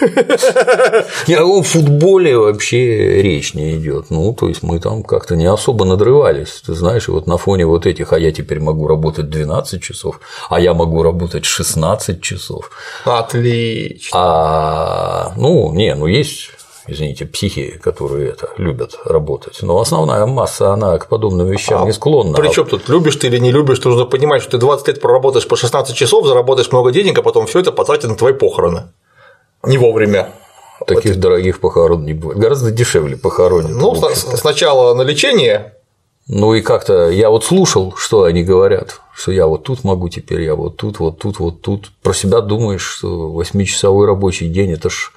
Ни 0.00 1.34
о 1.34 1.38
каком 1.38 1.62
футболе 1.62 2.36
вообще 2.36 3.22
речь 3.22 3.54
не 3.54 3.76
идет. 3.76 4.10
Ну, 4.10 4.32
то 4.32 4.48
есть 4.48 4.62
мы 4.62 4.78
там 4.80 5.02
как-то 5.02 5.36
не 5.36 5.46
особо 5.46 5.84
надрывались. 5.84 6.62
Ты 6.64 6.74
знаешь, 6.74 7.08
вот 7.08 7.26
на 7.26 7.36
фоне 7.36 7.66
вот 7.66 7.86
этих, 7.86 8.12
а 8.12 8.18
я 8.18 8.32
теперь 8.32 8.60
могу 8.60 8.86
работать 8.86 9.28
12 9.30 9.82
часов, 9.82 10.20
а 10.50 10.60
я 10.60 10.74
могу 10.74 11.02
работать 11.02 11.44
16 11.44 12.20
часов. 12.20 12.70
Отлично. 13.04 14.10
А, 14.12 15.32
ну, 15.36 15.72
не, 15.72 15.94
ну 15.94 16.06
есть 16.06 16.50
извините, 16.88 17.26
психи, 17.26 17.78
которые 17.82 18.30
это 18.30 18.50
любят 18.56 18.98
работать. 19.04 19.58
Но 19.62 19.78
основная 19.78 20.26
масса, 20.26 20.72
она 20.72 20.98
к 20.98 21.08
подобным 21.08 21.46
вещам 21.46 21.82
а 21.82 21.86
не 21.86 21.92
склонна. 21.92 22.36
Причем 22.36 22.66
тут 22.66 22.88
любишь 22.88 23.16
ты 23.16 23.28
или 23.28 23.38
не 23.38 23.52
любишь, 23.52 23.82
нужно 23.84 24.06
понимать, 24.06 24.42
что 24.42 24.52
ты 24.52 24.58
20 24.58 24.88
лет 24.88 25.00
проработаешь 25.00 25.46
по 25.46 25.56
16 25.56 25.94
часов, 25.94 26.26
заработаешь 26.26 26.72
много 26.72 26.90
денег, 26.90 27.18
а 27.18 27.22
потом 27.22 27.46
все 27.46 27.60
это 27.60 27.72
потратить 27.72 28.08
на 28.08 28.16
твои 28.16 28.32
похороны. 28.32 28.88
Не 29.62 29.78
вовремя. 29.78 30.32
Таких 30.86 31.14
вот. 31.14 31.20
дорогих 31.20 31.60
похорон 31.60 32.04
не 32.04 32.12
будет. 32.12 32.38
Гораздо 32.38 32.70
дешевле 32.70 33.16
похоронят. 33.16 33.70
Ну, 33.70 33.94
сначала 33.94 34.94
на 34.94 35.02
лечение. 35.02 35.74
Ну 36.28 36.52
и 36.54 36.60
как-то 36.60 37.08
я 37.08 37.30
вот 37.30 37.44
слушал, 37.44 37.94
что 37.96 38.24
они 38.24 38.44
говорят, 38.44 39.00
что 39.14 39.32
я 39.32 39.46
вот 39.46 39.64
тут 39.64 39.82
могу 39.82 40.10
теперь, 40.10 40.42
я 40.42 40.54
вот 40.54 40.76
тут, 40.76 41.00
вот 41.00 41.18
тут, 41.18 41.38
вот 41.38 41.62
тут. 41.62 41.90
Про 42.02 42.12
себя 42.12 42.42
думаешь, 42.42 42.82
что 42.82 43.32
восьмичасовой 43.32 44.06
рабочий 44.06 44.48
день 44.48 44.72
это 44.72 44.90
ж 44.90 45.12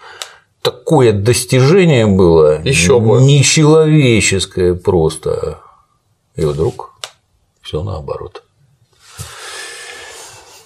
такое 0.61 1.13
достижение 1.13 2.05
было 2.05 2.61
еще 2.63 2.99
бы 2.99 3.21
нечеловеческое 3.21 4.75
просто. 4.75 5.59
И 6.35 6.45
вдруг 6.45 6.93
все 7.61 7.83
наоборот. 7.83 8.43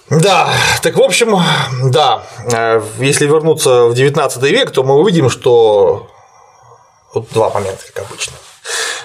Да, 0.08 0.52
так 0.82 0.96
в 0.96 1.02
общем, 1.02 1.36
да, 1.90 2.22
э, 2.52 2.80
если 3.00 3.26
вернуться 3.26 3.86
в 3.86 3.94
19 3.94 4.42
век, 4.44 4.70
то 4.70 4.84
мы 4.84 4.94
увидим, 4.94 5.28
что 5.28 6.06
вот 7.12 7.26
два 7.32 7.50
момента, 7.50 7.82
как 7.92 8.06
обычно. 8.06 8.34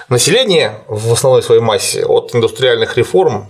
Население 0.08 0.84
в 0.86 1.12
основной 1.12 1.42
своей 1.42 1.60
массе 1.60 2.04
от 2.04 2.34
индустриальных 2.34 2.96
реформ 2.96 3.48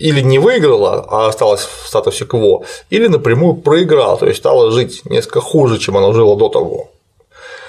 или 0.00 0.22
не 0.22 0.38
выиграла, 0.38 1.06
а 1.08 1.28
осталась 1.28 1.60
в 1.60 1.86
статусе 1.86 2.24
КВО, 2.24 2.64
или 2.88 3.06
напрямую 3.06 3.54
проиграла, 3.54 4.16
то 4.16 4.26
есть 4.26 4.38
стала 4.38 4.70
жить 4.70 5.02
несколько 5.04 5.40
хуже, 5.40 5.78
чем 5.78 5.96
она 5.96 6.12
жила 6.12 6.36
до 6.36 6.48
того. 6.48 6.90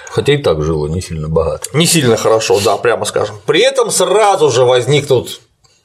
Хотя 0.09 0.33
и 0.33 0.37
так 0.37 0.63
жило 0.63 0.87
не 0.87 1.01
сильно 1.01 1.27
богато. 1.27 1.69
Не 1.73 1.85
сильно 1.85 2.17
хорошо, 2.17 2.59
да, 2.63 2.77
прямо 2.77 3.05
скажем. 3.05 3.35
При 3.45 3.61
этом 3.61 3.91
сразу 3.91 4.49
же 4.49 4.63
возникнут 4.63 5.41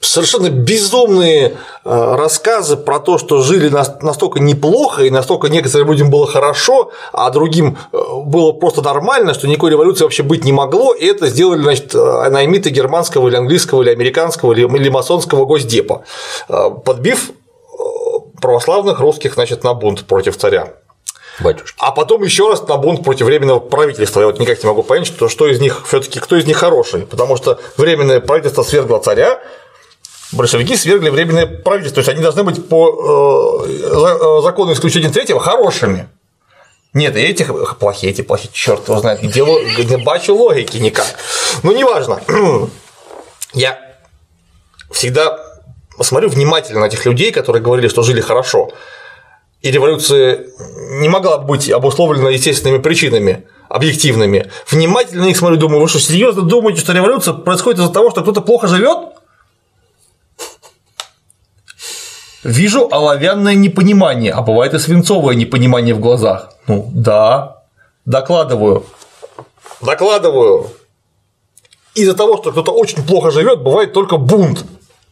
совершенно 0.06 0.50
безумные 0.50 1.48
э, 1.48 1.54
рассказы 1.84 2.76
про 2.76 2.98
то, 2.98 3.18
что 3.18 3.42
жили 3.42 3.68
настолько 3.68 4.40
неплохо 4.40 5.04
и 5.04 5.10
настолько 5.10 5.48
некоторым 5.48 5.88
людям 5.88 6.10
было 6.10 6.26
хорошо, 6.26 6.90
а 7.12 7.30
другим 7.30 7.78
э, 7.92 7.98
было 8.24 8.52
просто 8.52 8.82
нормально, 8.82 9.34
что 9.34 9.46
никакой 9.46 9.70
революции 9.70 10.04
вообще 10.04 10.22
быть 10.22 10.44
не 10.44 10.52
могло, 10.52 10.94
и 10.94 11.06
это 11.06 11.28
сделали 11.28 11.62
значит, 11.62 11.94
э, 11.94 12.28
наймиты 12.30 12.70
германского 12.70 13.28
или 13.28 13.36
английского 13.36 13.82
или 13.82 13.90
американского 13.90 14.52
или 14.52 14.88
масонского 14.88 15.44
госдепа, 15.44 16.04
подбив 16.84 17.30
православных 18.40 19.00
русских 19.00 19.34
значит, 19.34 19.64
на 19.64 19.74
бунт 19.74 20.04
против 20.04 20.36
царя. 20.36 20.74
Батюшки. 21.40 21.76
А 21.78 21.92
потом 21.92 22.22
еще 22.22 22.48
раз 22.48 22.66
на 22.66 22.76
бунт 22.76 23.04
против 23.04 23.26
временного 23.26 23.60
правительства. 23.60 24.20
Я 24.20 24.26
вот 24.26 24.38
никак 24.38 24.62
не 24.62 24.66
могу 24.66 24.82
понять, 24.82 25.06
что, 25.06 25.28
что 25.28 25.46
из 25.46 25.60
них 25.60 25.86
все-таки 25.86 26.18
кто 26.18 26.36
из 26.36 26.46
них 26.46 26.56
хороший. 26.56 27.02
Потому 27.02 27.36
что 27.36 27.58
временное 27.76 28.20
правительство 28.20 28.62
свергло 28.62 28.98
царя, 28.98 29.40
большевики 30.32 30.76
свергли 30.76 31.10
временное 31.10 31.46
правительство, 31.46 32.02
то 32.02 32.08
есть 32.08 32.08
они 32.08 32.22
должны 32.22 32.42
быть 32.42 32.68
по 32.68 33.64
э, 33.64 33.70
э, 33.70 34.42
закону 34.42 34.72
исключения 34.72 35.10
третьего 35.10 35.40
хорошими. 35.40 36.08
Нет, 36.92 37.14
этих 37.14 37.78
плохие, 37.78 38.12
эти 38.12 38.22
плохие, 38.22 38.50
черт 38.52 38.88
его 38.88 38.98
знает, 39.00 39.20
где, 39.20 39.42
не 39.42 39.96
бачу 39.98 40.34
логики 40.34 40.78
никак. 40.78 41.06
Ну, 41.62 41.76
неважно. 41.76 42.20
Я 43.52 43.78
всегда 44.90 45.38
смотрю 46.00 46.30
внимательно 46.30 46.80
на 46.80 46.86
этих 46.86 47.04
людей, 47.04 47.32
которые 47.32 47.62
говорили, 47.62 47.88
что 47.88 48.02
жили 48.02 48.20
хорошо. 48.20 48.70
И 49.62 49.70
революция 49.70 50.46
не 51.00 51.08
могла 51.08 51.38
быть 51.38 51.70
обусловлена 51.70 52.30
естественными 52.30 52.80
причинами, 52.80 53.46
объективными. 53.68 54.50
Внимательно 54.70 55.22
на 55.22 55.26
них 55.26 55.36
смотрю, 55.36 55.58
думаю, 55.58 55.82
вы 55.82 55.88
что, 55.88 55.98
серьезно 55.98 56.42
думаете, 56.42 56.80
что 56.80 56.92
революция 56.92 57.34
происходит 57.34 57.80
из-за 57.80 57.92
того, 57.92 58.10
что 58.10 58.22
кто-то 58.22 58.40
плохо 58.40 58.68
живет? 58.68 58.98
Вижу 62.46 62.88
оловянное 62.92 63.56
непонимание, 63.56 64.32
а 64.32 64.40
бывает 64.40 64.72
и 64.72 64.78
свинцовое 64.78 65.34
непонимание 65.34 65.94
в 65.94 65.98
глазах. 65.98 66.50
Ну 66.68 66.88
да, 66.94 67.64
докладываю. 68.04 68.84
Докладываю. 69.80 70.68
Из-за 71.96 72.14
того, 72.14 72.36
что 72.36 72.52
кто-то 72.52 72.70
очень 72.70 73.04
плохо 73.04 73.32
живет, 73.32 73.64
бывает 73.64 73.92
только 73.92 74.16
бунт, 74.16 74.64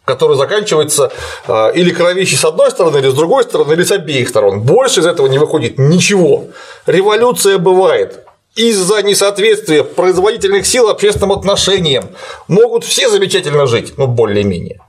который 0.04 0.36
заканчивается 0.36 1.10
э, 1.48 1.72
или 1.74 1.90
кровищей 1.90 2.36
с 2.36 2.44
одной 2.44 2.70
стороны, 2.70 2.98
или 2.98 3.08
с 3.08 3.14
другой 3.14 3.42
стороны, 3.42 3.72
или 3.72 3.82
с 3.82 3.90
обеих 3.90 4.28
сторон. 4.28 4.60
Больше 4.60 5.00
из 5.00 5.06
этого 5.06 5.26
не 5.26 5.38
выходит 5.38 5.76
ничего. 5.76 6.44
Революция 6.86 7.58
бывает 7.58 8.24
из-за 8.54 9.02
несоответствия 9.02 9.82
производительных 9.82 10.66
сил 10.66 10.88
общественным 10.88 11.32
отношениям. 11.32 12.04
Могут 12.46 12.84
все 12.84 13.08
замечательно 13.08 13.66
жить, 13.66 13.94
ну 13.96 14.06
более-менее. 14.06 14.83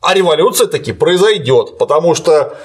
А 0.00 0.14
революция 0.14 0.66
таки 0.66 0.92
произойдет, 0.92 1.76
потому 1.78 2.14
что 2.14 2.56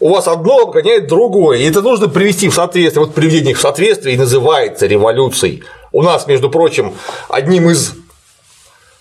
у 0.00 0.08
вас 0.10 0.26
одно 0.28 0.60
обгоняет 0.60 1.06
другое, 1.06 1.58
и 1.58 1.68
это 1.68 1.82
нужно 1.82 2.08
привести 2.08 2.48
в 2.48 2.54
соответствие. 2.54 3.04
Вот 3.04 3.14
приведение 3.14 3.54
в 3.54 3.60
соответствие 3.60 4.14
и 4.14 4.18
называется 4.18 4.86
революцией. 4.86 5.62
У 5.92 6.02
нас, 6.02 6.26
между 6.26 6.50
прочим, 6.50 6.94
одним 7.28 7.70
из 7.70 7.94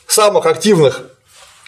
самых 0.07 0.45
активных 0.45 1.03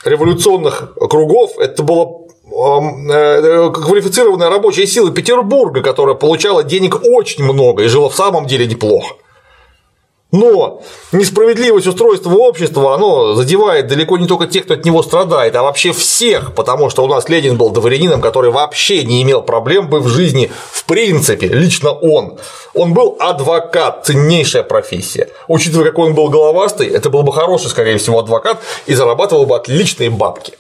революционных 0.04 0.94
кругов 0.96 1.58
это 1.58 1.82
была 1.82 2.06
э, 2.46 3.72
квалифицированная 3.72 4.50
рабочая 4.50 4.86
сила 4.86 5.12
Петербурга, 5.12 5.82
которая 5.82 6.16
получала 6.16 6.64
денег 6.64 7.00
очень 7.04 7.44
много 7.44 7.84
и 7.84 7.88
жила 7.88 8.10
в 8.10 8.16
самом 8.16 8.46
деле 8.46 8.68
неплохо. 8.68 9.16
Но 10.32 10.82
несправедливость 11.12 11.88
устройства 11.88 12.34
общества, 12.34 12.96
оно 12.96 13.36
задевает 13.36 13.88
далеко 13.88 14.18
не 14.18 14.28
только 14.28 14.48
тех, 14.48 14.66
кто 14.66 14.74
от 14.74 14.84
него 14.84 15.02
страдает, 15.02 15.56
а 15.56 15.64
вообще 15.64 15.94
всех, 15.94 16.54
потому 16.56 16.90
что 16.90 17.04
у 17.04 17.08
нас 17.08 17.30
Ленин 17.30 17.58
был 17.58 17.70
дворянином, 17.70 18.22
который 18.22 18.52
вообще 18.52 19.04
не 19.04 19.22
имел 19.22 19.42
проблем 19.44 19.90
бы 19.90 20.00
в 20.00 20.08
жизни 20.08 20.52
в 20.72 20.84
принципе, 20.86 21.48
лично 21.48 21.92
он. 21.92 22.38
Он 22.74 22.94
был 22.94 23.18
адвокат, 23.20 24.06
ценнейшая 24.06 24.64
профессия. 24.64 25.30
Учитывая, 25.48 25.86
какой 25.86 26.10
он 26.10 26.16
был 26.16 26.30
головастый, 26.30 26.88
это 26.88 27.10
был 27.10 27.24
бы 27.24 27.32
хороший, 27.34 27.70
скорее 27.70 27.98
всего, 27.98 28.20
адвокат 28.20 28.62
и 28.86 28.94
зарабатывал 28.94 29.46
бы 29.46 29.56
отличные 29.56 30.10
бабки. 30.10 30.54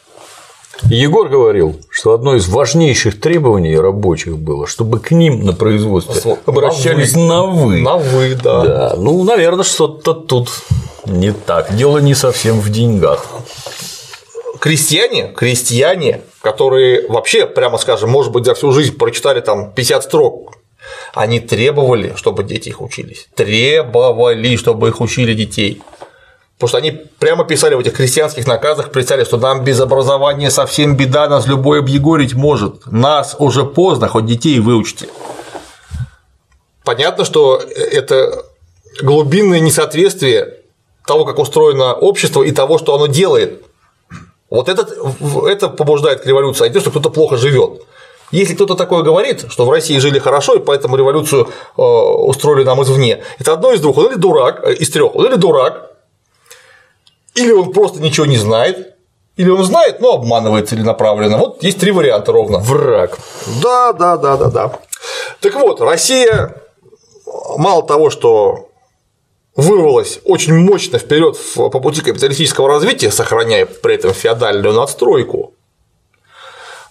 Егор 0.83 1.29
говорил, 1.29 1.79
что 1.89 2.13
одно 2.13 2.35
из 2.35 2.47
важнейших 2.47 3.19
требований 3.19 3.77
рабочих 3.77 4.37
было, 4.37 4.67
чтобы 4.67 4.99
к 4.99 5.11
ним 5.11 5.45
на 5.45 5.53
производстве 5.53 6.37
обращались 6.45 7.15
на 7.15 7.43
вы. 7.43 7.81
На 7.81 7.95
вы, 7.95 8.35
да. 8.35 8.65
да. 8.65 8.95
Ну, 8.97 9.23
наверное, 9.23 9.63
что-то 9.63 10.13
тут 10.13 10.49
не 11.05 11.31
так. 11.31 11.75
Дело 11.75 11.99
не 11.99 12.13
совсем 12.13 12.59
в 12.59 12.69
деньгах. 12.69 13.25
Крестьяне, 14.59 15.31
крестьяне, 15.35 16.21
которые 16.41 17.07
вообще, 17.07 17.45
прямо 17.45 17.77
скажем, 17.77 18.09
может 18.09 18.31
быть, 18.31 18.45
за 18.45 18.55
всю 18.55 18.71
жизнь 18.71 18.97
прочитали 18.97 19.41
там 19.41 19.71
50 19.71 20.03
строк 20.03 20.55
они 21.13 21.39
требовали, 21.39 22.13
чтобы 22.15 22.43
дети 22.43 22.69
их 22.69 22.81
учились. 22.81 23.27
Требовали, 23.35 24.55
чтобы 24.55 24.89
их 24.89 25.01
учили 25.01 25.33
детей. 25.33 25.81
Потому 26.57 26.69
что 26.69 26.77
они 26.77 26.91
прямо 26.91 27.43
писали 27.43 27.75
в 27.75 27.79
этих 27.79 27.93
крестьянских 27.93 28.47
наказах, 28.47 28.91
писали, 28.91 29.25
что 29.25 29.37
нам 29.37 29.63
без 29.65 29.79
образования 29.81 30.49
совсем 30.49 30.95
беда, 30.95 31.27
нас 31.27 31.47
любой 31.47 31.79
объегорить 31.79 32.33
может. 32.33 32.85
Нас 32.85 33.35
уже 33.39 33.65
поздно, 33.65 34.07
хоть 34.07 34.25
детей 34.25 34.59
выучите. 34.59 35.09
Понятно, 36.85 37.25
что 37.25 37.57
это 37.57 38.45
глубинное 39.01 39.59
несоответствие 39.59 40.59
того, 41.05 41.25
как 41.25 41.39
устроено 41.39 41.93
общество 41.93 42.41
и 42.41 42.51
того, 42.51 42.77
что 42.77 42.95
оно 42.95 43.07
делает. 43.07 43.63
Вот 44.49 44.69
это, 44.69 44.87
это 45.47 45.67
побуждает 45.67 46.21
к 46.21 46.25
революции, 46.25 46.65
а 46.65 46.67
не 46.69 46.73
то, 46.73 46.79
что 46.79 46.91
кто-то 46.91 47.09
плохо 47.09 47.35
живет. 47.35 47.81
Если 48.31 48.55
кто-то 48.55 48.75
такое 48.75 49.03
говорит, 49.03 49.45
что 49.49 49.65
в 49.65 49.71
России 49.71 49.97
жили 49.99 50.19
хорошо, 50.19 50.55
и 50.55 50.59
поэтому 50.59 50.95
революцию 50.95 51.47
э, 51.77 51.81
устроили 51.81 52.63
нам 52.63 52.81
извне, 52.81 53.23
это 53.39 53.53
одно 53.53 53.71
из 53.71 53.81
двух. 53.81 53.97
Он 53.97 54.07
или 54.07 54.15
дурак, 54.15 54.61
э, 54.63 54.73
из 54.73 54.89
трех, 54.89 55.15
он 55.15 55.25
или 55.25 55.35
дурак, 55.35 55.94
или 57.35 57.51
он 57.51 57.71
просто 57.71 58.01
ничего 58.01 58.25
не 58.25 58.37
знает, 58.37 58.95
или 59.35 59.49
он 59.49 59.63
знает, 59.63 59.99
но 59.99 60.13
обманывает 60.13 60.69
целенаправленно. 60.69 61.37
Вот 61.37 61.63
есть 61.63 61.79
три 61.79 61.91
варианта 61.91 62.31
ровно. 62.31 62.59
Враг. 62.59 63.17
Да, 63.61 63.93
да, 63.93 64.17
да, 64.17 64.37
да, 64.37 64.49
да. 64.49 64.79
Так 65.41 65.55
вот, 65.55 65.81
Россия 65.81 66.55
мало 67.57 67.85
того, 67.85 68.09
что 68.09 68.69
вырвалась 69.55 70.19
очень 70.23 70.53
мощно 70.53 70.99
вперед 70.99 71.37
по 71.55 71.69
пути 71.69 72.01
капиталистического 72.01 72.67
развития, 72.67 73.11
сохраняя 73.11 73.65
при 73.65 73.95
этом 73.95 74.13
феодальную 74.13 74.73
надстройку, 74.73 75.53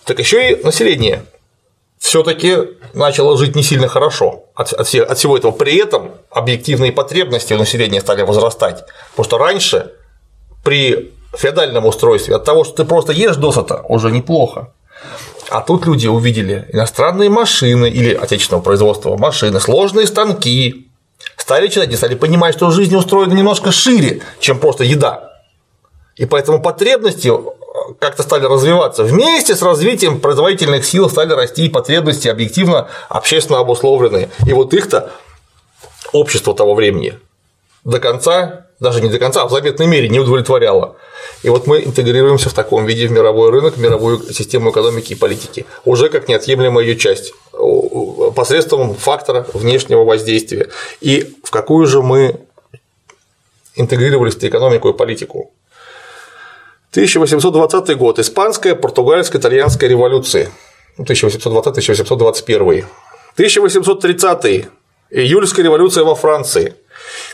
так 0.05 0.19
еще 0.19 0.53
и 0.53 0.63
население 0.63 1.25
все-таки 1.99 2.59
начало 2.93 3.39
жить 3.39 3.57
не 3.57 3.63
сильно 3.63 3.89
хорошо 3.89 4.45
от, 4.55 4.75
от, 4.75 4.95
от 4.95 5.19
всего 5.19 5.39
этого. 5.39 5.53
При 5.53 5.79
этом 5.79 6.13
объективные 6.31 6.93
потребности 6.93 7.55
у 7.55 7.59
населения 7.59 8.03
стали 8.03 8.21
возрастать. 8.23 8.85
Потому 9.13 9.25
что 9.25 9.39
раньше 9.39 9.93
при 10.65 11.13
феодальном 11.37 11.87
устройстве 11.87 12.35
от 12.35 12.45
того, 12.45 12.65
что 12.65 12.75
ты 12.75 12.85
просто 12.85 13.13
ешь 13.13 13.37
досыта, 13.37 13.85
уже 13.89 14.11
неплохо. 14.11 14.73
А 15.51 15.61
тут 15.61 15.87
люди 15.87 16.07
увидели 16.07 16.67
иностранные 16.73 17.29
машины 17.29 17.89
или 17.89 18.15
отечественного 18.15 18.63
производства 18.63 19.17
машины, 19.17 19.61
сложные 19.61 20.07
станки, 20.07 20.89
стали 21.37 21.69
читать 21.69 21.93
и 21.93 21.97
стали 21.97 22.15
понимать, 22.15 22.55
что 22.55 22.71
жизнь 22.71 22.97
устроена 22.97 23.35
немножко 23.35 23.71
шире, 23.71 24.23
чем 24.41 24.59
просто 24.59 24.85
еда. 24.85 25.31
И 26.17 26.27
поэтому 26.27 26.63
потребности 26.63 27.31
как-то 27.99 28.23
стали 28.23 28.47
развиваться. 28.47 29.05
Вместе 29.05 29.55
с 29.55 29.63
развитием 29.63 30.21
производительных 30.21 30.85
сил 30.85 31.11
стали 31.11 31.33
расти 31.33 31.67
и 31.67 31.69
потребности 31.69 32.29
объективно 32.29 32.89
общественно 33.09 33.59
обусловленные. 33.59 34.31
И 34.47 34.53
вот 34.53 34.73
их-то 34.73 35.11
общество 36.13 36.55
того 36.55 36.75
времени 36.75 37.19
до 37.85 38.01
конца, 38.01 38.67
даже 38.81 39.01
не 39.01 39.09
до 39.09 39.19
конца, 39.19 39.43
а 39.43 39.47
в 39.47 39.51
заветной 39.51 39.87
мере 39.87 40.09
не 40.09 40.19
удовлетворяло. 40.19 40.97
И 41.43 41.51
вот 41.51 41.67
мы 41.67 41.83
интегрируемся 41.85 42.49
в 42.49 42.55
таком 42.55 42.87
виде 42.87 43.07
в 43.07 43.13
мировой 43.13 43.51
рынок, 43.51 43.77
в 43.77 43.81
мировую 43.81 44.33
систему 44.33 44.71
экономики 44.71 45.13
и 45.13 45.17
политики, 45.17 45.67
уже 45.85 46.09
как 46.09 46.29
неотъемлемая 46.29 46.85
ее 46.85 46.97
часть, 46.97 47.35
посредством 48.35 48.95
фактора 48.95 49.47
внешнего 49.53 50.05
воздействия. 50.05 50.71
И 51.01 51.35
в 51.45 51.51
какую 51.51 51.87
же 51.87 52.03
мы 52.03 52.41
интегрировались 53.77 54.35
в 54.35 54.43
экономику 54.43 54.89
и 54.89 54.93
политику? 54.95 55.53
1820 56.93 57.97
год. 57.97 58.19
Испанская, 58.19 58.75
португальская, 58.75 59.41
итальянская 59.41 59.91
революции. 59.91 60.49
1820-1821. 60.99 62.85
1830. 63.35 64.69
Июльская 65.11 65.65
революция 65.65 66.05
во 66.05 66.15
Франции. 66.15 66.75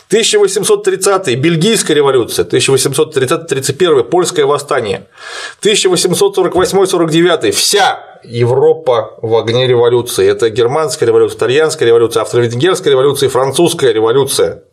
1830 0.07 1.35
Бельгийская 1.39 1.95
революция, 1.95 2.45
1830-31 2.45 4.03
Польское 4.03 4.45
восстание, 4.45 5.07
1848-49 5.61 7.51
вся 7.51 8.19
Европа 8.23 9.17
в 9.21 9.35
огне 9.35 9.67
революции. 9.67 10.27
Это 10.27 10.49
германская 10.49 11.07
революция, 11.07 11.37
итальянская 11.37 11.87
революция, 11.87 12.21
австро-венгерская 12.21 12.91
революция 12.91 13.29
французская 13.29 13.93
революция. 13.93 14.63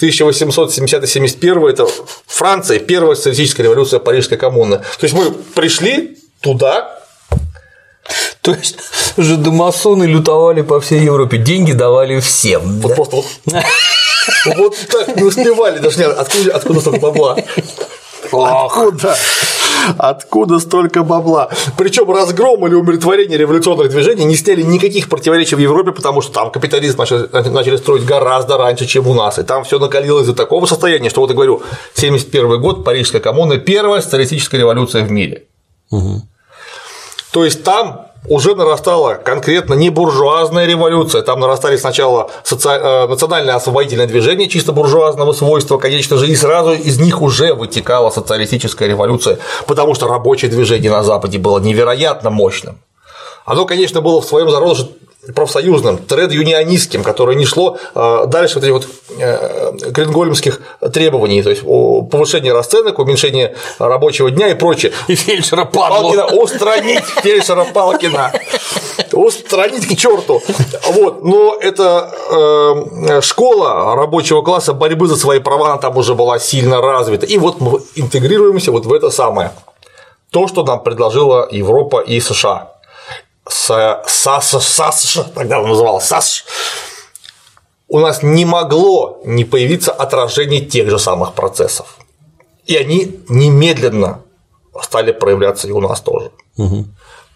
1870-71 0.00 1.68
это 1.68 1.86
Франция, 2.26 2.78
первая 2.78 3.14
социалистическая 3.14 3.62
революция 3.64 4.00
Парижской 4.00 4.38
коммуны. 4.38 4.78
То 4.78 5.04
есть 5.04 5.14
мы 5.14 5.30
пришли 5.54 6.18
туда, 6.40 6.99
то 8.42 8.52
есть 8.52 8.76
уже 9.16 9.36
домасоны 9.36 10.04
лютовали 10.04 10.62
по 10.62 10.80
всей 10.80 11.00
Европе, 11.00 11.38
деньги 11.38 11.72
давали 11.72 12.20
всем. 12.20 12.80
Вот 12.80 12.88
да? 12.88 12.94
просто 12.94 13.16
вот, 13.16 13.26
вот 14.56 14.76
так 14.90 15.16
не 15.16 15.22
успевали 15.22 15.78
даже 15.78 15.98
нет, 15.98 16.14
откуда, 16.16 16.56
откуда 16.56 16.80
столько 16.80 17.00
бабла. 17.00 17.36
Откуда? 18.32 19.16
Откуда 19.96 20.58
столько 20.58 21.02
бабла? 21.02 21.50
Причем 21.76 22.10
разгром 22.10 22.66
или 22.66 22.74
умиротворение 22.74 23.38
революционных 23.38 23.90
движений 23.90 24.24
не 24.24 24.36
сняли 24.36 24.62
никаких 24.62 25.08
противоречий 25.08 25.56
в 25.56 25.58
Европе, 25.58 25.92
потому 25.92 26.20
что 26.20 26.32
там 26.32 26.50
капитализм 26.50 26.98
начали, 26.98 27.76
строить 27.76 28.04
гораздо 28.04 28.58
раньше, 28.58 28.86
чем 28.86 29.08
у 29.08 29.14
нас. 29.14 29.38
И 29.38 29.42
там 29.42 29.64
все 29.64 29.78
накалилось 29.78 30.26
до 30.26 30.34
такого 30.34 30.66
состояния, 30.66 31.08
что 31.08 31.20
вот 31.20 31.30
я 31.30 31.34
говорю, 31.34 31.62
71 31.94 32.60
год, 32.60 32.84
Парижская 32.84 33.20
коммуна, 33.20 33.58
первая 33.58 34.00
социалистическая 34.00 34.58
революция 34.58 35.02
в 35.02 35.10
мире. 35.10 35.44
Угу. 35.90 36.22
То 37.32 37.44
есть 37.44 37.62
там 37.64 38.06
уже 38.28 38.54
нарастала 38.54 39.14
конкретно 39.14 39.74
не 39.74 39.90
буржуазная 39.90 40.66
революция, 40.66 41.22
там 41.22 41.40
нарастали 41.40 41.76
сначала 41.76 42.30
соци... 42.44 42.68
Э, 42.68 43.06
национальное 43.06 43.54
освободительное 43.54 44.06
движение 44.06 44.48
чисто 44.48 44.72
буржуазного 44.72 45.32
свойства, 45.32 45.78
конечно 45.78 46.16
же, 46.16 46.26
и 46.26 46.36
сразу 46.36 46.72
из 46.72 46.98
них 46.98 47.22
уже 47.22 47.54
вытекала 47.54 48.10
социалистическая 48.10 48.88
революция, 48.88 49.38
потому 49.66 49.94
что 49.94 50.06
рабочее 50.06 50.50
движение 50.50 50.90
на 50.90 51.02
Западе 51.02 51.38
было 51.38 51.58
невероятно 51.58 52.30
мощным. 52.30 52.78
Оно, 53.46 53.64
конечно, 53.64 54.00
было 54.00 54.20
в 54.20 54.26
своем 54.26 54.50
зародыше 54.50 54.90
профсоюзным, 55.34 55.98
тред-юнионистским, 55.98 57.02
которое 57.02 57.36
не 57.36 57.44
шло 57.44 57.76
а, 57.94 58.26
дальше 58.26 58.54
вот 58.54 58.64
этих 58.64 58.72
вот 58.72 58.88
э, 59.18 59.72
грингольмских 59.90 60.60
требований, 60.92 61.42
то 61.42 61.50
есть 61.50 61.62
повышение 61.62 62.54
расценок, 62.54 62.98
уменьшение 62.98 63.54
рабочего 63.78 64.30
дня 64.30 64.48
и 64.48 64.54
прочее. 64.54 64.92
И 65.08 65.14
фельдшера 65.14 65.66
Палкина 65.66 66.26
устранить 66.26 67.04
фельдшера 67.22 67.64
Палкина, 67.64 68.32
устранить 69.12 69.86
к 69.86 69.96
черту. 69.96 70.42
Вот, 70.92 71.22
но 71.22 71.56
это 71.60 72.10
э, 72.30 73.20
школа 73.20 73.94
рабочего 73.94 74.40
класса 74.42 74.72
борьбы 74.72 75.06
за 75.06 75.16
свои 75.16 75.38
права, 75.38 75.72
она 75.72 75.76
там 75.78 75.96
уже 75.98 76.14
была 76.14 76.38
сильно 76.38 76.80
развита. 76.80 77.26
И 77.26 77.36
вот 77.36 77.60
мы 77.60 77.80
интегрируемся 77.94 78.72
вот 78.72 78.86
в 78.86 78.92
это 78.92 79.10
самое. 79.10 79.52
То, 80.30 80.48
что 80.48 80.62
нам 80.64 80.82
предложила 80.82 81.46
Европа 81.50 82.00
и 82.00 82.20
США 82.20 82.79
с 83.48 84.02
САС, 84.06 84.50
САСШ, 84.50 85.18
тогда 85.34 85.60
он 85.60 85.68
называл 85.68 86.00
САСШ, 86.00 86.44
у 87.88 87.98
нас 87.98 88.22
не 88.22 88.44
могло 88.44 89.20
не 89.24 89.44
появиться 89.44 89.92
отражение 89.92 90.60
тех 90.60 90.88
же 90.88 90.98
самых 90.98 91.34
процессов. 91.34 91.98
И 92.66 92.76
они 92.76 93.20
немедленно 93.28 94.22
стали 94.80 95.12
проявляться 95.12 95.66
и 95.66 95.72
у 95.72 95.80
нас 95.80 96.00
тоже. 96.00 96.30
Угу. 96.56 96.84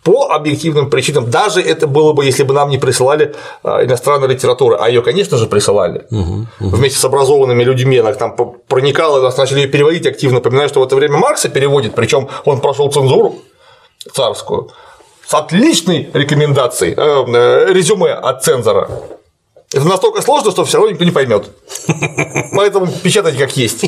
По 0.04 0.28
объективным 0.34 0.90
причинам, 0.90 1.30
даже 1.30 1.62
это 1.62 1.86
было 1.86 2.12
бы, 2.12 2.26
если 2.26 2.42
бы 2.42 2.52
нам 2.52 2.68
не 2.68 2.76
присылали 2.76 3.34
а, 3.62 3.82
иностранной 3.82 4.28
литературы, 4.28 4.76
а 4.78 4.88
ее, 4.88 5.00
конечно 5.00 5.38
же, 5.38 5.46
присылали 5.46 6.06
угу, 6.10 6.46
угу. 6.60 6.76
вместе 6.76 6.98
с 6.98 7.04
образованными 7.04 7.64
людьми, 7.64 7.96
она 7.96 8.12
там 8.12 8.36
проникала, 8.68 9.22
нас 9.22 9.36
начали 9.38 9.60
ее 9.60 9.68
переводить 9.68 10.06
активно. 10.06 10.36
Напоминаю, 10.36 10.68
что 10.68 10.80
в 10.80 10.84
это 10.84 10.94
время 10.94 11.16
Маркса 11.16 11.48
переводит, 11.48 11.94
причем 11.94 12.28
он 12.44 12.60
прошел 12.60 12.92
цензуру 12.92 13.36
царскую, 14.12 14.70
с 15.26 15.34
отличной 15.34 16.10
рекомендацией, 16.12 16.94
э, 16.96 16.96
э, 16.96 17.72
резюме 17.72 18.12
от 18.12 18.44
цензора. 18.44 18.88
Это 19.72 19.86
настолько 19.86 20.22
сложно, 20.22 20.50
что 20.50 20.64
все 20.64 20.78
равно 20.78 20.92
никто 20.92 21.04
не 21.04 21.10
поймет. 21.10 21.50
Поэтому 22.56 22.86
печатайте 22.86 23.38
как 23.38 23.56
есть. 23.56 23.84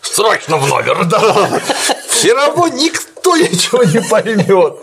Срочно 0.00 0.56
в 0.58 0.68
номер. 0.68 1.04
Да. 1.06 1.60
Все 2.08 2.32
равно 2.32 2.68
никто 2.68 3.36
ничего 3.36 3.82
не 3.82 4.00
поймет. 4.08 4.74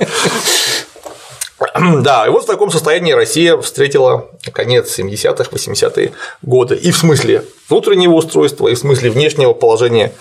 Да, 2.04 2.28
и 2.28 2.30
вот 2.30 2.44
в 2.44 2.48
таком 2.48 2.70
состоянии 2.72 3.14
Россия 3.14 3.58
встретила 3.58 4.30
конец 4.52 5.00
70-х, 5.00 5.50
80-е 5.50 6.12
годы. 6.42 6.76
И 6.76 6.92
в 6.92 6.98
смысле 6.98 7.46
внутреннего 7.70 8.14
устройства, 8.14 8.68
и 8.68 8.76
в 8.76 8.80
смысле 8.80 9.10
внешнего 9.12 9.54
положения 9.54 10.14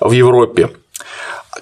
в 0.00 0.12
Европе. 0.12 0.70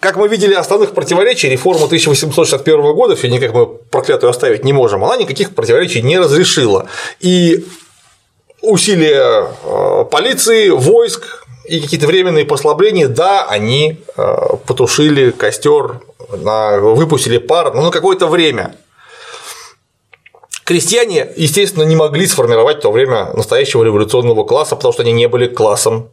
Как 0.01 0.17
мы 0.17 0.29
видели, 0.29 0.55
основных 0.55 0.93
противоречий 0.93 1.49
реформа 1.49 1.87
1861 1.87 2.95
года, 2.95 3.17
все 3.17 3.29
никак 3.29 3.55
мы 3.55 3.67
проклятую 3.67 4.31
оставить 4.31 4.65
не 4.65 4.73
можем, 4.73 5.05
она 5.05 5.17
никаких 5.17 5.55
противоречий 5.55 6.03
не 6.03 6.19
разрешила. 6.19 6.87
И 7.21 7.65
усилия 8.61 9.49
э, 9.65 10.05
полиции, 10.11 10.69
войск 10.71 11.45
и 11.65 11.81
какие-то 11.81 12.07
временные 12.07 12.45
послабления, 12.45 13.09
да, 13.09 13.47
они 13.47 14.01
э, 14.17 14.37
потушили 14.67 15.31
костер, 15.31 16.01
выпустили 16.29 17.39
пар, 17.39 17.75
но 17.75 17.83
на 17.83 17.91
какое-то 17.91 18.27
время. 18.27 18.77
Крестьяне, 20.65 21.29
естественно, 21.37 21.85
не 21.85 21.95
могли 21.95 22.27
сформировать 22.27 22.79
в 22.79 22.81
то 22.81 22.91
время 22.91 23.31
настоящего 23.35 23.85
революционного 23.85 24.45
класса, 24.45 24.75
потому 24.75 24.93
что 24.93 25.03
они 25.03 25.13
не 25.13 25.29
были 25.29 25.47
классом 25.47 26.11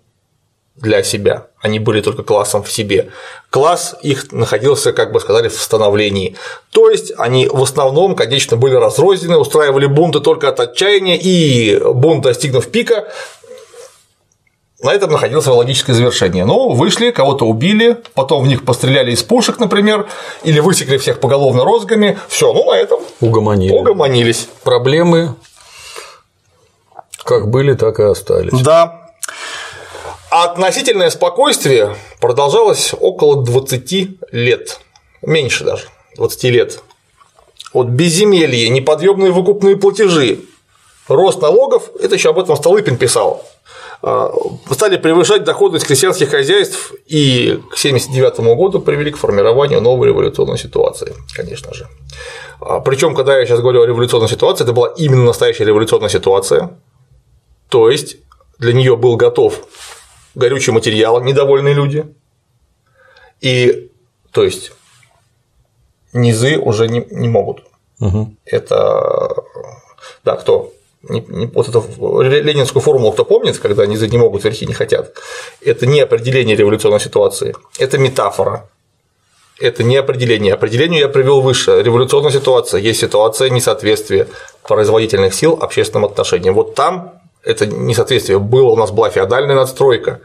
для 0.75 1.03
себя, 1.03 1.47
они 1.61 1.79
были 1.79 2.01
только 2.01 2.23
классом 2.23 2.63
в 2.63 2.71
себе. 2.71 3.09
Класс 3.51 3.95
их 4.01 4.31
находился, 4.31 4.91
как 4.91 5.11
бы 5.11 5.19
сказали, 5.19 5.47
в 5.47 5.53
становлении. 5.53 6.35
То 6.71 6.89
есть 6.89 7.13
они 7.17 7.47
в 7.47 7.61
основном, 7.61 8.15
конечно, 8.15 8.57
были 8.57 8.75
разрознены, 8.75 9.37
устраивали 9.37 9.85
бунты 9.85 10.19
только 10.19 10.49
от 10.49 10.59
отчаяния, 10.59 11.15
и 11.17 11.79
бунт, 11.79 12.23
достигнув 12.23 12.67
пика, 12.67 13.07
на 14.81 14.93
этом 14.93 15.11
находилось 15.11 15.45
логическое 15.45 15.93
завершение. 15.93 16.43
Ну, 16.43 16.71
вышли, 16.71 17.11
кого-то 17.11 17.45
убили, 17.45 17.97
потом 18.15 18.43
в 18.43 18.47
них 18.47 18.65
постреляли 18.65 19.11
из 19.11 19.23
пушек, 19.23 19.57
например, 19.59 20.07
или 20.43 20.59
высекли 20.59 20.97
всех 20.97 21.19
поголовно 21.21 21.63
розгами. 21.63 22.17
Все, 22.27 22.51
ну 22.51 22.65
на 22.69 22.75
этом 22.75 22.99
Угомонили. 23.21 23.71
угомонились. 23.71 24.49
Проблемы 24.63 25.35
как 27.23 27.49
были, 27.49 27.75
так 27.75 27.99
и 27.99 28.03
остались. 28.03 28.51
Да, 28.61 29.02
а 30.33 30.45
относительное 30.45 31.11
спокойствие 31.11 31.95
продолжалось 32.19 32.95
около 32.99 33.43
20 33.43 34.31
лет, 34.31 34.79
меньше 35.21 35.63
даже, 35.63 35.83
20 36.15 36.43
лет. 36.45 36.81
Вот 37.71 37.89
безземелье, 37.89 38.67
неподъемные 38.69 39.31
выкупные 39.31 39.77
платежи, 39.77 40.39
рост 41.07 41.39
налогов, 41.39 41.91
это 42.01 42.15
еще 42.15 42.31
об 42.31 42.39
этом 42.39 42.55
Столыпин 42.55 42.97
писал, 42.97 43.45
а, 44.01 44.33
стали 44.71 44.97
превышать 44.97 45.43
доходность 45.43 45.85
крестьянских 45.85 46.31
хозяйств 46.31 46.93
и 47.05 47.59
к 47.69 47.77
1979 47.77 48.55
году 48.57 48.79
привели 48.79 49.11
к 49.11 49.17
формированию 49.17 49.81
новой 49.81 50.07
революционной 50.07 50.57
ситуации, 50.57 51.13
конечно 51.35 51.75
же. 51.75 51.87
А, 52.59 52.79
Причем, 52.79 53.13
когда 53.13 53.37
я 53.37 53.45
сейчас 53.45 53.59
говорю 53.59 53.83
о 53.83 53.85
революционной 53.85 54.29
ситуации, 54.29 54.63
это 54.63 54.73
была 54.73 54.87
именно 54.97 55.25
настоящая 55.25 55.65
революционная 55.65 56.09
ситуация, 56.09 56.79
то 57.69 57.91
есть 57.91 58.17
для 58.57 58.73
нее 58.73 58.97
был 58.97 59.15
готов 59.15 59.61
горючий 60.35 60.73
материал, 60.73 61.21
недовольные 61.21 61.73
люди. 61.73 62.05
И, 63.41 63.91
то 64.31 64.43
есть, 64.43 64.71
низы 66.13 66.57
уже 66.57 66.87
не, 66.87 67.05
не 67.11 67.27
могут. 67.27 67.63
Угу. 67.99 68.35
Это, 68.45 69.43
да, 70.23 70.35
кто? 70.35 70.73
Вот 71.03 71.67
эту 71.67 71.83
ленинскую 72.21 72.81
формулу 72.81 73.11
кто 73.11 73.25
помнит, 73.25 73.57
когда 73.57 73.85
низы 73.85 74.07
не 74.07 74.17
могут, 74.17 74.45
верхи 74.45 74.65
не 74.65 74.73
хотят, 74.73 75.17
это 75.59 75.85
не 75.85 75.99
определение 75.99 76.55
революционной 76.55 77.01
ситуации, 77.01 77.55
это 77.77 77.97
метафора. 77.97 78.69
Это 79.59 79.83
не 79.83 79.97
определение. 79.97 80.55
Определение 80.55 81.01
я 81.01 81.07
привел 81.07 81.41
выше. 81.41 81.81
Революционная 81.83 82.31
ситуация 82.31 82.81
есть 82.81 82.99
ситуация 82.99 83.49
несоответствия 83.49 84.27
производительных 84.67 85.33
сил 85.33 85.59
общественным 85.61 86.05
отношениям. 86.05 86.55
Вот 86.55 86.73
там 86.73 87.21
это 87.43 87.65
несоответствие 87.65 88.39
было, 88.39 88.69
у 88.69 88.75
нас 88.75 88.91
была 88.91 89.09
феодальная 89.09 89.55
надстройка, 89.55 90.21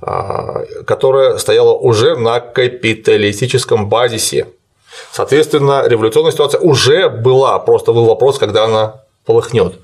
а, 0.00 0.64
которая 0.86 1.38
стояла 1.38 1.72
уже 1.72 2.16
на 2.16 2.40
капиталистическом 2.40 3.88
базисе. 3.88 4.48
Соответственно, 5.12 5.84
революционная 5.86 6.32
ситуация 6.32 6.60
уже 6.60 7.08
была, 7.08 7.58
просто 7.58 7.92
был 7.92 8.04
вопрос, 8.04 8.38
когда 8.38 8.64
она 8.64 9.02
полыхнет. 9.24 9.74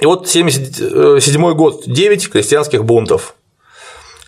И 0.00 0.06
вот 0.06 0.28
77 0.28 1.54
год, 1.54 1.82
9 1.86 2.30
крестьянских 2.30 2.84
бунтов. 2.84 3.34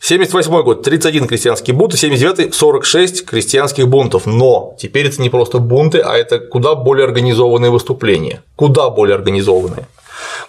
78 0.02 0.62
год– 0.62 0.82
31 0.84 1.28
крестьянский 1.28 1.72
бунт, 1.72 1.94
79– 1.94 2.54
46 2.56 3.24
крестьянских 3.24 3.86
бунтов. 3.86 4.26
Но 4.26 4.74
теперь 4.76 5.06
это 5.06 5.22
не 5.22 5.30
просто 5.30 5.58
бунты, 5.58 6.00
а 6.00 6.16
это 6.16 6.40
куда 6.40 6.74
более 6.74 7.04
организованные 7.04 7.70
выступления. 7.70 8.42
Куда 8.56 8.90
более 8.90 9.14
организованные. 9.14 9.86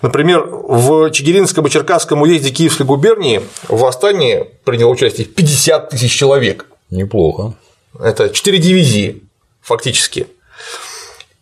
Например, 0.03 0.45
в 0.45 1.11
Чигиринском 1.11 1.65
и 1.65 1.69
Черкасском 1.69 2.21
уезде 2.21 2.49
Киевской 2.51 2.84
губернии 2.84 3.41
в 3.69 3.80
восстании 3.80 4.49
приняло 4.65 4.91
участие 4.91 5.25
50 5.25 5.89
тысяч 5.89 6.13
человек. 6.13 6.65
Неплохо. 6.89 7.53
Это 7.97 8.30
4 8.30 8.57
дивизии 8.57 9.23
фактически. 9.61 10.27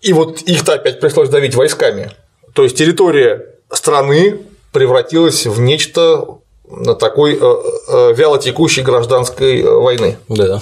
И 0.01 0.13
вот 0.13 0.41
их-то 0.43 0.73
опять 0.73 0.99
пришлось 0.99 1.29
давить 1.29 1.55
войсками. 1.55 2.11
То 2.53 2.63
есть 2.63 2.77
территория 2.77 3.47
страны 3.71 4.41
превратилась 4.71 5.47
в 5.47 5.59
нечто 5.59 6.37
на 6.69 6.93
такой 6.93 7.33
э, 7.33 7.39
э, 7.41 8.13
вялотекущей 8.13 8.83
гражданской 8.83 9.61
э, 9.61 9.69
войны. 9.69 10.19
Да. 10.29 10.61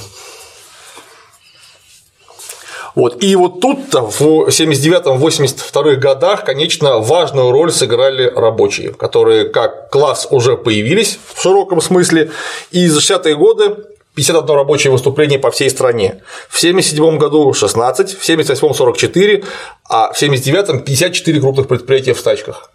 Вот. 2.96 3.24
И 3.24 3.36
вот 3.36 3.60
тут-то 3.60 4.02
в 4.02 4.48
79-82 4.48 5.96
годах, 5.96 6.46
конечно, 6.46 7.00
важную 7.00 7.52
роль 7.52 7.72
сыграли 7.72 8.32
рабочие, 8.36 8.92
которые 8.94 9.46
как 9.46 9.90
класс 9.90 10.28
уже 10.30 10.58
появились 10.58 11.20
в 11.34 11.42
широком 11.42 11.82
смысле, 11.82 12.32
и 12.72 12.88
за 12.88 13.00
60-е 13.00 13.36
годы 13.36 13.76
51 14.16 14.56
рабочее 14.56 14.92
выступление 14.92 15.40
по 15.40 15.52
всей 15.52 15.70
стране. 15.70 16.22
В 16.50 16.58
1977 16.58 17.18
году 17.18 17.54
16, 17.54 18.18
в 18.18 18.24
1978 18.24 18.74
44, 18.74 19.44
а 19.90 20.12
в 20.12 20.22
1979 20.22 20.86
54 20.86 21.40
крупных 21.40 21.68
предприятия 21.68 22.14
в 22.14 22.20
стачках. 22.20 22.72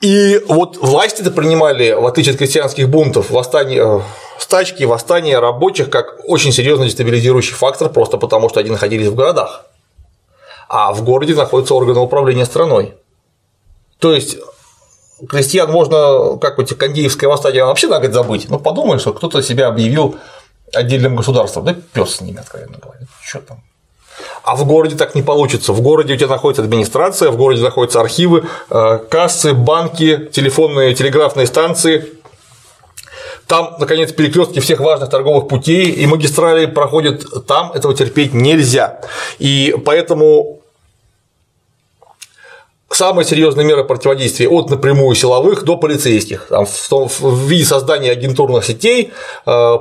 И 0.00 0.42
вот 0.48 0.76
власти 0.76 1.22
это 1.22 1.30
принимали, 1.30 1.92
в 1.92 2.06
отличие 2.06 2.32
от 2.32 2.38
крестьянских 2.38 2.88
бунтов, 2.88 3.30
восстание, 3.30 3.82
э, 3.82 4.00
стачки, 4.38 4.84
восстания 4.84 5.38
рабочих 5.38 5.88
как 5.88 6.20
очень 6.24 6.52
серьезный 6.52 6.88
дестабилизирующий 6.88 7.54
фактор, 7.54 7.88
просто 7.88 8.18
потому 8.18 8.48
что 8.48 8.60
они 8.60 8.70
находились 8.70 9.08
в 9.08 9.14
городах. 9.14 9.64
А 10.68 10.92
в 10.92 11.02
городе 11.02 11.34
находятся 11.34 11.74
органы 11.74 12.00
управления 12.00 12.44
страной. 12.44 12.94
То 13.98 14.12
есть 14.12 14.36
крестьян 15.28 15.70
можно, 15.70 16.36
как 16.38 16.58
вот 16.58 16.72
Кандеевское 16.74 17.30
восстание, 17.30 17.64
вообще 17.64 17.86
надо 17.86 18.12
забыть. 18.12 18.48
Ну, 18.50 18.58
подумаешь, 18.58 19.00
что 19.00 19.14
кто-то 19.14 19.42
себя 19.42 19.68
объявил 19.68 20.16
отдельным 20.74 21.16
государством. 21.16 21.64
Да 21.64 21.74
пес 21.92 22.16
с 22.16 22.20
ними, 22.20 22.38
откровенно 22.38 22.78
говоря. 22.78 23.06
Что 23.22 23.40
там? 23.40 23.62
А 24.46 24.54
в 24.54 24.64
городе 24.64 24.94
так 24.94 25.16
не 25.16 25.22
получится. 25.22 25.72
В 25.72 25.80
городе 25.80 26.14
у 26.14 26.16
тебя 26.16 26.28
находится 26.28 26.62
администрация, 26.62 27.32
в 27.32 27.36
городе 27.36 27.62
находятся 27.62 28.00
архивы, 28.00 28.44
э, 28.70 28.98
кассы, 29.10 29.54
банки, 29.54 30.30
телефонные, 30.32 30.94
телеграфные 30.94 31.48
станции. 31.48 32.12
Там, 33.48 33.74
наконец, 33.80 34.12
перекрестки 34.12 34.60
всех 34.60 34.78
важных 34.78 35.10
торговых 35.10 35.48
путей 35.48 35.90
и 35.90 36.06
магистрали 36.06 36.66
проходят 36.66 37.24
там, 37.48 37.72
этого 37.72 37.92
терпеть 37.92 38.34
нельзя. 38.34 39.00
И 39.40 39.74
поэтому 39.84 40.60
самые 42.88 43.26
серьезные 43.26 43.66
меры 43.66 43.82
противодействия 43.82 44.48
от 44.48 44.70
напрямую 44.70 45.16
силовых 45.16 45.64
до 45.64 45.76
полицейских, 45.76 46.46
там, 46.48 46.66
в 46.66 47.48
виде 47.48 47.64
создания 47.64 48.12
агентурных 48.12 48.64
сетей, 48.64 49.12
э, 49.44 49.76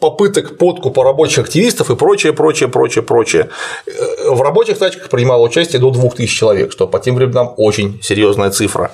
попыток 0.00 0.58
подкупа 0.58 1.04
рабочих 1.04 1.44
активистов 1.44 1.90
и 1.90 1.96
прочее, 1.96 2.32
прочее, 2.32 2.68
прочее, 2.68 3.02
прочее. 3.02 3.50
Э, 3.86 4.30
в 4.30 4.40
рабочих 4.42 4.78
тачках 4.78 5.08
принимало 5.08 5.42
участие 5.42 5.80
до 5.80 5.90
2000 5.90 6.34
человек, 6.34 6.72
что 6.72 6.86
по 6.86 6.98
тем 7.00 7.16
временам 7.16 7.54
очень 7.56 8.00
серьезная 8.02 8.50
цифра. 8.50 8.92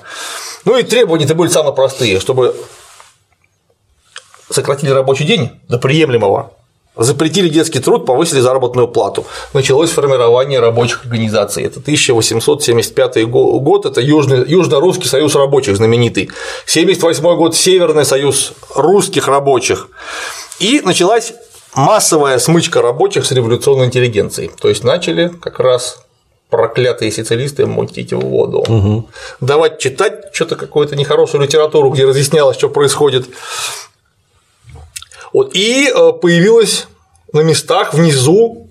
Ну 0.64 0.78
и 0.78 0.82
требования-то 0.82 1.34
были 1.34 1.48
самые 1.50 1.74
простые, 1.74 2.20
чтобы 2.20 2.56
сократили 4.50 4.90
рабочий 4.90 5.24
день 5.24 5.50
до 5.68 5.78
приемлемого, 5.78 6.50
Запретили 6.96 7.48
детский 7.48 7.80
труд, 7.80 8.06
повысили 8.06 8.38
заработную 8.38 8.86
плату. 8.86 9.26
Началось 9.52 9.90
формирование 9.90 10.60
рабочих 10.60 11.04
организаций. 11.04 11.64
Это 11.64 11.80
1875 11.80 13.28
год, 13.28 13.84
это 13.84 14.00
Южный, 14.00 14.44
Южно-Русский 14.46 15.08
союз 15.08 15.34
рабочих 15.34 15.76
знаменитый. 15.76 16.30
1978 16.66 17.36
год 17.36 17.56
Северный 17.56 18.04
союз 18.04 18.52
русских 18.76 19.26
рабочих. 19.26 19.88
И 20.58 20.80
началась 20.80 21.34
массовая 21.74 22.38
смычка 22.38 22.82
рабочих 22.82 23.26
с 23.26 23.32
революционной 23.32 23.86
интеллигенцией. 23.86 24.50
То 24.60 24.68
есть 24.68 24.84
начали 24.84 25.28
как 25.28 25.58
раз 25.58 26.04
проклятые 26.48 27.10
социалисты 27.10 27.66
мутить 27.66 28.12
в 28.12 28.20
воду, 28.20 28.58
угу. 28.58 29.08
давать 29.40 29.80
читать 29.80 30.32
что-то 30.32 30.54
какую-то 30.54 30.94
нехорошую 30.94 31.42
литературу, 31.42 31.90
где 31.90 32.04
разъяснялось, 32.04 32.56
что 32.56 32.68
происходит. 32.68 33.26
Вот, 35.32 35.52
и 35.56 35.88
э, 35.88 36.12
появилось 36.12 36.86
на 37.32 37.40
местах 37.40 37.92
внизу 37.92 38.68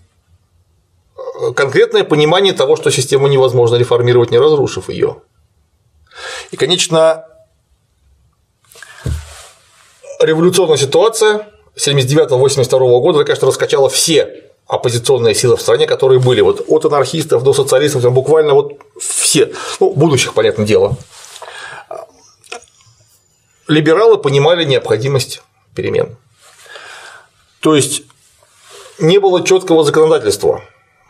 э, 1.17 1.51
конкретное 1.51 2.05
понимание 2.05 2.53
того, 2.53 2.77
что 2.77 2.89
систему 2.89 3.27
невозможно 3.27 3.75
реформировать, 3.75 4.31
не 4.31 4.39
разрушив 4.39 4.87
ее. 4.87 5.17
И, 6.51 6.55
конечно, 6.55 7.25
революционная 10.21 10.77
ситуация 10.77 11.52
79-82 11.77 12.79
года, 13.01 13.23
конечно, 13.23 13.47
раскачала 13.47 13.89
все 13.89 14.43
оппозиционные 14.67 15.35
силы 15.35 15.57
в 15.57 15.61
стране, 15.61 15.87
которые 15.87 16.19
были 16.19 16.41
вот 16.41 16.65
от 16.67 16.85
анархистов 16.85 17.43
до 17.43 17.53
социалистов, 17.53 18.01
там 18.01 18.13
буквально 18.13 18.53
вот 18.53 18.79
все, 18.99 19.51
ну, 19.79 19.93
будущих, 19.93 20.33
понятное 20.33 20.65
дело. 20.65 20.95
Либералы 23.67 24.17
понимали 24.17 24.63
необходимость 24.65 25.41
перемен. 25.75 26.15
То 27.59 27.75
есть 27.75 28.03
не 28.99 29.19
было 29.19 29.43
четкого 29.43 29.83
законодательства, 29.83 30.61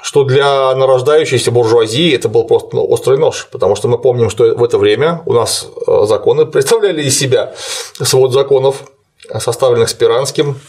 что 0.01 0.23
для 0.23 0.75
нарождающейся 0.75 1.51
буржуазии 1.51 2.13
это 2.13 2.29
был 2.29 2.43
просто 2.43 2.75
ну, 2.75 2.85
острый 2.87 3.17
нож, 3.17 3.47
потому 3.51 3.75
что 3.75 3.87
мы 3.87 3.97
помним, 3.97 4.29
что 4.29 4.55
в 4.55 4.63
это 4.63 4.77
время 4.77 5.23
у 5.25 5.33
нас 5.33 5.67
э, 5.87 6.05
законы 6.05 6.45
представляли 6.45 7.03
из 7.03 7.17
себя 7.17 7.53
свод 8.01 8.33
законов, 8.33 8.83
составленных 9.39 9.89
Спиранским 9.89 10.59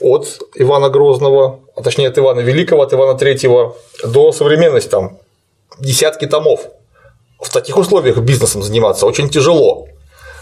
от 0.00 0.40
Ивана 0.54 0.88
Грозного, 0.88 1.60
а 1.76 1.82
точнее 1.82 2.08
от 2.08 2.18
Ивана 2.18 2.40
Великого, 2.40 2.82
от 2.82 2.92
Ивана 2.92 3.18
Третьего 3.18 3.76
до 4.04 4.32
современности, 4.32 4.88
там 4.88 5.18
десятки 5.78 6.26
томов. 6.26 6.68
В 7.40 7.50
таких 7.50 7.76
условиях 7.76 8.18
бизнесом 8.18 8.62
заниматься 8.62 9.06
очень 9.06 9.28
тяжело. 9.28 9.88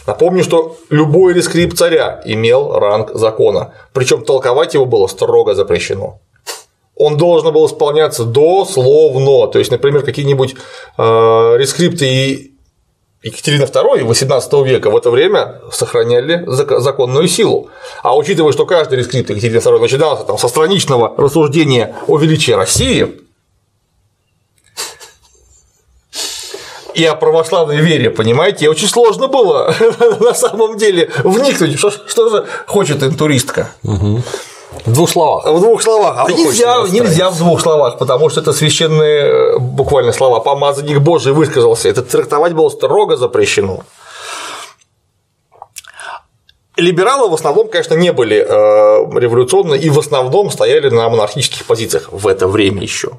Напомню, 0.07 0.43
что 0.43 0.77
любой 0.91 1.33
рескрипт 1.33 1.77
царя 1.77 2.21
имел 2.25 2.79
ранг 2.79 3.13
закона, 3.15 3.73
причем 3.93 4.25
толковать 4.25 4.75
его 4.75 4.85
было 4.85 5.07
строго 5.07 5.55
запрещено. 5.55 6.19
Он 6.97 7.17
должен 7.17 7.53
был 7.53 7.67
исполняться 7.67 8.25
дословно, 8.25 9.47
то 9.49 9.59
есть, 9.59 9.71
например, 9.71 10.03
какие-нибудь 10.03 10.55
э, 10.99 11.03
рескрипты 11.57 12.52
Екатерина 13.23 13.65
II 13.65 14.05
XVIII 14.05 14.65
века 14.67 14.91
в 14.91 14.97
это 14.97 15.11
время 15.11 15.61
сохраняли 15.71 16.45
законную 16.47 17.29
силу. 17.29 17.71
А 18.03 18.17
учитывая, 18.17 18.53
что 18.53 18.67
каждый 18.67 18.99
рескрипт 18.99 19.31
Екатерины 19.31 19.59
II 19.59 19.79
начинался 19.79 20.25
там, 20.25 20.39
со 20.39 20.49
страничного 20.49 21.15
рассуждения 21.17 21.95
о 22.09 22.19
величии 22.19 22.53
России, 22.53 23.23
и 26.95 27.05
о 27.07 27.15
православной 27.15 27.79
вере, 27.79 28.11
понимаете, 28.11 28.69
очень 28.69 28.89
сложно 28.89 29.27
было 29.27 29.75
на 30.21 30.35
самом 30.35 30.77
деле 30.77 31.11
вникнуть, 31.25 31.79
что, 31.79 31.91
что 31.91 32.29
же 32.29 32.47
хочет 32.67 33.03
интуристка. 33.03 33.71
Угу. 33.83 34.23
В 34.85 34.93
двух 34.93 35.11
словах. 35.11 35.47
В 35.47 35.61
двух 35.61 35.83
словах. 35.83 36.25
А 36.27 36.33
нельзя, 36.33 36.83
нельзя 36.89 37.31
в 37.31 37.39
двух 37.39 37.61
словах, 37.61 37.99
потому 37.99 38.29
что 38.31 38.41
это 38.41 38.53
священные 38.53 39.59
буквально 39.59 40.13
слова. 40.13 40.41
Помазанник 40.41 40.99
Божий 41.01 41.33
высказался. 41.33 41.89
Это 41.89 42.03
трактовать 42.03 42.53
было 42.53 42.69
строго 42.69 43.17
запрещено. 43.17 43.85
Либералы 46.77 47.29
в 47.29 47.35
основном, 47.35 47.69
конечно, 47.69 47.95
не 47.95 48.13
были 48.13 48.39
э, 48.39 49.21
революционны 49.21 49.77
и 49.77 49.91
в 49.91 49.99
основном 49.99 50.51
стояли 50.51 50.89
на 50.89 51.09
монархических 51.09 51.67
позициях 51.67 52.09
в 52.11 52.27
это 52.27 52.49
время 52.49 52.83
еще. 52.83 53.11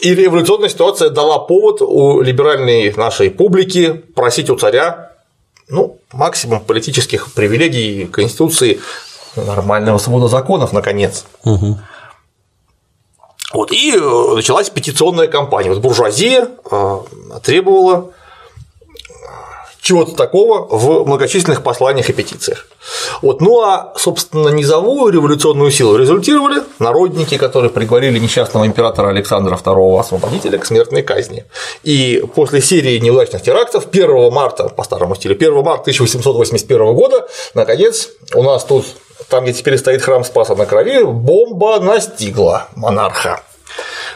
И 0.00 0.14
революционная 0.14 0.68
ситуация 0.68 1.08
дала 1.08 1.38
повод 1.38 1.80
у 1.80 2.20
либеральной 2.20 2.92
нашей 2.94 3.30
публики 3.30 3.92
просить 4.14 4.50
у 4.50 4.56
царя 4.56 5.12
ну, 5.68 5.98
максимум 6.12 6.60
политических 6.60 7.32
привилегий 7.32 8.06
Конституции, 8.06 8.80
нормального 9.36 9.98
свода 9.98 10.28
законов, 10.28 10.72
наконец. 10.72 11.24
Угу. 11.44 11.78
Вот, 13.52 13.72
и 13.72 13.92
э, 13.94 14.34
началась 14.34 14.70
петиционная 14.70 15.28
кампания. 15.28 15.70
Вот 15.70 15.78
буржуазия 15.78 16.48
э, 16.70 17.00
требовала 17.42 18.12
чего-то 19.86 20.16
такого 20.16 20.66
в 20.68 21.06
многочисленных 21.06 21.62
посланиях 21.62 22.10
и 22.10 22.12
петициях. 22.12 22.66
Вот. 23.22 23.40
Ну 23.40 23.62
а, 23.62 23.92
собственно, 23.96 24.48
низовую 24.48 25.12
революционную 25.12 25.70
силу 25.70 25.96
результировали 25.96 26.62
народники, 26.80 27.38
которые 27.38 27.70
приговорили 27.70 28.18
несчастного 28.18 28.66
императора 28.66 29.10
Александра 29.10 29.54
II 29.54 30.00
освободителя 30.00 30.58
к 30.58 30.66
смертной 30.66 31.02
казни. 31.02 31.44
И 31.84 32.24
после 32.34 32.60
серии 32.60 32.98
неудачных 32.98 33.42
терактов 33.42 33.86
1 33.92 34.32
марта, 34.32 34.68
по 34.68 34.82
старому 34.82 35.14
стилю, 35.14 35.36
1 35.36 35.54
марта 35.62 35.82
1881 35.82 36.94
года, 36.94 37.28
наконец, 37.54 38.08
у 38.34 38.42
нас 38.42 38.64
тут, 38.64 38.86
там, 39.28 39.44
где 39.44 39.52
теперь 39.52 39.78
стоит 39.78 40.02
храм 40.02 40.24
Спаса 40.24 40.54
на 40.54 40.66
Крови, 40.66 41.02
бомба 41.02 41.80
настигла 41.80 42.68
монарха, 42.76 43.40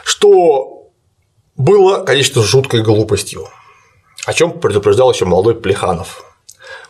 что 0.03 0.89
было, 1.55 2.03
конечно, 2.03 2.41
жуткой 2.41 2.81
глупостью 2.81 3.47
о 4.25 4.33
чем 4.33 4.59
предупреждал 4.59 5.11
еще 5.11 5.25
молодой 5.25 5.55
Плеханов. 5.55 6.23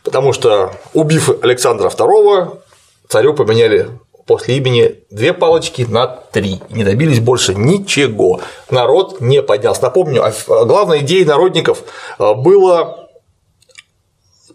Потому 0.03 0.33
что, 0.33 0.73
убив 0.93 1.29
Александра 1.43 1.89
II, 1.89 2.59
царю 3.07 3.33
поменяли 3.33 3.89
после 4.25 4.57
имени 4.57 4.99
две 5.09 5.33
палочки 5.33 5.85
на 5.87 6.07
три 6.07 6.61
не 6.69 6.83
добились 6.83 7.19
больше 7.19 7.55
ничего. 7.55 8.41
Народ 8.69 9.19
не 9.19 9.41
поднялся. 9.41 9.83
Напомню, 9.83 10.23
а 10.23 10.65
главной 10.65 10.99
идеей 10.99 11.25
народников 11.25 11.83
э, 12.19 12.33
было 12.33 13.09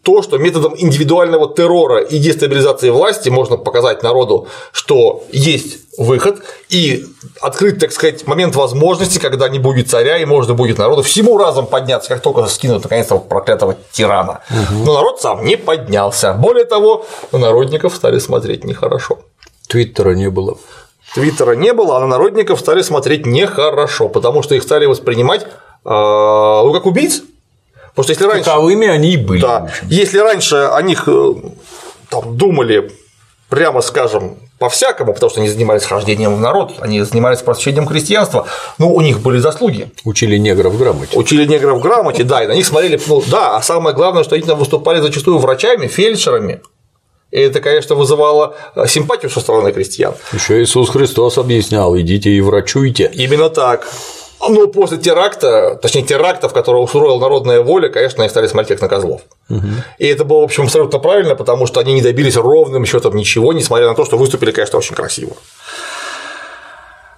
то, 0.07 0.23
что 0.23 0.39
методом 0.39 0.75
индивидуального 0.79 1.53
террора 1.53 1.99
и 1.99 2.19
дестабилизации 2.19 2.91
власти 2.91 3.29
можно 3.29 3.57
показать 3.57 4.05
народу, 4.05 4.47
что 4.71 5.25
есть 5.33 5.79
выход 5.99 6.37
и 6.69 7.05
открыть, 7.41 7.81
так 7.81 7.91
сказать, 7.91 8.25
момент 8.25 8.55
возможности, 8.55 9.19
когда 9.19 9.49
не 9.49 9.59
будет 9.59 9.91
царя 9.91 10.19
и 10.19 10.25
можно 10.25 10.55
будет 10.55 10.79
народу 10.79 11.03
всему 11.03 11.37
разом 11.39 11.67
подняться, 11.67 12.09
как 12.09 12.23
только 12.23 12.47
скинут 12.47 12.85
наконец-то 12.85 13.19
проклятого 13.19 13.77
тирана. 13.91 14.43
Угу. 14.49 14.85
Но 14.85 14.95
народ 14.95 15.21
сам 15.21 15.45
не 15.45 15.57
поднялся. 15.57 16.35
Более 16.35 16.67
того, 16.67 17.05
на 17.33 17.39
народников 17.39 17.93
стали 17.97 18.21
смотреть 18.21 18.63
нехорошо. 18.63 19.19
Твиттера 19.67 20.13
не 20.13 20.31
было. 20.31 20.57
Твиттера 21.15 21.57
не 21.57 21.73
было, 21.73 21.97
а 21.97 22.01
на 22.01 22.07
народников 22.07 22.61
стали 22.61 22.83
смотреть 22.83 23.27
нехорошо, 23.27 24.09
потому 24.09 24.45
что 24.45 24.55
их 24.55 24.63
стали 24.63 24.87
воспринимать 24.87 25.49
а, 25.85 26.63
ну, 26.63 26.73
как 26.73 26.87
убийц, 26.87 27.23
Потому 27.97 28.05
что 28.05 28.13
если 28.13 28.25
раньше. 28.27 28.45
Таковыми 28.45 28.89
они 28.89 29.15
и 29.15 29.17
были. 29.17 29.41
Да. 29.41 29.71
Если 29.89 30.19
раньше 30.19 30.57
о 30.57 30.83
них 30.83 31.05
э, 31.07 31.35
там, 32.11 32.37
думали, 32.37 32.93
прямо 33.49 33.81
скажем, 33.81 34.37
по-всякому, 34.59 35.15
потому 35.15 35.31
что 35.31 35.41
они 35.41 35.49
занимались 35.49 35.85
хождением 35.85 36.37
в 36.37 36.41
народ, 36.41 36.75
они 36.81 37.01
занимались 37.01 37.41
просвещением 37.41 37.87
крестьянства, 37.87 38.47
ну, 38.77 38.95
у 38.95 39.01
них 39.01 39.21
были 39.21 39.39
заслуги. 39.39 39.91
Учили 40.05 40.37
негров 40.37 40.79
грамоте. 40.79 41.17
Учили 41.17 41.47
негров 41.47 41.81
грамоте, 41.81 42.23
да, 42.23 42.45
и 42.45 42.47
на 42.47 42.53
них 42.53 42.67
смотрели, 42.67 43.01
ну, 43.07 43.23
да, 43.29 43.57
а 43.57 43.63
самое 43.63 43.97
главное, 43.97 44.25
что 44.25 44.35
они 44.35 44.45
там 44.45 44.59
выступали 44.59 45.01
зачастую 45.01 45.39
врачами, 45.39 45.87
фельдшерами, 45.87 46.61
и 47.31 47.41
это, 47.41 47.61
конечно, 47.61 47.97
вызывало 47.97 48.57
э, 48.75 48.87
симпатию 48.87 49.31
со 49.31 49.41
стороны 49.41 49.73
крестьян. 49.73 50.15
Еще 50.33 50.63
Иисус 50.63 50.91
Христос 50.91 51.39
объяснял: 51.39 51.99
идите 51.99 52.31
и 52.31 52.41
врачуйте. 52.41 53.11
Именно 53.13 53.51
так. 53.51 53.89
Ну, 54.41 54.69
после 54.69 54.99
теракта, 54.99 55.79
точнее, 55.81 56.03
терактов, 56.03 56.53
которые 56.53 56.83
устроила 56.83 57.19
народная 57.19 57.63
воля, 57.63 57.89
конечно, 57.89 58.23
они 58.23 58.31
стали 58.31 58.47
смотреть 58.47 58.81
как 58.81 58.83
на 58.83 58.89
козлов. 58.89 59.23
Угу. 59.49 59.69
И 59.99 60.07
это 60.07 60.25
было, 60.25 60.41
в 60.41 60.45
общем, 60.45 60.65
абсолютно 60.65 60.99
правильно, 60.99 61.35
потому 61.35 61.67
что 61.67 61.81
они 61.81 61.95
не 61.95 62.03
добились 62.03 62.37
ровным 62.37 62.85
счетом 62.85 63.17
ничего, 63.17 63.53
несмотря 63.53 63.89
на 63.89 63.95
то, 63.95 64.05
что 64.05 64.17
выступили, 64.19 64.51
конечно, 64.51 64.79
очень 64.79 64.95
красиво. 64.95 65.33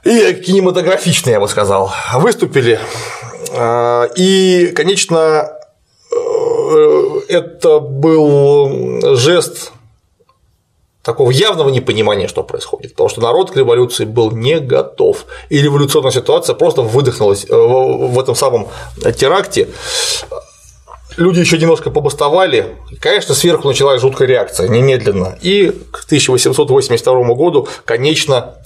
И 0.05 0.33
кинематографично, 0.35 1.31
я 1.31 1.41
бы 1.41 1.49
сказал, 1.49 1.93
выступили. 2.15 2.79
А, 3.53 4.05
и, 4.17 4.69
конечно, 4.69 5.51
э, 6.11 7.21
это 7.29 7.81
был 7.81 9.17
жест 9.17 9.73
такого 11.09 11.31
явного 11.31 11.71
непонимания, 11.71 12.29
что 12.29 12.43
происходит, 12.43 12.91
потому 12.93 13.09
что 13.09 13.23
народ 13.23 13.51
к 13.51 13.57
революции 13.57 14.05
был 14.05 14.31
не 14.31 14.61
готов, 14.61 15.25
и 15.49 15.63
революционная 15.63 16.11
ситуация 16.11 16.55
просто 16.55 16.83
выдохнулась 16.83 17.47
э, 17.49 17.55
в 17.55 18.21
этом 18.21 18.35
самом 18.35 18.69
теракте. 19.17 19.69
Люди 21.17 21.41
еще 21.41 21.57
немножко 21.57 21.91
побастовали, 21.91 22.77
конечно, 23.01 23.35
сверху 23.35 23.69
началась 23.69 24.03
жуткая 24.03 24.29
реакция, 24.29 24.69
немедленно. 24.69 25.39
И 25.41 25.71
к 25.91 26.05
1882 26.05 27.35
году, 27.35 27.69
конечно, 27.87 28.57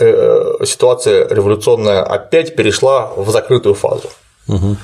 э, 0.00 0.64
ситуация 0.64 1.28
революционная 1.28 2.02
опять 2.02 2.56
перешла 2.56 3.12
в 3.14 3.28
закрытую 3.30 3.74
фазу. 3.74 4.08
Угу. 4.48 4.76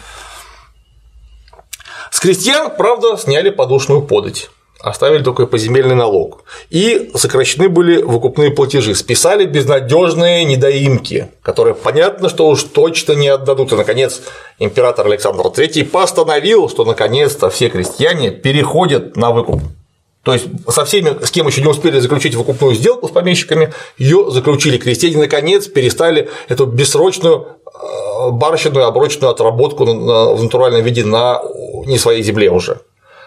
С 2.11 2.21
крестьян, 2.21 2.71
правда, 2.77 3.17
сняли 3.17 3.49
подушную 3.49 4.03
подать 4.03 4.51
оставили 4.81 5.23
только 5.23 5.47
поземельный 5.47 5.95
налог. 5.95 6.45
И 6.71 7.11
сокращены 7.15 7.69
были 7.69 8.03
выкупные 8.03 8.51
платежи. 8.51 8.95
Списали 8.95 9.47
безнадежные 9.47 10.45
недоимки, 10.45 11.29
которые 11.43 11.75
понятно, 11.75 12.29
что 12.29 12.49
уж 12.49 12.63
точно 12.65 13.13
не 13.13 13.29
отдадут. 13.29 13.73
И, 13.73 13.77
наконец, 13.77 14.23
император 14.59 15.07
Александр 15.07 15.47
III 15.47 15.85
постановил, 15.85 16.69
что 16.69 16.85
наконец-то 16.85 17.51
все 17.51 17.69
крестьяне 17.69 18.31
переходят 18.31 19.17
на 19.17 19.31
выкуп. 19.31 19.63
То 20.23 20.33
есть 20.33 20.47
со 20.69 20.85
всеми, 20.85 21.25
с 21.25 21.31
кем 21.31 21.47
еще 21.47 21.61
не 21.63 21.69
успели 21.69 22.01
заключить 22.01 22.35
выкупную 22.35 22.75
сделку 22.75 23.07
с 23.07 23.13
помещиками, 23.13 23.73
ее 23.97 24.29
заключили 24.33 24.77
крестьяне, 24.77 25.19
наконец 25.19 25.69
перестали 25.69 26.29
эту 26.49 26.67
бессрочную 26.67 27.47
э, 27.65 28.31
барщинную 28.33 28.87
оброчную 28.87 29.31
отработку 29.31 29.85
в 29.85 30.43
натуральном 30.43 30.83
виде 30.83 31.05
на 31.05 31.41
не 31.87 31.97
своей 31.97 32.25
земле 32.25 32.51
уже 32.51 32.81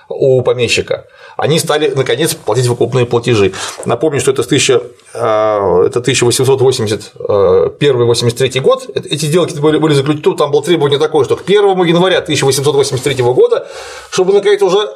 у 0.09 0.41
помещика 0.41 1.05
они 1.39 1.59
стали 1.59 1.93
наконец 1.95 2.33
платить 2.33 2.67
выкупные 2.67 3.05
платежи. 3.05 3.53
Напомню, 3.85 4.19
что 4.19 4.31
это, 4.31 4.41
1000, 4.43 4.81
э, 5.13 5.85
это 5.87 5.99
1881-83 5.99 8.57
э, 8.57 8.61
год, 8.61 8.89
эти 8.93 9.25
сделки 9.25 9.57
были, 9.59 9.77
были 9.77 9.93
заключены, 9.93 10.35
там 10.35 10.51
было 10.51 10.63
требование 10.63 10.99
такое, 10.99 11.25
что 11.25 11.35
к 11.35 11.43
1 11.45 11.85
января 11.85 12.19
1883 12.19 13.23
года, 13.23 13.67
чтобы 14.11 14.33
наконец 14.33 14.61
уже 14.61 14.89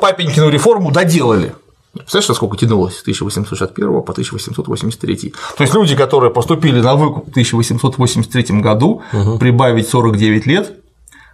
папенькину 0.00 0.50
реформу 0.50 0.90
доделали. 0.90 1.54
Представляешь, 1.94 2.28
насколько 2.28 2.56
тянулось 2.58 2.98
с 2.98 3.00
1861 3.00 4.02
по 4.02 4.12
1883. 4.12 5.32
То 5.56 5.62
есть 5.62 5.74
люди, 5.74 5.96
которые 5.96 6.30
поступили 6.30 6.80
на 6.80 6.94
выкуп 6.94 7.28
в 7.28 7.30
1883 7.30 8.60
году, 8.60 9.02
угу. 9.12 9.38
прибавить 9.38 9.88
49 9.88 10.46
лет, 10.46 10.72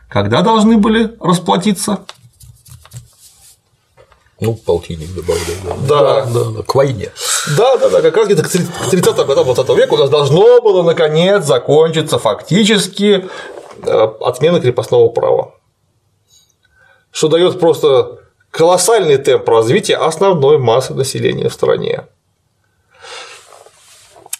когда 0.09 0.43
должны 0.43 0.77
были 0.77 1.17
расплатиться? 1.21 1.99
Ну, 4.43 4.55
полтинник 4.55 5.14
добавляли. 5.14 5.56
Да. 5.86 6.01
Да, 6.01 6.24
да, 6.24 6.44
да, 6.51 6.62
к 6.64 6.74
войне. 6.74 7.12
Да, 7.56 7.77
да, 7.77 7.89
да, 7.90 8.02
как 8.02 8.16
раз 8.16 8.27
где-то 8.27 8.43
к 8.43 8.47
30-м 8.93 9.27
годам 9.28 9.44
20 9.44 9.69
века 9.77 9.94
у 9.94 9.97
нас 9.97 10.10
должно 10.10 10.60
было 10.60 10.82
наконец 10.82 11.44
закончиться 11.44 12.19
фактически 12.19 13.28
э, 13.85 14.09
отмена 14.20 14.60
крепостного 14.60 15.10
права. 15.10 15.55
Что 17.12 17.28
дает 17.28 17.60
просто 17.60 18.19
колоссальный 18.51 19.16
темп 19.16 19.48
развития 19.48 19.97
основной 19.97 20.59
массы 20.59 20.93
населения 20.93 21.48
в 21.48 21.52
стране. 21.52 22.09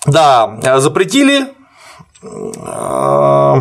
Да, 0.04 0.80
запретили 0.80 1.46
э, 2.22 3.60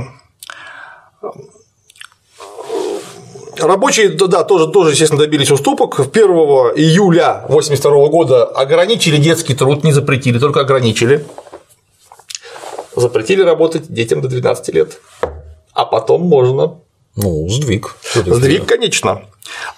Рабочие, 3.61 4.09
да, 4.09 4.43
тоже, 4.43 4.67
тоже, 4.67 4.91
естественно, 4.91 5.21
добились 5.21 5.51
уступок. 5.51 5.99
1 5.99 6.11
июля 6.75 7.43
1982 7.45 8.07
года 8.07 8.45
ограничили 8.45 9.17
детский 9.17 9.53
труд, 9.53 9.83
не 9.83 9.91
запретили, 9.91 10.39
только 10.39 10.61
ограничили. 10.61 11.25
Запретили 12.95 13.41
работать 13.41 13.87
детям 13.87 14.21
до 14.21 14.27
12 14.27 14.69
лет. 14.69 14.99
А 15.73 15.85
потом 15.85 16.23
можно. 16.23 16.79
Ну, 17.15 17.47
сдвиг. 17.49 17.95
Сдвиг, 18.13 18.65
конечно. 18.65 19.23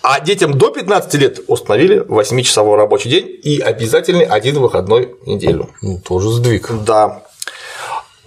А 0.01 0.19
детям 0.19 0.57
до 0.57 0.69
15 0.69 1.13
лет 1.15 1.39
установили 1.47 2.01
8-часовой 2.01 2.77
рабочий 2.77 3.09
день 3.09 3.39
и 3.43 3.59
обязательный 3.59 4.23
один 4.23 4.59
выходной 4.59 5.15
неделю. 5.25 5.69
Ну, 5.81 5.99
тоже 5.99 6.29
сдвиг. 6.29 6.69
Да. 6.85 7.23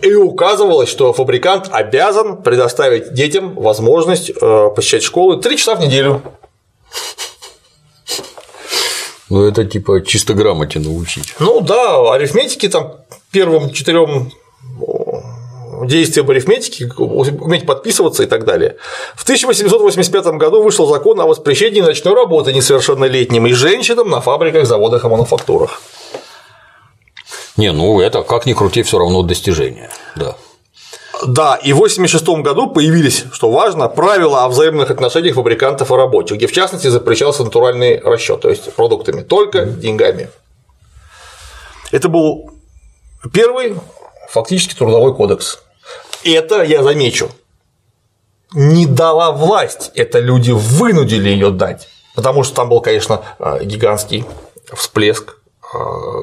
И 0.02 0.12
указывалось, 0.12 0.90
что 0.90 1.12
фабрикант 1.12 1.68
обязан 1.70 2.42
предоставить 2.42 3.14
детям 3.14 3.54
возможность 3.54 4.30
э, 4.30 4.70
посещать 4.74 5.02
школы 5.02 5.40
3 5.40 5.56
часа 5.56 5.74
в 5.74 5.80
неделю. 5.80 6.22
Ну, 9.30 9.44
это 9.44 9.64
типа 9.64 10.04
чисто 10.04 10.34
грамоте 10.34 10.78
научить. 10.78 11.34
Ну 11.40 11.60
да, 11.60 12.12
арифметики 12.12 12.68
там 12.68 12.96
первым 13.32 13.70
четырем 13.70 14.30
действиям 15.84 16.28
арифметики, 16.30 16.88
уметь 16.96 17.66
подписываться 17.66 18.22
и 18.22 18.26
так 18.26 18.44
далее. 18.44 18.76
В 19.14 19.22
1885 19.24 20.26
году 20.36 20.62
вышел 20.62 20.86
закон 20.86 21.20
о 21.20 21.26
воспрещении 21.26 21.80
ночной 21.80 22.14
работы 22.14 22.52
несовершеннолетним 22.52 23.46
и 23.46 23.52
женщинам 23.52 24.10
на 24.10 24.20
фабриках, 24.20 24.66
заводах 24.66 25.04
и 25.04 25.08
мануфактурах. 25.08 25.80
Не, 27.56 27.72
ну 27.72 28.00
это 28.00 28.22
как 28.22 28.46
ни 28.46 28.52
крути, 28.52 28.82
все 28.82 28.98
равно 28.98 29.22
достижение, 29.22 29.90
да. 30.14 30.36
Да, 31.26 31.54
и 31.56 31.72
в 31.72 31.76
1986 31.76 32.42
году 32.44 32.68
появились, 32.68 33.24
что 33.32 33.50
важно, 33.50 33.88
правила 33.88 34.44
о 34.44 34.48
взаимных 34.48 34.90
отношениях 34.90 35.36
фабрикантов 35.36 35.90
и 35.90 35.94
рабочих, 35.94 36.36
где 36.36 36.46
в 36.46 36.52
частности 36.52 36.88
запрещался 36.88 37.42
натуральный 37.42 38.00
расчет, 38.00 38.42
то 38.42 38.50
есть 38.50 38.72
продуктами, 38.74 39.22
только 39.22 39.64
деньгами. 39.64 40.28
Это 41.90 42.10
был 42.10 42.50
первый 43.32 43.76
фактически 44.28 44.74
трудовой 44.74 45.14
кодекс. 45.14 45.60
Это, 46.22 46.62
я 46.62 46.82
замечу, 46.82 47.30
не 48.52 48.86
дала 48.86 49.32
власть, 49.32 49.92
это 49.94 50.18
люди 50.18 50.50
вынудили 50.50 51.30
ее 51.30 51.50
дать. 51.50 51.88
Потому 52.14 52.42
что 52.42 52.56
там 52.56 52.68
был, 52.68 52.80
конечно, 52.80 53.22
э, 53.38 53.64
гигантский 53.64 54.24
всплеск, 54.72 55.36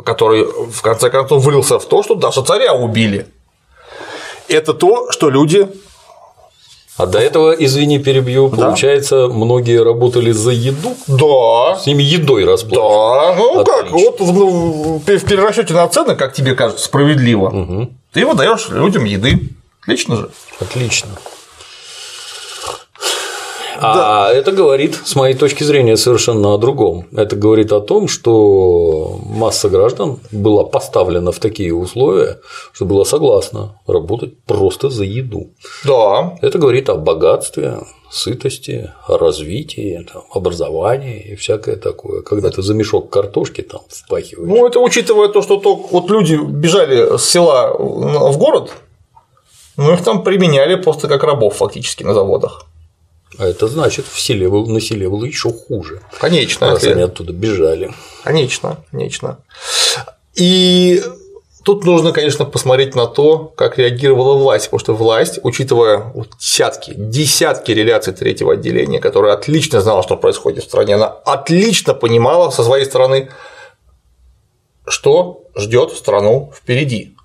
который 0.06 0.46
в 0.46 0.82
конце 0.82 1.10
концов 1.10 1.44
вылился 1.44 1.80
в 1.80 1.86
то, 1.86 2.04
что 2.04 2.16
даже 2.16 2.44
царя 2.44 2.74
убили. 2.74 3.28
Это 4.48 4.74
то, 4.74 5.12
что 5.12 5.30
люди 5.30 5.68
а 6.96 7.08
до 7.08 7.18
этого, 7.18 7.52
извини, 7.54 7.98
перебью, 7.98 8.50
да. 8.50 8.68
получается, 8.68 9.28
многие 9.28 9.84
работали 9.84 10.32
за 10.32 10.52
еду? 10.52 10.96
Да. 11.08 11.76
С 11.80 11.88
ними 11.88 12.04
едой 12.04 12.46
расплачивались? 12.46 13.36
Да. 13.36 13.36
Ну 13.36 13.60
Отлично. 13.62 13.84
как, 13.84 13.92
вот 13.92 14.20
в, 14.20 15.00
в 15.00 15.26
перерасчете 15.26 15.74
на 15.74 15.88
цены, 15.88 16.16
как 16.16 16.34
тебе 16.34 16.54
кажется, 16.54 16.86
справедливо, 16.86 17.48
угу. 17.48 17.90
ты 18.12 18.26
выдаешь 18.28 18.70
людям 18.70 19.06
еды. 19.06 19.50
Отлично 19.82 20.18
же. 20.18 20.30
Отлично. 20.60 21.10
А 23.80 23.94
да. 23.94 24.34
это 24.34 24.52
говорит, 24.52 25.00
с 25.06 25.16
моей 25.16 25.36
точки 25.36 25.64
зрения, 25.64 25.98
совершенно 25.98 26.54
о 26.54 26.58
другом. 26.58 27.08
Это 27.16 27.36
говорит 27.36 27.72
о 27.72 27.82
том, 27.82 28.08
что 28.08 29.20
масса 29.26 29.70
граждан 29.70 30.20
была 30.32 30.64
поставлена 30.64 31.32
в 31.32 31.40
такие 31.40 31.74
условия, 31.74 32.40
что 32.72 32.86
была 32.86 33.06
согласна 33.06 33.80
работать 33.88 34.44
просто 34.44 34.90
за 34.90 35.04
еду. 35.04 35.52
Да. 35.86 36.38
Это 36.42 36.58
говорит 36.58 36.90
о 36.90 36.96
богатстве, 36.96 37.80
сытости, 38.12 38.92
о 39.08 39.18
развитии, 39.18 40.06
там, 40.12 40.24
образовании 40.32 41.20
и 41.32 41.36
всякое 41.36 41.76
такое. 41.76 42.22
Когда 42.22 42.50
ты 42.50 42.62
за 42.62 42.74
мешок 42.74 43.10
картошки 43.10 43.62
там 43.62 43.82
впахиваешь. 43.90 44.48
Ну, 44.48 44.68
это 44.68 44.80
учитывая 44.80 45.30
то, 45.30 45.42
что 45.42 45.58
то, 45.58 45.76
вот 45.76 46.10
люди 46.10 46.36
бежали 46.36 47.18
с 47.18 47.26
села 47.26 47.76
в 47.78 48.38
город, 48.38 48.72
ну, 49.78 49.94
их 49.94 50.04
там 50.04 50.24
применяли 50.24 50.76
просто 50.76 51.08
как 51.08 51.24
рабов 51.24 51.56
фактически 51.56 52.04
на 52.04 52.14
заводах. 52.14 52.66
А 53.38 53.48
это 53.48 53.68
значит, 53.68 54.06
в 54.06 54.20
селе, 54.20 54.50
на 54.50 54.80
селе 54.80 55.10
было 55.10 55.26
еще 55.26 55.52
хуже. 55.52 56.02
Конечно. 56.20 56.70
Раз 56.72 56.84
они 56.84 57.02
оттуда 57.02 57.34
бежали. 57.34 57.92
Конечно, 58.24 58.78
конечно. 58.92 59.40
И 60.36 61.04
тут 61.64 61.86
нужно, 61.86 62.12
конечно, 62.12 62.46
посмотреть 62.46 62.96
на 62.96 63.08
то, 63.08 63.52
как 63.56 63.78
реагировала 63.78 64.38
власть, 64.38 64.66
потому 64.66 64.80
что 64.80 64.94
власть, 64.94 65.40
учитывая 65.44 66.14
десятки, 66.40 66.94
десятки 66.96 67.72
реляций 67.72 68.14
третьего 68.14 68.54
отделения, 68.54 69.00
которая 69.00 69.34
отлично 69.34 69.82
знала, 69.82 70.04
что 70.04 70.16
происходит 70.18 70.64
в 70.64 70.68
стране, 70.68 70.96
она 70.96 71.08
отлично 71.08 71.94
понимала 71.94 72.52
со 72.52 72.64
своей 72.64 72.86
стороны, 72.86 73.30
что 74.88 75.44
ждет 75.56 75.92
страну 75.92 76.52
впереди. 76.56 77.16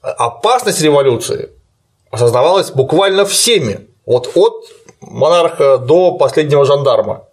Опасность 0.00 0.80
революции 0.82 1.50
осознавалась 2.10 2.70
буквально 2.70 3.24
всеми, 3.24 3.88
вот 4.06 4.30
от 4.34 4.66
монарха 5.00 5.78
до 5.78 6.12
последнего 6.12 6.64
жандарма. 6.64 7.24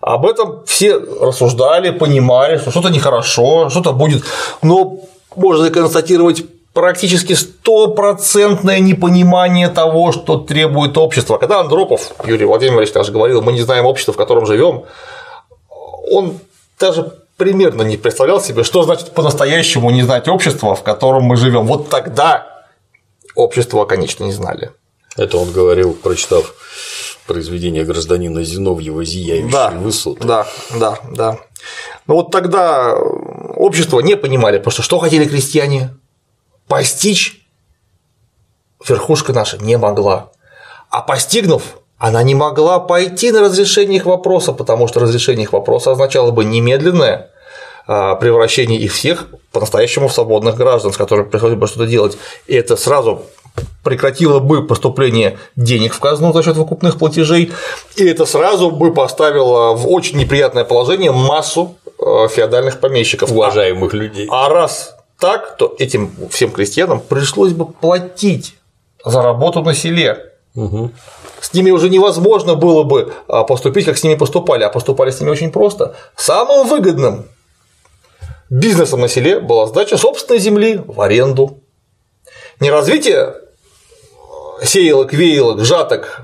Об 0.00 0.26
этом 0.26 0.64
все 0.66 0.98
рассуждали, 0.98 1.90
понимали, 1.90 2.58
что 2.58 2.70
что-то 2.70 2.90
нехорошо, 2.90 3.70
что-то 3.70 3.92
будет, 3.92 4.24
но 4.62 4.98
можно 5.34 5.70
констатировать 5.70 6.44
практически 6.72 7.32
стопроцентное 7.32 8.80
непонимание 8.80 9.68
того, 9.68 10.12
что 10.12 10.36
требует 10.36 10.98
общество. 10.98 11.38
Когда 11.38 11.60
Андропов, 11.60 12.12
Юрий 12.24 12.44
Владимирович 12.44 12.92
даже 12.92 13.12
говорил, 13.12 13.40
мы 13.40 13.52
не 13.52 13.62
знаем 13.62 13.86
общество, 13.86 14.12
в 14.12 14.16
котором 14.18 14.44
живем, 14.44 14.84
он 16.10 16.38
даже 16.78 17.14
примерно 17.38 17.82
не 17.82 17.96
представлял 17.96 18.40
себе, 18.40 18.62
что 18.62 18.82
значит 18.82 19.12
по-настоящему 19.12 19.90
не 19.90 20.02
знать 20.02 20.28
общество, 20.28 20.74
в 20.74 20.82
котором 20.82 21.24
мы 21.24 21.36
живем. 21.36 21.66
Вот 21.66 21.88
тогда 21.88 22.46
общество, 23.34 23.84
конечно, 23.86 24.24
не 24.24 24.32
знали. 24.32 24.70
Это 25.16 25.38
он 25.38 25.50
говорил, 25.52 25.94
прочитав 25.94 26.54
произведение 27.26 27.84
гражданина 27.84 28.42
Зиновьева 28.42 29.04
«Зияющие 29.04 29.50
да, 29.50 29.70
высоты». 29.70 30.26
Да, 30.26 30.46
да, 30.78 30.98
да. 31.10 31.38
Но 32.06 32.16
вот 32.16 32.30
тогда 32.30 32.94
общество 32.94 34.00
не 34.00 34.16
понимали, 34.16 34.58
просто 34.58 34.82
что 34.82 34.98
хотели 34.98 35.24
крестьяне 35.24 35.96
постичь 36.68 37.46
верхушка 38.88 39.32
наша 39.32 39.58
не 39.58 39.76
могла. 39.78 40.30
А 40.90 41.02
постигнув, 41.02 41.62
она 41.98 42.22
не 42.22 42.34
могла 42.34 42.78
пойти 42.78 43.32
на 43.32 43.40
разрешение 43.40 43.96
их 43.96 44.06
вопроса, 44.06 44.52
потому 44.52 44.86
что 44.86 45.00
разрешение 45.00 45.44
их 45.44 45.52
вопроса 45.52 45.92
означало 45.92 46.30
бы 46.30 46.44
немедленное 46.44 47.30
а, 47.86 48.16
превращение 48.16 48.78
их 48.78 48.92
всех 48.92 49.28
по-настоящему 49.52 50.08
в 50.08 50.12
свободных 50.12 50.56
граждан, 50.56 50.92
с 50.92 50.96
которыми 50.96 51.28
приходилось 51.28 51.58
бы 51.58 51.66
что-то 51.66 51.86
делать. 51.86 52.18
И 52.46 52.54
это 52.54 52.76
сразу 52.76 53.22
прекратило 53.82 54.40
бы 54.40 54.66
поступление 54.66 55.38
денег 55.54 55.94
в 55.94 56.00
казну 56.00 56.32
за 56.32 56.42
счет 56.42 56.56
выкупных 56.56 56.98
платежей, 56.98 57.52
и 57.96 58.04
это 58.04 58.26
сразу 58.26 58.70
бы 58.70 58.92
поставило 58.92 59.74
в 59.74 59.88
очень 59.88 60.18
неприятное 60.18 60.64
положение 60.64 61.12
массу 61.12 61.76
э, 61.98 62.28
феодальных 62.28 62.80
помещиков. 62.80 63.30
Уважаемых 63.30 63.94
людей. 63.94 64.28
А 64.30 64.48
раз 64.48 64.96
так, 65.18 65.56
то 65.56 65.74
этим 65.78 66.12
всем 66.30 66.50
крестьянам 66.50 67.00
пришлось 67.00 67.52
бы 67.52 67.66
платить 67.66 68.56
за 69.04 69.22
работу 69.22 69.62
на 69.62 69.74
селе. 69.74 70.32
Угу. 70.54 70.90
С 71.40 71.54
ними 71.54 71.70
уже 71.70 71.88
невозможно 71.88 72.54
было 72.54 72.82
бы 72.82 73.12
а, 73.28 73.44
поступить, 73.44 73.84
как 73.84 73.96
с 73.96 74.02
ними 74.02 74.14
поступали, 74.16 74.64
а 74.64 74.68
поступали 74.68 75.10
с 75.10 75.20
ними 75.20 75.30
очень 75.30 75.52
просто. 75.52 75.94
Самым 76.16 76.66
выгодным 76.66 77.26
бизнесом 78.50 79.00
на 79.00 79.08
селе 79.08 79.38
была 79.38 79.66
сдача 79.66 79.96
собственной 79.96 80.40
земли 80.40 80.80
в 80.84 81.00
аренду. 81.00 81.60
Не 82.58 82.70
развитие 82.70 83.34
сеялок, 84.62 85.12
веялок, 85.12 85.64
жаток 85.64 86.22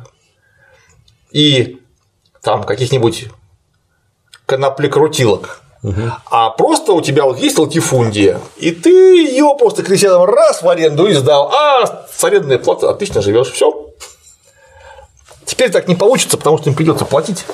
и 1.31 1.81
там 2.43 2.65
каких-нибудь 2.65 3.27
коноплекрутилок, 4.47 5.63
угу. 5.83 6.13
а 6.27 6.51
просто 6.51 6.93
у 6.93 7.01
тебя 7.01 7.25
вот 7.25 7.39
есть 7.39 7.59
латифундия, 7.59 8.41
и 8.57 8.73
ты 8.73 8.91
ее 8.91 9.55
просто 9.59 9.83
крестьянам 9.83 10.25
раз 10.25 10.63
в 10.63 10.69
аренду 10.69 11.07
и 11.07 11.15
сдал, 11.15 11.53
а 11.53 12.07
с 12.13 12.25
арендной 12.25 12.59
платы 12.59 12.87
отлично 12.87 13.23
живешь, 13.23 13.51
все. 13.51 13.89
Теперь 15.45 15.71
так 15.71 15.89
не 15.89 15.95
получится, 15.95 16.37
потому 16.37 16.59
что 16.59 16.71
им 16.71 16.77
придется 16.77 17.05
платить. 17.05 17.45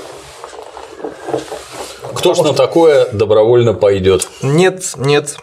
Кто 2.14 2.34
ж 2.34 2.38
на 2.38 2.52
такое 2.52 3.08
добровольно 3.12 3.74
пойдет? 3.74 4.28
Нет, 4.42 4.94
нет. 4.96 5.36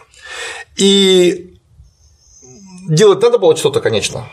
И 0.76 1.58
делать 2.88 3.22
надо 3.22 3.38
было 3.38 3.56
что-то, 3.56 3.80
конечно. 3.80 4.28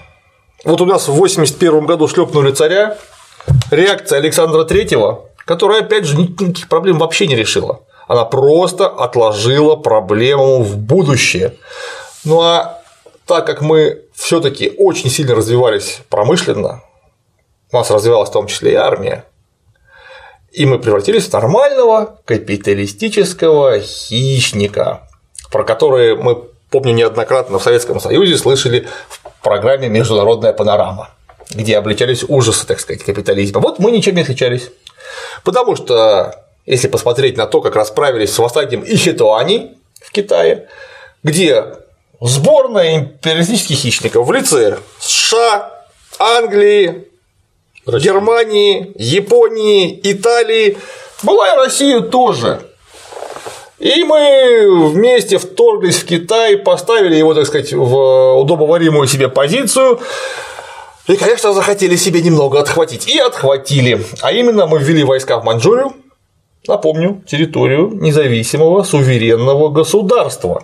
Вот 0.63 0.79
у 0.79 0.85
нас 0.85 1.07
в 1.07 1.13
81 1.13 1.85
году 1.85 2.07
шлепнули 2.07 2.51
царя, 2.51 2.97
реакция 3.69 4.19
Александра 4.19 4.63
Третьего, 4.63 5.25
которая, 5.45 5.81
опять 5.81 6.05
же, 6.05 6.17
никаких 6.17 6.69
проблем 6.69 6.99
вообще 6.99 7.27
не 7.27 7.35
решила. 7.35 7.81
Она 8.07 8.25
просто 8.25 8.87
отложила 8.87 9.75
проблему 9.75 10.63
в 10.63 10.77
будущее. 10.77 11.55
Ну 12.23 12.41
а 12.41 12.81
так 13.25 13.45
как 13.45 13.61
мы 13.61 14.01
все 14.13 14.39
таки 14.39 14.73
очень 14.77 15.09
сильно 15.09 15.35
развивались 15.35 16.01
промышленно, 16.09 16.83
у 17.71 17.77
нас 17.77 17.89
развивалась 17.89 18.29
в 18.29 18.33
том 18.33 18.47
числе 18.47 18.73
и 18.73 18.75
армия, 18.75 19.25
и 20.51 20.65
мы 20.65 20.79
превратились 20.79 21.27
в 21.27 21.33
нормального 21.33 22.19
капиталистического 22.25 23.79
хищника, 23.79 25.09
про 25.51 25.63
который 25.63 26.15
мы, 26.15 26.43
помню, 26.69 26.93
неоднократно 26.93 27.59
в 27.59 27.63
Советском 27.63 27.99
Союзе 27.99 28.37
слышали 28.37 28.87
в 29.09 29.22
программе 29.43 29.89
«Международная 29.89 30.53
панорама», 30.53 31.09
где 31.51 31.77
обличались 31.77 32.23
ужасы, 32.27 32.65
так 32.65 32.79
сказать, 32.79 33.03
капитализма. 33.03 33.59
Вот 33.59 33.79
мы 33.79 33.91
ничем 33.91 34.15
не 34.15 34.21
отличались. 34.21 34.71
Потому 35.43 35.75
что, 35.75 36.45
если 36.65 36.87
посмотреть 36.87 37.37
на 37.37 37.45
то, 37.45 37.61
как 37.61 37.75
расправились 37.75 38.33
с 38.33 38.39
восстанием 38.39 38.83
Ихитуани 38.83 39.77
в 40.01 40.11
Китае, 40.11 40.69
где 41.23 41.65
сборная 42.19 42.95
империалистических 42.95 43.75
хищников 43.75 44.25
в 44.25 44.31
лице 44.31 44.79
США, 44.99 45.85
Англии, 46.19 47.07
Россия. 47.85 48.13
Германии, 48.13 48.93
Японии, 48.95 49.99
Италии, 50.03 50.77
была 51.21 51.53
и 51.53 51.57
Россия 51.57 51.99
тоже 51.99 52.61
и 53.83 54.05
мы 54.05 54.91
вместе 54.91 55.37
вторглись 55.37 55.97
в 55.97 56.05
Китай, 56.05 56.55
поставили 56.55 57.15
его, 57.15 57.33
так 57.33 57.45
сказать, 57.45 57.73
в 57.73 58.33
удобоваримую 58.35 59.07
себе 59.07 59.27
позицию. 59.27 59.99
И, 61.09 61.17
конечно, 61.17 61.51
захотели 61.51 61.97
себе 61.97 62.21
немного 62.21 62.61
отхватить. 62.61 63.09
И 63.09 63.19
отхватили. 63.19 64.01
А 64.21 64.31
именно 64.31 64.67
мы 64.67 64.79
ввели 64.79 65.03
войска 65.03 65.37
в 65.37 65.43
Маньчжурию, 65.43 65.91
напомню, 66.65 67.25
территорию 67.27 67.89
независимого 67.91 68.83
суверенного 68.83 69.67
государства, 69.67 70.63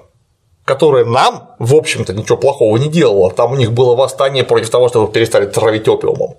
которое 0.63 1.03
нам, 1.03 1.55
в 1.59 1.75
общем-то, 1.75 2.13
ничего 2.13 2.37
плохого 2.37 2.77
не 2.77 2.87
делало. 2.87 3.31
Там 3.31 3.51
у 3.51 3.57
них 3.57 3.73
было 3.73 3.97
восстание 3.97 4.45
против 4.45 4.69
того, 4.69 4.87
чтобы 4.87 5.11
перестали 5.11 5.45
травить 5.45 5.89
опиумом. 5.89 6.35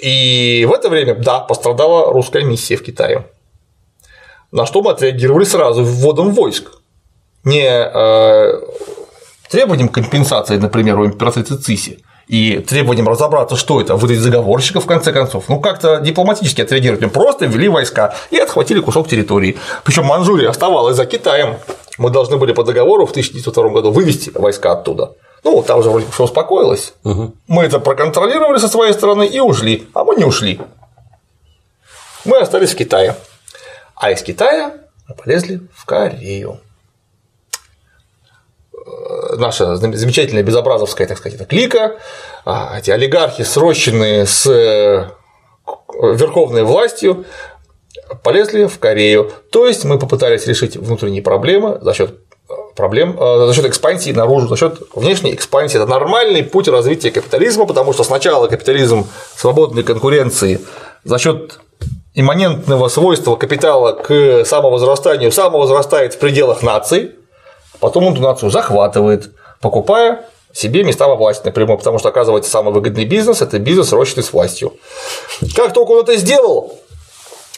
И 0.00 0.64
в 0.70 0.72
это 0.72 0.88
время, 0.88 1.16
да, 1.16 1.40
пострадала 1.40 2.12
русская 2.12 2.44
миссия 2.44 2.76
в 2.76 2.84
Китае. 2.84 3.26
На 4.52 4.66
что 4.66 4.82
мы 4.82 4.90
отреагировали 4.90 5.44
сразу 5.44 5.84
вводом 5.84 6.32
войск. 6.32 6.72
Не 7.44 7.68
э, 7.68 8.60
требованием 9.48 9.88
компенсации, 9.88 10.56
например, 10.56 10.98
у 10.98 11.06
императрицы 11.06 11.56
Циси, 11.56 12.02
и 12.30 12.58
требованием 12.58 13.08
разобраться, 13.08 13.56
что 13.56 13.80
это, 13.80 13.96
выдать 13.96 14.18
заговорщиков 14.18 14.84
в 14.84 14.86
конце 14.86 15.12
концов. 15.12 15.48
Ну, 15.48 15.60
как-то 15.60 15.98
дипломатически 15.98 16.60
отреагировать. 16.60 17.02
Мы 17.02 17.10
просто 17.10 17.46
ввели 17.46 17.68
войска 17.68 18.14
и 18.30 18.38
отхватили 18.38 18.80
кусок 18.80 19.08
территории. 19.08 19.58
Причем 19.82 20.04
Манчжурия 20.04 20.48
оставалась 20.48 20.96
за 20.96 21.06
Китаем. 21.06 21.56
Мы 21.98 22.10
должны 22.10 22.36
были 22.36 22.52
по 22.52 22.62
договору 22.62 23.06
в 23.06 23.10
1902 23.10 23.68
году 23.70 23.90
вывести 23.90 24.30
войска 24.30 24.72
оттуда. 24.72 25.16
Ну, 25.42 25.62
там 25.62 25.82
же 25.82 25.90
вроде 25.90 26.06
все 26.12 26.24
успокоилось. 26.24 26.92
Угу. 27.02 27.32
Мы 27.48 27.64
это 27.64 27.80
проконтролировали 27.80 28.58
со 28.58 28.68
своей 28.68 28.92
стороны 28.92 29.26
и 29.26 29.40
ушли, 29.40 29.88
а 29.94 30.04
мы 30.04 30.14
не 30.14 30.24
ушли. 30.24 30.60
Мы 32.24 32.38
остались 32.38 32.72
в 32.72 32.76
Китае. 32.76 33.16
А 34.00 34.10
из 34.12 34.22
Китая 34.22 34.72
полезли 35.22 35.60
в 35.76 35.84
Корею. 35.84 36.58
Э, 38.72 39.36
наша 39.36 39.76
замечательная 39.76 40.42
безобразовская, 40.42 41.06
так 41.06 41.18
сказать, 41.18 41.46
клика, 41.46 41.96
а, 42.46 42.78
эти 42.78 42.90
олигархи, 42.90 43.42
срощенные 43.42 44.24
с 44.24 44.46
э, 44.46 45.10
верховной 46.02 46.62
властью, 46.62 47.26
полезли 48.22 48.64
в 48.64 48.78
Корею. 48.78 49.32
То 49.52 49.66
есть 49.66 49.84
мы 49.84 49.98
попытались 49.98 50.46
решить 50.46 50.78
внутренние 50.78 51.20
проблемы 51.20 51.78
за 51.82 51.92
счет 51.92 52.20
э, 52.48 52.54
проблем 52.74 53.18
за 53.18 53.52
счет 53.52 53.66
экспансии 53.66 54.12
наружу, 54.12 54.48
за 54.48 54.56
счет 54.56 54.80
внешней 54.94 55.34
экспансии. 55.34 55.76
Это 55.76 55.84
нормальный 55.84 56.42
путь 56.42 56.68
развития 56.68 57.10
капитализма, 57.10 57.66
потому 57.66 57.92
что 57.92 58.02
сначала 58.02 58.46
капитализм 58.48 59.06
свободной 59.36 59.82
конкуренции 59.82 60.58
за 61.04 61.18
счет 61.18 61.60
имманентного 62.14 62.88
свойства 62.88 63.36
капитала 63.36 63.92
к 63.92 64.44
самовозрастанию 64.44 65.32
самовозрастает 65.32 66.14
в 66.14 66.18
пределах 66.18 66.62
нации, 66.62 67.16
потом 67.78 68.04
он 68.04 68.14
эту 68.14 68.22
нацию 68.22 68.50
захватывает, 68.50 69.30
покупая 69.60 70.24
себе 70.52 70.82
места 70.82 71.06
во 71.06 71.14
власти 71.14 71.46
напрямую, 71.46 71.78
потому 71.78 71.98
что, 71.98 72.08
оказывается, 72.08 72.50
самый 72.50 72.74
выгодный 72.74 73.04
бизнес– 73.04 73.40
это 73.42 73.58
бизнес, 73.58 73.92
рощенный 73.92 74.24
с 74.24 74.32
властью. 74.32 74.74
Как 75.54 75.72
только 75.72 75.90
он 75.92 76.02
это 76.02 76.16
сделал, 76.16 76.78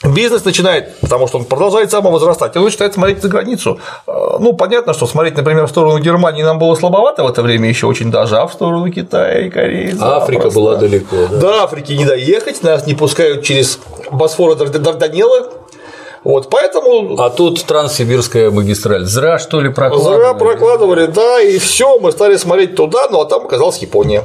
Бизнес 0.04 0.44
начинает, 0.44 0.98
потому 1.00 1.28
что 1.28 1.38
он 1.38 1.44
продолжает 1.44 1.90
самовозрастать, 1.90 2.56
он 2.56 2.64
начинает 2.64 2.94
смотреть 2.94 3.22
за 3.22 3.28
границу. 3.28 3.78
А, 4.06 4.38
ну, 4.40 4.52
понятно, 4.52 4.94
что 4.94 5.06
смотреть, 5.06 5.36
например, 5.36 5.66
в 5.66 5.70
сторону 5.70 5.98
Германии 6.00 6.42
нам 6.42 6.58
было 6.58 6.74
слабовато 6.74 7.22
в 7.22 7.28
это 7.28 7.42
время 7.42 7.68
еще 7.68 7.86
очень 7.86 8.10
даже, 8.10 8.36
а 8.36 8.46
в 8.46 8.52
сторону 8.52 8.90
Китая 8.90 9.46
и 9.46 9.50
Кореи. 9.50 9.94
Африка 10.00 10.50
была 10.50 10.74
далеко. 10.74 11.16
Да? 11.30 11.38
До 11.38 11.62
Африки 11.62 11.92
не 11.92 12.04
доехать, 12.04 12.62
нас 12.62 12.86
не 12.86 12.94
пускают 12.94 13.44
через 13.44 13.78
Босфор 14.10 14.52
и 14.52 14.56
Дарданеллы, 14.56 15.50
вот, 16.24 16.50
поэтому. 16.50 17.20
А 17.20 17.30
тут 17.30 17.64
Транссибирская 17.64 18.50
магистраль. 18.50 19.04
Зря, 19.04 19.38
что 19.38 19.60
ли, 19.60 19.70
прокладывали? 19.70 20.16
Зря 20.18 20.34
прокладывали, 20.34 21.06
да, 21.06 21.40
и 21.40 21.58
все, 21.58 21.98
мы 21.98 22.12
стали 22.12 22.36
смотреть 22.36 22.74
туда, 22.76 23.08
ну 23.10 23.20
а 23.20 23.24
там 23.24 23.44
оказалась 23.44 23.78
Япония 23.78 24.24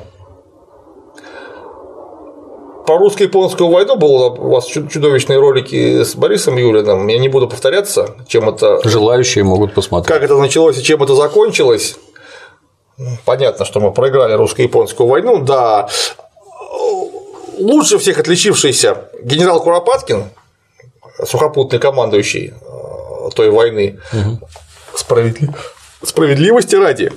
про 2.87 2.97
русско-японскую 2.97 3.69
войну 3.69 3.97
было 3.97 4.29
у 4.29 4.49
вас 4.49 4.65
чудовищные 4.65 5.37
ролики 5.39 6.03
с 6.03 6.15
Борисом 6.15 6.55
Юлиным. 6.55 7.05
Я 7.07 7.19
не 7.19 7.27
буду 7.27 7.49
повторяться, 7.49 8.15
чем 8.27 8.47
это. 8.47 8.79
Желающие 8.87 9.43
могут 9.43 9.73
посмотреть. 9.73 10.07
Как 10.07 10.23
это 10.23 10.37
началось 10.37 10.79
и 10.79 10.83
чем 10.83 11.03
это 11.03 11.13
закончилось. 11.13 11.97
Понятно, 13.25 13.65
что 13.65 13.81
мы 13.81 13.91
проиграли 13.91 14.33
русско-японскую 14.33 15.05
войну, 15.05 15.43
да. 15.43 15.89
Лучше 17.59 17.97
всех 17.97 18.19
отличившийся 18.19 19.09
генерал 19.21 19.61
Куропаткин, 19.61 20.23
сухопутный 21.25 21.79
командующий 21.79 22.53
э, 22.53 23.29
той 23.35 23.49
войны, 23.49 23.99
угу. 24.13 24.47
Справедли... 24.95 25.49
справедливости 26.03 26.75
ради, 26.75 27.11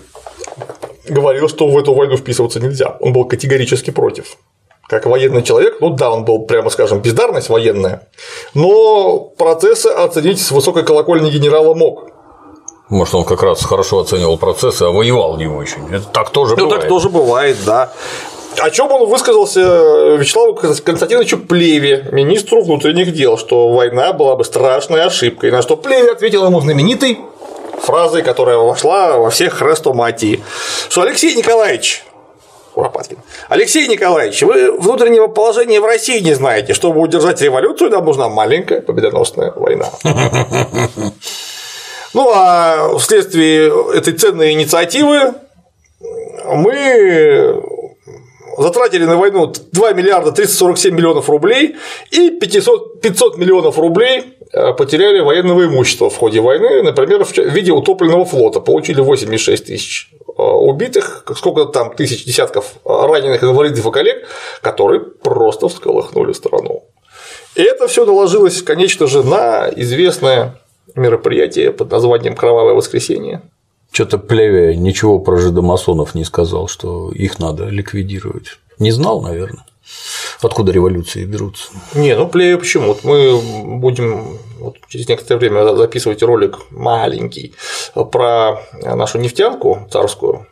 говорил, 1.09 1.49
что 1.49 1.69
в 1.69 1.79
эту 1.79 1.95
войну 1.95 2.17
вписываться 2.17 2.59
нельзя. 2.59 2.97
Он 2.99 3.13
был 3.13 3.27
категорически 3.27 3.91
против 3.91 4.37
как 4.91 5.07
военный 5.07 5.43
человек, 5.43 5.77
ну 5.81 5.91
да, 5.91 6.11
он 6.11 6.25
был, 6.25 6.41
прямо 6.41 6.69
скажем, 6.69 6.99
бездарность 6.99 7.49
военная, 7.49 8.09
но 8.55 9.21
процессы 9.21 9.87
оценить 9.87 10.41
с 10.41 10.51
высокой 10.51 10.83
колокольни 10.83 11.31
генерала 11.31 11.75
мог. 11.75 12.09
Может, 12.89 13.15
он 13.15 13.25
как 13.25 13.41
раз 13.45 13.65
хорошо 13.65 14.01
оценивал 14.01 14.37
процессы, 14.37 14.83
а 14.83 14.91
воевал 14.91 15.37
не 15.37 15.47
очень. 15.47 15.95
Это 15.95 16.07
так 16.09 16.31
тоже 16.31 16.57
ну, 16.57 16.65
бывает. 16.65 16.75
Ну, 16.75 16.81
так 16.81 16.89
тоже 16.89 17.09
бывает, 17.09 17.57
да. 17.65 17.93
О 18.59 18.71
чем 18.71 18.91
он 18.91 19.09
высказался 19.09 19.61
Вячеславу 20.17 20.55
Константиновичу 20.57 21.39
Плеве, 21.39 22.09
министру 22.11 22.61
внутренних 22.61 23.15
дел, 23.15 23.39
что 23.39 23.69
война 23.69 24.13
была 24.13 24.35
бы 24.35 24.43
страшной 24.43 25.05
ошибкой, 25.05 25.53
на 25.53 25.63
что 25.63 25.77
Плеве 25.77 26.11
ответил 26.11 26.45
ему 26.45 26.61
знаменитой 26.61 27.21
фразой, 27.81 28.23
которая 28.23 28.57
вошла 28.57 29.19
во 29.19 29.31
всех 29.31 29.55
хрестоматии, 29.55 30.43
что 30.89 31.03
Алексей 31.03 31.37
Николаевич, 31.37 32.05
Куропаткин. 32.81 33.19
Алексей 33.51 33.87
Николаевич, 33.89 34.43
вы 34.43 34.73
внутреннего 34.73 35.27
положения 35.27 35.81
в 35.81 35.85
России 35.85 36.19
не 36.21 36.33
знаете. 36.33 36.73
Чтобы 36.73 37.01
удержать 37.01 37.43
революцию, 37.43 37.91
нам 37.91 38.07
нужна 38.07 38.31
маленькая 38.31 38.81
победоносная 38.81 39.53
война. 39.55 39.91
Ну 42.13 42.29
а 42.35 42.99
вследствие 42.99 43.73
этой 43.97 44.15
ценной 44.15 44.51
инициативы 44.55 45.33
мы 46.45 47.63
затратили 48.59 49.05
на 49.05 49.17
войну 49.17 49.47
2 49.47 49.93
миллиарда 49.93 50.33
347 50.33 50.93
миллионов 50.93 51.31
рублей 51.31 51.77
и 52.11 52.31
500, 52.31 53.01
500 53.01 53.39
миллионов 53.39 53.79
рублей 53.79 54.25
э, 54.53 54.73
потеряли 54.73 55.21
военного 55.21 55.67
имущества 55.67 56.11
в 56.11 56.17
ходе 56.17 56.41
войны, 56.41 56.83
например, 56.83 57.25
в 57.25 57.37
виде 57.37 57.71
утопленного 57.71 58.25
флота, 58.25 58.59
получили 58.59 59.01
86 59.01 59.67
тысяч 59.67 60.11
убитых, 60.37 61.25
сколько 61.37 61.67
там 61.67 61.95
тысяч, 61.95 62.25
десятков 62.25 62.75
раненых 62.85 63.43
инвалидов 63.43 63.87
и 63.87 63.91
коллег, 63.91 64.27
которые 64.61 65.01
просто 65.01 65.69
всколыхнули 65.69 66.33
страну. 66.33 66.85
И 67.55 67.63
это 67.63 67.89
все 67.89 68.05
наложилось, 68.05 68.63
конечно 68.63 69.07
же, 69.07 69.23
на 69.23 69.69
известное 69.77 70.61
мероприятие 70.95 71.73
под 71.73 71.91
названием 71.91 72.37
Кровавое 72.37 72.75
воскресенье. 72.75 73.43
Что-то 73.93 74.19
Плеве 74.19 74.77
ничего 74.77 75.19
про 75.19 75.37
жидомасонов 75.37 76.15
не 76.15 76.25
сказал, 76.25 76.69
что 76.69 77.11
их 77.11 77.39
надо 77.39 77.65
ликвидировать. 77.65 78.59
Не 78.79 78.93
знал, 78.93 79.21
наверное. 79.21 79.65
Откуда 80.43 80.73
революции 80.73 81.25
берутся? 81.25 81.71
Не, 81.95 82.17
ну 82.17 82.27
Плеве 82.29 82.57
почему? 82.57 82.89
Вот 82.89 83.05
мы 83.05 83.41
будем 83.79 84.39
вот 84.59 84.77
через 84.89 85.09
некоторое 85.09 85.39
время 85.39 85.77
записывать 85.77 86.23
ролик 86.23 86.59
маленький 86.71 87.55
про 87.95 88.61
нашу 88.83 89.19
нефтянку 89.19 89.87
царскую. 89.91 90.47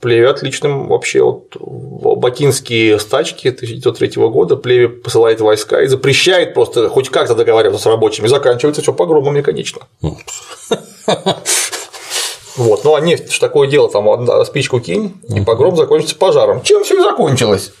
Плеве 0.00 0.30
отличным 0.30 0.88
вообще 0.88 1.22
вот 1.22 1.56
бакинские 1.58 2.98
стачки 2.98 3.48
1903 3.48 4.12
года 4.28 4.56
Плеве 4.56 4.88
посылает 4.88 5.40
войска 5.40 5.82
и 5.82 5.86
запрещает 5.86 6.54
просто 6.54 6.88
хоть 6.88 7.10
как-то 7.10 7.34
договариваться 7.34 7.82
с 7.82 7.86
рабочими, 7.86 8.26
заканчивается 8.26 8.80
все 8.80 8.92
погромами, 8.92 9.42
конечно. 9.42 9.82
Вот, 12.56 12.84
ну 12.84 12.94
а 12.94 13.00
нефть, 13.00 13.30
что 13.30 13.46
такое 13.46 13.68
дело, 13.68 13.88
там 13.88 14.44
спичку 14.44 14.80
кинь, 14.80 15.14
и 15.28 15.40
погром 15.40 15.76
закончится 15.76 16.16
пожаром. 16.16 16.60
Чем 16.62 16.84
все 16.84 17.00
закончилось? 17.00 17.72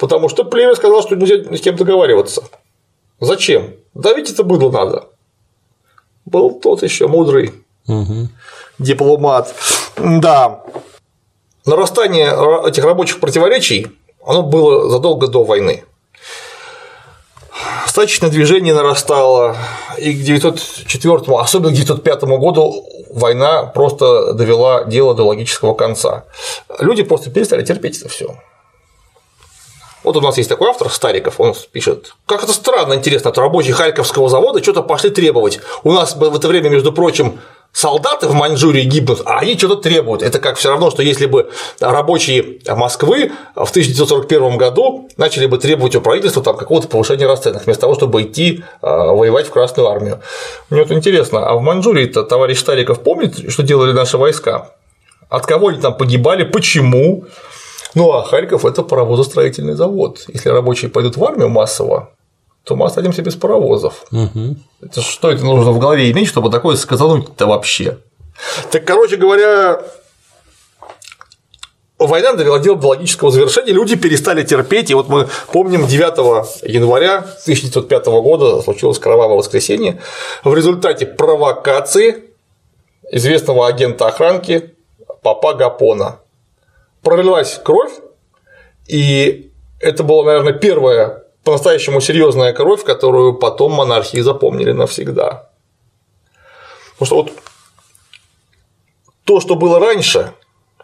Потому 0.00 0.28
что 0.28 0.44
племя 0.44 0.74
сказало, 0.74 1.02
что 1.02 1.16
нельзя 1.16 1.56
с 1.56 1.60
кем 1.60 1.76
договариваться. 1.76 2.44
Зачем? 3.20 3.74
Давить 3.94 4.30
это 4.30 4.44
быдло 4.44 4.70
надо. 4.70 5.08
Был 6.24 6.60
тот 6.60 6.82
еще 6.82 7.08
мудрый 7.08 7.52
угу. 7.86 8.28
дипломат. 8.78 9.54
Да. 9.96 10.62
Нарастание 11.66 12.28
этих 12.68 12.84
рабочих 12.84 13.20
противоречий 13.20 13.88
оно 14.24 14.42
было 14.42 14.90
задолго 14.90 15.26
до 15.26 15.42
войны. 15.42 15.84
Стачечное 17.86 18.30
движение 18.30 18.74
нарастало, 18.74 19.56
и 19.96 20.12
к 20.12 20.22
1904, 20.22 21.36
особенно 21.38 21.70
к 21.70 21.80
1905 21.80 22.24
году 22.38 22.86
война 23.10 23.64
просто 23.64 24.34
довела 24.34 24.84
дело 24.84 25.14
до 25.14 25.24
логического 25.24 25.74
конца. 25.74 26.24
Люди 26.78 27.02
просто 27.02 27.30
перестали 27.30 27.64
терпеть 27.64 27.98
это 27.98 28.08
все. 28.08 28.36
Вот 30.08 30.16
у 30.16 30.22
нас 30.22 30.38
есть 30.38 30.48
такой 30.48 30.70
автор 30.70 30.88
Стариков, 30.90 31.38
он 31.38 31.54
пишет, 31.70 32.14
как 32.24 32.42
это 32.42 32.54
странно, 32.54 32.94
интересно, 32.94 33.28
от 33.28 33.36
рабочих 33.36 33.76
Харьковского 33.76 34.30
завода 34.30 34.62
что-то 34.62 34.82
пошли 34.82 35.10
требовать. 35.10 35.60
У 35.84 35.92
нас 35.92 36.16
в 36.16 36.34
это 36.34 36.48
время, 36.48 36.70
между 36.70 36.94
прочим, 36.94 37.40
солдаты 37.72 38.26
в 38.26 38.32
Маньчжурии 38.32 38.84
гибнут, 38.84 39.20
а 39.26 39.40
они 39.40 39.58
что-то 39.58 39.76
требуют. 39.82 40.22
Это 40.22 40.38
как 40.38 40.56
все 40.56 40.70
равно, 40.70 40.90
что 40.90 41.02
если 41.02 41.26
бы 41.26 41.50
рабочие 41.78 42.60
Москвы 42.68 43.32
в 43.54 43.68
1941 43.68 44.56
году 44.56 45.10
начали 45.18 45.44
бы 45.44 45.58
требовать 45.58 45.94
у 45.94 46.00
правительства 46.00 46.42
там, 46.42 46.56
какого-то 46.56 46.88
повышения 46.88 47.26
расценок, 47.26 47.66
вместо 47.66 47.82
того, 47.82 47.94
чтобы 47.94 48.22
идти 48.22 48.64
а, 48.80 49.12
воевать 49.12 49.46
в 49.46 49.50
Красную 49.50 49.90
армию. 49.90 50.22
Мне 50.70 50.84
вот 50.84 50.90
интересно, 50.90 51.46
а 51.46 51.54
в 51.54 51.60
Маньчжурии-то 51.60 52.22
товарищ 52.22 52.60
Стариков 52.60 53.02
помнит, 53.02 53.50
что 53.52 53.62
делали 53.62 53.92
наши 53.92 54.16
войска? 54.16 54.70
От 55.28 55.44
кого 55.44 55.68
они 55.68 55.78
там 55.78 55.94
погибали, 55.94 56.44
почему? 56.44 57.26
Ну 57.94 58.12
а 58.12 58.22
Харьков– 58.22 58.64
это 58.66 58.82
паровозостроительный 58.82 59.74
завод. 59.74 60.24
Если 60.28 60.48
рабочие 60.48 60.90
пойдут 60.90 61.16
в 61.16 61.24
армию 61.24 61.48
массово, 61.48 62.10
то 62.64 62.76
мы 62.76 62.86
останемся 62.86 63.22
без 63.22 63.34
паровозов. 63.34 64.04
Угу. 64.12 64.56
Это 64.82 65.00
что 65.00 65.30
это 65.30 65.44
нужно 65.44 65.72
в 65.72 65.78
голове 65.78 66.10
иметь, 66.10 66.28
чтобы 66.28 66.50
такое 66.50 66.76
сказануть-то 66.76 67.46
вообще? 67.46 67.98
Так, 68.70 68.84
короче 68.84 69.16
говоря, 69.16 69.82
война 71.98 72.34
довела 72.34 72.58
дело 72.58 72.76
до 72.76 72.88
логического 72.88 73.30
завершения, 73.30 73.72
люди 73.72 73.96
перестали 73.96 74.44
терпеть, 74.44 74.90
и 74.90 74.94
вот 74.94 75.08
мы 75.08 75.28
помним 75.52 75.86
9 75.86 76.62
января 76.64 77.18
1905 77.18 78.06
года 78.06 78.62
случилось 78.62 78.98
кровавое 78.98 79.36
воскресенье, 79.36 80.00
в 80.44 80.54
результате 80.54 81.06
провокации 81.06 82.24
известного 83.10 83.66
агента 83.66 84.06
охранки 84.06 84.74
Папа 85.22 85.54
Гапона 85.54 86.20
пролилась 87.08 87.58
кровь, 87.64 87.92
и 88.86 89.50
это 89.80 90.02
было, 90.02 90.24
наверное, 90.24 90.52
первое 90.52 91.24
по-настоящему 91.42 92.02
серьезная 92.02 92.52
кровь, 92.52 92.84
которую 92.84 93.32
потом 93.32 93.72
монархии 93.72 94.20
запомнили 94.20 94.72
навсегда. 94.72 95.48
Потому 96.98 97.06
что 97.06 97.16
вот 97.16 97.32
то, 99.24 99.40
что 99.40 99.54
было 99.54 99.80
раньше, 99.80 100.34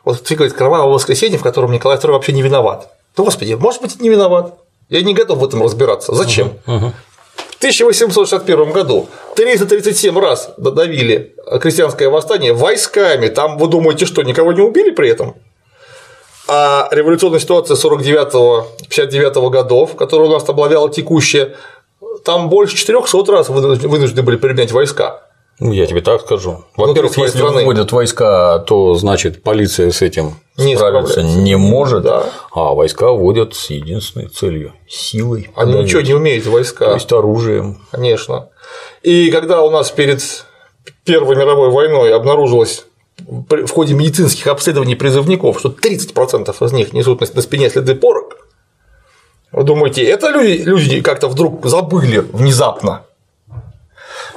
вот 0.03 0.23
ты 0.23 0.35
говоришь, 0.35 0.57
кровавое 0.57 0.95
воскресенье, 0.95 1.39
в 1.39 1.43
котором 1.43 1.73
Николай 1.73 1.99
II 1.99 2.13
вообще 2.13 2.33
не 2.33 2.41
виноват. 2.41 2.89
Ну, 3.19 3.25
господи, 3.25 3.53
может 3.53 3.83
быть, 3.83 4.01
не 4.01 4.09
виноват. 4.09 4.55
Я 4.89 5.03
не 5.03 5.13
готов 5.13 5.41
в 5.41 5.45
этом 5.45 5.63
разбираться. 5.63 6.15
Зачем? 6.15 6.55
Uh-huh, 6.67 6.81
uh-huh. 6.81 6.93
В 7.37 7.57
1861 7.59 8.73
году 8.73 9.09
337 9.37 10.19
раз 10.19 10.55
додавили 10.57 11.35
крестьянское 11.61 12.09
восстание 12.09 12.55
войсками. 12.55 13.29
Там, 13.29 13.59
вы 13.59 13.69
думаете, 13.69 14.07
что 14.07 14.23
никого 14.23 14.55
не 14.55 14.63
убили 14.63 14.91
при 14.91 15.11
этом? 15.11 15.35
А 16.47 16.89
революционная 16.91 17.41
ситуация 17.41 17.77
49-59 17.77 19.51
годов, 19.51 19.97
которая 19.97 20.29
у 20.29 20.33
нас 20.33 20.49
облавляла 20.49 20.91
текущая, 20.91 21.55
там 22.25 22.49
больше 22.49 22.77
400 22.77 23.33
раз 23.33 23.49
вынуждены 23.49 24.23
были 24.23 24.37
применять 24.37 24.73
войска. 24.73 25.23
Ну, 25.61 25.73
я 25.73 25.87
тебе 25.87 26.01
так 26.01 26.23
скажу. 26.23 26.65
Во-первых, 26.77 27.17
если 27.17 27.39
страны. 27.39 27.61
выводят 27.61 27.93
войска, 27.93 28.59
то 28.67 28.95
значит 28.95 29.43
полиция 29.43 29.93
с 29.93 30.03
этим 30.03 30.35
не 30.57 30.77
справиться 30.77 31.23
не 31.23 31.57
может, 31.57 32.03
да. 32.03 32.27
а 32.53 32.75
войска 32.75 33.13
вводят 33.13 33.55
с 33.55 33.71
единственной 33.71 34.27
целью– 34.27 34.73
силой. 34.89 35.51
Они 35.55 35.73
подавить. 35.73 35.87
ничего 35.87 36.01
не 36.01 36.15
умеют, 36.15 36.47
войска. 36.47 36.87
То 36.87 36.95
есть 36.95 37.13
оружием. 37.13 37.87
Конечно. 37.93 38.49
И 39.03 39.31
когда 39.31 39.63
у 39.63 39.71
нас 39.71 39.91
перед 39.93 40.23
Первой 41.05 41.37
мировой 41.37 41.71
войной 41.71 42.13
обнаружилось 42.13 42.87
в 43.19 43.69
ходе 43.69 43.95
медицинских 43.95 44.47
обследований 44.49 44.97
призывников, 44.97 45.59
что 45.59 45.71
30% 45.71 46.65
из 46.65 46.73
них 46.73 46.93
несут 46.93 47.21
на 47.21 47.43
спине 47.43 47.71
следы 47.71 47.95
порок, 47.95 48.37
вы 49.53 49.63
думаете, 49.63 50.03
это 50.03 50.31
люди, 50.31 50.63
люди 50.63 51.01
как-то 51.01 51.29
вдруг 51.29 51.65
забыли 51.67 52.19
внезапно? 52.19 53.05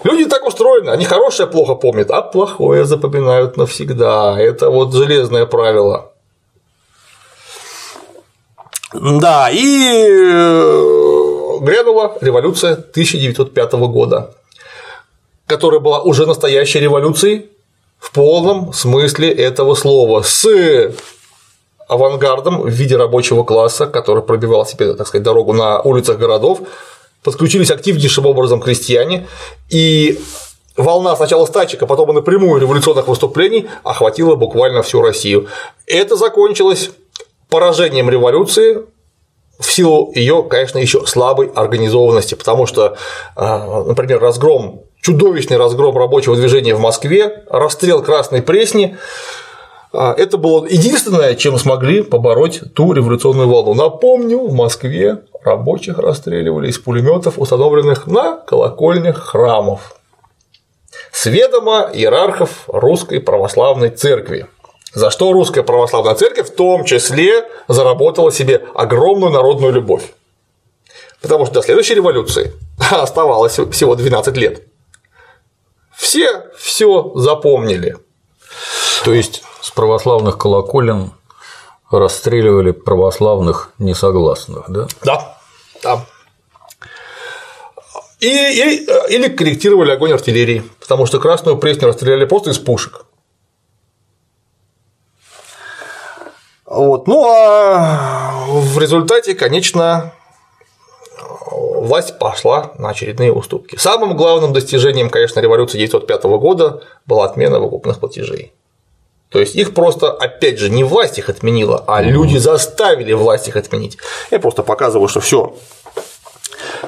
Люди 0.04 0.26
так 0.26 0.46
устроены, 0.46 0.92
они 0.92 1.06
хорошее 1.06 1.50
плохо 1.50 1.74
помнят, 1.74 2.12
а 2.12 2.22
плохое 2.22 2.86
запоминают 2.86 3.58
навсегда. 3.58 4.40
Это 4.40 4.70
вот 4.70 4.94
железное 4.94 5.48
правило. 5.48 6.12
Да, 8.94 9.50
и 9.52 10.08
э, 10.08 11.60
грянула 11.62 12.18
революция 12.22 12.74
1905 12.74 13.74
года, 13.74 14.36
которая 15.48 15.80
была 15.80 16.02
уже 16.02 16.28
настоящей 16.28 16.80
революцией, 16.80 17.50
в 18.00 18.12
полном 18.12 18.74
смысле 18.74 19.32
этого 19.32 19.76
слова, 19.76 20.22
с 20.22 20.48
авангардом 21.88 22.62
в 22.62 22.70
виде 22.70 22.96
рабочего 22.96 23.44
класса, 23.44 23.88
который 23.88 24.22
пробивал 24.24 24.66
себе, 24.66 24.94
так 24.94 25.08
сказать, 25.08 25.24
дорогу 25.24 25.54
на 25.54 25.82
улицах 25.82 26.18
городов, 26.18 26.60
подключились 27.24 27.72
активнейшим 27.72 28.26
образом 28.26 28.62
крестьяне, 28.62 29.28
и 29.70 30.20
волна 30.76 31.16
сначала 31.16 31.46
стачек, 31.46 31.82
а 31.84 31.88
потом 31.88 32.12
и 32.12 32.14
напрямую 32.14 32.62
революционных 32.62 33.08
выступлений 33.08 33.68
охватила 33.84 34.36
буквально 34.36 34.82
всю 34.82 35.02
Россию. 35.02 35.48
Это 35.86 36.16
закончилось 36.16 36.92
поражением 37.50 38.10
революции 38.10 38.84
в 39.60 39.72
силу 39.72 40.12
ее, 40.14 40.44
конечно, 40.44 40.78
еще 40.78 41.06
слабой 41.06 41.48
организованности, 41.48 42.36
потому 42.36 42.66
что, 42.68 42.98
а, 43.36 43.84
например, 43.84 44.20
разгром 44.20 44.84
чудовищный 45.08 45.56
разгром 45.56 45.98
рабочего 45.98 46.36
движения 46.36 46.76
в 46.76 46.82
Москве, 46.82 47.44
расстрел 47.50 48.04
Красной 48.04 48.42
Пресни. 48.42 48.98
А, 49.94 50.14
это 50.14 50.38
было 50.38 50.66
единственное, 50.66 51.34
чем 51.36 51.58
смогли 51.58 52.02
побороть 52.02 52.62
ту 52.74 52.92
революционную 52.92 53.48
волну. 53.48 53.74
Напомню, 53.74 54.40
в 54.40 54.54
Москве 54.54 55.20
рабочих 55.42 55.98
расстреливали 55.98 56.68
из 56.68 56.78
пулеметов, 56.78 57.40
установленных 57.40 58.06
на 58.06 58.36
колокольнях 58.36 59.18
храмов. 59.18 59.96
Сведомо 61.14 61.90
иерархов 61.94 62.66
Русской 62.68 63.22
Православной 63.22 63.92
Церкви. 63.92 64.48
За 64.94 65.10
что 65.10 65.32
Русская 65.32 65.64
Православная 65.64 66.16
Церковь 66.16 66.50
в 66.50 66.56
том 66.56 66.84
числе 66.84 67.46
заработала 67.70 68.30
себе 68.30 68.62
огромную 68.76 69.32
народную 69.32 69.72
любовь. 69.72 70.04
Потому 71.22 71.46
что 71.46 71.56
до 71.56 71.62
следующей 71.62 71.96
революции 71.96 72.52
оставалось 72.92 73.58
всего 73.72 73.96
12 73.96 74.36
лет. 74.36 74.64
Все 75.98 76.52
все 76.58 77.12
запомнили. 77.16 77.98
То 79.04 79.14
есть 79.14 79.44
с 79.62 79.72
православных 79.72 80.38
колоколен 80.38 81.12
расстреливали 81.90 82.72
православных 82.72 83.72
несогласных, 83.80 84.66
да? 84.70 84.88
Да, 85.04 85.38
да. 85.84 86.06
И, 88.20 88.28
и, 88.28 88.88
или 89.10 89.28
корректировали 89.28 89.92
огонь 89.92 90.14
артиллерии, 90.14 90.64
потому 90.80 91.06
что 91.06 91.20
Красную 91.20 91.58
Пресню 91.58 91.88
расстреляли 91.88 92.26
просто 92.26 92.52
из 92.52 92.58
пушек. 92.58 93.06
Вот. 96.66 97.08
Ну 97.08 97.26
а 97.28 98.46
в 98.48 98.78
результате, 98.80 99.36
конечно, 99.36 100.14
власть 101.82 102.20
пошла 102.20 102.72
на 102.78 102.90
очередные 102.90 103.32
уступки. 103.32 103.76
Самым 103.78 104.16
главным 104.16 104.54
достижением, 104.54 105.10
конечно, 105.10 105.40
революции 105.40 105.78
1905 105.78 106.24
года 106.40 106.84
была 107.06 107.26
отмена 107.26 107.60
выкупных 107.60 108.00
платежей. 108.00 108.54
То 109.30 109.40
есть 109.40 109.56
их 109.56 109.74
просто, 109.74 110.12
опять 110.12 110.58
же, 110.58 110.70
не 110.70 110.84
власть 110.84 111.18
их 111.18 111.30
отменила, 111.30 111.84
а 111.88 112.02
люди 112.02 112.38
заставили 112.38 113.14
власть 113.14 113.48
их 113.48 113.58
отменить. 113.58 113.98
Я 114.32 114.40
просто 114.40 114.64
показываю, 114.64 115.10
что 115.10 115.20
все, 115.20 115.56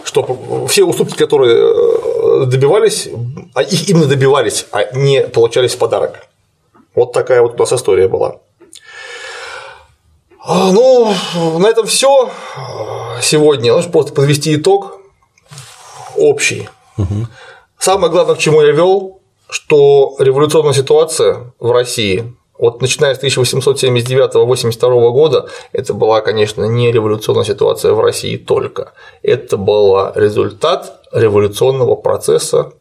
что 0.06 0.68
все 0.68 0.86
уступки, 0.86 1.18
которые 1.18 1.58
э, 1.58 2.46
добивались, 2.46 3.10
а 3.54 3.62
их 3.62 3.90
именно 3.90 4.06
добивались, 4.06 4.68
а 4.72 4.86
не 4.96 5.28
получались 5.28 5.74
в 5.74 5.78
подарок. 5.78 6.28
Вот 6.96 7.12
такая 7.12 7.42
вот 7.42 7.56
у 7.56 7.58
нас 7.58 7.74
история 7.74 8.08
была. 8.08 8.40
А, 10.42 10.72
ну, 10.72 11.14
на 11.60 11.68
этом 11.68 11.86
все 11.86 12.30
сегодня. 13.22 13.74
Нужно 13.74 13.92
просто 13.92 14.14
подвести 14.14 14.56
итог 14.56 15.00
общий. 16.16 16.70
Угу. 16.98 17.28
Самое 17.78 18.12
главное, 18.12 18.36
к 18.36 18.40
чему 18.40 18.62
я 18.62 18.72
вел, 18.72 19.22
что 19.50 20.16
революционная 20.20 20.74
ситуация 20.74 21.54
в 21.60 21.72
России 21.72 22.36
вот 22.60 22.82
начиная 22.82 23.16
с 23.16 23.24
1879-82 23.24 25.12
года, 25.12 25.48
это 25.72 25.94
была, 25.94 26.20
конечно, 26.20 26.66
не 26.66 26.92
революционная 26.92 27.46
ситуация 27.46 27.94
в 27.94 28.02
России 28.02 28.36
только. 28.36 28.92
Это 29.24 29.56
был 29.56 30.12
результат 30.14 31.00
революционного 31.14 31.96
процесса 31.96 32.74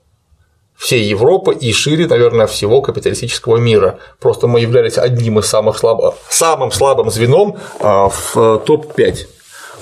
всей 0.78 1.02
Европы 1.02 1.54
и 1.54 1.72
шире, 1.72 2.06
наверное, 2.06 2.46
всего 2.46 2.80
капиталистического 2.80 3.56
мира. 3.56 3.98
Просто 4.20 4.46
мы 4.46 4.60
являлись 4.60 4.96
одним 4.96 5.40
из 5.40 5.46
самых 5.46 5.76
слабых, 5.76 6.14
самым 6.30 6.70
слабым 6.70 7.10
звеном 7.10 7.58
а, 7.80 8.08
в 8.08 8.36
э, 8.36 8.60
топ-5 8.64 9.26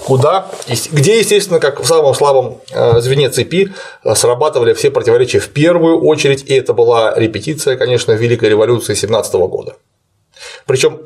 куда, 0.04 0.46
где, 0.92 1.18
естественно, 1.18 1.58
как 1.58 1.80
в 1.80 1.86
самом 1.86 2.14
слабом 2.14 2.60
э, 2.70 3.00
звене 3.00 3.28
цепи 3.28 3.72
э, 4.04 4.14
срабатывали 4.14 4.72
все 4.72 4.90
противоречия 4.90 5.40
в 5.40 5.48
первую 5.48 6.00
очередь, 6.00 6.48
и 6.48 6.54
это 6.54 6.74
была 6.74 7.18
репетиция, 7.18 7.76
конечно, 7.76 8.12
Великой 8.12 8.50
революции 8.50 8.94
17 8.94 9.34
года. 9.34 9.74
Причем 10.64 11.00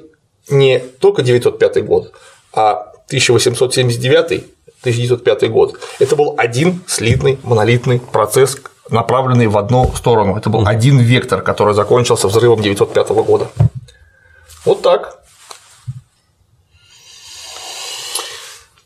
не 0.51 0.79
только 0.79 1.23
905 1.23 1.85
год, 1.85 2.13
а 2.53 2.93
1879 3.07 4.45
1905 4.81 5.51
год. 5.51 5.79
Это 5.99 6.17
был 6.17 6.35
один 6.39 6.83
слитный 6.87 7.39
монолитный 7.43 8.01
процесс, 8.01 8.57
направленный 8.91 9.47
в 9.47 9.57
одну 9.57 9.91
сторону. 9.95 10.37
Это 10.37 10.51
был 10.51 10.67
один 10.67 10.99
вектор, 10.99 11.43
который 11.43 11.75
закончился 11.75 12.29
взрывом 12.29 12.61
905 12.61 13.09
года. 13.11 13.49
Вот 14.65 14.83
так. 14.83 15.21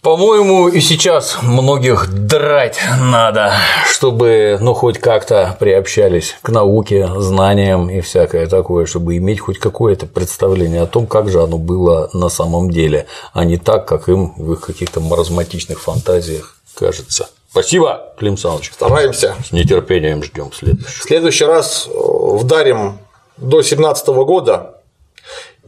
По-моему, 0.05 0.69
и 0.69 0.81
сейчас 0.81 1.39
многих 1.41 2.13
драть 2.13 2.79
надо, 3.01 3.55
чтобы, 3.91 4.59
ну, 4.61 4.75
хоть 4.75 4.99
как-то 4.99 5.57
приобщались 5.59 6.37
к 6.43 6.51
науке, 6.51 7.09
знаниям 7.17 7.89
и 7.89 8.03
всякое 8.03 8.47
такое, 8.47 8.85
чтобы 8.85 9.17
иметь 9.17 9.41
хоть 9.41 9.59
какое-то 9.59 10.05
представление 10.05 10.83
о 10.83 10.87
том, 10.87 11.07
как 11.07 11.31
же 11.31 11.43
оно 11.43 11.57
было 11.57 12.11
на 12.13 12.29
самом 12.29 12.71
деле, 12.71 13.07
а 13.33 13.47
не 13.47 13.57
так, 13.57 13.89
как 13.89 14.11
им 14.11 14.35
в 14.37 14.53
их 14.53 14.61
каких-то 14.61 15.01
маразматичных 15.01 15.81
фантазиях 15.81 16.59
кажется. 16.75 17.31
Спасибо, 17.55 18.13
Клим 18.19 18.37
Саныч. 18.37 18.73
Стараемся. 18.73 19.37
С 19.49 19.53
нетерпением 19.53 20.25
ждем 20.25 20.53
следующий. 20.53 20.99
В 20.99 21.03
следующий 21.05 21.45
раз 21.45 21.87
э, 21.87 21.91
вдарим 21.93 22.99
до 23.37 23.61
2017 23.61 24.09
года 24.09 24.81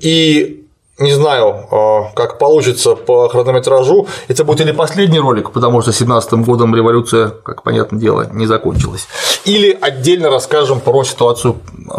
и 0.01 0.66
не 0.98 1.12
знаю, 1.12 1.66
а, 1.70 2.10
как 2.14 2.39
получится 2.39 2.94
по 2.97 3.28
хронометражу. 3.28 4.09
Это 4.28 4.44
будет 4.44 4.62
или 4.62 4.73
последний 4.73 5.20
ролик, 5.20 5.51
потому 5.51 5.82
что 5.82 5.93
17 5.93 6.44
годом 6.44 6.74
революция, 6.74 7.28
как 7.28 7.62
понятное 7.62 8.01
дело, 8.01 8.27
не 8.32 8.47
закончилась. 8.47 9.06
Или 9.44 9.77
отдельно 9.78 10.31
расскажем 10.31 10.81
про 10.81 11.05
ситуацию 11.05 11.56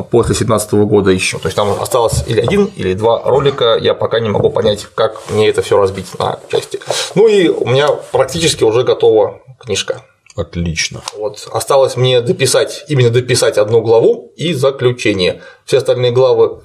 после 0.09 0.33
17 0.33 0.73
года 0.85 1.11
еще. 1.11 1.37
То 1.37 1.47
есть 1.47 1.55
там 1.55 1.79
осталось 1.79 2.23
или 2.25 2.41
один, 2.41 2.65
или 2.75 2.95
два 2.95 3.21
ролика. 3.23 3.77
Я 3.79 3.93
пока 3.93 4.19
не 4.19 4.29
могу 4.29 4.49
понять, 4.49 4.87
как 4.95 5.21
мне 5.29 5.47
это 5.47 5.61
все 5.61 5.79
разбить 5.79 6.17
на 6.17 6.39
части. 6.49 6.79
Ну 7.13 7.27
и 7.27 7.49
у 7.49 7.67
меня 7.67 7.89
практически 8.11 8.63
уже 8.63 8.83
готова 8.83 9.41
книжка. 9.59 10.01
Отлично. 10.35 11.01
Вот. 11.15 11.47
Осталось 11.51 11.97
мне 11.97 12.21
дописать, 12.21 12.85
именно 12.87 13.09
дописать 13.09 13.57
одну 13.57 13.81
главу 13.81 14.33
и 14.35 14.53
заключение. 14.53 15.41
Все 15.65 15.77
остальные 15.77 16.11
главы 16.11 16.61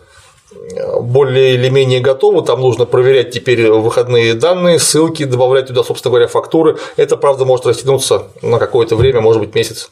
более 1.00 1.54
или 1.54 1.68
менее 1.68 2.00
готовы, 2.00 2.42
там 2.42 2.60
нужно 2.60 2.86
проверять 2.86 3.30
теперь 3.30 3.70
выходные 3.70 4.34
данные, 4.34 4.78
ссылки, 4.78 5.24
добавлять 5.24 5.66
туда, 5.66 5.82
собственно 5.82 6.10
говоря, 6.10 6.28
фактуры. 6.28 6.78
Это, 6.96 7.16
правда, 7.16 7.44
может 7.44 7.66
растянуться 7.66 8.28
на 8.42 8.58
какое-то 8.58 8.96
время, 8.96 9.20
может 9.20 9.40
быть, 9.40 9.54
месяц. 9.54 9.90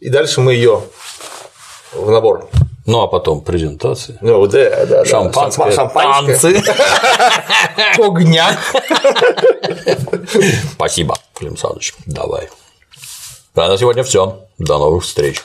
И 0.00 0.08
дальше 0.08 0.40
мы 0.40 0.54
ее 0.54 0.82
в 1.92 2.10
набор. 2.10 2.48
Ну, 2.86 3.02
а 3.02 3.06
потом 3.06 3.42
презентации. 3.42 4.18
Ну, 4.20 4.46
да, 4.46 4.86
да. 4.86 5.04
Шампанское. 5.04 5.70
Шампанское. 5.70 6.62
Огня. 7.98 8.58
Спасибо, 10.72 11.16
Клим 11.34 11.56
Саныч. 11.56 11.94
Давай. 12.06 12.48
А 13.54 13.68
на 13.68 13.76
сегодня 13.76 14.02
все. 14.02 14.40
До 14.58 14.78
новых 14.78 15.04
встреч. 15.04 15.42